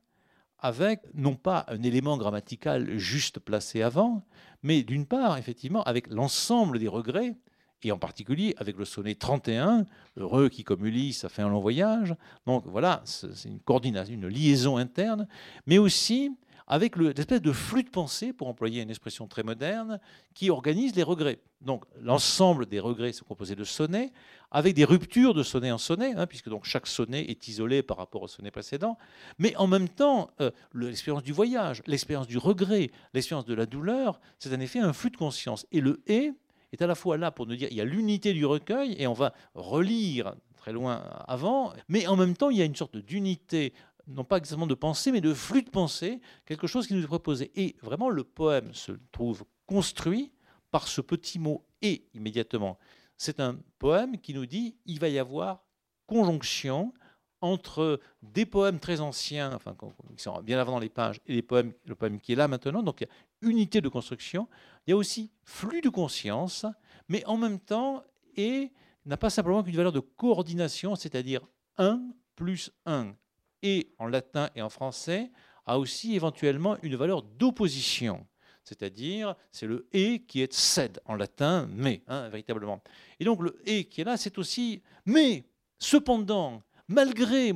avec 0.65 1.01
non 1.13 1.35
pas 1.35 1.63
un 1.67 1.83
élément 1.83 2.17
grammatical 2.17 2.97
juste 2.97 3.39
placé 3.39 3.83
avant, 3.83 4.25
mais 4.63 4.81
d'une 4.81 5.05
part, 5.05 5.37
effectivement, 5.37 5.83
avec 5.83 6.07
l'ensemble 6.07 6.79
des 6.79 6.87
regrets, 6.87 7.35
et 7.83 7.91
en 7.91 7.99
particulier 7.99 8.55
avec 8.57 8.77
le 8.77 8.85
sonnet 8.85 9.13
31, 9.13 9.85
heureux 10.17 10.49
qui, 10.49 10.63
comme 10.63 10.83
Ulysse, 10.83 11.23
a 11.23 11.29
fait 11.29 11.43
un 11.43 11.49
long 11.49 11.59
voyage. 11.59 12.15
Donc 12.47 12.63
voilà, 12.65 13.03
c'est 13.05 13.47
une 13.47 13.59
coordination, 13.59 14.15
une 14.15 14.27
liaison 14.27 14.77
interne, 14.77 15.27
mais 15.67 15.77
aussi 15.77 16.35
avec 16.67 16.95
l'espèce 16.95 17.41
de 17.41 17.51
flux 17.51 17.83
de 17.83 17.89
pensée, 17.89 18.33
pour 18.33 18.47
employer 18.47 18.81
une 18.81 18.89
expression 18.89 19.27
très 19.27 19.43
moderne, 19.43 19.99
qui 20.33 20.49
organise 20.49 20.95
les 20.95 21.03
regrets. 21.03 21.39
Donc 21.61 21.85
l'ensemble 22.01 22.65
des 22.65 22.79
regrets 22.79 23.13
sont 23.13 23.25
composés 23.25 23.55
de 23.55 23.63
sonnets, 23.63 24.11
avec 24.51 24.73
des 24.73 24.85
ruptures 24.85 25.33
de 25.33 25.43
sonnet 25.43 25.71
en 25.71 25.77
sonnet, 25.77 26.13
hein, 26.15 26.27
puisque 26.27 26.49
donc 26.49 26.65
chaque 26.65 26.87
sonnet 26.87 27.25
est 27.25 27.47
isolé 27.47 27.83
par 27.83 27.97
rapport 27.97 28.23
au 28.23 28.27
sonnet 28.27 28.51
précédent, 28.51 28.97
mais 29.37 29.55
en 29.57 29.67
même 29.67 29.89
temps, 29.89 30.31
euh, 30.41 30.51
l'expérience 30.73 31.23
du 31.23 31.33
voyage, 31.33 31.83
l'expérience 31.85 32.27
du 32.27 32.37
regret, 32.37 32.91
l'expérience 33.13 33.45
de 33.45 33.53
la 33.53 33.65
douleur, 33.65 34.19
c'est 34.39 34.53
en 34.53 34.59
effet 34.59 34.79
un 34.79 34.93
flux 34.93 35.11
de 35.11 35.17
conscience. 35.17 35.65
Et 35.71 35.81
le 35.81 36.01
et 36.07 36.31
est 36.71 36.81
à 36.81 36.87
la 36.87 36.95
fois 36.95 37.17
là 37.17 37.31
pour 37.31 37.45
nous 37.45 37.55
dire 37.55 37.67
il 37.71 37.77
y 37.77 37.81
a 37.81 37.85
l'unité 37.85 38.33
du 38.33 38.45
recueil, 38.45 38.95
et 38.97 39.07
on 39.07 39.13
va 39.13 39.33
relire 39.53 40.35
très 40.57 40.73
loin 40.73 41.03
avant, 41.27 41.73
mais 41.89 42.07
en 42.07 42.15
même 42.15 42.35
temps, 42.35 42.49
il 42.49 42.57
y 42.57 42.61
a 42.61 42.65
une 42.65 42.75
sorte 42.75 42.97
d'unité 42.97 43.73
non 44.07 44.23
pas 44.23 44.37
exactement 44.37 44.67
de 44.67 44.75
pensée, 44.75 45.11
mais 45.11 45.21
de 45.21 45.33
flux 45.33 45.63
de 45.63 45.69
pensée, 45.69 46.21
quelque 46.45 46.67
chose 46.67 46.87
qui 46.87 46.93
nous 46.93 47.03
est 47.03 47.07
proposé. 47.07 47.51
Et 47.55 47.75
vraiment, 47.81 48.09
le 48.09 48.23
poème 48.23 48.73
se 48.73 48.91
trouve 49.11 49.45
construit 49.65 50.31
par 50.71 50.87
ce 50.87 51.01
petit 51.01 51.39
mot 51.39 51.65
et 51.81 52.05
immédiatement. 52.13 52.77
C'est 53.17 53.39
un 53.39 53.57
poème 53.79 54.19
qui 54.19 54.33
nous 54.33 54.45
dit 54.45 54.75
il 54.85 54.99
va 54.99 55.09
y 55.09 55.19
avoir 55.19 55.63
conjonction 56.05 56.93
entre 57.41 57.99
des 58.21 58.45
poèmes 58.45 58.79
très 58.79 59.01
anciens, 59.01 59.53
enfin, 59.53 59.75
qui 60.15 60.23
sont 60.23 60.41
bien 60.41 60.59
avant 60.59 60.73
dans 60.73 60.79
les 60.79 60.89
pages, 60.89 61.19
et 61.27 61.33
les 61.33 61.41
poèmes, 61.41 61.73
le 61.85 61.95
poème 61.95 62.19
qui 62.19 62.33
est 62.33 62.35
là 62.35 62.47
maintenant. 62.47 62.83
Donc 62.83 63.01
il 63.01 63.03
y 63.03 63.07
a 63.07 63.49
unité 63.49 63.81
de 63.81 63.89
construction. 63.89 64.47
Il 64.85 64.91
y 64.91 64.93
a 64.93 64.97
aussi 64.97 65.31
flux 65.43 65.81
de 65.81 65.89
conscience, 65.89 66.65
mais 67.07 67.23
en 67.25 67.37
même 67.37 67.59
temps, 67.59 68.03
et 68.35 68.71
n'a 69.05 69.17
pas 69.17 69.29
simplement 69.29 69.63
qu'une 69.63 69.75
valeur 69.75 69.91
de 69.91 69.99
coordination, 69.99 70.95
c'est-à-dire 70.95 71.41
1 71.77 72.01
plus 72.35 72.71
1 72.85 73.15
et 73.61 73.93
en 73.97 74.07
latin 74.07 74.49
et 74.55 74.61
en 74.61 74.69
français 74.69 75.31
a 75.65 75.79
aussi 75.79 76.15
éventuellement 76.15 76.77
une 76.83 76.95
valeur 76.95 77.23
d'opposition. 77.23 78.25
C'est-à-dire, 78.63 79.35
c'est 79.51 79.67
le 79.67 79.87
et 79.93 80.23
qui 80.23 80.41
est 80.41 80.51
sed 80.51 80.99
en 81.05 81.15
latin, 81.15 81.67
mais, 81.71 82.01
hein, 82.07 82.29
véritablement. 82.29 82.81
Et 83.19 83.25
donc 83.25 83.41
le 83.41 83.59
et 83.65 83.85
qui 83.85 84.01
est 84.01 84.03
là, 84.03 84.17
c'est 84.17 84.37
aussi 84.37 84.81
mais, 85.05 85.45
cependant, 85.77 86.63
malgré 86.87 87.53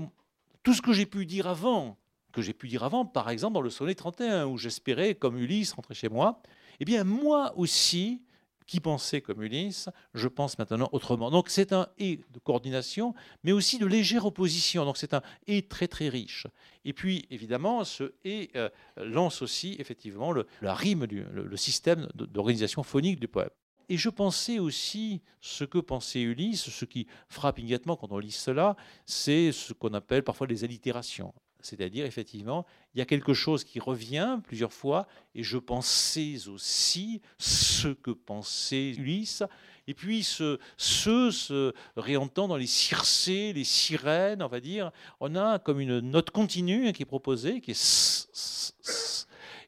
tout 0.64 0.74
ce 0.74 0.82
que 0.82 0.94
j'ai 0.94 1.08
pu 1.08 1.26
dire 1.26 1.48
avant, 1.48 1.98
que 2.32 2.42
j'ai 2.44 2.54
pu 2.54 2.68
dire 2.68 2.84
avant, 2.84 3.06
par 3.06 3.30
exemple 3.30 3.56
dans 3.56 3.62
le 3.62 3.72
sonnet 3.72 3.96
31, 3.96 4.46
où 4.46 4.58
j'espérais, 4.58 5.16
comme 5.16 5.38
Ulysse, 5.38 5.74
rentrer 5.74 5.96
chez 5.96 6.10
moi, 6.10 6.42
eh 6.80 6.86
bien 6.86 7.04
moi 7.04 7.58
aussi, 7.58 8.22
qui 8.70 8.80
pensait 8.80 9.22
comme 9.22 9.42
Ulysse, 9.42 9.90
je 10.14 10.28
pense 10.28 10.60
maintenant 10.60 10.90
autrement. 10.92 11.32
Donc 11.32 11.50
c'est 11.50 11.74
un 11.74 11.88
et 11.98 12.22
de 12.32 12.38
coordination, 12.38 13.16
mais 13.44 13.52
aussi 13.52 13.80
de 13.80 13.88
légère 13.88 14.28
opposition. 14.28 14.86
Donc 14.86 14.98
c'est 14.98 15.16
un 15.16 15.24
et 15.48 15.64
très 15.64 15.88
très 15.88 16.08
riche. 16.08 16.46
Et 16.86 16.94
puis 16.94 17.26
évidemment, 17.32 17.84
ce 17.84 18.14
et 18.24 18.52
euh, 18.56 18.70
lance 18.98 19.42
aussi 19.42 19.76
effectivement 19.80 20.32
le, 20.32 20.46
la 20.62 20.76
rime, 20.76 21.08
du, 21.08 21.26
le, 21.34 21.58
système 21.58 22.08
d'organisation 22.14 22.84
phonique 22.84 23.20
du 23.20 23.28
poème. 23.28 23.50
Et 23.90 23.98
je 23.98 24.10
pensais 24.10 24.60
aussi 24.60 25.24
ce 25.42 25.64
que 25.64 25.80
pensait 25.80 26.22
Ulysse, 26.22 26.70
ce 26.70 26.86
qui 26.86 27.08
frappe 27.28 27.58
immédiatement 27.58 27.96
quand 27.96 28.12
on 28.12 28.20
lit 28.20 28.30
cela, 28.30 28.76
c'est 29.04 29.52
ce 29.52 29.74
qu'on 29.74 29.96
appelle 29.96 30.24
parfois 30.24 30.46
les 30.46 30.64
allitérations. 30.64 31.34
C'est-à-dire, 31.62 32.06
effectivement, 32.06 32.66
il 32.94 33.00
y 33.00 33.02
a 33.02 33.06
quelque 33.06 33.34
chose 33.34 33.64
qui 33.64 33.80
revient 33.80 34.40
plusieurs 34.44 34.74
fois, 34.74 35.08
et 35.36 35.44
je 35.44 35.58
pensais 35.58 36.48
aussi 36.48 37.22
ce 37.38 37.90
que 37.90 38.12
pensait 38.12 38.92
Ulysse, 38.92 39.44
et 39.88 39.94
puis 39.94 40.24
ce, 40.24 40.60
ce 40.78 41.32
se 41.32 41.74
réentend 41.98 42.48
dans 42.48 42.58
les 42.58 42.68
circés, 42.68 43.54
les 43.54 43.64
sirènes, 43.64 44.44
on 44.44 44.48
va 44.48 44.60
dire. 44.60 44.92
On 45.20 45.36
a 45.36 45.60
comme 45.60 45.80
une 45.80 46.00
note 46.00 46.30
continue 46.30 46.94
qui 46.94 47.04
est 47.04 47.06
proposée, 47.06 47.60
qui 47.60 47.72
est 47.72 48.30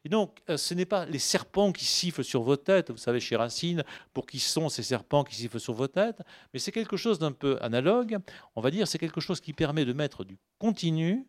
et 0.04 0.08
donc, 0.08 0.40
euh, 0.48 0.56
ce 0.56 0.74
n'est 0.74 0.86
pas 0.86 1.06
les 1.06 1.18
serpents 1.18 1.72
qui 1.72 1.84
sifflent 1.84 2.24
sur 2.24 2.42
vos 2.42 2.56
têtes, 2.56 2.90
vous 2.90 2.96
savez, 2.96 3.20
chez 3.20 3.36
Racine, 3.36 3.84
pour 4.12 4.26
qui 4.26 4.40
sont 4.40 4.68
ces 4.68 4.82
serpents 4.82 5.22
qui 5.22 5.36
sifflent 5.36 5.60
sur 5.60 5.74
vos 5.74 5.86
têtes, 5.86 6.22
mais 6.52 6.58
c'est 6.58 6.72
quelque 6.72 6.96
chose 6.96 7.18
d'un 7.18 7.32
peu 7.32 7.56
analogue. 7.60 8.18
On 8.56 8.60
va 8.60 8.70
dire, 8.70 8.88
c'est 8.88 8.98
quelque 8.98 9.20
chose 9.20 9.40
qui 9.40 9.52
permet 9.52 9.84
de 9.84 9.92
mettre 9.92 10.24
du 10.24 10.38
continu 10.58 11.26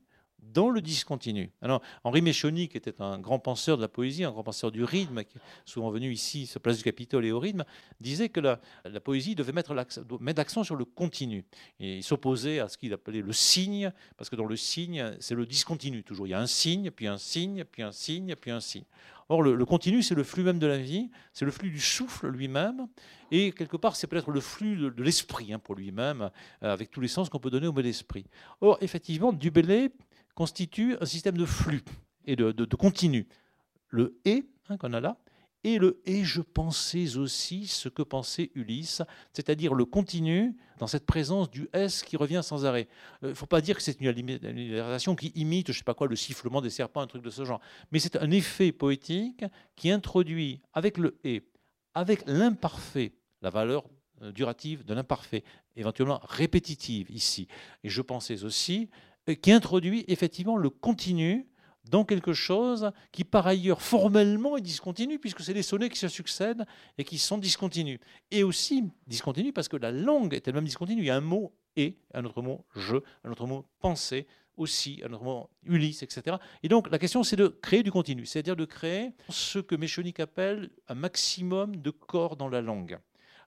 dans 0.52 0.70
le 0.70 0.82
discontinu. 0.82 1.52
Alors, 1.62 1.82
Henri 2.04 2.22
Méchoni, 2.22 2.68
qui 2.68 2.78
était 2.78 3.02
un 3.02 3.20
grand 3.20 3.40
penseur 3.40 3.78
de 3.78 3.82
la 3.82 3.88
poésie, 3.88 4.24
un 4.24 4.32
grand 4.32 4.44
penseur 4.44 4.72
du 4.72 4.84
rythme, 4.84 5.24
qui 5.24 5.38
est 5.38 5.42
souvent 5.66 5.90
venu 5.90 6.12
ici, 6.12 6.46
sur 6.46 6.62
place 6.62 6.78
du 6.78 6.84
Capitole 6.84 7.26
et 7.26 7.32
au 7.32 7.40
rythme, 7.40 7.64
disait 8.00 8.30
que 8.30 8.40
la, 8.40 8.60
poésie 9.04 9.36
devait 9.36 9.52
mettre 9.52 9.74
l'accent 9.74 10.64
sur 10.64 10.76
le 10.76 10.86
continu. 10.86 11.46
Et 11.80 11.98
il 11.98 12.04
s'opposait 12.04 12.60
à 12.60 12.68
ce 12.68 12.78
qu'il 12.78 12.94
appelait 12.94 13.22
le 13.22 13.34
signe, 13.34 13.92
parce 14.18 14.30
que 14.30 14.36
dans 14.36 14.46
le 14.46 14.56
signe, 14.56 15.16
c'est 15.20 15.36
le 15.36 15.46
discontinu 15.46 16.04
toujours. 16.04 16.28
Il 16.28 16.32
y 16.32 16.36
a 16.36 16.40
un 16.40 16.48
signe, 16.48 16.92
puis 16.92 17.08
un 17.08 17.18
signe, 17.18 17.64
puis 17.64 17.84
un 17.84 17.92
signe, 17.92 18.36
puis 18.36 18.52
un 18.52 18.60
signe. 18.60 18.86
Or, 19.30 19.42
le, 19.42 19.66
continu, 19.66 20.04
c'est 20.04 20.16
le 20.16 20.24
flux 20.24 20.44
même 20.44 20.60
de 20.60 20.68
la 20.68 20.78
vie, 20.78 21.10
c'est 21.32 21.46
le 21.46 21.52
flux 21.52 21.72
du 21.72 21.80
souffle 21.80 22.28
lui-même, 22.28 22.88
et 23.32 23.52
quelque 23.52 23.78
part, 23.78 23.96
c'est 23.96 24.08
peut-être 24.08 24.32
le 24.32 24.42
flux 24.42 24.76
de, 24.76 25.04
l'esprit 25.04 25.54
hein, 25.54 25.60
pour 25.60 25.76
lui-même, 25.76 26.30
euh, 26.62 26.74
avec 26.74 26.92
tous 26.92 27.00
les 27.00 27.08
sens 27.08 27.30
qu'on 27.30 27.40
peut 27.40 27.50
donner 27.50 27.68
au 27.68 27.74
mot 27.74 27.82
d'esprit. 27.82 28.26
Or, 28.62 28.78
effectivement, 28.82 29.32
Dubélé 29.32 29.92
constitue 30.36 30.96
un 31.00 31.06
système 31.06 31.38
de 31.38 31.46
flux 31.46 31.84
et 32.26 32.36
de, 32.36 32.76
continu. 32.76 33.28
Le 33.90 34.20
et 34.26 34.46
hein, 34.70 34.78
qu'on 34.78 34.94
a 34.94 35.00
là 35.00 35.18
et 35.64 35.78
le 35.78 36.02
et 36.06 36.24
je 36.24 36.42
pensais 36.42 37.16
aussi 37.18 37.68
ce 37.68 37.88
que 37.88 38.02
pensait 38.02 38.52
Ulysse, 38.56 39.02
c'est-à-dire 39.32 39.74
le 39.74 39.86
continu 39.86 40.58
dans 40.80 40.88
cette 40.88 41.06
présence 41.06 41.50
du 41.50 41.70
S 41.74 42.04
qui 42.04 42.18
revient 42.18 42.42
sans 42.44 42.66
arrêt. 42.66 42.88
Il 43.22 43.28
euh, 43.28 43.30
ne 43.30 43.34
faut 43.34 43.46
pas 43.46 43.62
dire 43.62 43.78
que 43.78 43.82
c'est 43.82 44.00
une 44.02 44.08
allitération 44.08 45.16
qui 45.16 45.32
imite, 45.36 45.72
je 45.72 45.78
sais 45.78 45.84
pas 45.84 45.94
quoi, 45.94 46.08
le 46.08 46.16
sifflement 46.16 46.62
des 46.62 46.70
serpents, 46.70 47.02
un 47.02 47.08
truc 47.08 47.24
de 47.24 47.30
ce 47.30 47.46
genre, 47.46 47.62
mais 47.92 48.00
c'est 48.00 48.18
un 48.18 48.32
effet 48.32 48.72
poétique 48.72 49.46
qui 49.76 49.90
introduit 49.90 50.62
avec 50.74 50.98
le 50.98 51.18
et, 51.24 51.44
avec 51.94 52.24
l'imparfait, 52.26 53.14
la 53.42 53.50
valeur 53.50 53.86
euh, 54.22 54.32
durative 54.32 54.84
de 54.84 54.94
l'imparfait, 54.94 55.44
éventuellement 55.78 56.20
répétitive 56.24 57.10
ici. 57.10 57.48
Et 57.84 57.90
je 57.90 58.02
pensais 58.02 58.44
aussi 58.44 58.90
qui 59.42 59.52
introduit 59.52 60.06
effectivement 60.08 60.58
le 60.58 60.70
continu 60.70 61.48
dans 61.90 62.06
quelque 62.06 62.34
chose 62.34 62.92
qui 63.12 63.24
par 63.24 63.46
ailleurs 63.48 63.82
formellement 63.82 64.58
est 64.58 64.62
discontinu, 64.62 65.20
puisque 65.20 65.42
c'est 65.42 65.54
les 65.54 65.64
sonnets 65.64 65.90
qui 65.90 66.00
se 66.00 66.08
succèdent 66.08 66.66
et 66.98 67.04
qui 67.04 67.18
sont 67.18 67.38
discontinus. 67.38 68.00
Et 68.32 68.44
aussi 68.44 68.86
discontinus 69.08 69.54
parce 69.54 69.68
que 69.68 69.78
la 69.78 69.92
langue 69.92 70.34
est 70.34 70.48
elle-même 70.48 70.66
discontinue. 70.66 71.02
Il 71.02 71.08
y 71.08 71.10
a 71.10 71.18
un 71.18 71.22
mot 71.22 71.54
et, 71.76 71.98
un 72.14 72.24
autre 72.26 72.42
mot 72.42 72.66
je, 72.76 72.98
un 73.24 73.32
autre 73.32 73.48
mot 73.48 73.66
penser 73.80 74.28
aussi, 74.56 75.02
un 75.04 75.12
autre 75.14 75.24
mot 75.24 75.50
Ulysse, 75.64 76.04
etc. 76.04 76.38
Et 76.62 76.68
donc 76.68 76.90
la 76.92 77.00
question 77.00 77.24
c'est 77.24 77.36
de 77.36 77.48
créer 77.48 77.84
du 77.84 77.92
continu, 77.92 78.26
c'est-à-dire 78.26 78.56
de 78.56 78.66
créer 78.66 79.12
ce 79.30 79.60
que 79.60 79.76
Méchonic 79.76 80.20
appelle 80.20 80.70
un 80.88 80.96
maximum 80.96 81.76
de 81.78 81.90
corps 81.90 82.36
dans 82.36 82.50
la 82.50 82.62
langue. 82.62 83.00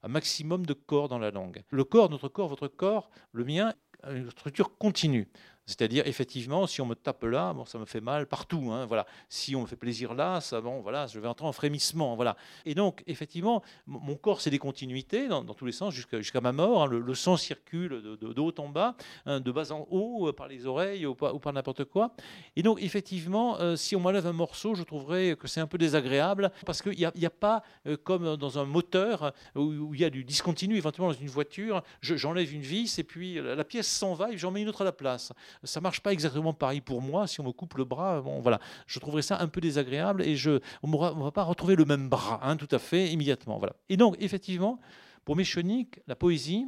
Un 0.03 0.09
maximum 0.09 0.67
de 0.67 0.73
corps 0.73 1.09
dans 1.09 1.19
la 1.19 1.31
langue. 1.31 1.63
Le 1.71 1.85
corps, 1.85 2.11
notre 2.11 2.29
corps, 2.29 2.49
votre 2.49 2.69
corps, 2.69 3.11
le 3.33 3.45
mien, 3.45 3.73
une 4.09 4.31
structure 4.31 4.77
continue. 4.77 5.29
C'est-à-dire, 5.67 6.07
effectivement, 6.07 6.69
si 6.69 6.81
on 6.81 6.87
me 6.87 6.95
tape 6.95 7.25
là, 7.25 7.53
bon, 7.53 7.65
ça 7.65 7.77
me 7.79 7.85
fait 7.87 8.01
mal 8.01 8.27
partout. 8.27 8.71
Hein, 8.71 8.87
voilà. 8.87 9.05
Si 9.29 9.57
on 9.57 9.63
me 9.63 9.67
fait 9.67 9.75
plaisir 9.75 10.15
là, 10.15 10.41
ça, 10.41 10.61
bon, 10.61 10.81
voilà, 10.81 11.09
je 11.09 11.19
vais 11.19 11.27
entrer 11.27 11.45
en 11.45 11.53
frémissement. 11.53 12.15
Voilà. 12.15 12.37
Et 12.65 12.77
donc, 12.77 13.03
effectivement, 13.09 13.65
mon 13.89 14.15
corps, 14.15 14.41
c'est 14.41 14.51
des 14.51 14.61
continuités 14.61 15.27
dans, 15.27 15.43
tous 15.43 15.67
les 15.67 15.73
sens 15.73 15.93
jusqu'à 15.93 16.41
ma 16.41 16.53
mort. 16.53 16.85
Hein. 16.85 16.87
le, 16.87 17.15
sang 17.15 17.37
circule 17.37 18.01
de, 18.21 18.41
haut 18.41 18.55
en 18.59 18.69
bas, 18.69 18.95
hein, 19.25 19.41
de 19.41 19.51
bas 19.51 19.73
en 19.73 19.89
haut, 19.91 20.29
euh, 20.29 20.33
par 20.33 20.47
les 20.47 20.67
oreilles 20.67 21.05
ou 21.05 21.17
par, 21.17 21.53
n'importe 21.53 21.85
quoi. 21.85 22.13
Et 22.55 22.63
donc, 22.63 22.81
effectivement, 22.81 23.59
euh, 23.59 23.75
si 23.75 23.97
on 23.97 24.01
m'enlève 24.01 24.29
un 24.29 24.33
morceau, 24.33 24.77
je 24.77 24.85
trouverais 24.85 25.35
que 25.35 25.49
c'est 25.49 25.61
un 25.61 25.67
peu 25.67 25.79
désagréable 25.79 26.53
parce 26.65 26.81
qu'il 26.81 26.97
n'y 26.97 27.05
a, 27.05 27.11
a, 27.11 27.31
pas, 27.31 27.65
euh, 27.89 27.97
comme 27.97 28.37
dans 28.37 28.61
un 28.61 28.65
moteur 28.65 29.33
où, 29.57 29.95
il 29.95 30.01
y 30.01 30.05
a 30.05 30.11
du 30.11 30.23
discontinu, 30.23 30.77
éventuellement 30.77 31.13
dans 31.13 31.19
une 31.19 31.27
voiture, 31.27 31.83
j'enlève 32.03 32.55
une 32.55 32.63
vis 32.63 33.01
et 33.01 33.05
puis 33.05 33.35
la, 33.35 33.57
la 33.57 33.65
pièce 33.65 33.89
s'en 33.89 34.15
va 34.15 34.31
et 34.31 34.39
j'en 34.39 34.53
mets 34.53 34.63
une 34.63 34.69
autre 34.69 34.83
à 34.83 34.85
la 34.85 34.93
place 34.93 35.33
ça 35.65 35.81
marche 35.81 36.01
pas 36.01 36.13
exactement 36.13 36.55
pareil 36.55 36.81
pour 36.81 37.03
moi. 37.03 37.27
Si 37.27 37.41
on 37.41 37.45
me 37.45 37.53
coupe 37.53 37.75
le 37.75 37.85
bras, 37.85 38.21
bon, 38.21 38.41
voilà, 38.41 38.61
je 38.87 38.99
trouverais 38.99 39.23
ça 39.23 39.41
un 39.41 39.49
peu 39.49 39.61
désagréable 39.61 40.23
et 40.23 40.37
je, 40.37 40.61
on 40.83 40.89
ne 40.89 41.23
va 41.23 41.33
pas 41.33 41.43
retrouver 41.43 41.77
le 41.77 41.85
même 41.85 42.09
bras, 42.09 42.41
hein, 42.43 42.57
tout 42.57 42.69
à 42.71 42.79
fait, 42.79 43.13
immédiatement. 43.13 43.59
Voilà. 43.59 43.77
Et 43.89 43.97
donc, 43.97 44.17
effectivement, 44.19 44.81
pour 45.25 45.37
Méchonique, 45.37 46.01
la 46.07 46.17
poésie, 46.17 46.67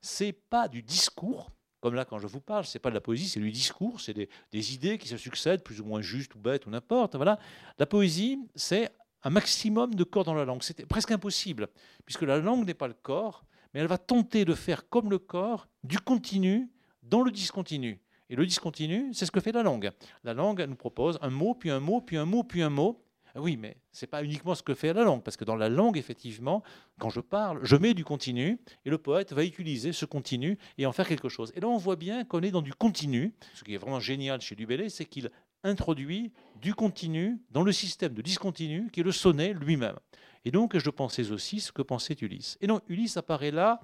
c'est 0.00 0.32
pas 0.32 0.68
du 0.68 0.82
discours, 0.82 1.50
comme 1.80 1.94
là 1.94 2.04
quand 2.04 2.18
je 2.18 2.26
vous 2.26 2.40
parle, 2.40 2.64
c'est 2.64 2.78
pas 2.78 2.90
de 2.90 2.94
la 2.94 3.00
poésie, 3.00 3.28
c'est 3.28 3.40
du 3.40 3.50
discours, 3.50 4.00
c'est 4.00 4.14
des, 4.14 4.28
des, 4.52 4.74
idées 4.74 4.98
qui 4.98 5.08
se 5.08 5.16
succèdent, 5.16 5.62
plus 5.62 5.80
ou 5.80 5.84
moins 5.84 6.00
justes 6.00 6.34
ou 6.34 6.38
bêtes 6.38 6.66
ou 6.66 6.70
n'importe. 6.70 7.16
Voilà. 7.16 7.38
La 7.78 7.86
poésie, 7.86 8.38
c'est 8.54 8.90
un 9.22 9.30
maximum 9.30 9.94
de 9.94 10.04
corps 10.04 10.24
dans 10.24 10.34
la 10.34 10.44
langue. 10.44 10.62
C'est 10.62 10.86
presque 10.86 11.10
impossible, 11.10 11.68
puisque 12.04 12.22
la 12.22 12.38
langue 12.38 12.64
n'est 12.64 12.74
pas 12.74 12.86
le 12.86 12.94
corps, 12.94 13.44
mais 13.74 13.80
elle 13.80 13.88
va 13.88 13.98
tenter 13.98 14.44
de 14.44 14.54
faire 14.54 14.88
comme 14.88 15.10
le 15.10 15.18
corps 15.18 15.68
du 15.82 15.98
continu 15.98 16.70
dans 17.02 17.22
le 17.22 17.30
discontinu. 17.30 18.00
Et 18.28 18.36
le 18.36 18.44
discontinu, 18.46 19.12
c'est 19.12 19.26
ce 19.26 19.30
que 19.30 19.40
fait 19.40 19.52
la 19.52 19.62
langue. 19.62 19.90
La 20.24 20.34
langue 20.34 20.60
nous 20.62 20.76
propose 20.76 21.18
un 21.22 21.30
mot, 21.30 21.54
puis 21.54 21.70
un 21.70 21.80
mot, 21.80 22.00
puis 22.00 22.16
un 22.16 22.24
mot, 22.24 22.42
puis 22.42 22.62
un 22.62 22.70
mot. 22.70 23.02
Ah 23.34 23.40
oui, 23.42 23.58
mais 23.58 23.76
ce 23.92 24.04
n'est 24.04 24.08
pas 24.08 24.24
uniquement 24.24 24.54
ce 24.54 24.62
que 24.62 24.72
fait 24.72 24.94
la 24.94 25.04
langue, 25.04 25.22
parce 25.22 25.36
que 25.36 25.44
dans 25.44 25.56
la 25.56 25.68
langue, 25.68 25.98
effectivement, 25.98 26.62
quand 26.98 27.10
je 27.10 27.20
parle, 27.20 27.60
je 27.62 27.76
mets 27.76 27.92
du 27.92 28.02
continu, 28.02 28.58
et 28.86 28.90
le 28.90 28.96
poète 28.96 29.34
va 29.34 29.44
utiliser 29.44 29.92
ce 29.92 30.06
continu 30.06 30.56
et 30.78 30.86
en 30.86 30.92
faire 30.92 31.06
quelque 31.06 31.28
chose. 31.28 31.52
Et 31.54 31.60
là, 31.60 31.68
on 31.68 31.76
voit 31.76 31.96
bien 31.96 32.24
qu'on 32.24 32.40
est 32.40 32.50
dans 32.50 32.62
du 32.62 32.72
continu. 32.72 33.34
Ce 33.52 33.62
qui 33.62 33.74
est 33.74 33.76
vraiment 33.76 34.00
génial 34.00 34.40
chez 34.40 34.54
Dubélé, 34.54 34.88
c'est 34.88 35.04
qu'il 35.04 35.30
introduit 35.64 36.32
du 36.62 36.74
continu 36.74 37.38
dans 37.50 37.62
le 37.62 37.72
système 37.72 38.14
de 38.14 38.22
discontinu 38.22 38.88
qui 38.90 39.00
est 39.00 39.04
le 39.04 39.12
sonnet 39.12 39.52
lui-même. 39.52 39.98
Et 40.46 40.50
donc, 40.50 40.78
je 40.78 40.90
pensais 40.90 41.30
aussi 41.30 41.60
ce 41.60 41.72
que 41.72 41.82
pensait 41.82 42.16
Ulysse. 42.20 42.56
Et 42.62 42.66
donc, 42.66 42.82
Ulysse 42.88 43.18
apparaît 43.18 43.50
là 43.50 43.80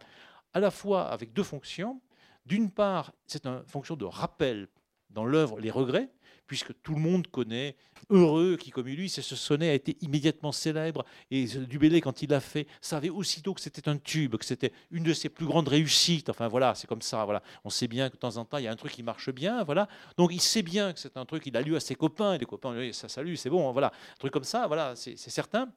à 0.55 0.61
la 0.61 0.71
fois 0.71 1.11
avec 1.11 1.33
deux 1.33 1.43
fonctions. 1.43 2.01
D'une 2.47 2.71
part, 2.71 3.13
c'est 3.27 3.47
une 3.47 3.63
fonction 3.67 3.97
de 3.97 4.05
rappel 4.05 4.69
dans 5.11 5.25
l'œuvre 5.25 5.61
Les 5.61 5.71
Regrets, 5.71 6.11
puisque 6.47 6.73
tout 6.83 6.95
le 6.95 7.01
monde 7.01 7.27
connaît 7.29 7.77
Heureux 8.11 8.57
qui, 8.57 8.71
comme 8.71 8.87
lui, 8.87 9.09
ce 9.09 9.23
sonnet 9.23 9.71
a 9.71 9.75
été 9.75 9.97
immédiatement 10.01 10.53
célèbre. 10.53 11.05
Et 11.31 11.45
Dubélé, 11.45 12.01
quand 12.01 12.21
il 12.23 12.31
l'a 12.31 12.41
fait, 12.41 12.67
savait 12.81 13.11
aussitôt 13.11 13.55
que 13.55 13.61
c'était 13.61 13.89
un 13.89 13.97
tube, 13.97 14.37
que 14.37 14.45
c'était 14.45 14.73
une 14.91 15.05
de 15.05 15.13
ses 15.13 15.29
plus 15.29 15.47
grandes 15.47 15.69
réussites. 15.69 16.29
Enfin 16.29 16.49
voilà, 16.49 16.75
c'est 16.75 16.87
comme 16.87 17.01
ça. 17.01 17.25
Voilà, 17.25 17.43
on 17.65 17.71
sait 17.71 17.89
bien 17.89 18.09
que 18.09 18.15
de 18.15 18.19
temps 18.19 18.37
en 18.37 18.45
temps 18.45 18.59
il 18.59 18.65
y 18.65 18.67
a 18.67 18.73
un 18.73 18.77
truc 18.77 18.93
qui 18.93 19.03
marche 19.03 19.31
bien. 19.31 19.63
Voilà, 19.65 19.89
donc 20.17 20.33
il 20.33 20.41
sait 20.41 20.63
bien 20.63 20.93
que 20.93 20.99
c'est 20.99 21.17
un 21.17 21.25
truc. 21.25 21.47
Il 21.47 21.57
a 21.57 21.63
lu 21.63 21.77
à 21.77 21.81
ses 21.81 21.95
copains 21.95 22.35
et 22.35 22.39
les 22.39 22.47
copains, 22.47 22.93
ça 22.93 23.09
salut, 23.09 23.37
c'est 23.37 23.51
bon. 23.51 23.71
Voilà, 23.73 23.89
un 23.89 24.19
truc 24.19 24.33
comme 24.33 24.45
ça. 24.45 24.67
Voilà, 24.67 24.95
c'est 24.97 25.17
certain. 25.17 25.73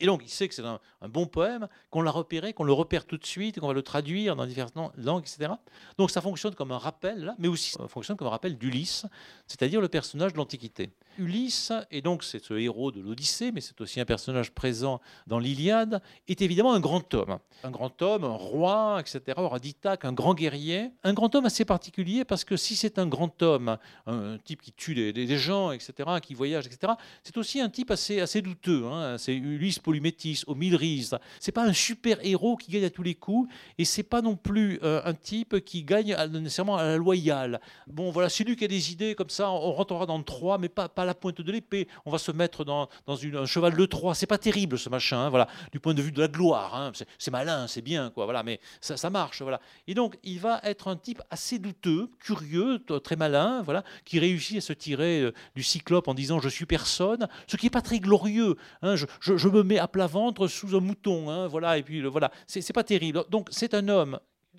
Et 0.00 0.06
donc, 0.06 0.22
il 0.24 0.28
sait 0.28 0.48
que 0.48 0.54
c'est 0.54 0.64
un, 0.64 0.80
bon 1.08 1.26
poème, 1.26 1.68
qu'on 1.90 2.02
l'a 2.02 2.10
repéré, 2.10 2.52
qu'on 2.52 2.64
le 2.64 2.72
repère 2.72 3.04
tout 3.04 3.16
de 3.16 3.26
suite, 3.26 3.60
qu'on 3.60 3.68
va 3.68 3.74
le 3.74 3.82
traduire 3.82 4.36
dans 4.36 4.46
diverses 4.46 4.72
langues, 4.96 5.22
etc. 5.22 5.52
Donc, 5.96 6.10
ça 6.10 6.20
fonctionne 6.20 6.54
comme 6.54 6.72
un 6.72 6.78
rappel, 6.78 7.24
là, 7.24 7.34
mais 7.38 7.48
aussi 7.48 7.76
fonctionne 7.88 8.16
comme 8.16 8.28
un 8.28 8.30
rappel 8.30 8.56
d'Ulysse, 8.56 9.06
c'est-à-dire 9.46 9.80
le 9.80 9.88
personnage 9.88 10.32
de 10.32 10.38
l'Antiquité. 10.38 10.90
Ulysse, 11.18 11.72
et 11.90 12.00
donc 12.00 12.24
c'est 12.24 12.42
ce 12.42 12.54
héros 12.54 12.92
de 12.92 13.00
l'Odyssée, 13.00 13.52
mais 13.52 13.60
c'est 13.60 13.80
aussi 13.80 14.00
un 14.00 14.04
personnage 14.04 14.52
présent 14.52 15.00
dans 15.26 15.38
l'Iliade, 15.38 16.00
est 16.28 16.40
évidemment 16.42 16.72
un 16.72 16.80
grand 16.80 17.12
homme. 17.14 17.38
Un 17.64 17.70
grand 17.70 18.00
homme, 18.02 18.24
un 18.24 18.36
roi, 18.36 19.00
etc., 19.00 19.38
d'Ithaque, 19.60 20.04
un 20.04 20.12
grand 20.12 20.34
guerrier. 20.34 20.90
Un 21.02 21.12
grand 21.12 21.34
homme 21.34 21.46
assez 21.46 21.64
particulier 21.64 22.24
parce 22.24 22.44
que 22.44 22.56
si 22.56 22.76
c'est 22.76 22.98
un 22.98 23.06
grand 23.06 23.42
homme, 23.42 23.76
un 24.06 24.38
type 24.38 24.62
qui 24.62 24.72
tue 24.72 24.94
des, 24.94 25.38
gens, 25.38 25.72
etc., 25.72 25.92
qui 26.22 26.34
voyage, 26.34 26.66
etc., 26.66 26.92
c'est 27.22 27.36
aussi 27.36 27.60
un 27.60 27.68
type 27.68 27.90
assez, 27.90 28.20
assez 28.20 28.42
douteux. 28.42 28.84
Hein. 28.86 29.18
C'est 29.18 29.34
Ulysse 29.34 29.78
Polymétis, 29.78 30.44
rises. 30.46 31.18
C'est 31.40 31.52
pas 31.52 31.64
un 31.64 31.72
super 31.72 32.24
héros 32.24 32.56
qui 32.56 32.70
gagne 32.70 32.84
à 32.84 32.90
tous 32.90 33.02
les 33.02 33.14
coups, 33.14 33.52
et 33.78 33.84
c'est 33.84 34.02
pas 34.02 34.22
non 34.22 34.36
plus 34.36 34.78
euh, 34.82 35.00
un 35.04 35.14
type 35.14 35.64
qui 35.64 35.82
gagne 35.82 36.14
nécessairement 36.30 36.76
à 36.76 36.84
la 36.84 36.96
loyale. 36.96 37.60
Bon, 37.86 38.10
voilà, 38.10 38.28
c'est 38.28 38.44
lui 38.44 38.56
qui 38.56 38.64
a 38.64 38.68
des 38.68 38.92
idées 38.92 39.14
comme 39.14 39.30
ça, 39.30 39.50
on 39.50 39.72
rentrera 39.72 40.06
dans 40.06 40.18
le 40.18 40.24
3, 40.24 40.58
mais 40.58 40.68
pas, 40.68 40.88
pas 40.88 41.04
la 41.08 41.14
pointe 41.14 41.40
de 41.40 41.52
l'épée, 41.52 41.88
on 42.06 42.10
va 42.10 42.18
se 42.18 42.30
mettre 42.30 42.64
dans, 42.64 42.88
un 43.08 43.46
cheval 43.46 43.76
de 43.76 43.86
Troie. 43.86 44.14
C'est 44.14 44.26
pas 44.26 44.38
terrible 44.38 44.78
ce 44.78 44.88
machin, 44.88 45.18
hein, 45.18 45.30
voilà, 45.30 45.48
du 45.72 45.80
point 45.80 45.94
de 45.94 46.02
vue 46.02 46.12
de 46.12 46.20
la 46.20 46.28
gloire. 46.28 46.74
Hein. 46.74 46.92
c'est 47.18 47.30
malin, 47.30 47.66
c'est 47.66 47.82
bien, 47.82 48.10
quoi, 48.10 48.24
voilà, 48.24 48.42
mais 48.42 48.60
ça, 48.80 49.10
marche, 49.10 49.42
voilà. 49.42 49.60
Et 49.86 49.94
donc, 49.94 50.18
il 50.22 50.38
va 50.38 50.60
être 50.62 50.88
un 50.88 50.96
type 50.96 51.22
assez 51.30 51.58
douteux, 51.58 52.10
curieux, 52.20 52.84
très 53.02 53.16
malin, 53.16 53.62
voilà, 53.62 53.82
qui 54.04 54.18
réussit 54.18 54.58
à 54.58 54.60
se 54.60 54.72
tirer 54.72 55.22
euh, 55.22 55.32
du 55.56 55.62
cyclope 55.62 56.08
en 56.08 56.14
disant 56.14 56.40
je 56.40 56.48
suis 56.48 56.66
personne, 56.66 57.26
ce 57.46 57.56
qui 57.56 57.66
est 57.66 57.70
pas 57.70 57.82
très 57.82 57.98
glorieux. 57.98 58.56
Hein, 58.82 58.96
je, 58.96 59.06
je, 59.20 59.48
me 59.48 59.62
mets 59.62 59.78
à 59.78 59.88
plat 59.88 60.06
ventre 60.06 60.46
sous 60.46 60.76
un 60.76 60.80
mouton, 60.80 61.48
voilà, 61.48 61.78
et 61.78 61.82
puis 61.82 62.02
voilà, 62.02 62.30
c'est 62.46 62.72
pas 62.72 62.84
terrible. 62.84 63.24
Donc, 63.30 63.48
c'est 63.50 63.74
un 63.74 63.88
homme 63.88 64.18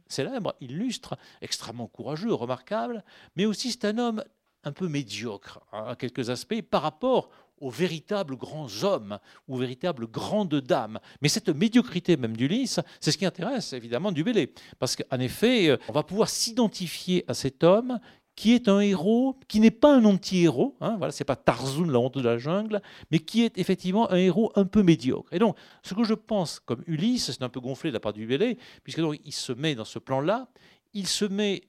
célèbre, 0.09 0.55
illustre, 0.59 1.17
extrêmement 1.41 1.87
courageux, 1.87 2.33
remarquable, 2.33 3.03
mais 3.35 3.45
aussi 3.45 3.71
c'est 3.71 3.85
un 3.85 3.97
homme 3.97 4.23
un 4.63 4.71
peu 4.71 4.87
médiocre 4.87 5.59
à 5.71 5.95
quelques 5.95 6.29
aspects 6.29 6.61
par 6.61 6.81
rapport 6.81 7.29
aux 7.61 7.69
véritables 7.69 8.37
grands 8.37 8.83
hommes, 8.83 9.19
aux 9.47 9.57
véritables 9.57 10.07
grandes 10.07 10.55
dames. 10.55 10.99
Mais 11.21 11.29
cette 11.29 11.49
médiocrité 11.49 12.17
même 12.17 12.37
d'Ulysse, 12.37 12.79
c'est 12.99 13.11
ce 13.11 13.17
qui 13.17 13.25
intéresse 13.25 13.73
évidemment 13.73 14.11
Dubélé. 14.11 14.53
Parce 14.79 14.95
qu'en 14.95 15.19
effet, 15.19 15.77
on 15.89 15.93
va 15.93 16.03
pouvoir 16.03 16.29
s'identifier 16.29 17.25
à 17.27 17.33
cet 17.33 17.63
homme 17.63 17.99
qui 18.39 18.53
est 18.53 18.69
un 18.69 18.79
héros, 18.79 19.37
qui 19.49 19.59
n'est 19.59 19.69
pas 19.69 19.93
un 19.93 20.05
anti-héros, 20.05 20.77
hein, 20.79 20.95
voilà, 20.97 21.11
c'est 21.11 21.25
pas 21.25 21.35
Tarzoun, 21.35 21.91
la 21.91 21.99
honte 21.99 22.17
de 22.17 22.21
la 22.21 22.37
jungle, 22.37 22.81
mais 23.11 23.19
qui 23.19 23.43
est 23.43 23.57
effectivement 23.57 24.09
un 24.11 24.15
héros 24.15 24.53
un 24.55 24.63
peu 24.63 24.81
médiocre. 24.81 25.33
Et 25.33 25.39
donc, 25.39 25.57
ce 25.83 25.93
que 25.93 26.05
je 26.05 26.13
pense 26.13 26.61
comme 26.61 26.81
Ulysse, 26.87 27.31
c'est 27.31 27.43
un 27.43 27.49
peu 27.49 27.59
gonflé 27.59 27.89
de 27.89 27.95
la 27.95 27.99
part 27.99 28.13
du 28.13 28.21
Dubélé, 28.21 28.57
puisque 28.85 29.01
donc 29.01 29.19
il 29.25 29.33
se 29.33 29.51
met 29.51 29.75
dans 29.75 29.83
ce 29.83 29.99
plan-là, 29.99 30.47
il 30.93 31.05
se 31.05 31.25
met 31.25 31.63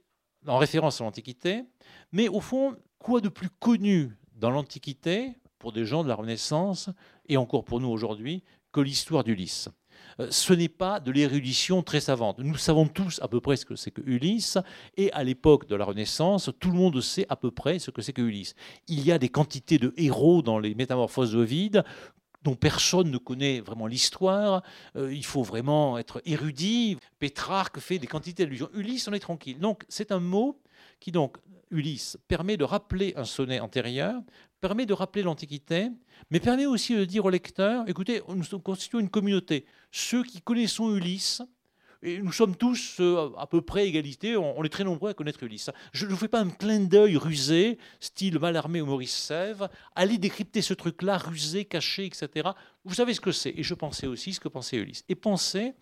en 0.46 0.58
référence 0.58 1.00
à 1.00 1.04
l'Antiquité, 1.04 1.64
mais 2.12 2.28
au 2.28 2.40
fond, 2.40 2.76
quoi 2.98 3.20
de 3.20 3.28
plus 3.28 3.50
connu 3.50 4.16
dans 4.36 4.50
l'Antiquité, 4.50 5.34
pour 5.58 5.72
des 5.72 5.84
gens 5.84 6.02
de 6.02 6.08
la 6.08 6.14
Renaissance, 6.14 6.90
et 7.28 7.36
encore 7.36 7.64
pour 7.64 7.80
nous 7.80 7.88
aujourd'hui, 7.88 8.42
que 8.72 8.80
l'histoire 8.80 9.24
d'Ulysse? 9.24 9.68
Euh, 10.18 10.28
ce 10.30 10.52
n'est 10.52 10.68
pas 10.68 11.00
de 11.00 11.10
l'érudition 11.10 11.82
très 11.82 12.00
savante. 12.00 12.38
Nous 12.38 12.56
savons 12.56 12.86
tous 12.86 13.20
à 13.22 13.28
peu 13.28 13.40
près 13.40 13.56
ce 13.56 13.64
que 13.64 13.76
c'est 13.76 13.90
que 13.90 14.02
Ulysse, 14.02 14.58
et 14.96 15.12
à 15.12 15.22
l'époque 15.24 15.66
de 15.68 15.76
la 15.76 15.84
Renaissance, 15.84 16.50
tout 16.58 16.70
le 16.70 16.76
monde 16.76 17.00
sait 17.00 17.26
à 17.28 17.36
peu 17.36 17.50
près 17.50 17.78
ce 17.78 17.90
que 17.90 18.02
c'est 18.02 18.12
que 18.12 18.22
Ulysse. 18.22 18.54
Il 18.88 19.04
y 19.04 19.12
a 19.12 19.18
des 19.18 19.28
quantités 19.28 19.78
de 19.78 19.92
héros 19.96 20.42
dans 20.42 20.58
les 20.58 20.74
Métamorphoses 20.74 21.32
d'Ovide 21.32 21.84
dont 22.42 22.54
personne 22.54 23.10
ne 23.10 23.18
connaît 23.18 23.60
vraiment 23.60 23.86
l'histoire. 23.86 24.62
Euh, 24.96 25.12
il 25.12 25.24
faut 25.24 25.42
vraiment 25.42 25.98
être 25.98 26.22
érudit. 26.24 26.98
Pétrarque 27.18 27.78
fait 27.78 27.98
des 27.98 28.06
quantités 28.06 28.44
d'allusions. 28.44 28.70
Ulysse, 28.74 29.08
on 29.08 29.12
est 29.12 29.20
tranquille. 29.20 29.58
Donc, 29.58 29.84
c'est 29.88 30.12
un 30.12 30.20
mot 30.20 30.60
qui 31.00 31.12
donc, 31.12 31.36
Ulysse, 31.70 32.18
permet 32.28 32.56
de 32.56 32.64
rappeler 32.64 33.12
un 33.16 33.24
sonnet 33.24 33.60
antérieur, 33.60 34.20
permet 34.60 34.86
de 34.86 34.92
rappeler 34.92 35.22
l'Antiquité, 35.22 35.88
mais 36.30 36.40
permet 36.40 36.66
aussi 36.66 36.96
de 36.96 37.04
dire 37.04 37.24
au 37.24 37.30
lecteur, 37.30 37.88
écoutez, 37.88 38.22
nous 38.28 38.58
constituons 38.58 39.00
une 39.00 39.08
communauté. 39.08 39.64
Ceux 39.92 40.24
qui 40.24 40.40
connaissons 40.40 40.94
Ulysse, 40.94 41.42
et 42.02 42.20
nous 42.22 42.32
sommes 42.32 42.56
tous 42.56 42.96
euh, 43.00 43.30
à 43.36 43.46
peu 43.46 43.60
près 43.60 43.86
égalité, 43.86 44.36
on, 44.36 44.64
est 44.64 44.70
très 44.70 44.84
nombreux 44.84 45.10
à 45.10 45.14
connaître 45.14 45.42
Ulysse. 45.42 45.70
Je 45.92 46.06
ne 46.06 46.10
vous 46.10 46.16
fais 46.16 46.28
pas 46.28 46.40
un 46.40 46.48
clin 46.48 46.80
d'œil 46.80 47.16
rusé, 47.16 47.78
style 48.00 48.38
Malarmé 48.38 48.80
ou 48.80 48.86
Maurice 48.86 49.14
Sèvres, 49.14 49.68
allez 49.94 50.16
décrypter 50.16 50.62
ce 50.62 50.72
truc-là, 50.72 51.18
rusé, 51.18 51.64
caché, 51.66 52.06
etc. 52.06 52.50
Vous 52.84 52.94
savez 52.94 53.12
ce 53.12 53.20
que 53.20 53.32
c'est. 53.32 53.52
Et 53.56 53.62
je 53.62 53.74
pensais 53.74 54.06
aussi 54.06 54.32
ce 54.32 54.40
que 54.40 54.48
pensait 54.48 54.78
Ulysse. 54.78 55.04
Et 55.08 55.14
penser, 55.14 55.74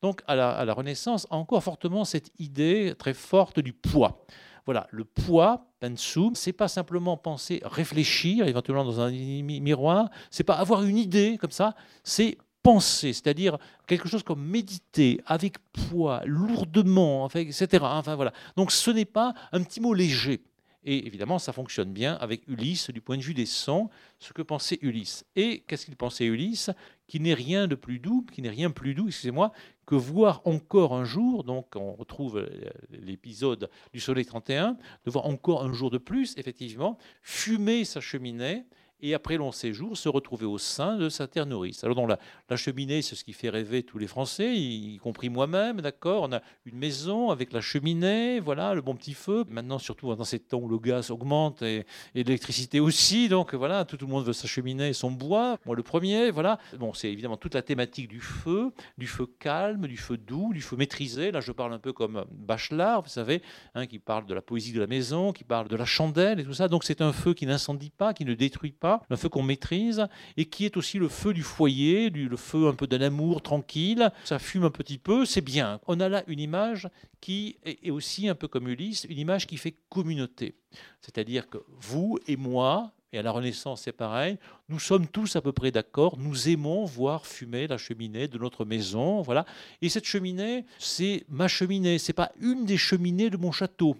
donc, 0.00 0.22
à 0.26 0.34
la, 0.34 0.50
à 0.50 0.64
la 0.64 0.72
Renaissance, 0.72 1.26
encore 1.30 1.62
fortement 1.62 2.04
cette 2.04 2.30
idée 2.38 2.94
très 2.98 3.14
forte 3.14 3.60
du 3.60 3.72
poids. 3.72 4.24
Voilà, 4.64 4.88
le 4.90 5.04
poids, 5.04 5.68
pensum, 5.78 6.34
c'est 6.34 6.52
pas 6.52 6.66
simplement 6.66 7.16
penser, 7.16 7.60
réfléchir 7.64 8.48
éventuellement 8.48 8.84
dans 8.84 9.00
un 9.00 9.10
miroir, 9.12 10.10
c'est 10.30 10.42
pas 10.42 10.54
avoir 10.54 10.82
une 10.82 10.98
idée 10.98 11.38
comme 11.38 11.52
ça, 11.52 11.74
c'est 12.02 12.36
penser, 12.66 13.12
c'est-à-dire 13.12 13.58
quelque 13.86 14.08
chose 14.08 14.24
comme 14.24 14.44
méditer 14.44 15.20
avec 15.24 15.58
poids, 15.72 16.22
lourdement, 16.24 17.28
etc. 17.28 17.66
Enfin 17.82 18.16
voilà. 18.16 18.32
Donc 18.56 18.72
ce 18.72 18.90
n'est 18.90 19.04
pas 19.04 19.34
un 19.52 19.62
petit 19.62 19.80
mot 19.80 19.94
léger. 19.94 20.42
Et 20.82 21.06
évidemment, 21.06 21.38
ça 21.38 21.52
fonctionne 21.52 21.92
bien 21.92 22.14
avec 22.14 22.42
Ulysse 22.48 22.90
du 22.90 23.00
point 23.00 23.16
de 23.16 23.22
vue 23.22 23.34
des 23.34 23.46
sons, 23.46 23.88
ce 24.18 24.32
que 24.32 24.42
pensait 24.42 24.78
Ulysse. 24.82 25.24
Et 25.36 25.60
qu'est-ce 25.66 25.84
qu'il 25.84 25.94
pensait 25.94 26.24
Ulysse? 26.24 26.70
Qui 27.06 27.20
n'est 27.20 27.34
rien 27.34 27.68
de 27.68 27.76
plus 27.76 28.00
doux, 28.00 28.26
qui 28.32 28.42
n'est 28.42 28.50
rien 28.50 28.72
plus 28.72 28.94
doux, 28.94 29.06
excusez-moi, 29.06 29.52
que 29.86 29.94
voir 29.94 30.42
encore 30.44 30.92
un 30.92 31.04
jour, 31.04 31.44
donc 31.44 31.74
on 31.76 31.92
retrouve 31.92 32.38
euh, 32.38 32.70
l'épisode 32.90 33.70
du 33.92 34.00
Soleil 34.00 34.26
31, 34.26 34.76
de 35.04 35.10
voir 35.10 35.26
encore 35.26 35.62
un 35.64 35.72
jour 35.72 35.90
de 35.90 35.98
plus, 35.98 36.34
effectivement, 36.36 36.98
fumer 37.22 37.84
sa 37.84 38.00
cheminée 38.00 38.64
et 39.00 39.14
après 39.14 39.36
long 39.36 39.52
séjour, 39.52 39.96
se 39.96 40.08
retrouver 40.08 40.46
au 40.46 40.58
sein 40.58 40.96
de 40.96 41.08
sa 41.08 41.26
terre 41.26 41.44
nourrice. 41.44 41.84
Alors, 41.84 41.94
dans 41.94 42.06
la, 42.06 42.18
cheminée, 42.56 43.02
c'est 43.02 43.14
ce 43.14 43.24
qui 43.24 43.34
fait 43.34 43.50
rêver 43.50 43.82
tous 43.82 43.98
les 43.98 44.06
Français, 44.06 44.56
y, 44.56 44.96
compris 44.98 45.28
moi-même, 45.28 45.82
d'accord? 45.82 46.22
On 46.22 46.32
a 46.32 46.40
une 46.64 46.78
maison 46.78 47.30
avec 47.30 47.52
la 47.52 47.60
cheminée, 47.60 48.40
voilà, 48.40 48.74
le 48.74 48.80
bon 48.80 48.94
petit 48.94 49.12
feu. 49.12 49.44
Maintenant, 49.50 49.78
surtout 49.78 50.14
dans 50.14 50.24
ces 50.24 50.38
temps 50.38 50.58
où 50.58 50.68
le 50.68 50.78
gaz 50.78 51.10
augmente 51.10 51.62
et, 51.62 51.84
l'électricité 52.14 52.80
aussi, 52.80 53.28
donc 53.28 53.54
voilà, 53.54 53.84
tout, 53.84 53.98
le 54.00 54.06
monde 54.06 54.24
veut 54.24 54.32
sa 54.32 54.48
cheminée 54.48 54.88
et 54.88 54.92
son 54.94 55.10
bois. 55.10 55.58
Moi, 55.66 55.76
le 55.76 55.82
premier, 55.82 56.30
voilà. 56.30 56.58
Bon, 56.78 56.94
c'est 56.94 57.10
évidemment 57.10 57.36
toute 57.36 57.54
la 57.54 57.62
thématique 57.62 58.08
du 58.08 58.20
feu, 58.20 58.72
du 58.96 59.06
feu 59.06 59.26
calme, 59.38 59.86
du 59.86 59.98
feu 59.98 60.16
doux, 60.16 60.52
du 60.54 60.62
feu 60.62 60.76
maîtrisé. 60.76 61.30
Là, 61.30 61.40
je 61.40 61.52
parle 61.52 61.74
un 61.74 61.78
peu 61.78 61.92
comme 61.92 62.24
Bachelard, 62.30 63.02
vous 63.02 63.08
savez, 63.08 63.42
hein, 63.74 63.86
qui 63.86 63.98
parle 63.98 64.24
de 64.24 64.34
la 64.34 64.42
poésie 64.42 64.72
de 64.72 64.80
la 64.80 64.86
maison, 64.86 65.32
qui 65.32 65.44
parle 65.44 65.68
de 65.68 65.76
la 65.76 65.84
chandelle 65.84 66.40
et 66.40 66.44
tout 66.44 66.54
ça. 66.54 66.68
Donc, 66.68 66.84
c'est 66.84 67.02
un 67.02 67.12
feu 67.12 67.34
qui 67.34 67.44
n'incendie 67.44 67.90
pas, 67.90 68.14
qui 68.14 68.24
ne 68.24 68.32
détruit 68.34 68.72
pas 68.72 68.85
un 69.10 69.16
feu 69.16 69.28
qu'on 69.28 69.42
maîtrise, 69.42 70.06
et 70.36 70.46
qui 70.46 70.64
est 70.64 70.76
aussi 70.76 70.98
le 70.98 71.08
feu 71.08 71.32
du 71.32 71.42
foyer, 71.42 72.10
le 72.10 72.36
feu 72.36 72.68
un 72.68 72.74
peu 72.74 72.86
d'un 72.86 73.00
amour 73.00 73.42
tranquille. 73.42 74.10
Ça 74.24 74.38
fume 74.38 74.64
un 74.64 74.70
petit 74.70 74.98
peu, 74.98 75.24
c'est 75.24 75.40
bien. 75.40 75.80
On 75.86 76.00
a 76.00 76.08
là 76.08 76.22
une 76.26 76.40
image 76.40 76.88
qui 77.20 77.58
est 77.64 77.90
aussi 77.90 78.28
un 78.28 78.34
peu 78.34 78.48
comme 78.48 78.68
Ulysse, 78.68 79.06
une 79.08 79.18
image 79.18 79.46
qui 79.46 79.56
fait 79.56 79.76
communauté. 79.88 80.54
C'est-à-dire 81.00 81.48
que 81.48 81.58
vous 81.68 82.18
et 82.26 82.36
moi, 82.36 82.92
et 83.12 83.18
à 83.18 83.22
la 83.22 83.30
Renaissance 83.30 83.82
c'est 83.82 83.92
pareil, 83.92 84.36
nous 84.68 84.80
sommes 84.80 85.06
tous 85.06 85.36
à 85.36 85.40
peu 85.40 85.52
près 85.52 85.70
d'accord, 85.70 86.18
nous 86.18 86.48
aimons 86.48 86.84
voir 86.84 87.26
fumer 87.26 87.66
la 87.66 87.78
cheminée 87.78 88.28
de 88.28 88.38
notre 88.38 88.64
maison, 88.64 89.22
voilà. 89.22 89.46
Et 89.80 89.88
cette 89.88 90.04
cheminée, 90.04 90.66
c'est 90.78 91.24
ma 91.28 91.48
cheminée, 91.48 91.98
c'est 91.98 92.12
pas 92.12 92.32
une 92.40 92.64
des 92.64 92.76
cheminées 92.76 93.30
de 93.30 93.36
mon 93.36 93.52
château 93.52 93.96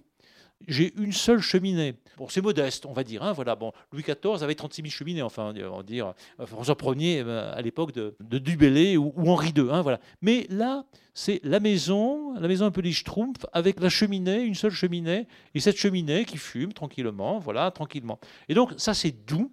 j'ai 0.66 0.92
une 0.98 1.12
seule 1.12 1.40
cheminée. 1.40 1.94
Bon, 2.16 2.28
c'est 2.28 2.40
modeste, 2.40 2.86
on 2.86 2.92
va 2.92 3.04
dire. 3.04 3.22
Hein, 3.22 3.32
voilà. 3.32 3.54
Bon, 3.54 3.72
Louis 3.92 4.02
XIV 4.02 4.42
avait 4.42 4.54
36 4.54 4.82
000 4.82 4.90
cheminées, 4.90 5.22
enfin, 5.22 5.52
on 5.54 5.76
va 5.76 5.82
dire. 5.82 6.14
François 6.44 6.76
Ier, 6.96 7.22
euh, 7.26 7.54
à 7.54 7.62
l'époque 7.62 7.92
de, 7.92 8.16
de 8.20 8.38
Dubélé 8.38 8.96
ou, 8.96 9.12
Henri 9.16 9.52
II. 9.56 9.68
Hein, 9.70 9.82
voilà. 9.82 10.00
Mais 10.22 10.46
là, 10.50 10.84
c'est 11.14 11.40
la 11.44 11.60
maison, 11.60 12.34
la 12.38 12.48
maison 12.48 12.66
un 12.66 12.70
peu 12.70 12.82
des 12.82 12.92
Schtroumpfs, 12.92 13.46
avec 13.52 13.80
la 13.80 13.88
cheminée, 13.88 14.42
une 14.42 14.54
seule 14.54 14.72
cheminée, 14.72 15.26
et 15.54 15.60
cette 15.60 15.76
cheminée 15.76 16.24
qui 16.24 16.38
fume 16.38 16.72
tranquillement, 16.72 17.38
voilà, 17.38 17.70
tranquillement. 17.70 18.18
Et 18.48 18.54
donc, 18.54 18.72
ça, 18.76 18.94
c'est 18.94 19.12
doux. 19.26 19.52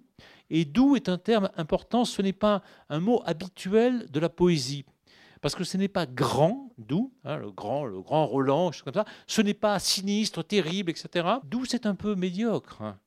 Et 0.50 0.64
doux 0.64 0.94
est 0.94 1.08
un 1.08 1.18
terme 1.18 1.50
important, 1.56 2.04
ce 2.04 2.20
n'est 2.20 2.34
pas 2.34 2.62
un 2.90 3.00
mot 3.00 3.22
habituel 3.24 4.06
de 4.10 4.20
la 4.20 4.28
poésie 4.28 4.84
parce 5.44 5.54
que 5.54 5.64
ce 5.64 5.76
n'est 5.76 5.88
pas 5.88 6.06
grand, 6.06 6.70
doux, 6.78 7.12
hein, 7.22 7.36
le 7.36 7.50
grand, 7.50 7.84
le 7.84 8.00
grand 8.00 8.24
Roland, 8.26 8.70
comme 8.82 8.94
ça. 8.94 9.04
Ce 9.26 9.42
n'est 9.42 9.52
pas 9.52 9.78
sinistre, 9.78 10.42
terrible, 10.42 10.90
etc. 10.90 11.28
Doux, 11.44 11.66
c'est 11.66 11.84
un 11.84 11.94
peu 11.94 12.14
médiocre. 12.14 12.80
Hein. 12.80 12.98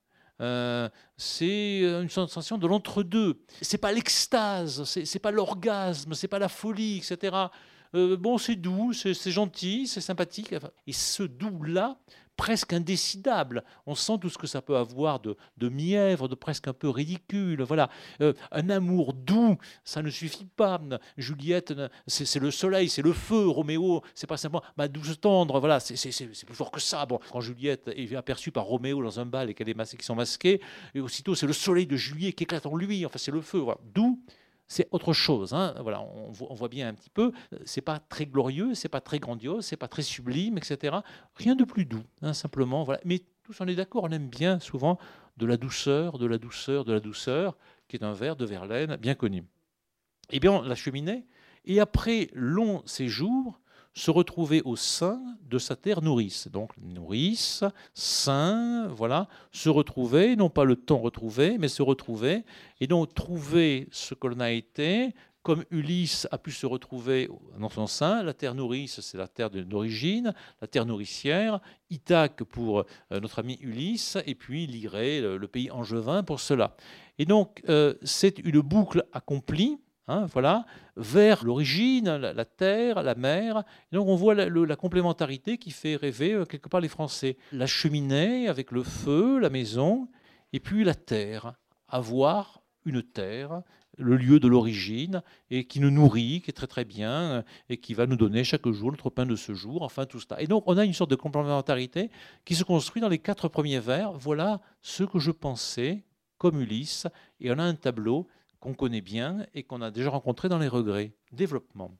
Euh, 0.42 0.88
c'est 1.18 1.80
une 1.80 2.12
sensation 2.12 2.60
de 2.60 2.68
l'entre-deux. 2.68 3.42
C'est 3.64 3.80
pas 3.80 3.92
l'extase, 3.92 4.84
c'est 4.84 5.18
pas 5.18 5.32
l'orgasme, 5.32 6.14
c'est 6.14 6.28
pas 6.28 6.38
la 6.38 6.48
folie, 6.48 6.98
etc. 6.98 7.36
Euh, 7.96 8.16
bon, 8.16 8.38
c'est 8.38 8.56
doux, 8.56 8.94
c'est 8.94 9.32
gentil, 9.32 9.88
c'est 9.88 10.00
sympathique. 10.00 10.54
Et 10.86 10.94
ce 10.94 11.24
doux-là 11.24 11.98
presque 12.38 12.72
indécidable. 12.72 13.64
On 13.86 13.96
sent 13.96 14.20
tout 14.22 14.30
ce 14.30 14.38
que 14.38 14.48
ça 14.48 14.62
peut 14.62 14.78
avoir 14.78 15.20
de, 15.20 15.36
mièvre, 15.70 16.30
de 16.30 16.36
presque 16.36 16.68
un 16.68 16.74
peu 16.74 16.88
ridicule. 16.88 17.64
Voilà, 17.64 17.90
euh, 18.22 18.34
un 18.52 18.70
amour 18.70 19.14
doux, 19.14 19.58
ça 19.84 20.02
ne 20.02 20.10
suffit 20.10 20.46
pas. 20.46 20.80
Juliette, 21.18 21.74
c'est 22.06 22.40
le 22.40 22.52
soleil, 22.52 22.88
c'est 22.88 23.02
le 23.02 23.12
feu. 23.12 23.48
Roméo, 23.48 24.04
c'est 24.14 24.28
pas 24.28 24.38
simplement 24.38 24.64
ma 24.78 24.88
douce 24.88 25.20
tendre. 25.20 25.60
Voilà, 25.60 25.80
c'est 25.80 26.46
plus 26.46 26.56
fort 26.56 26.72
que 26.72 26.80
ça. 26.80 27.06
Quand 27.32 27.42
Juliette 27.42 27.90
est 27.90 28.16
aperçue 28.16 28.52
par 28.52 28.66
Roméo 28.66 29.04
dans 29.04 29.20
un 29.20 29.26
bal 29.26 29.50
et 29.50 29.54
qu'elle 29.54 29.70
est 29.70 29.74
masquée, 29.74 29.98
qui 29.98 30.06
sont 30.06 30.16
masqués, 30.16 30.62
et 30.94 31.00
aussitôt 31.00 31.36
c'est 31.36 31.48
le 31.48 31.54
soleil 31.54 31.88
de 31.88 31.98
juillet 31.98 32.34
qui 32.34 32.44
éclate 32.44 32.66
en 32.66 32.76
lui. 32.76 33.06
Enfin, 33.06 33.18
c'est 33.18 33.32
le 33.32 33.42
feu. 33.42 33.66
Doux, 33.94 34.22
c'est 34.68 34.88
autre 34.92 35.14
chose. 35.14 35.54
Hein. 35.54 35.76
Voilà, 35.82 36.02
on, 36.02 36.32
voit 36.32 36.68
bien 36.68 36.90
un 36.90 36.94
petit 36.94 37.10
peu. 37.10 37.32
C'est 37.66 37.82
pas 37.82 38.00
très 38.00 38.26
glorieux, 38.26 38.74
c'est 38.74 38.90
pas 38.90 39.02
très 39.02 39.20
grandiose, 39.20 39.66
c'est 39.66 39.78
pas 39.78 39.88
très 39.88 40.02
sublime, 40.02 40.58
etc. 40.58 40.98
Rien 41.36 41.56
de 41.56 41.64
plus 41.64 41.86
doux, 41.86 42.04
hein, 42.22 42.34
simplement. 42.34 42.84
Voilà. 42.84 43.00
Mais 43.06 43.22
tous 43.44 43.62
on 43.62 43.68
est 43.68 43.76
d'accord, 43.76 44.04
on 44.04 44.12
aime 44.12 44.28
bien 44.28 44.60
souvent 44.60 44.98
de 45.38 45.46
la 45.46 45.58
douceur, 45.58 46.18
de 46.18 46.26
la 46.26 46.38
douceur, 46.38 46.84
de 46.84 46.94
la 46.94 47.00
douceur, 47.00 47.58
qui 47.88 47.96
est 47.96 48.04
un 48.04 48.14
vers 48.14 48.36
de 48.36 48.46
Verlaine 48.46 48.98
bien 48.98 49.16
connu. 49.16 49.46
Eh 50.32 50.40
bien, 50.40 50.62
la 50.62 50.76
cheminée. 50.76 51.26
Et 51.66 51.80
après 51.80 52.30
long 52.34 52.82
séjour, 52.86 53.60
se 53.98 54.12
retrouver 54.12 54.62
au 54.64 54.76
sein 54.76 55.20
de 55.50 55.58
sa 55.58 55.76
terre 55.76 56.04
nourrice. 56.04 56.50
Donc 56.50 56.72
nourrice, 56.78 57.64
sein, 57.96 58.88
voilà, 58.90 59.28
se 59.52 59.70
retrouver, 59.70 60.36
non 60.36 60.52
pas 60.52 60.66
le 60.66 60.76
temps 60.76 61.00
retrouvé, 61.00 61.58
mais 61.58 61.68
se 61.68 61.82
retrouver, 61.82 62.44
et 62.80 62.86
donc 62.86 63.16
trouver 63.16 63.88
ce 63.92 64.14
que 64.14 64.28
l'on 64.28 64.40
a 64.40 64.52
été, 64.52 65.16
comme 65.42 65.64
Ulysse 65.72 66.28
a 66.30 66.38
pu 66.38 66.52
se 66.52 66.68
retrouver 66.68 67.28
dans 67.58 67.70
son 67.70 67.88
sein, 67.88 68.22
la 68.22 68.36
terre 68.36 68.54
nourrice, 68.54 69.00
c'est 69.02 69.18
la 69.18 69.28
terre 69.28 69.50
d'origine, 69.50 70.34
la 70.62 70.68
terre 70.68 70.86
nourricière, 70.86 71.60
Ithaque 71.90 72.44
pour 72.44 72.82
euh, 72.82 73.20
notre 73.20 73.40
ami 73.40 73.58
Ulysse, 73.62 74.18
et 74.28 74.36
puis 74.36 74.68
Lyrée, 74.68 75.22
le, 75.22 75.48
pays 75.48 75.72
angevin 75.72 76.22
pour 76.22 76.40
cela. 76.40 76.76
Et 77.18 77.26
donc, 77.26 77.64
euh, 77.68 77.96
c'est 78.04 78.38
une 78.40 78.60
boucle 78.60 79.06
accomplie, 79.12 79.80
Hein, 80.10 80.26
voilà, 80.32 80.66
vers 80.96 81.44
l'origine, 81.44 82.16
la, 82.16 82.46
terre, 82.46 83.04
la 83.04 83.14
mer. 83.14 83.64
donc 83.92 84.08
on 84.08 84.16
voit 84.16 84.36
la, 84.36 84.76
complémentarité 84.78 85.58
qui 85.58 85.72
fait 85.72 85.98
rêver 85.98 86.32
euh, 86.32 86.46
quelque 86.46 86.70
part 86.70 86.80
les 86.80 86.88
Français. 86.88 87.36
La 87.52 87.68
cheminée 87.68 88.48
avec 88.48 88.72
le 88.72 88.84
feu, 88.84 89.38
la 89.38 89.50
maison, 89.50 90.08
et 90.54 90.62
puis 90.62 90.86
la 90.86 90.96
terre. 90.96 91.56
Avoir 91.90 92.62
une 92.86 93.04
terre, 93.04 93.64
le 93.98 94.16
lieu 94.16 94.40
de 94.40 94.48
l'origine, 94.48 95.22
et 95.50 95.66
qui 95.66 95.82
nous 95.82 95.92
nourrit, 95.92 96.40
qui 96.42 96.52
est 96.52 96.54
très 96.54 96.68
très 96.68 96.86
bien, 96.86 97.12
euh, 97.12 97.42
et 97.68 97.76
qui 97.76 97.94
va 97.94 98.08
nous 98.08 98.16
donner 98.16 98.46
chaque 98.46 98.66
jour 98.70 98.92
notre 98.92 99.10
pain 99.10 99.26
de 99.26 99.36
ce 99.36 99.54
jour, 99.54 99.82
enfin 99.82 100.06
tout 100.06 100.22
cela. 100.22 100.42
Et 100.42 100.48
donc 100.48 100.64
on 100.68 100.78
a 100.78 100.86
une 100.86 100.94
sorte 100.94 101.12
de 101.12 101.18
complémentarité 101.18 102.12
qui 102.46 102.56
se 102.56 102.64
construit 102.64 103.02
dans 103.02 103.10
les 103.10 103.20
quatre 103.20 103.50
premiers 103.50 103.80
vers. 103.80 104.14
Voilà 104.14 104.62
ce 104.82 105.04
que 105.04 105.20
je 105.20 105.32
pensais 105.32 106.06
comme 106.38 106.62
Ulysse, 106.62 107.08
et 107.42 107.52
on 107.52 107.60
a 107.60 107.64
un 107.64 107.76
tableau 107.76 108.28
qu'on 108.60 108.74
connaît 108.74 109.02
bien 109.02 109.46
et 109.54 109.64
qu'on 109.64 109.82
a 109.82 109.92
déjà 109.92 110.10
rencontré 110.10 110.50
dans 110.50 110.60
les 110.60 110.68
regrets. 110.68 111.14
Développement. 111.32 111.92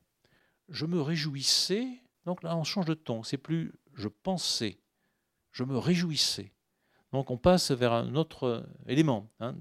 Je 0.70 0.86
me 0.86 1.02
réjouissais, 1.02 1.88
donc 2.26 2.44
là 2.44 2.58
on 2.58 2.64
change 2.64 2.86
de 2.86 2.94
ton, 2.94 3.24
c'est 3.24 3.38
plus 3.38 3.74
je 3.94 4.08
pensais, 4.08 4.80
je 5.52 5.64
me 5.64 5.78
réjouissais. 5.78 6.52
Donc 7.12 7.32
on 7.32 7.38
passe 7.38 7.72
vers 7.72 7.94
un 7.94 8.16
autre 8.16 8.66
élément. 8.86 9.30
Hein. 9.40 9.56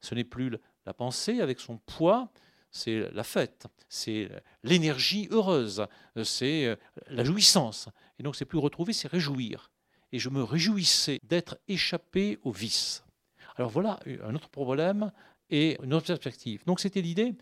Ce 0.00 0.14
n'est 0.14 0.24
plus 0.24 0.56
la 0.86 0.94
pensée 0.94 1.40
avec 1.40 1.60
son 1.60 1.78
poids, 1.78 2.30
c'est 2.70 3.10
la 3.12 3.24
fête, 3.24 3.66
c'est 3.88 4.30
l'énergie 4.62 5.28
heureuse, 5.30 5.86
c'est 6.24 6.76
la 7.08 7.24
jouissance. 7.24 7.88
Et 8.18 8.22
donc 8.22 8.36
c'est 8.36 8.44
plus 8.44 8.58
retrouver, 8.58 8.92
c'est 8.92 9.08
réjouir. 9.08 9.70
Et 10.12 10.18
je 10.18 10.28
me 10.28 10.42
réjouissais 10.42 11.18
d'être 11.22 11.58
échappé 11.68 12.38
au 12.42 12.52
vice. 12.52 13.04
Alors 13.56 13.70
voilà 13.70 13.98
un 14.22 14.34
autre 14.34 14.48
problème 14.48 15.10
et 15.50 15.78
une 15.82 15.94
autre 15.94 16.06
perspective. 16.06 16.62
Donc 16.66 16.80
c'était 16.80 17.00
l'idée, 17.00 17.34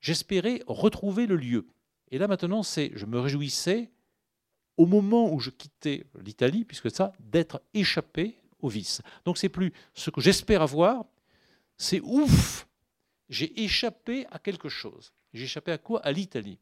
j'espérais 0.00 0.62
retrouver 0.66 1.26
le 1.26 1.36
lieu. 1.36 1.66
Et 2.10 2.18
là 2.18 2.28
maintenant, 2.28 2.62
c'est 2.62 2.92
je 2.94 3.06
me 3.06 3.18
réjouissais 3.18 3.90
au 4.76 4.86
moment 4.86 5.32
où 5.32 5.40
je 5.40 5.50
quittais 5.50 6.04
l'Italie, 6.24 6.64
puisque 6.64 6.90
ça, 6.90 7.12
d'être 7.18 7.60
échappé 7.74 8.36
au 8.60 8.68
vice. 8.68 9.02
Donc 9.24 9.36
c'est 9.36 9.48
plus 9.48 9.72
ce 9.92 10.10
que 10.10 10.20
j'espère 10.20 10.62
avoir, 10.62 11.04
c'est 11.76 12.00
ouf, 12.00 12.66
j'ai 13.28 13.62
échappé 13.62 14.26
à 14.30 14.38
quelque 14.38 14.68
chose. 14.68 15.12
J'ai 15.32 15.44
échappé 15.44 15.72
à 15.72 15.78
quoi? 15.78 16.00
À 16.00 16.12
l'Italie. 16.12 16.58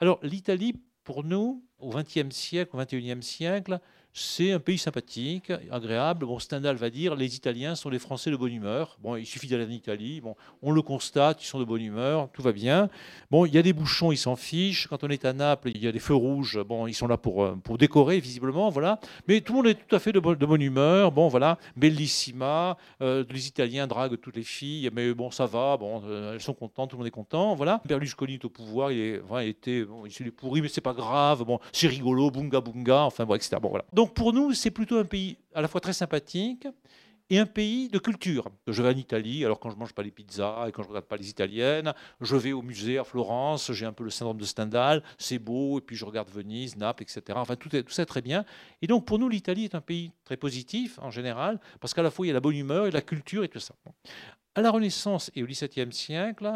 Alors 0.00 0.18
l'Italie, 0.22 0.74
pour 1.04 1.22
nous, 1.22 1.64
au 1.78 1.90
XXe 1.90 2.34
siècle, 2.34 2.74
au 2.74 2.78
XXIe 2.78 3.22
siècle, 3.22 3.78
c'est 4.12 4.50
un 4.50 4.58
pays 4.58 4.78
sympathique, 4.78 5.52
agréable. 5.70 6.26
Bon, 6.26 6.38
Stendhal 6.38 6.76
va 6.76 6.90
dire 6.90 7.14
les 7.14 7.36
Italiens 7.36 7.74
sont 7.76 7.90
les 7.90 8.00
Français 8.00 8.30
de 8.30 8.36
bonne 8.36 8.52
humeur. 8.52 8.96
Bon, 9.00 9.14
il 9.16 9.24
suffit 9.24 9.46
d'aller 9.46 9.64
en 9.64 9.70
Italie. 9.70 10.20
Bon, 10.20 10.34
on 10.62 10.72
le 10.72 10.82
constate, 10.82 11.42
ils 11.42 11.46
sont 11.46 11.60
de 11.60 11.64
bonne 11.64 11.82
humeur, 11.82 12.28
tout 12.32 12.42
va 12.42 12.52
bien. 12.52 12.88
Bon, 13.30 13.46
il 13.46 13.54
y 13.54 13.58
a 13.58 13.62
des 13.62 13.72
bouchons, 13.72 14.10
ils 14.10 14.16
s'en 14.16 14.34
fichent. 14.34 14.88
Quand 14.88 15.04
on 15.04 15.08
est 15.08 15.24
à 15.24 15.32
Naples, 15.32 15.70
il 15.74 15.82
y 15.82 15.86
a 15.86 15.92
des 15.92 16.00
feux 16.00 16.14
rouges. 16.14 16.60
Bon, 16.66 16.88
ils 16.88 16.94
sont 16.94 17.06
là 17.06 17.16
pour, 17.16 17.44
euh, 17.44 17.56
pour 17.62 17.78
décorer, 17.78 18.18
visiblement, 18.18 18.68
voilà. 18.68 18.98
Mais 19.28 19.40
tout 19.40 19.52
le 19.52 19.56
monde 19.58 19.66
est 19.68 19.74
tout 19.74 19.94
à 19.94 20.00
fait 20.00 20.12
de, 20.12 20.18
bonne, 20.18 20.62
humeur. 20.62 21.12
Bon, 21.12 21.28
voilà, 21.28 21.58
bellissima. 21.76 22.76
Euh, 23.02 23.24
les 23.30 23.46
Italiens 23.46 23.86
draguent 23.86 24.18
toutes 24.20 24.36
les 24.36 24.42
filles, 24.42 24.90
mais 24.92 25.14
bon, 25.14 25.30
ça 25.30 25.46
va. 25.46 25.76
Bon, 25.76 26.02
euh, 26.06 26.34
elles 26.34 26.40
sont 26.40 26.54
contentes, 26.54 26.90
tout 26.90 26.96
le 26.96 27.00
monde 27.00 27.06
est 27.06 27.12
content, 27.12 27.54
voilà. 27.54 27.80
Berlusconi 27.84 28.34
est 28.34 28.44
au 28.44 28.50
pouvoir, 28.50 28.90
il, 28.90 28.98
est, 28.98 29.18
voilà, 29.18 29.44
il 29.44 29.50
était, 29.50 29.84
bon, 29.84 30.04
il 30.06 30.26
est 30.26 30.30
pourri, 30.30 30.62
mais 30.62 30.68
c'est 30.68 30.80
pas 30.80 30.94
grave. 30.94 31.44
Bon, 31.44 31.60
c'est 31.72 31.86
rigolo, 31.86 32.30
bunga 32.30 32.60
bunga, 32.60 33.02
enfin, 33.04 33.24
bon, 33.24 33.36
etc. 33.36 33.56
Bon, 33.62 33.68
voilà. 33.68 33.84
Pour 34.08 34.32
nous, 34.32 34.54
c'est 34.54 34.70
plutôt 34.70 34.98
un 34.98 35.04
pays 35.04 35.36
à 35.54 35.60
la 35.60 35.68
fois 35.68 35.80
très 35.80 35.92
sympathique 35.92 36.66
et 37.28 37.38
un 37.38 37.46
pays 37.46 37.88
de 37.88 37.98
culture. 37.98 38.48
Je 38.66 38.82
vais 38.82 38.88
en 38.88 38.96
Italie, 38.96 39.44
alors 39.44 39.60
quand 39.60 39.70
je 39.70 39.76
mange 39.76 39.92
pas 39.92 40.02
les 40.02 40.10
pizzas 40.10 40.66
et 40.68 40.72
quand 40.72 40.82
je 40.82 40.88
regarde 40.88 41.06
pas 41.06 41.16
les 41.16 41.28
italiennes, 41.28 41.92
je 42.20 42.36
vais 42.36 42.52
au 42.52 42.62
musée 42.62 42.98
à 42.98 43.04
Florence, 43.04 43.70
j'ai 43.72 43.86
un 43.86 43.92
peu 43.92 44.02
le 44.02 44.10
syndrome 44.10 44.38
de 44.38 44.44
Stendhal, 44.44 45.02
c'est 45.16 45.38
beau, 45.38 45.78
et 45.78 45.80
puis 45.80 45.94
je 45.94 46.04
regarde 46.04 46.28
Venise, 46.28 46.76
Naples, 46.76 47.04
etc. 47.04 47.22
Enfin, 47.36 47.54
tout, 47.56 47.68
tout 47.68 47.90
ça 47.90 48.02
est 48.02 48.06
très 48.06 48.22
bien. 48.22 48.44
Et 48.82 48.88
donc, 48.88 49.06
pour 49.06 49.18
nous, 49.18 49.28
l'Italie 49.28 49.64
est 49.64 49.74
un 49.76 49.80
pays 49.80 50.10
très 50.24 50.36
positif 50.36 50.98
en 51.00 51.10
général, 51.10 51.60
parce 51.78 51.94
qu'à 51.94 52.02
la 52.02 52.10
fois, 52.10 52.26
il 52.26 52.28
y 52.28 52.32
a 52.32 52.34
la 52.34 52.40
bonne 52.40 52.56
humeur 52.56 52.86
et 52.86 52.90
la 52.90 53.02
culture 53.02 53.44
et 53.44 53.48
tout 53.48 53.60
ça. 53.60 53.74
À 54.54 54.60
la 54.60 54.70
Renaissance 54.72 55.30
et 55.36 55.42
au 55.44 55.46
XVIIe 55.46 55.92
siècle, 55.92 56.50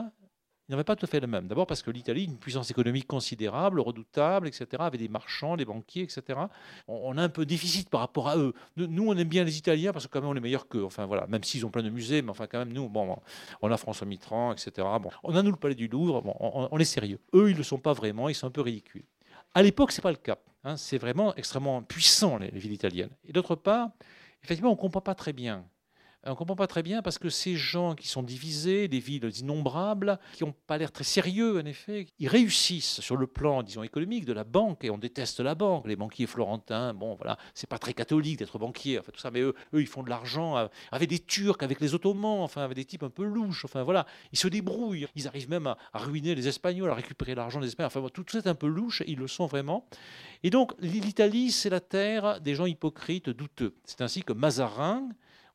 il 0.69 0.73
n'avait 0.73 0.85
pas 0.85 0.97
tout 0.97 1.05
à 1.05 1.09
fait 1.09 1.21
le 1.21 1.27
même. 1.27 1.47
D'abord 1.47 1.67
parce 1.67 1.83
que 1.83 1.91
l'Italie, 1.91 2.25
une 2.25 2.39
puissance 2.39 2.71
économique 2.71 3.07
considérable, 3.07 3.81
redoutable, 3.81 4.49
etc., 4.49 4.67
avait 4.79 4.97
des 4.97 5.09
marchands, 5.09 5.59
des 5.59 5.67
banquiers, 5.67 6.03
etc. 6.03 6.41
On, 6.89 7.19
a 7.19 7.23
un 7.23 7.29
peu 7.29 7.45
déficit 7.45 7.91
par 7.91 8.01
rapport 8.01 8.29
à 8.29 8.39
eux. 8.39 8.55
Nous, 8.77 9.07
on 9.07 9.15
aime 9.17 9.29
bien 9.29 9.45
les 9.45 9.59
Italiens 9.59 9.93
parce 9.93 10.07
que 10.07 10.12
quand 10.12 10.23
même 10.23 10.31
on 10.31 10.37
est 10.37 10.41
meilleurs 10.41 10.67
qu'eux. 10.67 10.85
Enfin 10.85 11.05
voilà, 11.05 11.27
même 11.27 11.45
s'ils 11.45 11.67
ont 11.67 11.71
plein 11.71 11.83
de 11.83 11.91
musées, 11.91 12.23
mais 12.23 12.31
enfin 12.31 12.47
quand 12.47 12.59
même 12.59 12.73
nous, 12.73 12.89
bon, 12.89 13.17
on 13.61 13.71
a 13.71 13.77
François 13.77 14.07
Mitterrand, 14.07 14.53
etc. 14.53 14.87
On 15.23 15.37
a 15.37 15.43
nous 15.43 15.51
le 15.51 15.57
Palais 15.57 15.75
du 15.75 15.87
Louvre. 15.87 16.23
Bon, 16.23 16.35
on, 16.41 16.79
est 16.79 16.85
sérieux. 16.85 17.21
Eux, 17.35 17.51
ils 17.51 17.55
ne 17.55 17.59
le 17.59 17.62
sont 17.62 17.79
pas 17.79 17.93
vraiment. 17.93 18.31
Ils 18.31 18.35
sont 18.35 18.47
un 18.47 18.51
peu 18.51 18.62
ridicules. 18.62 19.05
À 19.55 19.62
l'époque, 19.62 19.93
c'est 19.93 20.03
pas 20.03 20.12
le 20.12 20.17
cas. 20.17 20.39
Hein. 20.65 20.79
c'est 20.79 20.97
vraiment 20.97 21.35
extrêmement 21.35 21.83
puissant 21.83 22.39
les, 22.39 22.51
les 22.51 22.59
villes 22.59 22.73
italiennes. 22.73 23.11
Et 23.29 23.33
d'autre 23.33 23.55
part, 23.55 23.91
effectivement, 24.43 24.73
on 24.73 24.77
comprend 24.77 25.03
pas 25.03 25.15
très 25.15 25.35
bien 25.35 25.67
on 26.27 26.31
ne 26.31 26.35
comprend 26.35 26.57
pas 26.57 26.66
très 26.66 26.83
bien 26.83 27.03
parce 27.03 27.18
que 27.18 27.29
ces 27.29 27.57
gens 27.57 27.95
qui 27.95 28.09
sont 28.09 28.22
divisés, 28.22 28.89
des 28.89 28.99
villes 28.99 29.31
innombrables, 29.39 30.18
qui 30.33 30.45
n'ont 30.45 30.55
pas 30.66 30.79
l'air 30.79 30.93
très 30.93 31.05
sérieux 31.05 31.59
en 31.59 31.66
effet, 31.66 32.07
ils 32.18 32.29
réussissent 32.29 33.01
sur 33.01 33.16
le 33.16 33.27
plan, 33.27 33.62
disons, 33.62 33.83
économique 33.83 34.25
de 34.25 34.33
la 34.33 34.45
banque 34.45 34.85
et 34.85 34.91
on 34.91 34.99
déteste 34.99 35.41
la 35.41 35.55
banque. 35.55 35.87
Les 35.87 35.97
banquiers 35.97 36.27
florentins, 36.27 36.95
bon 36.95 37.14
voilà, 37.14 37.37
c'est 37.55 37.68
pas 37.68 37.79
très 37.79 37.93
catholique 37.93 38.39
d'être 38.39 38.59
banquier, 38.59 38.99
enfin 38.99 39.12
tout 39.12 39.20
ça, 39.20 39.31
mais 39.31 39.41
eux, 39.41 39.55
ils 39.75 39.87
font 39.87 40.03
de 40.03 40.11
l'argent 40.11 40.57
euh, 40.57 40.66
avec 40.93 41.09
des 41.09 41.18
Turcs, 41.18 41.62
avec 41.62 41.81
les 41.81 41.95
Ottomans, 41.95 42.41
enfin 42.41 42.62
avec 42.62 42.77
des 42.77 42.85
types 42.85 43.03
un 43.03 43.11
peu 43.11 43.25
louches, 43.25 43.64
enfin 43.64 43.83
voilà, 43.83 44.07
ils 44.33 44.39
se 44.39 44.49
débrouillent, 44.49 45.07
ils 45.14 45.27
arrivent 45.29 45.51
même 45.51 45.66
à, 45.66 45.77
ruiner 45.95 46.35
les 46.35 46.49
Espagnols, 46.49 46.91
à 46.91 46.95
récupérer 46.95 47.35
l'argent 47.35 47.61
des 47.61 47.68
Espagnols, 47.68 47.93
enfin 47.95 48.09
tout, 48.12 48.25
tout 48.25 48.33
ça 48.33 48.39
est 48.39 48.49
un 48.49 48.55
peu 48.55 48.66
louche, 48.66 49.03
ils 49.07 49.18
le 49.18 49.29
sont 49.29 49.47
vraiment. 49.47 49.87
Et 50.43 50.51
donc 50.51 50.72
l'Italie, 50.81 51.51
c'est 51.51 51.70
la 51.70 51.81
terre 51.81 52.41
des 52.41 52.55
gens 52.55 52.66
hypocrites, 52.66 53.31
douteux. 53.31 53.75
C'est 53.85 54.03
ainsi 54.03 54.22
que 54.22 54.33
Mazarin, 54.33 55.09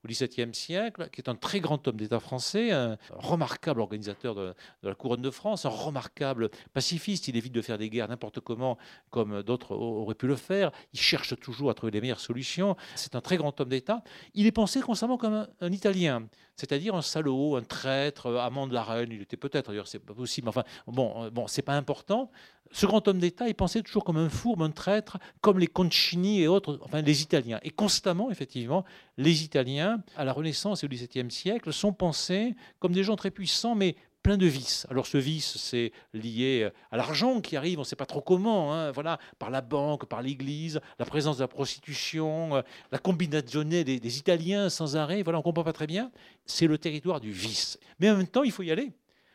au 0.04 0.08
XVIIe 0.08 0.54
siècle, 0.54 1.10
qui 1.12 1.22
est 1.22 1.30
un 1.30 1.36
très 1.36 1.60
grand 1.60 1.88
homme 1.88 1.98
d'État 1.98 2.20
français, 2.20 2.72
un 2.72 2.98
remarquable 3.12 3.82
organisateur 3.82 4.36
de, 4.36 4.54
la 4.84 4.96
couronne 4.96 5.22
de 5.22 5.32
France, 5.32 5.66
un 5.66 5.70
remarquable 5.70 6.50
pacifiste. 6.74 7.28
Il 7.28 7.36
évite 7.36 7.54
de 7.54 7.62
faire 7.62 7.78
des 7.78 7.90
guerres 7.90 8.08
n'importe 8.08 8.40
comment, 8.40 8.78
comme 9.10 9.44
d'autres 9.44 9.76
auraient 9.76 10.16
pu 10.16 10.28
le 10.28 10.36
faire. 10.36 10.72
Il 10.94 11.00
cherche 11.00 11.38
toujours 11.40 11.70
à 11.70 11.74
trouver 11.74 11.92
les 11.92 12.02
meilleures 12.02 12.20
solutions. 12.20 12.76
C'est 12.96 13.16
un 13.16 13.22
très 13.22 13.38
grand 13.38 13.60
homme 13.60 13.70
d'État. 13.70 14.04
Il 14.34 14.46
est 14.46 14.52
pensé 14.52 14.82
constamment 14.82 15.18
comme 15.18 15.48
un, 15.60 15.72
Italien, 15.72 16.28
c'est-à-dire 16.56 16.96
un 16.96 17.02
salaud, 17.02 17.56
un 17.56 17.62
traître, 17.62 18.36
amant 18.38 18.68
de 18.68 18.74
la 18.74 18.84
reine. 18.84 19.10
Il 19.12 19.22
était 19.22 19.38
peut-être, 19.38 19.70
d'ailleurs, 19.70 19.88
c'est 19.88 20.00
pas 20.00 20.14
possible. 20.14 20.50
Enfin, 20.50 20.64
bon, 20.88 21.24
euh, 21.24 21.30
bon, 21.30 21.48
c'est 21.48 21.62
pas 21.62 21.76
important. 21.76 22.32
Ce 22.72 22.86
grand 22.86 23.08
homme 23.08 23.20
d'État, 23.20 23.48
il 23.48 23.56
pensait 23.56 23.82
toujours 23.82 24.04
comme 24.04 24.18
un 24.18 24.30
fourbe, 24.30 24.62
un 24.62 24.70
traître, 24.70 25.18
comme 25.42 25.60
les 25.60 25.68
Concini 25.68 26.42
et 26.42 26.48
autres, 26.48 26.80
enfin 26.84 27.02
les 27.02 27.22
Italiens. 27.24 27.60
Et 27.64 27.72
constamment, 27.72 28.30
effectivement, 28.30 28.86
les 29.18 29.44
Italiens, 29.44 30.04
à 30.16 30.24
la 30.24 30.34
Renaissance 30.34 30.84
et 30.84 30.86
au 30.86 30.90
XVIIe 30.90 31.32
siècle, 31.32 31.74
sont 31.74 31.94
pensés 31.94 32.56
comme 32.80 32.92
des 32.92 33.04
gens 33.04 33.16
très 33.16 33.32
puissants, 33.32 33.76
mais 33.76 33.96
plein 34.24 34.38
de 34.38 34.46
vices. 34.46 34.86
Alors 34.90 35.08
ce 35.08 35.18
vice, 35.18 35.58
c'est 35.58 35.92
lié 36.14 36.70
à 36.92 36.98
l'argent 36.98 37.42
qui 37.42 37.56
arrive, 37.56 37.80
on 37.80 37.82
ne 37.82 37.88
sait 37.88 37.96
pas 37.96 38.06
trop 38.06 38.22
comment, 38.22 38.74
hein, 38.74 38.92
voilà, 38.92 39.18
par 39.40 39.50
la 39.50 39.62
banque, 39.62 40.06
par 40.06 40.22
l'Église, 40.22 40.80
la 41.00 41.06
présence 41.06 41.38
de 41.38 41.44
la 41.44 41.48
prostitution, 41.48 42.58
euh, 42.58 42.62
la 42.92 43.00
combinaison 43.00 43.64
des, 43.64 43.84
des, 43.84 44.18
Italiens 44.18 44.70
sans 44.70 44.96
arrêt, 44.96 45.24
voilà, 45.24 45.40
on 45.40 45.42
ne 45.42 45.44
comprend 45.44 45.64
pas 45.64 45.74
très 45.74 45.88
bien. 45.88 46.12
C'est 46.46 46.68
le 46.68 46.78
territoire 46.78 47.20
du 47.20 47.32
vice. 47.32 47.80
Mais 48.00 48.10
en 48.10 48.18
même 48.18 48.28
temps, 48.28 48.44
il 48.44 48.52
faut 48.52 48.64
y 48.64 48.72
aller. 48.72 48.92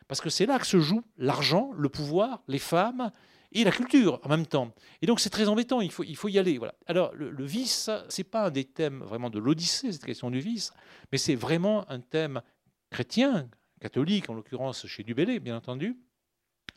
Parce 0.08 0.20
que 0.20 0.30
c'est 0.30 0.46
là 0.46 0.58
que 0.58 0.66
se 0.66 0.80
joue 0.80 1.02
l'argent, 1.16 1.72
le 1.76 1.88
pouvoir, 1.88 2.42
les 2.48 2.58
femmes 2.58 3.10
et 3.52 3.64
la 3.64 3.70
culture 3.70 4.20
en 4.22 4.28
même 4.28 4.46
temps. 4.46 4.74
Et 5.00 5.06
donc 5.06 5.20
c'est 5.20 5.30
très 5.30 5.48
embêtant, 5.48 5.80
il 5.80 5.90
faut, 5.90 6.04
il 6.04 6.16
faut 6.16 6.28
y 6.28 6.38
aller. 6.38 6.58
Voilà. 6.58 6.74
Alors 6.86 7.14
le, 7.14 7.44
vice, 7.44 7.90
ce 8.08 8.20
n'est 8.20 8.24
pas 8.24 8.46
un 8.46 8.50
des 8.50 8.64
thèmes 8.64 9.02
vraiment 9.02 9.30
de 9.30 9.38
l'Odyssée, 9.38 9.92
cette 9.92 10.04
question 10.04 10.30
du 10.30 10.40
vice, 10.40 10.72
mais 11.12 11.18
c'est 11.18 11.34
vraiment 11.34 11.88
un 11.90 12.00
thème 12.00 12.42
chrétien, 12.90 13.48
catholique 13.80 14.28
en 14.28 14.34
l'occurrence 14.34 14.86
chez 14.86 15.02
Dubélé, 15.02 15.40
bien 15.40 15.56
entendu. 15.56 15.96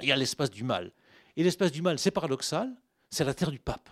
Il 0.01 0.07
y 0.07 0.11
a 0.11 0.15
l'espace 0.15 0.51
du 0.51 0.63
mal. 0.63 0.91
Et 1.35 1.43
l'espace 1.43 1.71
du 1.71 1.81
mal, 1.81 1.99
c'est 1.99 2.11
paradoxal, 2.11 2.69
c'est 3.09 3.23
la 3.23 3.33
terre 3.33 3.51
du 3.51 3.59
pape. 3.59 3.89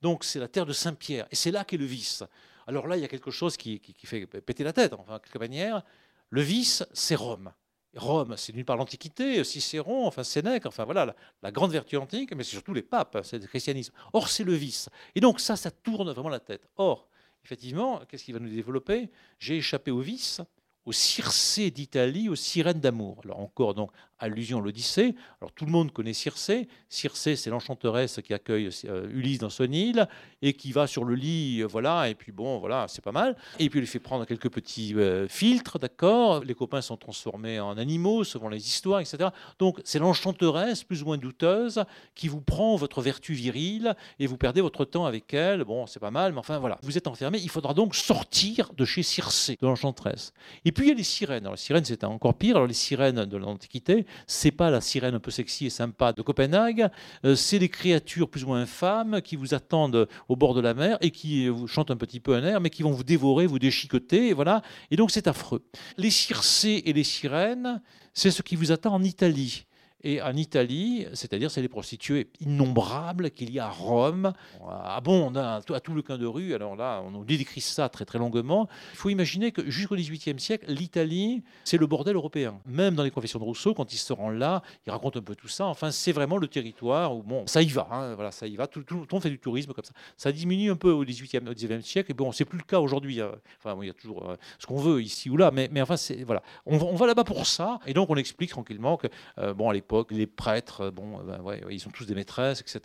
Donc 0.00 0.24
c'est 0.24 0.38
la 0.38 0.48
terre 0.48 0.66
de 0.66 0.72
Saint-Pierre. 0.72 1.26
Et 1.30 1.36
c'est 1.36 1.50
là 1.50 1.64
qu'est 1.64 1.76
le 1.76 1.84
vice. 1.84 2.24
Alors 2.66 2.86
là, 2.86 2.96
il 2.96 3.00
y 3.00 3.04
a 3.04 3.08
quelque 3.08 3.30
chose 3.30 3.56
qui, 3.56 3.80
qui, 3.80 4.06
fait 4.06 4.26
péter 4.26 4.64
la 4.64 4.72
tête, 4.72 4.92
enfin, 4.94 5.18
quelque 5.18 5.38
manière. 5.38 5.82
Le 6.28 6.42
vice, 6.42 6.84
c'est 6.92 7.14
Rome. 7.14 7.52
Rome, 7.96 8.34
c'est 8.36 8.52
d'une 8.52 8.64
part 8.64 8.76
l'Antiquité, 8.76 9.42
Cicéron, 9.42 10.06
enfin 10.06 10.22
Sénèque, 10.22 10.66
enfin 10.66 10.84
voilà, 10.84 11.14
la, 11.42 11.50
grande 11.50 11.72
vertu 11.72 11.96
antique, 11.96 12.34
mais 12.34 12.44
c'est 12.44 12.50
surtout 12.50 12.72
les 12.72 12.82
papes, 12.82 13.16
hein, 13.16 13.22
c'est 13.24 13.38
le 13.38 13.46
christianisme. 13.46 13.92
Or, 14.12 14.28
c'est 14.28 14.44
le 14.44 14.52
vice. 14.52 14.88
Et 15.14 15.20
donc 15.20 15.40
ça, 15.40 15.56
ça 15.56 15.70
tourne 15.70 16.10
vraiment 16.12 16.28
la 16.28 16.40
tête. 16.40 16.68
Or, 16.76 17.08
effectivement, 17.44 18.00
qu'est-ce 18.08 18.24
qui 18.24 18.32
va 18.32 18.38
nous 18.38 18.48
développer? 18.48 19.10
J'ai 19.38 19.56
échappé 19.56 19.90
au 19.90 20.00
vice, 20.00 20.40
au 20.84 20.92
Circé 20.92 21.70
d'Italie, 21.70 22.28
aux 22.28 22.36
sirènes 22.36 22.80
d'amour. 22.80 23.20
Alors 23.24 23.40
encore 23.40 23.74
donc 23.74 23.90
allusion 24.20 24.58
à 24.58 24.62
l'Odyssée. 24.62 25.14
Alors 25.40 25.52
tout 25.52 25.64
le 25.64 25.72
monde 25.72 25.92
connaît 25.92 26.12
Circé. 26.12 26.68
Circé, 26.88 27.36
c'est 27.36 27.50
l'enchanteresse 27.50 28.20
qui 28.22 28.34
accueille 28.34 28.70
euh, 28.84 29.08
Ulysse 29.12 29.38
dans 29.38 29.50
son 29.50 29.70
île 29.70 30.06
et 30.42 30.52
qui 30.52 30.72
va 30.72 30.86
sur 30.86 31.04
le 31.04 31.14
lit, 31.14 31.62
euh, 31.62 31.66
voilà. 31.66 32.08
Et 32.08 32.14
puis 32.14 32.32
bon, 32.32 32.58
voilà, 32.58 32.86
c'est 32.88 33.02
pas 33.02 33.12
mal. 33.12 33.36
Et 33.58 33.68
puis 33.70 33.80
il 33.80 33.86
fait 33.86 33.98
prendre 33.98 34.24
quelques 34.24 34.50
petits 34.50 34.94
euh, 34.94 35.26
filtres, 35.28 35.78
d'accord. 35.78 36.44
Les 36.44 36.54
copains 36.54 36.82
sont 36.82 36.96
transformés 36.96 37.58
en 37.58 37.76
animaux 37.78 38.24
selon 38.24 38.48
les 38.48 38.66
histoires, 38.66 39.00
etc. 39.00 39.30
Donc 39.58 39.80
c'est 39.84 39.98
l'enchanteresse 39.98 40.84
plus 40.84 41.02
ou 41.02 41.06
moins 41.06 41.18
douteuse 41.18 41.84
qui 42.14 42.28
vous 42.28 42.40
prend 42.40 42.76
votre 42.76 43.00
vertu 43.02 43.32
virile 43.32 43.94
et 44.18 44.26
vous 44.26 44.36
perdez 44.36 44.60
votre 44.60 44.84
temps 44.84 45.06
avec 45.06 45.32
elle. 45.34 45.64
Bon, 45.64 45.86
c'est 45.86 46.00
pas 46.00 46.10
mal, 46.10 46.32
mais 46.32 46.38
enfin 46.38 46.58
voilà, 46.58 46.78
vous 46.82 46.96
êtes 46.98 47.06
enfermé. 47.06 47.38
Il 47.38 47.50
faudra 47.50 47.74
donc 47.74 47.94
sortir 47.94 48.72
de 48.76 48.84
chez 48.84 49.02
Circé, 49.02 49.56
de 49.60 49.66
l'enchanteresse. 49.66 50.32
Et 50.64 50.72
puis 50.72 50.86
il 50.86 50.88
y 50.88 50.92
a 50.92 50.94
les 50.94 51.02
sirènes. 51.02 51.44
Alors 51.44 51.54
les 51.54 51.60
sirènes, 51.60 51.84
c'est 51.84 52.04
encore 52.04 52.34
pire. 52.34 52.56
Alors 52.56 52.68
les 52.68 52.74
sirènes 52.74 53.24
de 53.24 53.36
l'Antiquité, 53.36 54.06
c'est 54.26 54.50
pas 54.50 54.70
la 54.70 54.80
sirène 54.80 55.14
un 55.14 55.20
peu 55.20 55.30
sexy 55.30 55.66
et 55.66 55.70
sympa 55.70 56.12
de 56.12 56.22
Copenhague, 56.22 56.88
euh, 57.24 57.34
c'est 57.34 57.58
des 57.58 57.68
créatures 57.68 58.28
plus 58.28 58.44
ou 58.44 58.48
moins 58.48 58.62
infâmes 58.62 59.20
qui 59.22 59.36
vous 59.36 59.54
attendent 59.54 60.08
au 60.28 60.36
bord 60.36 60.54
de 60.54 60.60
la 60.60 60.74
mer 60.74 60.98
et 61.00 61.10
qui 61.10 61.48
vous 61.48 61.66
chantent 61.66 61.90
un 61.90 61.96
petit 61.96 62.20
peu 62.20 62.34
un 62.34 62.44
air, 62.44 62.60
mais 62.60 62.70
qui 62.70 62.82
vont 62.82 62.92
vous 62.92 63.04
dévorer, 63.04 63.46
vous 63.46 63.58
déchiqueter, 63.58 64.28
et 64.28 64.32
voilà. 64.32 64.62
Et 64.90 64.96
donc 64.96 65.10
c'est 65.10 65.26
affreux. 65.26 65.64
Les 65.96 66.10
circés 66.10 66.82
et 66.84 66.92
les 66.92 67.04
sirènes, 67.04 67.80
c'est 68.14 68.30
ce 68.30 68.42
qui 68.42 68.56
vous 68.56 68.72
attend 68.72 68.94
en 68.94 69.02
Italie. 69.02 69.66
Et 70.02 70.22
en 70.22 70.34
Italie, 70.34 71.06
c'est-à-dire 71.12 71.50
c'est 71.50 71.60
les 71.60 71.68
prostituées 71.68 72.28
innombrables 72.40 73.30
qu'il 73.30 73.52
y 73.52 73.58
a 73.58 73.66
à 73.66 73.70
Rome. 73.70 74.32
Ah 74.66 75.00
bon, 75.02 75.30
on 75.30 75.36
a 75.36 75.60
à 75.74 75.80
tout 75.80 75.94
le 75.94 76.02
coin 76.02 76.16
de 76.16 76.26
rue. 76.26 76.54
Alors 76.54 76.74
là, 76.76 77.02
on 77.02 77.22
décrit 77.22 77.60
ça 77.60 77.88
très 77.88 78.04
très 78.04 78.18
longuement. 78.18 78.68
Il 78.92 78.96
faut 78.96 79.10
imaginer 79.10 79.52
que 79.52 79.68
jusqu'au 79.70 79.96
XVIIIe 79.96 80.40
siècle, 80.40 80.66
l'Italie, 80.68 81.42
c'est 81.64 81.76
le 81.76 81.86
bordel 81.86 82.16
européen. 82.16 82.60
Même 82.66 82.94
dans 82.94 83.02
les 83.02 83.10
confessions 83.10 83.38
de 83.38 83.44
Rousseau, 83.44 83.74
quand 83.74 83.92
il 83.92 83.98
se 83.98 84.12
rend 84.12 84.30
là, 84.30 84.62
il 84.86 84.90
raconte 84.90 85.18
un 85.18 85.22
peu 85.22 85.34
tout 85.34 85.48
ça. 85.48 85.66
Enfin, 85.66 85.90
c'est 85.90 86.12
vraiment 86.12 86.38
le 86.38 86.48
territoire 86.48 87.14
où 87.14 87.22
bon, 87.22 87.46
ça 87.46 87.60
y 87.60 87.68
va. 87.68 87.86
Hein, 87.90 88.14
voilà, 88.14 88.30
ça 88.30 88.46
y 88.46 88.56
va. 88.56 88.66
Tout, 88.66 88.82
le 88.90 89.06
monde 89.12 89.22
fait 89.22 89.30
du 89.30 89.38
tourisme 89.38 89.72
comme 89.74 89.84
ça. 89.84 89.92
Ça 90.16 90.32
diminue 90.32 90.70
un 90.70 90.76
peu 90.76 90.90
au 90.90 91.04
XVIIIe, 91.04 91.46
au 91.46 91.52
XIXe 91.52 91.84
siècle. 91.84 92.10
Et 92.10 92.14
bon, 92.14 92.32
c'est 92.32 92.46
plus 92.46 92.58
le 92.58 92.64
cas 92.64 92.80
aujourd'hui. 92.80 93.20
Hein. 93.20 93.32
Enfin, 93.58 93.78
il 93.82 93.88
y 93.88 93.90
a 93.90 93.94
toujours 93.94 94.30
euh, 94.30 94.36
ce 94.58 94.66
qu'on 94.66 94.78
veut 94.78 95.02
ici 95.02 95.28
ou 95.28 95.36
là, 95.36 95.50
mais, 95.50 95.68
mais 95.70 95.82
enfin, 95.82 95.98
c'est 95.98 96.24
voilà. 96.24 96.42
On, 96.64 96.78
va 96.96 97.06
là-bas 97.06 97.24
pour 97.24 97.46
ça. 97.46 97.80
Et 97.86 97.92
donc, 97.92 98.08
on 98.08 98.16
explique 98.16 98.50
tranquillement 98.50 98.96
que 98.96 99.08
euh, 99.38 99.52
bon, 99.52 99.68
à 99.68 99.74
l'époque 99.74 99.89
les 100.10 100.26
prêtres, 100.26 100.90
bon, 100.90 101.18
ben 101.22 101.42
ils 101.70 101.80
sont 101.80 101.90
tous 101.90 102.06
des 102.06 102.14
maîtresses, 102.14 102.60
etc. 102.60 102.80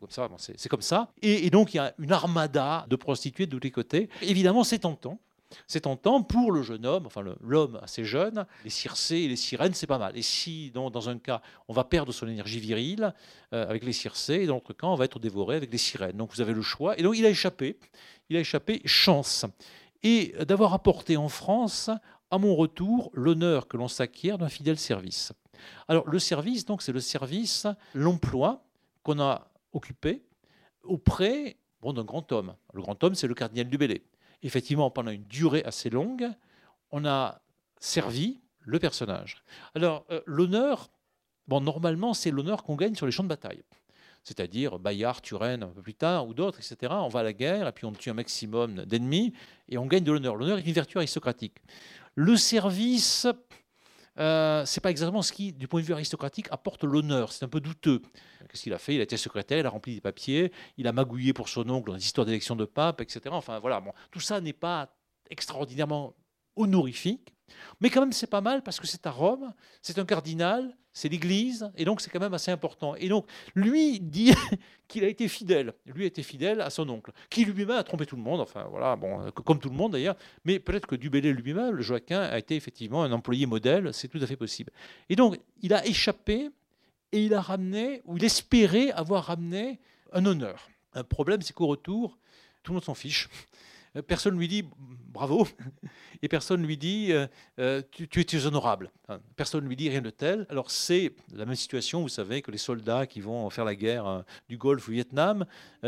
comme 0.00 0.10
ça, 0.10 0.28
c'est 0.38 0.68
comme 0.68 0.82
ça. 0.82 1.12
Et, 1.22 1.46
et, 1.46 1.50
donc 1.50 1.74
il 1.74 1.76
y 1.76 1.80
a 1.80 1.94
une 1.98 2.12
armada 2.12 2.86
de 2.88 2.96
prostituées 2.96 3.46
de 3.46 3.52
tous 3.52 3.62
les 3.62 3.70
côtés. 3.70 4.08
Évidemment, 4.22 4.64
c'est 4.64 4.80
tentant. 4.80 5.18
C'est 5.66 5.82
tentant 5.82 6.22
pour 6.22 6.52
le 6.52 6.62
jeune 6.62 6.86
homme, 6.86 7.06
enfin 7.06 7.22
l'homme 7.40 7.78
assez 7.82 8.04
jeune, 8.04 8.46
les 8.64 8.70
circés 8.70 9.18
et 9.18 9.28
les 9.28 9.36
sirènes, 9.36 9.74
c'est 9.74 9.86
pas 9.86 9.98
mal. 9.98 10.16
Et 10.16 10.22
si 10.22 10.70
dans, 10.70 11.08
un 11.08 11.18
cas, 11.18 11.42
on 11.68 11.72
va 11.72 11.84
perdre 11.84 12.12
son 12.12 12.28
énergie 12.28 12.60
virile 12.60 13.14
euh, 13.52 13.68
avec 13.68 13.84
les 13.84 13.92
circés, 13.92 14.42
et 14.42 14.46
dans 14.46 14.54
l'autre 14.54 14.72
cas, 14.72 14.86
on 14.86 14.94
va 14.94 15.04
être 15.04 15.18
dévoré 15.18 15.56
avec 15.56 15.70
les 15.70 15.78
sirènes. 15.78 16.16
Donc 16.16 16.32
vous 16.34 16.40
avez 16.40 16.54
le 16.54 16.62
choix. 16.62 16.98
Et 16.98 17.02
donc 17.02 17.16
il 17.16 17.26
a 17.26 17.28
échappé. 17.28 17.78
Il 18.28 18.36
a 18.36 18.40
échappé 18.40 18.80
chance. 18.84 19.44
Et 20.02 20.34
d'avoir 20.46 20.74
apporté 20.74 21.16
en 21.16 21.28
France, 21.28 21.90
à 22.30 22.38
mon 22.38 22.56
retour, 22.56 23.10
l'honneur 23.12 23.68
que 23.68 23.76
l'on 23.76 23.88
s'acquiert 23.88 24.38
d'un 24.38 24.48
fidèle 24.48 24.78
service. 24.78 25.32
Alors 25.88 26.08
le 26.08 26.18
service, 26.18 26.64
donc, 26.64 26.82
c'est 26.82 26.92
le 26.92 27.00
service, 27.00 27.66
l'emploi 27.94 28.64
qu'on 29.02 29.20
a 29.20 29.50
occupé 29.72 30.22
auprès 30.82 31.56
bon, 31.80 31.92
d'un 31.92 32.04
grand 32.04 32.30
homme. 32.32 32.54
Le 32.72 32.82
grand 32.82 33.02
homme, 33.04 33.14
c'est 33.14 33.26
le 33.26 33.34
cardinal 33.34 33.68
du 33.68 33.78
Bellay 33.78 34.02
effectivement, 34.42 34.90
pendant 34.90 35.10
une 35.10 35.24
durée 35.24 35.62
assez 35.64 35.90
longue, 35.90 36.28
on 36.90 37.04
a 37.04 37.40
servi 37.78 38.40
le 38.60 38.78
personnage. 38.78 39.42
Alors, 39.74 40.04
euh, 40.10 40.20
l'honneur, 40.26 40.90
bon, 41.48 41.60
normalement, 41.60 42.14
c'est 42.14 42.30
l'honneur 42.30 42.62
qu'on 42.62 42.76
gagne 42.76 42.94
sur 42.94 43.06
les 43.06 43.12
champs 43.12 43.22
de 43.22 43.28
bataille. 43.28 43.62
C'est-à-dire 44.24 44.78
Bayard, 44.78 45.20
Turenne, 45.20 45.64
un 45.64 45.68
peu 45.68 45.82
plus 45.82 45.94
tard, 45.94 46.28
ou 46.28 46.34
d'autres, 46.34 46.60
etc. 46.60 46.92
On 46.96 47.08
va 47.08 47.20
à 47.20 47.22
la 47.24 47.32
guerre, 47.32 47.66
et 47.66 47.72
puis 47.72 47.86
on 47.86 47.92
tue 47.92 48.10
un 48.10 48.14
maximum 48.14 48.84
d'ennemis, 48.84 49.32
et 49.68 49.78
on 49.78 49.86
gagne 49.86 50.04
de 50.04 50.12
l'honneur. 50.12 50.36
L'honneur 50.36 50.58
est 50.58 50.66
une 50.66 50.72
vertu 50.72 50.98
aristocratique. 50.98 51.56
Le 52.14 52.36
service, 52.36 53.26
euh, 54.18 54.64
c'est 54.66 54.80
pas 54.80 54.90
exactement 54.90 55.22
ce 55.22 55.32
qui, 55.32 55.52
du 55.52 55.68
point 55.68 55.80
de 55.80 55.86
vue 55.86 55.94
aristocratique, 55.94 56.46
apporte 56.50 56.84
l'honneur. 56.84 57.32
C'est 57.32 57.44
un 57.44 57.48
peu 57.48 57.60
douteux. 57.60 58.02
Qu'est-ce 58.48 58.64
qu'il 58.64 58.72
a 58.74 58.78
fait? 58.78 58.94
Il 58.94 59.00
a 59.00 59.04
été 59.04 59.16
secrétaire, 59.16 59.58
il 59.58 59.66
a 59.66 59.70
rempli 59.70 59.94
des 59.94 60.00
papiers, 60.00 60.52
il 60.76 60.86
a 60.86 60.92
magouillé 60.92 61.32
pour 61.32 61.48
son 61.48 61.68
oncle 61.70 61.88
dans 61.88 61.96
les 61.96 62.04
histoires 62.04 62.26
d'élection 62.26 62.56
de 62.56 62.64
pape, 62.64 63.00
etc. 63.00 63.20
Enfin 63.30 63.58
voilà, 63.58 63.80
bon, 63.80 63.92
tout 64.10 64.20
ça 64.20 64.40
n'est 64.40 64.52
pas 64.52 64.94
extraordinairement 65.30 66.14
honorifique. 66.56 67.32
Mais 67.80 67.90
quand 67.90 68.00
même, 68.00 68.12
c'est 68.12 68.26
pas 68.26 68.40
mal 68.40 68.62
parce 68.62 68.80
que 68.80 68.86
c'est 68.86 69.06
à 69.06 69.10
Rome, 69.10 69.52
c'est 69.80 69.98
un 69.98 70.04
cardinal, 70.04 70.76
c'est 70.92 71.08
l'Église, 71.08 71.70
et 71.76 71.84
donc 71.84 72.00
c'est 72.00 72.10
quand 72.10 72.20
même 72.20 72.34
assez 72.34 72.50
important. 72.50 72.94
Et 72.96 73.08
donc, 73.08 73.26
lui 73.54 74.00
dit 74.00 74.34
qu'il 74.88 75.04
a 75.04 75.08
été 75.08 75.28
fidèle. 75.28 75.72
Lui 75.86 76.04
a 76.04 76.06
été 76.06 76.22
fidèle 76.22 76.60
à 76.60 76.70
son 76.70 76.88
oncle, 76.88 77.12
qui 77.30 77.44
lui-même 77.44 77.76
a 77.76 77.82
trompé 77.82 78.06
tout 78.06 78.16
le 78.16 78.22
monde, 78.22 78.40
enfin 78.40 78.66
voilà, 78.70 78.96
bon, 78.96 79.30
comme 79.30 79.58
tout 79.58 79.70
le 79.70 79.76
monde 79.76 79.92
d'ailleurs, 79.92 80.16
mais 80.44 80.58
peut-être 80.58 80.86
que 80.86 80.96
Dubélé 80.96 81.32
lui-même, 81.32 81.74
le 81.74 81.82
Joaquin, 81.82 82.20
a 82.20 82.38
été 82.38 82.56
effectivement 82.56 83.02
un 83.02 83.12
employé 83.12 83.46
modèle, 83.46 83.92
c'est 83.94 84.08
tout 84.08 84.20
à 84.22 84.26
fait 84.26 84.36
possible. 84.36 84.72
Et 85.08 85.16
donc, 85.16 85.38
il 85.62 85.72
a 85.72 85.86
échappé 85.86 86.50
et 87.12 87.24
il 87.24 87.34
a 87.34 87.40
ramené, 87.40 88.02
ou 88.04 88.16
il 88.16 88.24
espérait 88.24 88.90
avoir 88.92 89.24
ramené 89.24 89.80
un 90.12 90.24
honneur. 90.26 90.68
Un 90.94 91.04
problème, 91.04 91.42
c'est 91.42 91.52
qu'au 91.52 91.66
retour, 91.66 92.18
tout 92.62 92.72
le 92.72 92.76
monde 92.76 92.84
s'en 92.84 92.94
fiche. 92.94 93.28
Euh, 93.96 94.02
personne 94.02 94.34
ne 94.34 94.38
lui 94.38 94.48
dit 94.48 94.64
bravo 95.08 95.46
et 96.22 96.28
personne 96.28 96.62
ne 96.62 96.66
lui 96.66 96.78
dit 96.78 97.12
euh, 97.12 97.26
euh, 97.58 97.82
tu, 97.90 98.08
tu, 98.08 98.36
es 98.36 98.46
honorable. 98.46 98.90
Personne 99.36 99.64
ne 99.64 99.68
lui 99.68 99.76
dit 99.76 99.88
rien 99.88 100.00
de 100.00 100.10
tel. 100.10 100.46
Alors 100.48 100.70
c'est 100.70 101.14
la 101.34 101.44
même 101.44 101.56
situation, 101.56 102.00
vous 102.00 102.08
savez, 102.08 102.42
que 102.42 102.50
les 102.50 102.58
soldats 102.58 103.06
qui 103.06 103.20
vont 103.20 103.48
faire 103.50 103.64
la 103.64 103.74
guerre 103.74 104.24
du 104.48 104.56
Golfe 104.56 104.88
au 104.88 104.92
Vietnam, 104.92 105.44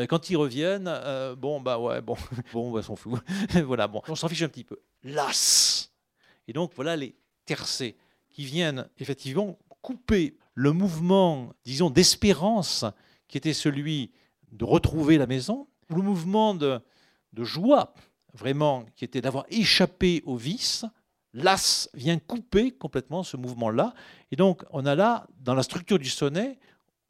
quand 0.09 0.29
ils 0.31 0.37
reviennent, 0.37 0.91
bon, 1.39 1.61
bah 1.61 1.79
ouais, 1.79 2.01
bon, 2.01 2.17
bon, 2.53 2.71
bah, 2.71 2.83
s'en 2.83 2.97
fout. 2.97 3.21
voilà, 3.65 3.89
bon, 3.89 4.03
on 4.09 4.15
s'en 4.15 4.29
fiche 4.29 4.43
un 4.43 4.49
petit 4.49 4.65
peu. 4.65 4.79
Las 5.03 5.93
Et 6.47 6.53
donc 6.53 6.73
voilà 6.75 6.97
les 6.97 7.15
tercés 7.47 7.97
qui 8.29 8.45
viennent 8.45 8.89
effectivement 8.99 9.59
couper 9.81 10.37
le 10.55 10.73
mouvement, 10.73 11.53
disons, 11.65 11.91
d'espérance 11.91 12.85
qui 13.29 13.39
était 13.39 13.53
celui 13.53 14.13
de 14.53 14.65
retrouver 14.65 15.19
la 15.19 15.27
maison, 15.27 15.67
le 15.89 16.03
mouvement 16.03 16.55
de 16.55 16.81
de 17.35 17.45
joie, 17.45 17.93
vraiment, 18.33 18.87
qui 18.97 19.05
était 19.05 19.21
d'avoir 19.21 19.45
échappé 19.51 20.23
au 20.25 20.37
vice, 20.37 20.85
l'as 21.33 21.89
vient 21.95 22.19
couper 22.19 22.71
complètement 22.71 23.23
ce 23.23 23.37
mouvement-là. 23.37 23.93
Et 24.31 24.37
donc, 24.37 24.65
on 24.71 24.87
a 24.87 24.95
là, 24.95 25.27
dans 25.41 25.55
la 25.55 25.63
structure 25.63 25.99
du 25.99 26.09
sonnet, 26.09 26.59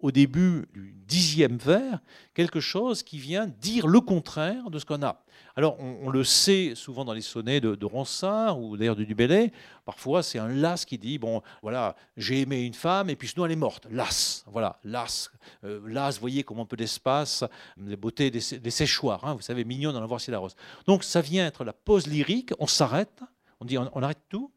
au 0.04 0.12
début 0.12 0.66
du 0.74 0.92
dixième 1.06 1.56
vers, 1.56 1.98
quelque 2.34 2.60
chose 2.60 3.02
qui 3.02 3.16
vient 3.16 3.46
dire 3.46 3.86
le 3.86 4.00
contraire 4.02 4.68
de 4.68 4.78
ce 4.78 4.84
qu'on 4.84 5.02
a. 5.02 5.24
Alors, 5.56 5.80
on, 5.80 6.10
le 6.10 6.24
sait 6.24 6.74
souvent 6.74 7.06
dans 7.06 7.14
les 7.14 7.22
sonnets 7.22 7.58
de, 7.58 7.86
Ronsard 7.86 8.60
ou 8.60 8.76
d'ailleurs 8.76 8.96
de 8.96 9.04
Dubélé. 9.04 9.50
Parfois, 9.86 10.22
c'est 10.22 10.38
un 10.38 10.48
las 10.48 10.84
qui 10.84 10.98
dit 10.98 11.16
Bon, 11.16 11.40
voilà, 11.62 11.96
j'ai 12.18 12.42
aimé 12.42 12.64
une 12.64 12.74
femme 12.74 13.08
et 13.08 13.16
puis 13.16 13.28
sinon 13.28 13.46
elle 13.46 13.52
est 13.52 13.56
morte. 13.56 13.86
Las, 13.90 14.44
voilà, 14.46 14.78
las. 14.84 15.30
Euh, 15.64 15.80
las, 15.86 16.20
voyez 16.20 16.44
comment 16.44 16.66
peu 16.66 16.76
d'espace, 16.76 17.42
les 17.78 17.96
beautés 17.96 18.30
des, 18.30 18.40
séchoirs. 18.70 19.24
Hein, 19.24 19.32
vous 19.32 19.40
savez, 19.40 19.64
mignon 19.64 19.90
dans 19.94 20.00
la 20.00 20.06
Voici 20.06 20.30
la 20.30 20.38
rose. 20.38 20.54
Donc, 20.86 21.02
ça 21.02 21.22
vient 21.22 21.46
être 21.46 21.64
la 21.64 21.72
pause 21.72 22.08
lyrique. 22.08 22.52
On 22.58 22.66
s'arrête, 22.66 23.22
on 23.58 23.64
dit 23.64 23.78
on 23.78 24.02
arrête 24.02 24.20
tout. 24.28 24.52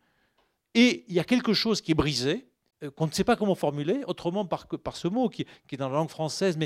Et 0.74 1.06
il 1.08 1.16
y 1.16 1.22
a 1.22 1.24
quelque 1.24 1.54
chose 1.54 1.80
qui 1.80 1.92
est 1.92 1.96
brisé 1.96 2.47
qu'on 2.96 3.08
ne 3.08 3.12
sait 3.12 3.24
pas 3.24 3.36
comment 3.36 3.56
formuler, 3.56 4.04
autrement 4.08 4.46
par, 4.46 4.68
ce 4.96 5.08
mot 5.08 5.30
qui, 5.30 5.46
est 5.72 5.78
dans 5.78 5.90
la 5.90 5.96
langue 5.96 6.10
française, 6.10 6.58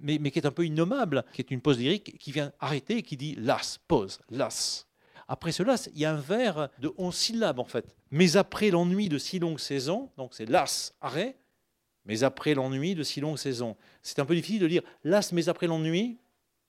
mais, 0.00 0.30
qui 0.30 0.38
est 0.38 0.46
un 0.46 0.50
peu 0.50 0.66
innommable, 0.66 1.24
qui 1.32 1.40
est 1.40 1.50
une 1.50 1.60
pause 1.60 1.78
lyrique 1.78 2.18
qui 2.18 2.32
vient 2.32 2.52
arrêter 2.60 2.98
et 2.98 3.02
qui 3.02 3.16
dit 3.16 3.36
las, 3.36 3.78
pause, 3.86 4.20
las. 4.30 4.86
Après 5.28 5.52
cela, 5.52 5.76
il 5.94 6.00
y 6.00 6.04
a 6.04 6.12
un 6.12 6.20
vers 6.20 6.70
de 6.80 6.92
11 6.98 7.14
syllabes 7.14 7.60
en 7.60 7.64
fait. 7.64 7.96
Mais 8.10 8.36
après 8.36 8.70
l'ennui 8.70 9.08
de 9.08 9.16
si 9.16 9.38
longues 9.38 9.60
saisons, 9.60 10.10
donc 10.16 10.34
c'est 10.34 10.46
las, 10.46 10.92
arrêt, 11.00 11.36
mais 12.04 12.24
après 12.24 12.54
l'ennui 12.54 12.96
de 12.96 13.04
si 13.04 13.20
longues 13.20 13.38
saisons. 13.38 13.76
C'est 14.02 14.18
un 14.18 14.24
peu 14.24 14.34
difficile 14.34 14.60
de 14.60 14.66
dire 14.66 14.82
las, 15.04 15.32
mais 15.32 15.48
après 15.48 15.68
l'ennui 15.68 16.18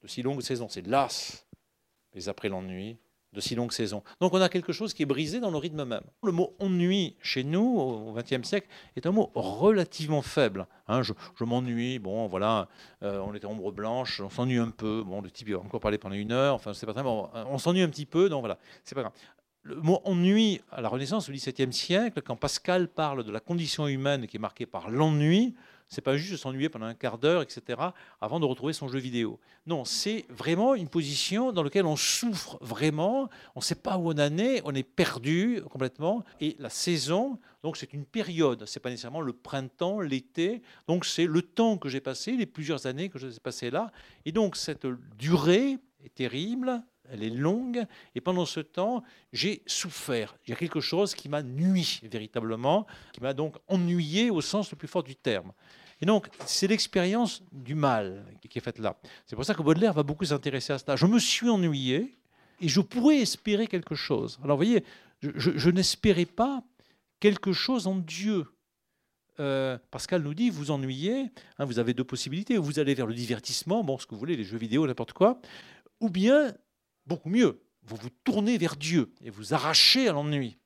de 0.03 0.07
si 0.07 0.21
longues 0.21 0.43
saisons. 0.43 0.69
C'est 0.69 0.85
las, 0.85 1.47
mais 2.13 2.29
après 2.29 2.49
l'ennui 2.49 2.97
de 3.33 3.39
si 3.39 3.55
longues 3.55 3.71
saisons. 3.71 4.03
Donc 4.19 4.33
on 4.33 4.41
a 4.41 4.49
quelque 4.49 4.73
chose 4.73 4.93
qui 4.93 5.03
est 5.03 5.05
brisé 5.05 5.39
dans 5.39 5.51
le 5.51 5.57
rythme 5.57 5.85
même. 5.85 6.03
Le 6.23 6.31
mot 6.31 6.55
ennui 6.59 7.15
chez 7.21 7.43
nous 7.43 7.79
au 7.79 8.13
XXe 8.13 8.47
siècle 8.47 8.67
est 8.95 9.05
un 9.05 9.11
mot 9.11 9.31
relativement 9.35 10.21
faible. 10.21 10.67
Hein. 10.87 11.01
je, 11.03 11.13
m'ennuie, 11.43 11.99
bon 11.99 12.27
voilà, 12.27 12.67
euh, 13.03 13.19
on 13.25 13.33
était 13.33 13.45
ombre 13.45 13.71
blanche, 13.71 14.19
on 14.19 14.29
s'ennuie 14.29 14.57
un 14.57 14.69
peu. 14.69 15.03
Bon, 15.05 15.21
le 15.21 15.31
type 15.31 15.47
il 15.47 15.55
va 15.55 15.61
encore 15.61 15.79
parler 15.79 15.97
pendant 15.97 16.15
une 16.15 16.31
heure. 16.31 16.55
Enfin, 16.55 16.73
c'est 16.73 16.85
pas 16.85 16.93
très 16.93 17.03
bon. 17.03 17.29
On 17.33 17.57
s'ennuie 17.57 17.81
un 17.81 17.89
petit 17.89 18.05
peu, 18.05 18.29
donc 18.29 18.41
voilà, 18.41 18.57
c'est 18.83 18.95
pas 18.95 19.01
grave. 19.01 19.13
Le 19.63 19.75
mot 19.75 20.01
ennui 20.05 20.59
à 20.71 20.81
la 20.81 20.89
Renaissance 20.89 21.29
au 21.29 21.31
XVIIe 21.31 21.71
siècle, 21.71 22.21
quand 22.23 22.35
Pascal 22.35 22.87
parle 22.87 23.23
de 23.23 23.31
la 23.31 23.39
condition 23.39 23.87
humaine 23.87 24.25
qui 24.25 24.37
est 24.37 24.39
marquée 24.39 24.65
par 24.65 24.89
l'ennui, 24.89 25.53
c'est 25.91 26.01
pas 26.01 26.15
juste 26.15 26.41
s'ennuyer 26.41 26.69
pendant 26.69 26.85
un 26.85 26.93
quart 26.93 27.17
d'heure, 27.17 27.41
etc., 27.41 27.79
avant 28.21 28.39
de 28.39 28.45
retrouver 28.45 28.71
son 28.71 28.87
jeu 28.87 28.97
vidéo. 28.97 29.41
Non, 29.67 29.83
c'est 29.83 30.25
vraiment 30.29 30.73
une 30.73 30.87
position 30.87 31.51
dans 31.51 31.63
laquelle 31.63 31.85
on 31.85 31.97
souffre 31.97 32.57
vraiment, 32.61 33.29
on 33.55 33.59
ne 33.59 33.63
sait 33.63 33.75
pas 33.75 33.97
où 33.97 34.07
on 34.07 34.13
en 34.13 34.37
est, 34.37 34.61
on 34.63 34.73
est 34.73 34.83
perdu 34.83 35.61
complètement. 35.69 36.23
Et 36.39 36.55
la 36.59 36.69
saison, 36.69 37.37
donc 37.61 37.75
c'est 37.75 37.91
une 37.91 38.05
période, 38.05 38.63
c'est 38.67 38.79
pas 38.79 38.89
nécessairement 38.89 39.19
le 39.19 39.33
printemps, 39.33 39.99
l'été, 39.99 40.61
donc 40.87 41.03
c'est 41.03 41.25
le 41.25 41.41
temps 41.41 41.77
que 41.77 41.89
j'ai 41.89 41.99
passé, 41.99 42.37
les 42.37 42.45
plusieurs 42.45 42.85
années 42.85 43.09
que 43.09 43.19
j'ai 43.19 43.37
passé 43.43 43.69
là. 43.69 43.91
Et 44.23 44.31
donc 44.31 44.55
cette 44.55 44.87
durée 45.17 45.77
est 46.05 46.15
terrible, 46.15 46.81
elle 47.11 47.23
est 47.23 47.29
longue, 47.29 47.85
et 48.15 48.21
pendant 48.21 48.45
ce 48.45 48.61
temps, 48.61 49.03
j'ai 49.33 49.61
souffert. 49.67 50.37
Il 50.47 50.51
y 50.51 50.53
a 50.53 50.55
quelque 50.55 50.79
chose 50.79 51.13
qui 51.13 51.27
m'a 51.27 51.43
nui 51.43 51.99
véritablement, 52.03 52.87
qui 53.11 53.21
m'a 53.21 53.33
donc 53.33 53.57
ennuyé 53.67 54.29
au 54.29 54.39
sens 54.39 54.71
le 54.71 54.77
plus 54.77 54.87
fort 54.87 55.03
du 55.03 55.17
terme. 55.17 55.51
Et 56.01 56.05
donc, 56.05 56.27
c'est 56.45 56.67
l'expérience 56.67 57.43
du 57.51 57.75
mal 57.75 58.25
qui 58.49 58.57
est 58.57 58.61
faite 58.61 58.79
là. 58.79 58.97
C'est 59.25 59.35
pour 59.35 59.45
ça 59.45 59.53
que 59.53 59.61
Baudelaire 59.61 59.93
va 59.93 60.03
beaucoup 60.03 60.25
s'intéresser 60.25 60.73
à 60.73 60.79
cela. 60.79 60.95
Je 60.95 61.05
me 61.05 61.19
suis 61.19 61.49
ennuyé 61.49 62.17
et 62.59 62.67
je 62.67 62.81
pourrais 62.81 63.19
espérer 63.19 63.67
quelque 63.67 63.95
chose. 63.95 64.39
Alors, 64.43 64.57
vous 64.57 64.65
voyez, 64.65 64.83
je, 65.21 65.69
n'espérais 65.69 66.25
pas 66.25 66.63
quelque 67.19 67.53
chose 67.53 67.85
en 67.85 67.95
Dieu. 67.95 68.47
Euh, 69.39 69.77
Pascal 69.91 70.23
nous 70.23 70.33
dit, 70.33 70.49
vous 70.49 70.71
ennuyez, 70.71 71.31
hein, 71.57 71.65
vous 71.65 71.79
avez 71.79 71.93
deux 71.93 72.03
possibilités, 72.03 72.57
vous 72.57 72.79
allez 72.79 72.95
vers 72.95 73.07
le 73.07 73.13
divertissement, 73.13 73.83
bon, 73.83 73.97
ce 73.97 74.05
que 74.05 74.15
vous 74.15 74.19
voulez, 74.19 74.35
les 74.35 74.43
jeux 74.43 74.57
vidéo, 74.57 74.85
n'importe 74.87 75.13
quoi, 75.13 75.39
ou 75.99 76.09
bien, 76.09 76.53
beaucoup 77.05 77.29
mieux, 77.29 77.61
vous 77.83 77.95
vous 77.95 78.09
tournez 78.23 78.57
vers 78.57 78.75
Dieu 78.75 79.13
et 79.23 79.29
vous 79.29 79.53
arrachez 79.53 80.07
à 80.07 80.13
l'ennui. 80.13 80.57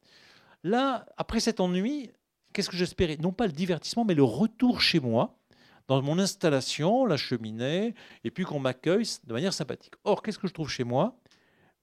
Là, 0.63 1.05
après 1.17 1.39
cet 1.39 1.59
ennui, 1.59 2.09
qu'est-ce 2.55 2.69
que 2.69 2.77
j'espérais? 2.77 3.17
Non 3.17 3.33
pas 3.33 3.45
le 3.45 3.51
divertissement, 3.51 4.05
mais 4.05 4.15
le 4.15 4.23
retour 4.23 4.81
chez 4.81 4.99
moi, 4.99 5.37
dans 5.87 6.01
mon 6.01 6.17
installation, 6.17 7.05
la 7.05 7.17
cheminée, 7.17 7.93
et 8.23 8.31
puis 8.31 8.45
qu'on 8.45 8.59
m'accueille 8.59 9.05
de 9.25 9.33
manière 9.33 9.53
sympathique. 9.53 9.93
Or, 10.05 10.23
qu'est-ce 10.23 10.39
que 10.39 10.47
je 10.47 10.53
trouve 10.53 10.69
chez 10.69 10.85
moi? 10.85 11.19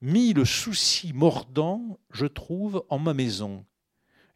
Mis 0.01 0.33
le 0.33 0.45
souci 0.45 1.13
mordant, 1.13 1.99
je 2.11 2.27
trouve 2.27 2.85
en 2.89 2.99
ma 2.99 3.15
maison. 3.15 3.65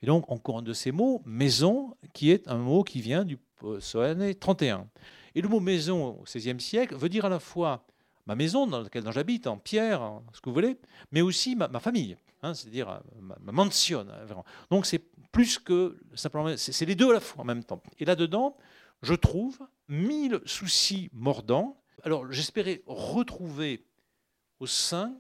Et 0.03 0.07
donc, 0.07 0.31
encore 0.31 0.59
un 0.59 0.63
de 0.63 0.75
ces 0.75 0.93
mots, 0.93 1.23
maison, 1.25 1.97
qui 2.13 2.31
est 2.31 2.47
un 2.49 2.59
mot 2.59 2.85
qui 2.85 3.01
vient 3.01 3.25
du 3.25 3.39
sonnet 3.81 4.35
31. 4.35 4.87
Et 5.35 5.41
le 5.41 5.49
mot 5.49 5.59
maison 5.59 6.19
au 6.21 6.23
XVIe 6.25 6.61
siècle 6.61 6.95
veut 6.95 7.09
dire 7.09 7.25
à 7.25 7.29
la 7.29 7.41
fois 7.41 7.85
ma 8.27 8.35
maison 8.35 8.67
dans 8.67 8.83
laquelle 8.83 9.11
j'habite, 9.11 9.47
en 9.47 9.57
pierre, 9.57 10.21
ce 10.33 10.41
que 10.41 10.51
vous 10.51 10.55
voulez, 10.55 10.77
mais 11.13 11.23
aussi 11.23 11.57
ma, 11.57 11.81
famille, 11.81 12.17
hein, 12.43 12.55
c'est-à-dire 12.55 12.89
euh, 12.89 13.01
ma. 13.21 13.63
Hein, 13.63 14.07
donc 14.71 14.87
c'est 14.87 15.03
plus 15.33 15.59
que 15.59 15.99
simplement. 16.15 16.57
C'est 16.57 16.87
les 16.87 16.95
deux 16.95 17.11
à 17.11 17.15
la 17.15 17.21
fois 17.21 17.43
en 17.43 17.47
même 17.47 17.65
temps. 17.65 17.83
Et 17.99 18.05
là-dedans, 18.05 18.57
je 19.03 19.15
trouve 19.15 19.59
mille 19.89 20.41
soucis 20.45 21.11
mordants. 21.13 21.83
Alors 22.03 22.31
j'espérais 22.31 22.83
retrouver 22.87 23.85
au 24.61 24.67
sein 24.67 25.19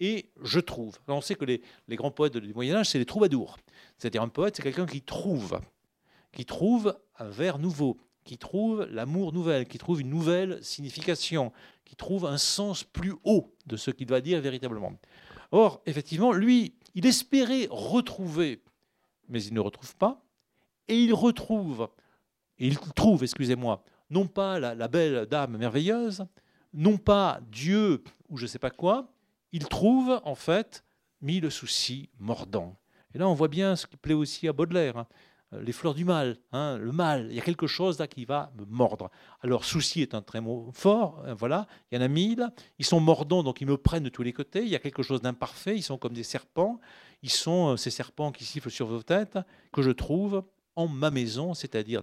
et 0.00 0.30
je 0.42 0.60
trouve. 0.60 0.96
On 1.08 1.20
sait 1.20 1.34
que 1.34 1.44
les, 1.44 1.62
les 1.88 1.96
grands 1.96 2.10
poètes 2.10 2.36
du 2.36 2.54
Moyen 2.54 2.76
Âge, 2.76 2.90
c'est 2.90 2.98
les 2.98 3.06
troubadours. 3.06 3.58
C'est-à-dire 3.96 4.22
un 4.22 4.28
poète, 4.28 4.56
c'est 4.56 4.62
quelqu'un 4.62 4.86
qui 4.86 5.02
trouve, 5.02 5.60
qui 6.32 6.44
trouve 6.44 6.96
un 7.18 7.28
vers 7.28 7.58
nouveau, 7.58 7.98
qui 8.24 8.38
trouve 8.38 8.86
l'amour 8.90 9.32
nouvel, 9.32 9.66
qui 9.66 9.78
trouve 9.78 10.00
une 10.00 10.10
nouvelle 10.10 10.62
signification, 10.62 11.52
qui 11.84 11.96
trouve 11.96 12.26
un 12.26 12.38
sens 12.38 12.84
plus 12.84 13.14
haut 13.24 13.54
de 13.66 13.76
ce 13.76 13.90
qu'il 13.90 14.06
va 14.06 14.20
dire 14.20 14.40
véritablement. 14.40 14.92
Or, 15.50 15.82
effectivement, 15.86 16.32
lui, 16.32 16.74
il 16.94 17.06
espérait 17.06 17.68
retrouver, 17.70 18.62
mais 19.28 19.42
il 19.42 19.54
ne 19.54 19.60
retrouve 19.60 19.96
pas, 19.96 20.22
et 20.88 20.98
il 21.02 21.14
retrouve, 21.14 21.88
il 22.58 22.78
trouve, 22.78 23.22
excusez-moi, 23.22 23.82
non 24.10 24.26
pas 24.26 24.58
la, 24.58 24.88
belle 24.88 25.26
dame 25.26 25.56
merveilleuse, 25.56 26.26
non 26.72 26.96
pas 26.96 27.40
Dieu 27.50 28.02
ou 28.28 28.36
je 28.36 28.44
ne 28.44 28.48
sais 28.48 28.58
pas 28.58 28.70
quoi, 28.70 29.12
il 29.52 29.66
trouve 29.66 30.20
en 30.24 30.34
fait 30.34 30.84
mille 31.20 31.50
soucis 31.50 32.08
mordants. 32.18 32.76
Et 33.14 33.18
là, 33.18 33.28
on 33.28 33.34
voit 33.34 33.48
bien 33.48 33.76
ce 33.76 33.86
qui 33.86 33.96
plaît 33.96 34.14
aussi 34.14 34.48
à 34.48 34.52
Baudelaire. 34.52 34.96
Hein. 34.98 35.06
Euh, 35.54 35.62
les 35.62 35.72
fleurs 35.72 35.94
du 35.94 36.04
mal, 36.04 36.36
hein, 36.52 36.76
le 36.78 36.92
mal, 36.92 37.28
il 37.30 37.36
y 37.36 37.38
a 37.38 37.42
quelque 37.42 37.66
chose 37.66 37.98
là 37.98 38.06
qui 38.06 38.24
va 38.24 38.52
me 38.58 38.64
mordre. 38.66 39.10
Alors 39.40 39.64
souci 39.64 40.02
est 40.02 40.14
un 40.14 40.22
très 40.22 40.40
mot 40.40 40.70
fort, 40.72 41.22
hein, 41.26 41.34
voilà, 41.34 41.66
il 41.90 41.96
y 41.96 41.98
en 41.98 42.04
a 42.04 42.08
mille, 42.08 42.50
ils 42.78 42.84
sont 42.84 43.00
mordants, 43.00 43.42
donc 43.42 43.60
ils 43.60 43.66
me 43.66 43.76
prennent 43.76 44.02
de 44.02 44.08
tous 44.08 44.22
les 44.22 44.32
côtés, 44.32 44.62
il 44.62 44.68
y 44.68 44.76
a 44.76 44.78
quelque 44.78 45.02
chose 45.02 45.22
d'imparfait, 45.22 45.76
ils 45.76 45.82
sont 45.82 45.96
comme 45.96 46.12
des 46.12 46.22
serpents, 46.22 46.80
ils 47.22 47.30
sont 47.30 47.72
euh, 47.72 47.76
ces 47.76 47.90
serpents 47.90 48.30
qui 48.30 48.44
sifflent 48.44 48.70
sur 48.70 48.86
vos 48.86 49.02
têtes, 49.02 49.38
que 49.72 49.82
je 49.82 49.90
trouve 49.90 50.44
en 50.76 50.86
ma 50.86 51.10
maison, 51.10 51.54
c'est-à-dire 51.54 52.02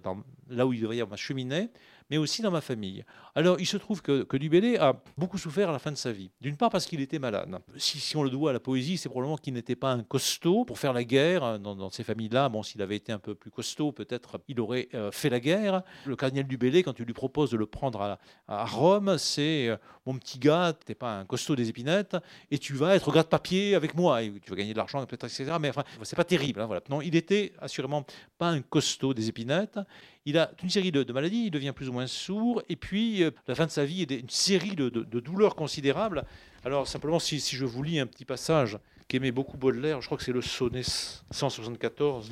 là 0.50 0.68
où 0.68 0.74
il 0.74 0.82
devrait 0.82 0.98
y 0.98 1.02
avoir 1.02 1.12
ma 1.12 1.18
cheminée, 1.18 1.70
mais 2.10 2.18
aussi 2.18 2.42
dans 2.42 2.52
ma 2.52 2.62
famille. 2.62 3.04
Alors, 3.34 3.60
il 3.60 3.66
se 3.66 3.78
trouve 3.78 4.02
que, 4.02 4.24
que 4.24 4.38
Dubélé 4.38 4.78
a 4.78 5.02
beaucoup 5.18 5.38
souffert 5.38 5.70
à 5.70 5.72
la 5.72 5.80
fin 5.80 5.92
de 5.92 5.98
sa 5.98 6.12
vie. 6.12 6.30
D'une 6.42 6.58
part 6.58 6.70
parce 6.70 6.86
qu'il 6.86 7.02
était 7.02 7.20
malade. 7.20 7.50
Si, 7.78 8.16
on 8.16 8.24
le 8.24 8.30
doit 8.30 8.52
à 8.52 8.54
la 8.54 8.60
poésie, 8.60 8.98
c'est 8.98 9.10
probablement 9.10 9.38
qu'il 9.38 9.54
n'était 9.54 9.76
pas 9.76 9.92
un 9.92 10.04
costaud 10.04 10.66
pour 10.66 10.80
faire 10.80 10.94
la 10.94 11.04
guerre 11.04 11.44
hein, 11.44 11.60
dans, 11.60 11.90
ces 11.90 12.04
familles-là. 12.04 12.50
Bon, 12.50 12.64
s'il 12.64 12.82
avait 12.82 12.96
été 12.96 13.12
un 13.12 13.20
peu 13.20 13.36
plus 13.36 13.52
costaud, 13.52 13.92
peut-être 13.92 14.40
il 14.48 14.60
aurait 14.60 14.88
euh, 14.94 15.12
fait 15.12 15.30
la 15.30 15.40
guerre. 15.40 15.84
Le 16.06 16.16
cardinal 16.16 16.48
Dubélé, 16.48 16.84
quand 16.84 16.98
il 17.00 17.06
lui 17.06 17.14
propose 17.14 17.52
de 17.52 17.58
le 17.58 17.66
prendre 17.66 18.18
à, 18.48 18.66
Rome, 18.66 19.18
c'est 19.18 19.70
euh, 19.70 19.78
mon 20.06 20.18
petit 20.18 20.40
gars, 20.40 20.74
tu 20.74 20.92
n'es 20.92 20.96
pas 20.96 21.20
un 21.20 21.26
costaud 21.26 21.56
des 21.56 21.70
épinettes, 21.70 22.18
et 22.52 22.58
tu 22.58 22.74
vas 22.74 22.96
être 22.96 23.12
garde-papier 23.12 23.76
avec 23.76 23.96
moi, 23.96 24.22
et 24.22 24.32
tu 24.40 24.50
vas 24.50 24.56
gagner 24.56 24.74
de 24.74 24.78
l'argent, 24.78 25.04
etc. 25.04 25.54
Mais 25.60 25.70
enfin, 25.70 25.84
c'est 26.04 26.16
pas 26.16 26.24
terrible. 26.24 26.62
Hein. 26.62 26.70
Non, 26.90 27.02
il 27.02 27.16
était 27.16 27.54
assurément 27.60 28.06
pas 28.38 28.50
un 28.50 28.62
costaud 28.62 29.14
des 29.14 29.30
épinettes. 29.30 29.80
Il 30.26 30.40
a 30.40 30.52
une 30.64 30.70
série 30.72 30.92
de, 30.92 31.14
maladies, 31.14 31.46
il 31.46 31.52
devient 31.52 31.74
plus 31.76 31.88
ou 31.88 31.94
moins 31.94 32.08
sourd, 32.08 32.64
et 32.68 32.76
puis 32.76 33.24
euh, 33.24 33.32
la 33.48 33.54
fin 33.54 33.68
de 33.68 33.72
sa 33.72 33.86
vie 33.86 34.02
est 34.02 34.12
une 34.12 34.30
série 34.30 34.76
de, 34.76 34.90
douleurs 34.90 35.56
considérables. 35.56 36.26
Alors 36.64 36.88
simplement, 36.88 37.20
si, 37.20 37.40
je 37.40 37.66
vous 37.66 37.84
lis 37.84 38.00
un 38.00 38.08
petit 38.08 38.26
passage 38.26 38.80
qu'aimait 39.08 39.32
beaucoup 39.32 39.58
Baudelaire, 39.58 40.02
je 40.02 40.08
crois 40.08 40.18
que 40.18 40.24
c'est 40.24 40.32
le 40.32 40.42
sonnet 40.42 40.82
174, 41.30 42.32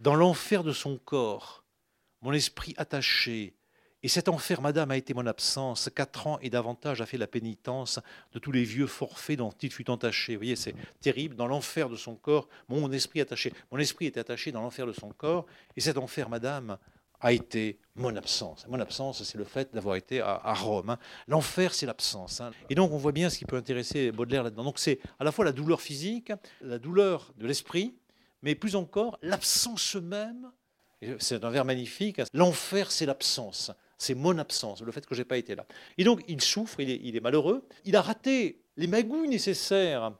Dans 0.00 0.16
l'enfer 0.16 0.64
de 0.64 0.72
son 0.72 0.98
corps, 0.98 1.64
mon 2.22 2.32
esprit 2.32 2.74
attaché, 2.76 3.54
et 4.04 4.08
cet 4.08 4.28
enfer, 4.28 4.60
madame, 4.60 4.90
a 4.90 4.96
été 4.96 5.14
mon 5.14 5.26
absence. 5.26 5.88
Quatre 5.94 6.26
ans 6.26 6.38
et 6.40 6.50
davantage 6.50 7.00
a 7.00 7.06
fait 7.06 7.18
la 7.18 7.28
pénitence 7.28 8.00
de 8.32 8.40
tous 8.40 8.50
les 8.50 8.64
vieux 8.64 8.88
forfaits 8.88 9.38
dont 9.38 9.52
il 9.62 9.70
fut 9.70 9.88
entaché. 9.90 10.34
Vous 10.34 10.40
voyez, 10.40 10.56
c'est 10.56 10.74
terrible. 11.00 11.36
Dans 11.36 11.46
l'enfer 11.46 11.88
de 11.88 11.94
son 11.94 12.16
corps, 12.16 12.48
mon 12.68 12.90
esprit 12.90 13.20
attaché. 13.20 13.52
Mon 13.70 13.78
esprit 13.78 14.06
était 14.06 14.18
attaché 14.18 14.50
dans 14.50 14.60
l'enfer 14.60 14.86
de 14.86 14.92
son 14.92 15.10
corps. 15.10 15.46
Et 15.76 15.80
cet 15.80 15.98
enfer, 15.98 16.28
madame, 16.28 16.78
a 17.22 17.32
été 17.32 17.78
mon 17.94 18.14
absence. 18.16 18.66
Mon 18.68 18.80
absence, 18.80 19.22
c'est 19.22 19.38
le 19.38 19.44
fait 19.44 19.72
d'avoir 19.72 19.96
été 19.96 20.20
à, 20.20 20.54
Rome. 20.54 20.90
Hein. 20.90 20.98
L'enfer, 21.28 21.72
c'est 21.72 21.86
l'absence. 21.86 22.40
Hein. 22.40 22.50
Et 22.68 22.74
donc, 22.74 22.92
on 22.92 22.96
voit 22.96 23.12
bien 23.12 23.30
ce 23.30 23.38
qui 23.38 23.44
peut 23.44 23.56
intéresser 23.56 24.12
Baudelaire 24.12 24.42
là-dedans. 24.42 24.64
Donc, 24.64 24.78
c'est 24.78 24.98
à 25.18 25.24
la 25.24 25.32
fois 25.32 25.44
la 25.44 25.52
douleur 25.52 25.80
physique, 25.80 26.32
la 26.60 26.78
douleur 26.78 27.32
de 27.38 27.46
l'esprit, 27.46 27.94
mais 28.42 28.54
plus 28.54 28.76
encore 28.76 29.18
l'absence 29.22 29.94
même. 29.94 30.50
C'est 31.18 31.42
un 31.44 31.50
vers 31.50 31.64
magnifique. 31.64 32.18
Hein. 32.18 32.24
L'enfer, 32.32 32.90
c'est 32.90 33.06
l'absence. 33.06 33.70
C'est 33.98 34.14
mon 34.14 34.36
absence, 34.38 34.82
le 34.82 34.90
fait 34.90 35.06
que 35.06 35.14
je 35.14 35.20
n'ai 35.20 35.24
pas 35.24 35.36
été 35.36 35.54
là. 35.54 35.64
Et 35.96 36.04
donc, 36.04 36.22
il 36.26 36.40
souffre, 36.40 36.80
il 36.80 36.90
est, 36.90 37.00
il 37.04 37.14
est 37.14 37.20
malheureux. 37.20 37.66
Il 37.84 37.94
a 37.94 38.02
raté 38.02 38.64
les 38.76 38.88
magouilles 38.88 39.28
nécessaires 39.28 40.12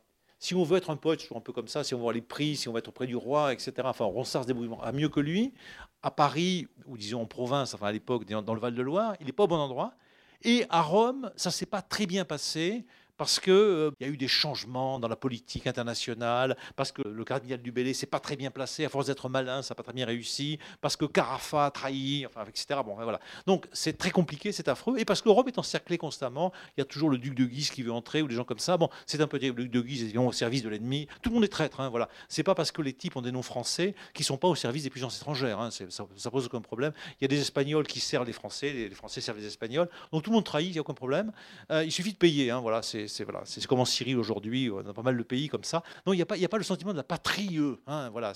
si 0.42 0.56
on 0.56 0.64
veut 0.64 0.76
être 0.76 0.90
un 0.90 0.96
poète, 0.96 1.20
toujours 1.20 1.36
un 1.36 1.40
peu 1.40 1.52
comme 1.52 1.68
ça, 1.68 1.84
si 1.84 1.94
on 1.94 1.98
veut 1.98 2.02
avoir 2.02 2.14
les 2.14 2.20
prix, 2.20 2.56
si 2.56 2.68
on 2.68 2.72
veut 2.72 2.80
être 2.80 2.88
auprès 2.88 3.06
du 3.06 3.14
roi, 3.14 3.52
etc. 3.52 3.74
Enfin, 3.84 4.06
Ronsard 4.06 4.42
se 4.42 4.48
débrouille 4.48 4.70
à 4.82 4.90
mieux 4.90 5.08
que 5.08 5.20
lui. 5.20 5.54
À 6.02 6.10
Paris, 6.10 6.66
ou 6.86 6.96
disons 6.96 7.22
en 7.22 7.26
province, 7.26 7.74
enfin 7.74 7.86
à 7.86 7.92
l'époque, 7.92 8.24
dans 8.26 8.52
le 8.52 8.60
Val-de-Loire, 8.60 9.14
il 9.20 9.26
n'est 9.26 9.32
pas 9.32 9.44
au 9.44 9.46
bon 9.46 9.60
endroit. 9.60 9.94
Et 10.42 10.64
à 10.68 10.82
Rome, 10.82 11.30
ça 11.36 11.50
ne 11.50 11.52
s'est 11.52 11.66
pas 11.66 11.80
très 11.80 12.06
bien 12.06 12.24
passé 12.24 12.84
parce 13.16 13.40
qu'il 13.40 13.52
euh, 13.52 13.90
y 14.00 14.04
a 14.04 14.08
eu 14.08 14.16
des 14.16 14.28
changements 14.28 14.98
dans 14.98 15.08
la 15.08 15.16
politique 15.16 15.66
internationale, 15.66 16.56
parce 16.76 16.92
que 16.92 17.02
le 17.02 17.24
cardinal 17.24 17.60
du 17.60 17.72
Bellay 17.72 17.94
s'est 17.94 18.06
pas 18.06 18.20
très 18.20 18.36
bien 18.36 18.50
placé, 18.50 18.84
à 18.84 18.88
force 18.88 19.06
d'être 19.06 19.28
malin, 19.28 19.62
ça 19.62 19.72
n'a 19.72 19.76
pas 19.76 19.82
très 19.82 19.92
bien 19.92 20.06
réussi, 20.06 20.58
parce 20.80 20.96
que 20.96 21.04
Carafa 21.04 21.66
a 21.66 21.70
trahi, 21.70 22.26
enfin, 22.26 22.44
etc. 22.48 22.80
Bon, 22.84 22.94
voilà. 22.94 23.20
Donc 23.46 23.68
c'est 23.72 23.96
très 23.96 24.10
compliqué, 24.10 24.52
c'est 24.52 24.68
affreux, 24.68 24.98
et 24.98 25.04
parce 25.04 25.20
que 25.20 25.28
l'Europe 25.28 25.48
est 25.48 25.58
encerclée 25.58 25.98
constamment, 25.98 26.52
il 26.76 26.80
y 26.80 26.82
a 26.82 26.84
toujours 26.84 27.10
le 27.10 27.18
duc 27.18 27.34
de 27.34 27.44
Guise 27.44 27.70
qui 27.70 27.82
veut 27.82 27.92
entrer, 27.92 28.22
ou 28.22 28.28
des 28.28 28.34
gens 28.34 28.44
comme 28.44 28.58
ça. 28.58 28.76
Bon, 28.76 28.88
c'est 29.06 29.20
un 29.20 29.26
peu 29.26 29.38
le 29.38 29.52
duc 29.52 29.70
de 29.70 29.80
Guise, 29.80 30.12
vont 30.14 30.28
au 30.28 30.32
service 30.32 30.62
de 30.62 30.68
l'ennemi. 30.68 31.06
Tout 31.22 31.30
le 31.30 31.34
monde 31.34 31.44
est 31.44 31.48
traître, 31.48 31.80
hein, 31.80 31.88
voilà. 31.90 32.08
C'est 32.28 32.42
pas 32.42 32.54
parce 32.54 32.72
que 32.72 32.82
les 32.82 32.92
types 32.92 33.16
ont 33.16 33.22
des 33.22 33.32
noms 33.32 33.42
français 33.42 33.94
qui 34.14 34.24
sont 34.24 34.36
pas 34.36 34.48
au 34.48 34.54
service 34.54 34.84
des 34.84 34.90
puissances 34.90 35.16
étrangères, 35.16 35.60
hein, 35.60 35.70
ça, 35.70 35.84
ça, 36.16 36.30
pose 36.30 36.46
aucun 36.46 36.60
problème. 36.60 36.92
Il 37.20 37.24
y 37.24 37.26
a 37.26 37.28
des 37.28 37.40
Espagnols 37.40 37.86
qui 37.86 38.00
servent 38.00 38.26
les 38.26 38.32
Français, 38.32 38.72
les, 38.72 38.90
Français 38.90 39.20
servent 39.20 39.38
les 39.38 39.46
Espagnols, 39.46 39.88
donc 40.12 40.22
tout 40.22 40.30
le 40.30 40.34
monde 40.34 40.44
trahit, 40.44 40.68
il 40.68 40.72
n'y 40.72 40.78
a 40.78 40.80
aucun 40.80 40.94
problème. 40.94 41.32
Euh, 41.70 41.84
il 41.84 41.92
suffit 41.92 42.12
de 42.12 42.18
payer, 42.18 42.50
hein, 42.50 42.60
voilà, 42.60 42.82
c'est 43.08 43.66
comme 43.66 43.80
en 43.80 43.84
Syrie 43.84 44.14
aujourd'hui, 44.14 44.70
a 44.70 44.92
pas 44.92 45.02
mal 45.02 45.16
de 45.16 45.22
pays 45.22 45.48
comme 45.48 45.64
ça. 45.64 45.82
Non, 46.06 46.12
il 46.12 46.16
n'y 46.16 46.22
a, 46.22 46.26
pas, 46.26 46.36
a 46.42 46.48
pas 46.48 46.58
le 46.58 46.64
sentiment 46.64 46.92
de 46.92 46.96
la 46.96 47.04
patrie. 47.04 47.58
Hein, 47.86 48.10
voilà, 48.10 48.32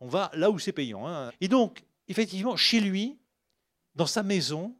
on 0.00 0.08
va 0.08 0.30
là 0.34 0.50
où 0.50 0.58
c'est 0.58 0.72
payant. 0.72 1.06
Hein. 1.06 1.30
Et 1.40 1.48
donc, 1.48 1.84
effectivement, 2.08 2.56
chez 2.56 2.80
lui, 2.80 3.18
dans 3.94 4.06
sa 4.06 4.22
maison, 4.22 4.74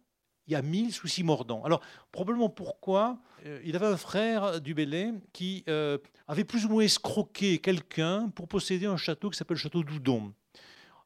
il 0.46 0.52
y 0.52 0.56
a 0.56 0.62
mille 0.62 0.92
soucis 0.92 1.22
mordants. 1.22 1.62
Alors, 1.64 1.80
probablement 2.10 2.48
pourquoi 2.48 3.18
euh, 3.44 3.60
Il 3.64 3.76
avait 3.76 3.86
un 3.86 3.96
frère 3.96 4.60
du 4.60 4.74
Bélé 4.74 5.12
qui 5.32 5.62
euh, 5.68 5.98
avait 6.26 6.44
plus 6.44 6.64
ou 6.64 6.70
moins 6.70 6.82
escroqué 6.82 7.58
quelqu'un 7.58 8.30
pour 8.30 8.48
posséder 8.48 8.86
un 8.86 8.96
château 8.96 9.28
qui 9.30 9.36
s'appelle 9.36 9.56
le 9.56 9.60
château 9.60 9.84
d'Oudon. 9.84 10.32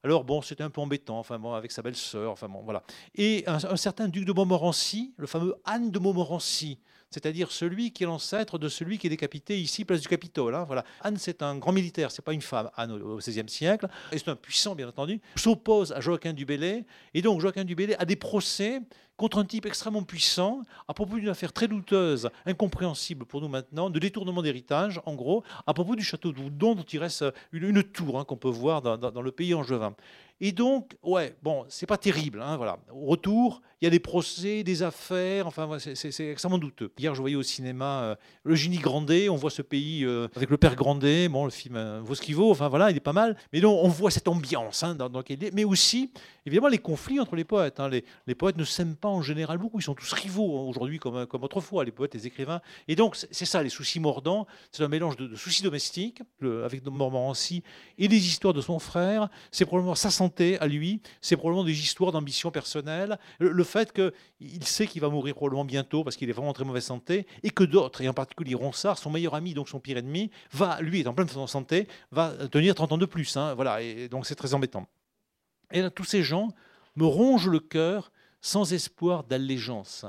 Alors 0.04 0.24
bon, 0.24 0.42
c'était 0.42 0.64
un 0.64 0.70
peu 0.70 0.80
embêtant, 0.80 1.18
enfin 1.18 1.38
bon, 1.38 1.54
avec 1.54 1.70
sa 1.70 1.80
belle-sœur, 1.80 2.32
enfin 2.32 2.48
bon, 2.48 2.62
voilà. 2.62 2.82
Et 3.14 3.44
un, 3.46 3.76
certain 3.76 4.08
duc 4.08 4.24
de 4.24 4.32
Montmorency, 4.32 5.14
le 5.16 5.28
fameux 5.28 5.54
Anne 5.64 5.92
de 5.92 5.98
Montmorency, 6.00 6.80
c'est-à-dire 7.12 7.50
celui 7.50 7.92
qui 7.92 8.02
est 8.02 8.06
l'ancêtre 8.06 8.58
de 8.58 8.68
celui 8.68 8.98
qui 8.98 9.06
est 9.06 9.10
décapité 9.10 9.60
ici, 9.60 9.84
place 9.84 10.00
du 10.00 10.08
Capitole. 10.08 10.54
Hein, 10.54 10.64
voilà. 10.64 10.84
Anne, 11.00 11.16
c'est 11.18 11.42
un 11.42 11.56
grand 11.56 11.72
militaire, 11.72 12.10
c'est 12.10 12.24
pas 12.24 12.32
une 12.32 12.42
femme, 12.42 12.70
Anne 12.76 12.92
au 12.92 13.16
XVIe 13.16 13.48
siècle, 13.48 13.88
et 14.10 14.18
c'est 14.18 14.28
un 14.28 14.36
puissant, 14.36 14.74
bien 14.74 14.88
entendu, 14.88 15.20
s'oppose 15.36 15.92
à 15.92 16.00
Joaquin 16.00 16.32
du 16.32 16.44
Bellay, 16.44 16.84
et 17.14 17.22
donc 17.22 17.40
Joaquin 17.40 17.64
du 17.64 17.74
Bellay 17.74 17.96
a 17.96 18.04
des 18.04 18.16
procès 18.16 18.80
contre 19.16 19.38
un 19.38 19.44
type 19.44 19.66
extrêmement 19.66 20.02
puissant 20.02 20.62
à 20.88 20.94
propos 20.94 21.16
d'une 21.16 21.28
affaire 21.28 21.52
très 21.52 21.68
douteuse, 21.68 22.28
incompréhensible 22.46 23.24
pour 23.24 23.40
nous 23.40 23.48
maintenant, 23.48 23.90
de 23.90 23.98
détournement 23.98 24.42
d'héritage, 24.42 25.00
en 25.06 25.14
gros, 25.14 25.44
à 25.66 25.74
propos 25.74 25.94
du 25.94 26.02
château 26.02 26.32
d'Oudon, 26.32 26.74
dont 26.74 26.82
il 26.82 26.98
reste 26.98 27.24
une, 27.52 27.82
tour 27.84 28.18
hein, 28.18 28.24
qu'on 28.24 28.36
peut 28.36 28.48
voir 28.48 28.82
dans, 28.82 28.96
dans, 28.96 29.22
le 29.22 29.30
pays 29.32 29.54
angevin. 29.54 29.94
Et 30.44 30.50
donc, 30.50 30.96
ouais, 31.04 31.36
bon, 31.40 31.64
c'est 31.68 31.86
pas 31.86 31.96
terrible. 31.96 32.42
Hein, 32.42 32.56
voilà. 32.56 32.76
Au 32.92 33.06
retour, 33.06 33.62
il 33.80 33.84
y 33.84 33.86
a 33.86 33.90
des 33.90 34.00
procès, 34.00 34.64
des 34.64 34.82
affaires, 34.82 35.46
enfin, 35.46 35.78
c'est 35.78 36.30
extrêmement 36.30 36.58
douteux. 36.58 36.90
Hier, 36.98 37.14
je 37.14 37.20
voyais 37.20 37.36
au 37.36 37.44
cinéma 37.44 38.02
euh, 38.02 38.14
Le 38.42 38.56
Génie 38.56 38.78
Grandet, 38.78 39.28
on 39.28 39.36
voit 39.36 39.50
ce 39.50 39.62
pays 39.62 40.04
euh, 40.04 40.26
avec 40.34 40.50
le 40.50 40.56
père 40.56 40.74
Grandet, 40.74 41.28
bon, 41.28 41.44
le 41.44 41.52
film 41.52 41.76
euh, 41.76 42.00
vaut 42.02 42.16
ce 42.16 42.22
qu'il 42.22 42.34
vaut, 42.34 42.50
enfin 42.50 42.68
voilà, 42.68 42.90
il 42.90 42.96
est 42.96 43.00
pas 43.00 43.12
mal. 43.12 43.36
Mais 43.52 43.60
donc, 43.60 43.78
on 43.84 43.88
voit 43.88 44.10
cette 44.10 44.26
ambiance 44.26 44.82
hein, 44.82 44.96
dans, 44.96 45.08
laquelle 45.08 45.38
il 45.40 45.46
est, 45.46 45.54
mais 45.54 45.62
aussi, 45.62 46.10
évidemment, 46.44 46.66
les 46.66 46.78
conflits 46.78 47.20
entre 47.20 47.36
les 47.36 47.44
poètes. 47.44 47.78
Hein. 47.78 47.88
Les, 47.88 48.04
les, 48.26 48.34
poètes 48.34 48.56
ne 48.56 48.64
s'aiment 48.64 48.96
pas 48.96 49.08
en 49.08 49.22
général 49.22 49.58
beaucoup, 49.58 49.78
ils 49.78 49.84
sont 49.84 49.94
tous 49.94 50.12
rivaux 50.12 50.68
aujourd'hui, 50.68 50.98
comme, 50.98 51.26
comme 51.26 51.44
autrefois, 51.44 51.84
les 51.84 51.92
poètes, 51.92 52.14
les 52.14 52.26
écrivains. 52.26 52.60
Et 52.88 52.96
donc, 52.96 53.14
c'est 53.14 53.44
ça, 53.44 53.62
les 53.62 53.68
soucis 53.68 54.00
mordants, 54.00 54.48
c'est 54.72 54.82
un 54.82 54.88
mélange 54.88 55.16
de, 55.16 55.36
soucis 55.36 55.62
domestiques, 55.62 56.22
le, 56.40 56.64
avec 56.64 56.84
Montmorency, 56.84 57.62
et 57.96 58.08
des 58.08 58.26
histoires 58.26 58.54
de 58.54 58.60
son 58.60 58.80
frère, 58.80 59.28
c'est 59.52 59.66
probablement 59.66 59.94
sa 59.94 60.10
santé 60.10 60.31
à 60.40 60.66
lui, 60.66 61.00
c'est 61.20 61.36
probablement 61.36 61.64
des 61.64 61.78
histoires 61.80 62.12
d'ambition 62.12 62.50
personnelle. 62.50 63.18
Le, 63.38 63.64
fait 63.64 63.92
qu'il 63.92 64.64
sait 64.64 64.86
qu'il 64.86 65.00
va 65.00 65.08
mourir 65.08 65.34
probablement 65.34 65.64
bientôt 65.64 66.04
parce 66.04 66.16
qu'il 66.16 66.28
est 66.28 66.32
vraiment 66.32 66.50
en 66.50 66.52
très 66.52 66.64
mauvaise 66.64 66.84
santé, 66.84 67.26
et 67.42 67.50
que 67.50 67.64
d'autres, 67.64 68.00
et 68.02 68.08
en 68.08 68.14
particulier 68.14 68.54
Ronsard, 68.54 68.98
son 68.98 69.10
meilleur 69.10 69.34
ami, 69.34 69.54
donc 69.54 69.68
son 69.68 69.80
pire 69.80 69.98
ennemi, 69.98 70.30
va, 70.52 70.80
lui, 70.80 71.00
est 71.00 71.06
en 71.06 71.14
pleine 71.14 71.28
santé, 71.46 71.88
va 72.10 72.32
tenir 72.50 72.74
30 72.74 72.92
ans 72.92 72.98
de 72.98 73.06
plus. 73.06 73.36
Hein, 73.36 73.54
voilà, 73.54 73.82
et 73.82 74.08
donc 74.08 74.26
c'est 74.26 74.34
très 74.34 74.54
embêtant. 74.54 74.86
Et 75.70 75.82
là, 75.82 75.90
tous 75.90 76.04
ces 76.04 76.22
gens 76.22 76.48
me 76.96 77.06
rongent 77.06 77.48
le 77.48 77.60
cœur 77.60 78.12
sans 78.40 78.72
espoir 78.72 79.24
d'allégeance. 79.24 80.04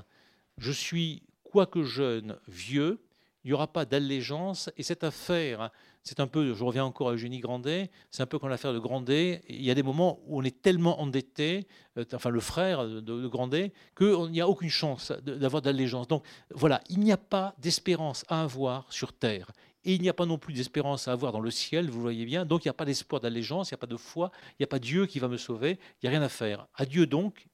Je 0.57 0.71
suis, 0.71 1.23
quoique 1.43 1.83
jeune, 1.83 2.37
vieux, 2.47 2.99
il 3.43 3.49
n'y 3.49 3.53
aura 3.53 3.67
pas 3.67 3.85
d'allégeance, 3.85 4.69
et 4.77 4.83
cette 4.83 5.03
affaire 5.03 5.71
c'est 6.03 6.19
un 6.19 6.27
peu, 6.27 6.53
je 6.53 6.63
reviens 6.63 6.83
encore 6.83 7.09
à 7.09 7.13
Eugénie 7.13 7.39
Grandet, 7.39 7.89
c'est 8.11 8.21
un 8.21 8.25
peu 8.25 8.37
comme 8.37 8.49
l'affaire 8.49 8.73
de 8.73 8.79
Grandet. 8.79 9.41
Il 9.47 9.63
y 9.63 9.71
a 9.71 9.73
des 9.73 9.83
moments 9.83 10.19
où 10.25 10.39
on 10.39 10.43
est 10.43 10.61
tellement 10.61 11.01
endetté, 11.01 11.65
euh, 11.97 12.03
enfin 12.13 12.29
le 12.29 12.41
frère 12.41 12.85
de, 12.85 12.99
de 12.99 13.27
Grandet, 13.27 13.71
qu'il 13.97 14.29
n'y 14.31 14.41
a 14.41 14.47
aucune 14.47 14.69
chance 14.69 15.13
d'avoir 15.25 15.61
d'allégeance. 15.61 16.07
Donc 16.09 16.25
voilà, 16.53 16.81
il 16.89 16.99
n'y 16.99 17.13
a 17.13 17.17
pas 17.17 17.55
d'espérance 17.57 18.25
à 18.27 18.43
avoir 18.43 18.91
sur 18.91 19.13
terre. 19.13 19.51
Et 19.85 19.95
il 19.95 20.01
n'y 20.01 20.09
a 20.09 20.13
pas 20.13 20.25
non 20.25 20.37
plus 20.37 20.53
d'espérance 20.53 21.07
à 21.07 21.13
avoir 21.13 21.31
dans 21.31 21.41
le 21.41 21.51
ciel, 21.51 21.89
vous 21.89 22.01
voyez 22.01 22.25
bien. 22.25 22.45
Donc 22.45 22.65
il 22.65 22.67
n'y 22.67 22.71
a 22.71 22.75
pas 22.75 22.85
d'espoir 22.85 23.21
d'allégeance, 23.21 23.71
il 23.71 23.73
n'y 23.73 23.77
a 23.77 23.79
pas 23.79 23.87
de 23.87 23.97
foi, 23.97 24.31
il 24.51 24.55
n'y 24.59 24.63
a 24.65 24.67
pas 24.67 24.79
Dieu 24.79 25.05
qui 25.05 25.19
va 25.19 25.27
me 25.29 25.37
sauver, 25.37 25.79
il 26.01 26.05
n'y 26.05 26.07
a 26.07 26.11
rien 26.11 26.21
à 26.21 26.29
faire. 26.29 26.67
Adieu 26.75 27.05
donc, 27.05 27.47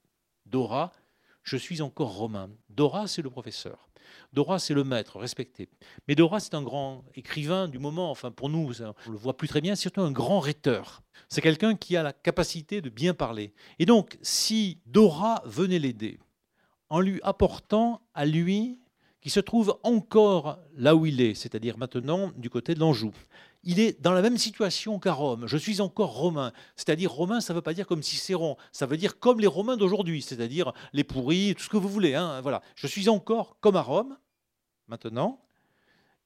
Dora, 0.45 0.91
je 1.43 1.57
suis 1.57 1.81
encore 1.81 2.15
romain. 2.15 2.49
Dora, 2.69 3.07
c'est 3.07 3.21
le 3.21 3.29
professeur. 3.29 3.88
Dora, 4.33 4.59
c'est 4.59 4.73
le 4.73 4.83
maître, 4.83 5.17
respecté. 5.17 5.69
Mais 6.07 6.15
Dora, 6.15 6.39
c'est 6.39 6.53
un 6.53 6.61
grand 6.61 7.03
écrivain 7.15 7.67
du 7.67 7.79
moment, 7.79 8.11
enfin 8.11 8.31
pour 8.31 8.49
nous, 8.49 8.71
on 8.81 9.11
le 9.11 9.17
voit 9.17 9.37
plus 9.37 9.47
très 9.47 9.61
bien, 9.61 9.75
surtout 9.75 10.01
un 10.01 10.11
grand 10.11 10.39
rhéteur. 10.39 11.01
C'est 11.27 11.41
quelqu'un 11.41 11.75
qui 11.75 11.95
a 11.97 12.03
la 12.03 12.13
capacité 12.13 12.81
de 12.81 12.89
bien 12.89 13.13
parler. 13.13 13.53
Et 13.79 13.85
donc, 13.85 14.17
si 14.21 14.79
Dora 14.85 15.41
venait 15.45 15.79
l'aider, 15.79 16.19
en 16.89 16.99
lui 16.99 17.19
apportant 17.23 18.01
à 18.13 18.25
lui, 18.25 18.79
qui 19.21 19.29
se 19.29 19.39
trouve 19.39 19.77
encore 19.83 20.59
là 20.75 20.95
où 20.95 21.05
il 21.05 21.21
est, 21.21 21.33
c'est-à-dire 21.33 21.77
maintenant 21.77 22.31
du 22.37 22.49
côté 22.49 22.73
de 22.73 22.79
l'Anjou, 22.79 23.11
il 23.63 23.79
est 23.79 24.01
dans 24.01 24.13
la 24.13 24.21
même 24.21 24.37
situation 24.37 24.99
qu'à 24.99 25.13
Rome. 25.13 25.45
Je 25.47 25.57
suis 25.57 25.81
encore 25.81 26.13
romain. 26.13 26.53
C'est-à-dire 26.75 27.11
romain, 27.11 27.41
ça 27.41 27.53
ne 27.53 27.57
veut 27.57 27.61
pas 27.61 27.73
dire 27.73 27.87
comme 27.87 28.03
Cicéron. 28.03 28.57
Ça 28.71 28.85
veut 28.85 28.97
dire 28.97 29.19
comme 29.19 29.39
les 29.39 29.47
Romains 29.47 29.77
d'aujourd'hui, 29.77 30.21
c'est-à-dire 30.21 30.71
les 30.93 31.03
pourris, 31.03 31.55
tout 31.55 31.63
ce 31.63 31.69
que 31.69 31.77
vous 31.77 31.89
voulez. 31.89 32.15
Hein, 32.15 32.41
voilà. 32.41 32.61
Je 32.75 32.87
suis 32.87 33.09
encore 33.09 33.57
comme 33.59 33.75
à 33.75 33.81
Rome, 33.81 34.17
maintenant. 34.87 35.41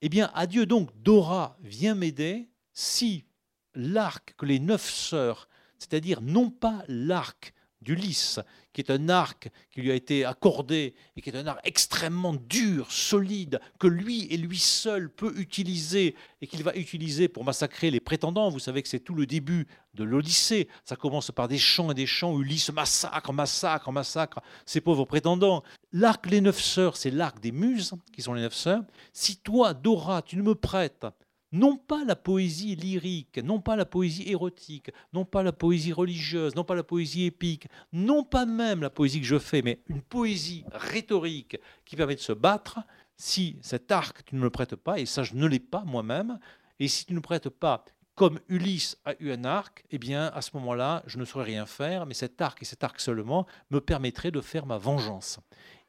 Eh 0.01 0.09
bien, 0.09 0.29
adieu 0.33 0.65
donc, 0.65 0.89
Dora 1.01 1.57
vient 1.61 1.95
m'aider 1.95 2.49
si 2.73 3.25
l'arc 3.73 4.35
que 4.37 4.45
les 4.45 4.59
neuf 4.59 4.89
sœurs, 4.89 5.47
c'est-à-dire 5.79 6.21
non 6.21 6.49
pas 6.49 6.83
l'arc 6.87 7.53
d'Ulysse, 7.83 8.39
qui 8.73 8.81
est 8.81 8.91
un 8.91 9.09
arc 9.09 9.49
qui 9.71 9.81
lui 9.81 9.91
a 9.91 9.95
été 9.95 10.25
accordé 10.25 10.95
et 11.15 11.21
qui 11.21 11.29
est 11.29 11.37
un 11.37 11.45
arc 11.45 11.59
extrêmement 11.63 12.33
dur, 12.33 12.91
solide, 12.91 13.59
que 13.79 13.87
lui 13.87 14.27
et 14.31 14.37
lui 14.37 14.57
seul 14.57 15.09
peut 15.09 15.33
utiliser 15.37 16.15
et 16.41 16.47
qu'il 16.47 16.63
va 16.63 16.75
utiliser 16.75 17.27
pour 17.27 17.43
massacrer 17.43 17.91
les 17.91 17.99
prétendants. 17.99 18.49
Vous 18.49 18.59
savez 18.59 18.81
que 18.81 18.89
c'est 18.89 18.99
tout 18.99 19.13
le 19.13 19.25
début 19.25 19.67
de 19.93 20.03
l'Odyssée. 20.03 20.67
Ça 20.85 20.95
commence 20.95 21.31
par 21.31 21.47
des 21.47 21.59
chants 21.59 21.91
et 21.91 21.95
des 21.95 22.07
chants. 22.07 22.39
Ulysse 22.39 22.71
massacre, 22.71 23.31
massacre, 23.31 23.91
massacre 23.91 24.41
ces 24.65 24.81
pauvres 24.81 25.05
prétendants. 25.05 25.63
L'arc 25.91 26.25
Les 26.29 26.41
Neuf 26.41 26.59
Sœurs, 26.59 26.97
c'est 26.97 27.11
l'arc 27.11 27.39
des 27.39 27.51
muses, 27.51 27.93
qui 28.11 28.21
sont 28.21 28.33
les 28.33 28.41
Neuf 28.41 28.55
Sœurs. 28.55 28.83
Si 29.11 29.37
toi, 29.37 29.73
Dora, 29.73 30.21
tu 30.21 30.37
ne 30.37 30.41
me 30.41 30.55
prêtes 30.55 31.05
non 31.53 31.77
pas 31.77 32.03
la 32.03 32.15
poésie 32.15 32.75
lyrique, 32.75 33.37
non 33.37 33.61
pas 33.61 33.75
la 33.75 33.85
poésie 33.85 34.29
érotique, 34.29 34.91
non 35.13 35.23
pas 35.23 35.43
la 35.43 35.53
poésie 35.53 35.93
religieuse, 35.93 36.55
non 36.55 36.65
pas 36.65 36.75
la 36.75 36.83
poésie 36.83 37.25
épique, 37.25 37.67
non 37.93 38.23
pas 38.23 38.45
même 38.45 38.81
la 38.81 38.89
poésie 38.89 39.21
que 39.21 39.27
je 39.27 39.39
fais, 39.39 39.61
mais 39.61 39.79
une 39.87 40.01
poésie 40.01 40.65
rhétorique 40.73 41.57
qui 41.85 41.95
permet 41.95 42.15
de 42.15 42.19
se 42.19 42.33
battre, 42.33 42.79
si 43.15 43.57
cet 43.61 43.91
arc 43.91 44.25
tu 44.25 44.35
ne 44.35 44.39
me 44.39 44.45
le 44.45 44.49
prêtes 44.49 44.75
pas, 44.75 44.99
et 44.99 45.05
ça 45.05 45.23
je 45.23 45.35
ne 45.35 45.47
l'ai 45.47 45.59
pas 45.59 45.83
moi-même, 45.85 46.39
et 46.79 46.87
si 46.87 47.05
tu 47.05 47.13
ne 47.13 47.17
me 47.17 47.21
prêtes 47.21 47.49
pas 47.49 47.85
comme 48.15 48.39
Ulysse 48.47 48.97
a 49.05 49.13
eu 49.19 49.31
un 49.31 49.43
arc, 49.43 49.85
eh 49.89 49.97
bien 49.97 50.27
à 50.27 50.41
ce 50.41 50.51
moment-là, 50.55 51.03
je 51.07 51.17
ne 51.17 51.25
saurais 51.25 51.45
rien 51.45 51.65
faire, 51.65 52.05
mais 52.05 52.13
cet 52.13 52.41
arc 52.41 52.61
et 52.61 52.65
cet 52.65 52.83
arc 52.83 52.99
seulement 52.99 53.47
me 53.71 53.81
permettrait 53.81 54.31
de 54.31 54.41
faire 54.41 54.65
ma 54.65 54.77
vengeance. 54.77 55.39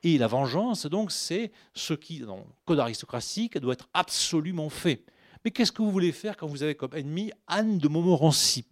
Et 0.03 0.19
la 0.19 0.27
vengeance, 0.27 0.87
donc, 0.87 1.13
c'est 1.13 1.51
ce 1.73 1.95
qui, 1.95 2.21
dans 2.21 2.37
le 2.37 2.45
code 2.67 2.79
aristocratique, 2.79 3.59
doit 3.59 3.73
être 3.73 3.89
absolument 3.95 4.69
fait. 4.69 5.05
Mais 5.45 5.51
qu'est-ce 5.51 5.73
que 5.73 5.83
vous 5.83 5.91
voulez 5.91 6.13
faire 6.13 6.37
quand 6.37 6.47
vous 6.47 6.63
avez 6.63 6.75
comme 6.75 6.95
ennemi 6.95 7.31
Anne 7.47 7.79
de 7.79 7.89
Montmorency 7.89 8.65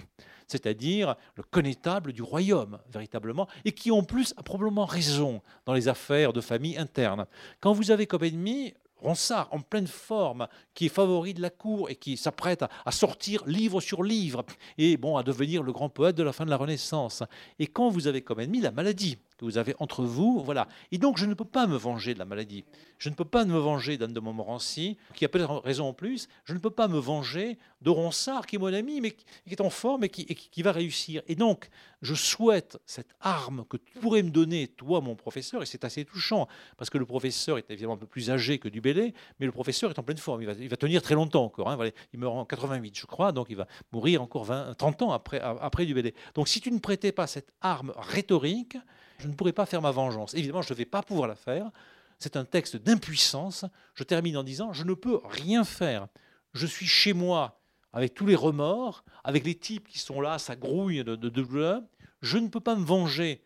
c'est-à-dire 0.49 1.17
le 1.37 1.43
connétable 1.43 2.13
du 2.13 2.21
royaume, 2.21 2.79
véritablement, 2.93 3.49
et 3.65 3.73
qui 3.73 3.91
en 3.91 4.03
plus 4.03 4.35
a 4.37 4.43
probablement 4.43 4.85
raison 4.85 5.41
dans 5.65 5.73
les 5.73 5.89
affaires 5.89 6.35
de 6.35 6.43
famille 6.43 6.77
interne. 6.77 7.25
Quand 7.61 7.73
vous 7.73 7.91
avez 7.91 8.07
comme 8.07 8.25
ennemi 8.25 8.75
Ronsard, 9.03 9.49
en 9.51 9.61
pleine 9.61 9.87
forme, 9.87 10.47
qui 10.75 10.87
est 10.87 10.89
favori 10.89 11.35
de 11.35 11.43
la 11.43 11.51
cour 11.51 11.91
et 11.91 11.97
qui 11.97 12.17
s'apprête 12.17 12.65
à, 12.85 12.93
sortir 12.93 13.43
livre 13.47 13.81
sur 13.81 14.03
livre, 14.03 14.45
et 14.79 14.97
bon, 14.97 15.17
à 15.17 15.23
devenir 15.23 15.63
le 15.63 15.73
grand 15.73 15.89
poète 15.89 16.17
de 16.17 16.23
la 16.23 16.33
fin 16.33 16.45
de 16.45 16.51
la 16.51 16.57
Renaissance. 16.57 17.23
Et 17.59 17.67
quand 17.67 17.89
vous 17.89 18.07
avez 18.07 18.23
comme 18.23 18.41
ennemi 18.41 18.61
la 18.61 18.71
maladie, 18.71 19.19
vous 19.45 19.59
avez 19.59 19.75
entre 19.79 20.05
vous, 20.05 20.43
voilà. 20.45 20.69
Et 20.91 20.99
donc, 20.99 21.19
je 21.19 21.27
ne 21.27 21.35
peux 21.35 21.45
pas 21.45 21.67
me 21.67 21.77
venger 21.77 22.15
de 22.15 22.19
la 22.19 22.25
maladie. 22.25 22.65
Je 22.99 23.09
ne 23.09 23.15
peux 23.15 23.25
pas 23.25 23.45
me 23.45 23.59
venger 23.59 23.99
d'Anne 23.99 24.13
de 24.13 24.21
Montmorency, 24.21 24.97
qui 25.15 25.25
a 25.25 25.29
peut-être 25.29 25.63
raison 25.65 25.89
en 25.89 25.93
plus. 25.93 26.29
Je 26.45 26.55
ne 26.55 26.59
peux 26.59 26.71
pas 26.71 26.89
me 26.89 26.99
venger 26.99 27.59
de 27.81 27.91
Ronsard, 27.91 28.47
qui 28.47 28.57
est 28.57 28.59
mon 28.59 28.73
ami, 28.73 29.01
mais 29.01 29.11
qui 29.11 29.25
est 29.51 29.61
en 29.61 29.71
forme 29.71 30.05
et 30.05 30.09
qui, 30.09 30.63
va 30.63 30.73
réussir. 30.73 31.23
Et 31.27 31.35
donc, 31.35 31.69
je 32.01 32.15
souhaite 32.15 32.79
cette 32.87 33.15
arme 33.21 33.65
que 33.69 33.77
tu 33.77 33.99
pourrais 33.99 34.23
me 34.23 34.31
donner, 34.31 34.69
toi, 34.69 35.01
mon 35.01 35.17
professeur, 35.17 35.63
et 35.63 35.67
c'est 35.67 35.85
assez 35.85 36.05
touchant, 36.05 36.47
parce 36.77 36.91
que 36.91 36.99
le 36.99 37.07
professeur 37.07 37.59
est 37.59 37.71
évidemment 37.71 37.95
un 37.95 37.99
peu 37.99 38.07
plus 38.07 38.31
âgé 38.31 38.59
que 38.59 38.69
Dubélé, 38.69 39.15
mais 39.41 39.47
le 39.47 39.53
professeur 39.53 39.91
est 39.91 39.99
en 39.99 40.05
pleine 40.05 40.19
forme. 40.19 40.43
Il 40.43 40.47
va, 40.47 40.53
il 40.53 40.69
va 40.69 40.77
tenir 40.77 41.03
très 41.03 41.15
longtemps 41.15 41.45
encore. 41.45 41.71
Hein. 41.71 41.91
Il 42.13 42.21
meurt 42.21 42.37
en 42.37 42.45
88, 42.45 42.97
je 42.97 43.07
crois, 43.07 43.33
donc 43.33 43.49
il 43.51 43.57
va 43.57 43.67
mourir 43.93 44.23
encore 44.23 44.45
20, 44.45 44.75
30 44.75 45.03
ans 45.03 45.13
après, 45.13 45.41
après 45.41 45.87
Dubélé. 45.87 46.15
Donc, 46.35 46.49
si 46.49 46.61
tu 46.61 46.71
ne 46.71 46.79
prêtais 46.79 47.13
pas 47.13 47.27
cette 47.27 47.53
arme 47.61 47.93
rhétorique, 47.97 48.77
je 49.23 49.29
ne 49.29 49.35
pourrais 49.35 49.53
pas 49.53 49.67
faire 49.67 49.81
ma 49.81 49.93
vengeance. 49.93 50.35
Évidemment, 50.35 50.63
je 50.63 50.73
ne 50.73 50.77
vais 50.77 50.85
pas 50.85 51.03
pouvoir 51.03 51.29
la 51.29 51.37
faire. 51.37 51.71
C'est 52.19 52.37
un 52.37 52.45
texte 52.45 52.77
d'impuissance. 52.77 53.65
Je 53.95 54.05
termine 54.05 54.37
en 54.37 54.43
disant, 54.43 54.73
je 54.73 54.85
ne 54.85 54.95
peux 54.95 55.21
rien 55.25 55.65
faire. 55.65 56.09
Je 56.55 56.67
suis 56.67 56.87
chez 56.87 57.13
moi 57.13 57.61
avec 57.93 58.15
tous 58.15 58.27
les 58.27 58.35
remords, 58.35 59.05
avec 59.23 59.45
les 59.45 59.55
types 59.55 59.87
qui 59.89 59.99
sont 59.99 60.21
là, 60.21 60.39
ça 60.39 60.57
grouille 60.57 61.05
de, 61.05 61.15
douleur. 61.15 61.83
Je 62.21 62.39
ne 62.39 62.49
peux 62.49 62.61
pas 62.61 62.75
me 62.75 62.85
venger 62.85 63.45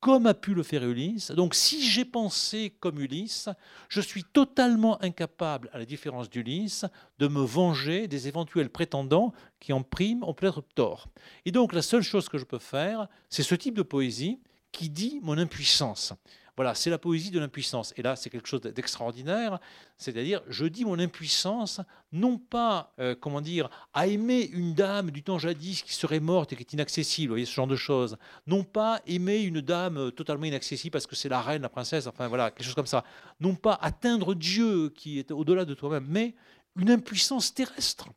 comme 0.00 0.26
a 0.26 0.34
pu 0.34 0.54
le 0.54 0.64
faire 0.64 0.82
Ulysse. 0.82 1.30
Donc 1.30 1.54
si 1.54 1.88
j'ai 1.88 2.04
pensé 2.04 2.74
comme 2.80 2.98
Ulysse, 2.98 3.48
je 3.88 4.00
suis 4.00 4.24
totalement 4.24 5.00
incapable, 5.00 5.70
à 5.72 5.78
la 5.78 5.84
différence 5.84 6.28
d'Ulysse, 6.28 6.84
de 7.20 7.28
me 7.28 7.42
venger 7.42 8.08
des 8.08 8.26
éventuels 8.26 8.70
prétendants 8.70 9.32
qui 9.60 9.72
en 9.72 9.84
prime 9.84 10.24
ont 10.24 10.34
peut-être 10.34 10.64
tort. 10.74 11.06
Et 11.44 11.52
donc 11.52 11.72
la 11.72 11.82
seule 11.82 12.02
chose 12.02 12.28
que 12.28 12.38
je 12.38 12.44
peux 12.44 12.58
faire, 12.58 13.06
c'est 13.28 13.44
ce 13.44 13.54
type 13.54 13.76
de 13.76 13.82
poésie 13.82 14.40
qui 14.72 14.88
dit 14.88 15.20
mon 15.22 15.38
impuissance. 15.38 16.14
Voilà, 16.56 16.74
c'est 16.74 16.90
la 16.90 16.98
poésie 16.98 17.30
de 17.30 17.40
l'impuissance. 17.40 17.94
Et 17.96 18.02
là, 18.02 18.14
c'est 18.14 18.28
quelque 18.28 18.46
chose 18.46 18.60
d'extraordinaire. 18.60 19.58
C'est-à-dire, 19.96 20.42
je 20.48 20.66
dis 20.66 20.84
mon 20.84 20.98
impuissance, 20.98 21.80
non 22.12 22.36
pas, 22.36 22.92
euh, 22.98 23.14
comment 23.18 23.40
dire, 23.40 23.70
à 23.94 24.06
aimer 24.06 24.50
une 24.52 24.74
dame 24.74 25.10
du 25.10 25.22
temps 25.22 25.38
jadis 25.38 25.82
qui 25.82 25.94
serait 25.94 26.20
morte 26.20 26.52
et 26.52 26.56
qui 26.56 26.62
est 26.62 26.72
inaccessible, 26.74 27.28
vous 27.28 27.34
voyez, 27.34 27.46
ce 27.46 27.54
genre 27.54 27.66
de 27.66 27.76
choses. 27.76 28.18
Non 28.46 28.64
pas 28.64 29.00
aimer 29.06 29.40
une 29.40 29.62
dame 29.62 29.96
euh, 29.96 30.10
totalement 30.10 30.44
inaccessible 30.44 30.92
parce 30.92 31.06
que 31.06 31.16
c'est 31.16 31.30
la 31.30 31.40
reine, 31.40 31.62
la 31.62 31.70
princesse, 31.70 32.06
enfin 32.06 32.28
voilà, 32.28 32.50
quelque 32.50 32.66
chose 32.66 32.74
comme 32.74 32.86
ça. 32.86 33.02
Non 33.40 33.54
pas 33.54 33.78
atteindre 33.80 34.34
Dieu 34.34 34.90
qui 34.90 35.18
est 35.18 35.30
au-delà 35.30 35.64
de 35.64 35.72
toi-même, 35.72 36.06
mais 36.06 36.34
une 36.76 36.90
impuissance 36.90 37.54
terrestre. 37.54 38.08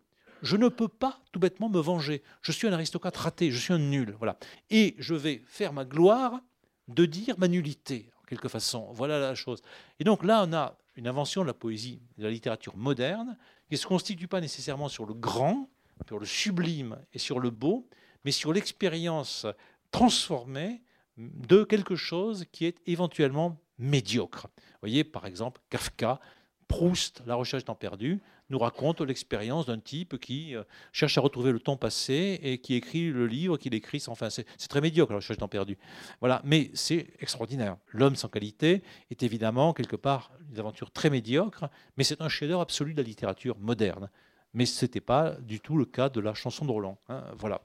Je 0.46 0.58
ne 0.58 0.70
peux 0.70 0.88
pas 0.88 1.20
tout 1.32 1.40
bêtement 1.40 1.70
me 1.70 1.80
venger. 1.80 2.22
Je 2.44 2.52
suis 2.52 2.68
un 2.68 2.74
aristocrate 2.74 3.18
raté, 3.18 3.50
je 3.50 3.58
suis 3.58 3.74
un 3.74 3.80
nul. 3.80 4.16
Voilà. 4.20 4.38
Et 4.70 4.96
je 5.00 5.16
vais 5.16 5.44
faire 5.48 5.74
ma 5.74 5.86
gloire 5.86 6.40
de 6.88 7.06
dire 7.06 7.34
ma 7.40 7.48
nullité, 7.48 8.12
en 8.22 8.26
quelque 8.26 8.48
façon. 8.48 8.88
Voilà 8.92 9.20
la 9.20 9.34
chose. 9.34 9.64
Et 10.00 10.04
donc 10.04 10.24
là, 10.24 10.46
on 10.48 10.54
a 10.54 10.78
une 10.98 11.08
invention 11.08 11.42
de 11.42 11.48
la 11.48 11.56
poésie, 11.56 12.00
de 12.20 12.24
la 12.24 12.30
littérature 12.30 12.78
moderne, 12.78 13.38
qui 13.68 13.74
ne 13.74 13.80
se 13.80 13.88
constitue 13.88 14.28
pas 14.28 14.40
nécessairement 14.40 14.88
sur 14.88 15.08
le 15.08 15.16
grand, 15.16 15.68
sur 16.08 16.20
le 16.20 16.28
sublime 16.28 16.96
et 17.12 17.18
sur 17.18 17.40
le 17.40 17.50
beau, 17.50 17.90
mais 18.24 18.32
sur 18.32 18.54
l'expérience 18.54 19.48
transformée 19.90 20.84
de 21.18 21.64
quelque 21.64 21.96
chose 21.96 22.46
qui 22.52 22.66
est 22.66 22.78
éventuellement 22.86 23.58
médiocre. 23.80 24.48
Vous 24.56 24.80
voyez, 24.82 25.04
par 25.04 25.26
exemple, 25.26 25.60
Kafka, 25.72 26.20
Proust, 26.68 27.24
La 27.26 27.36
recherche 27.36 27.66
temps 27.66 27.76
perdu, 27.76 28.22
nous 28.50 28.60
raconte 28.60 29.02
l'expérience 29.02 29.66
d'un 29.66 29.80
type 29.80 30.20
qui 30.20 30.56
euh, 30.56 30.64
cherche 30.92 31.18
à 31.18 31.22
retrouver 31.22 31.52
le 31.52 31.60
temps 31.60 31.78
passé 31.78 32.40
et 32.44 32.60
qui 32.60 32.76
écrit 32.76 33.10
le 33.10 33.28
livre 33.28 33.58
qu'il 33.58 33.74
écrit. 33.74 34.04
Enfin, 34.08 34.30
c'est 34.30 34.46
très 34.68 34.82
médiocre, 34.82 35.12
la 35.12 35.18
recherche 35.18 35.40
temps 35.40 35.48
perdu. 35.48 35.78
Voilà, 36.20 36.42
mais 36.44 36.72
c'est 36.74 37.08
extraordinaire. 37.20 37.78
L'homme 37.92 38.16
sans 38.16 38.28
qualité 38.28 38.84
est 39.10 39.24
évidemment 39.24 39.74
quelque 39.74 39.96
part 39.96 40.32
une 40.52 40.60
aventure 40.60 40.92
très 40.92 41.10
médiocre, 41.10 41.70
mais 41.98 42.04
c'est 42.04 42.22
un 42.22 42.30
chef-d'œuvre 42.30 42.62
absolu 42.62 42.94
de 42.94 43.02
la 43.02 43.08
littérature 43.08 43.58
moderne. 43.60 44.10
Mais 44.54 44.66
ce 44.66 44.86
n'était 44.86 45.02
pas 45.02 45.32
du 45.42 45.60
tout 45.60 45.78
le 45.78 45.86
cas 45.86 46.10
de 46.10 46.22
la 46.22 46.34
chanson 46.34 46.66
de 46.66 46.72
Roland. 46.72 46.98
Hein. 47.10 47.24
voilà. 47.38 47.62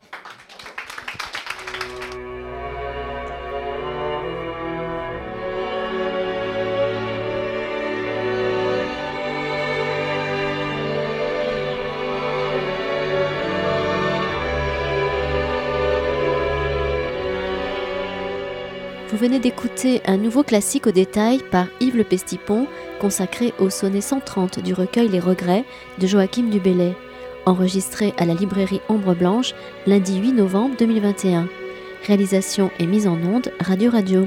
Venez 19.21 19.39
d'écouter 19.39 20.01
un 20.07 20.17
nouveau 20.17 20.43
classique 20.43 20.87
au 20.87 20.93
détail 20.93 21.41
par 21.51 21.67
Yves 21.79 21.99
Le 21.99 22.05
Pestipon, 22.05 22.67
consacré 23.03 23.53
au 23.59 23.69
sonnet 23.69 24.01
130 24.01 24.61
du 24.61 24.73
recueil 24.73 25.09
Les 25.09 25.21
Regrets 25.21 25.67
de 25.99 26.07
Joachim 26.07 26.45
du 26.45 26.59
enregistré 27.45 28.15
à 28.17 28.25
la 28.25 28.33
librairie 28.33 28.81
Ombre 28.89 29.15
Blanche 29.15 29.55
lundi 29.87 30.19
8 30.19 30.33
novembre 30.33 30.75
2021. 30.79 31.49
Réalisation 32.07 32.71
et 32.79 32.87
mise 32.87 33.07
en 33.07 33.19
onde 33.23 33.53
Radio 33.61 33.91
Radio. 33.91 34.27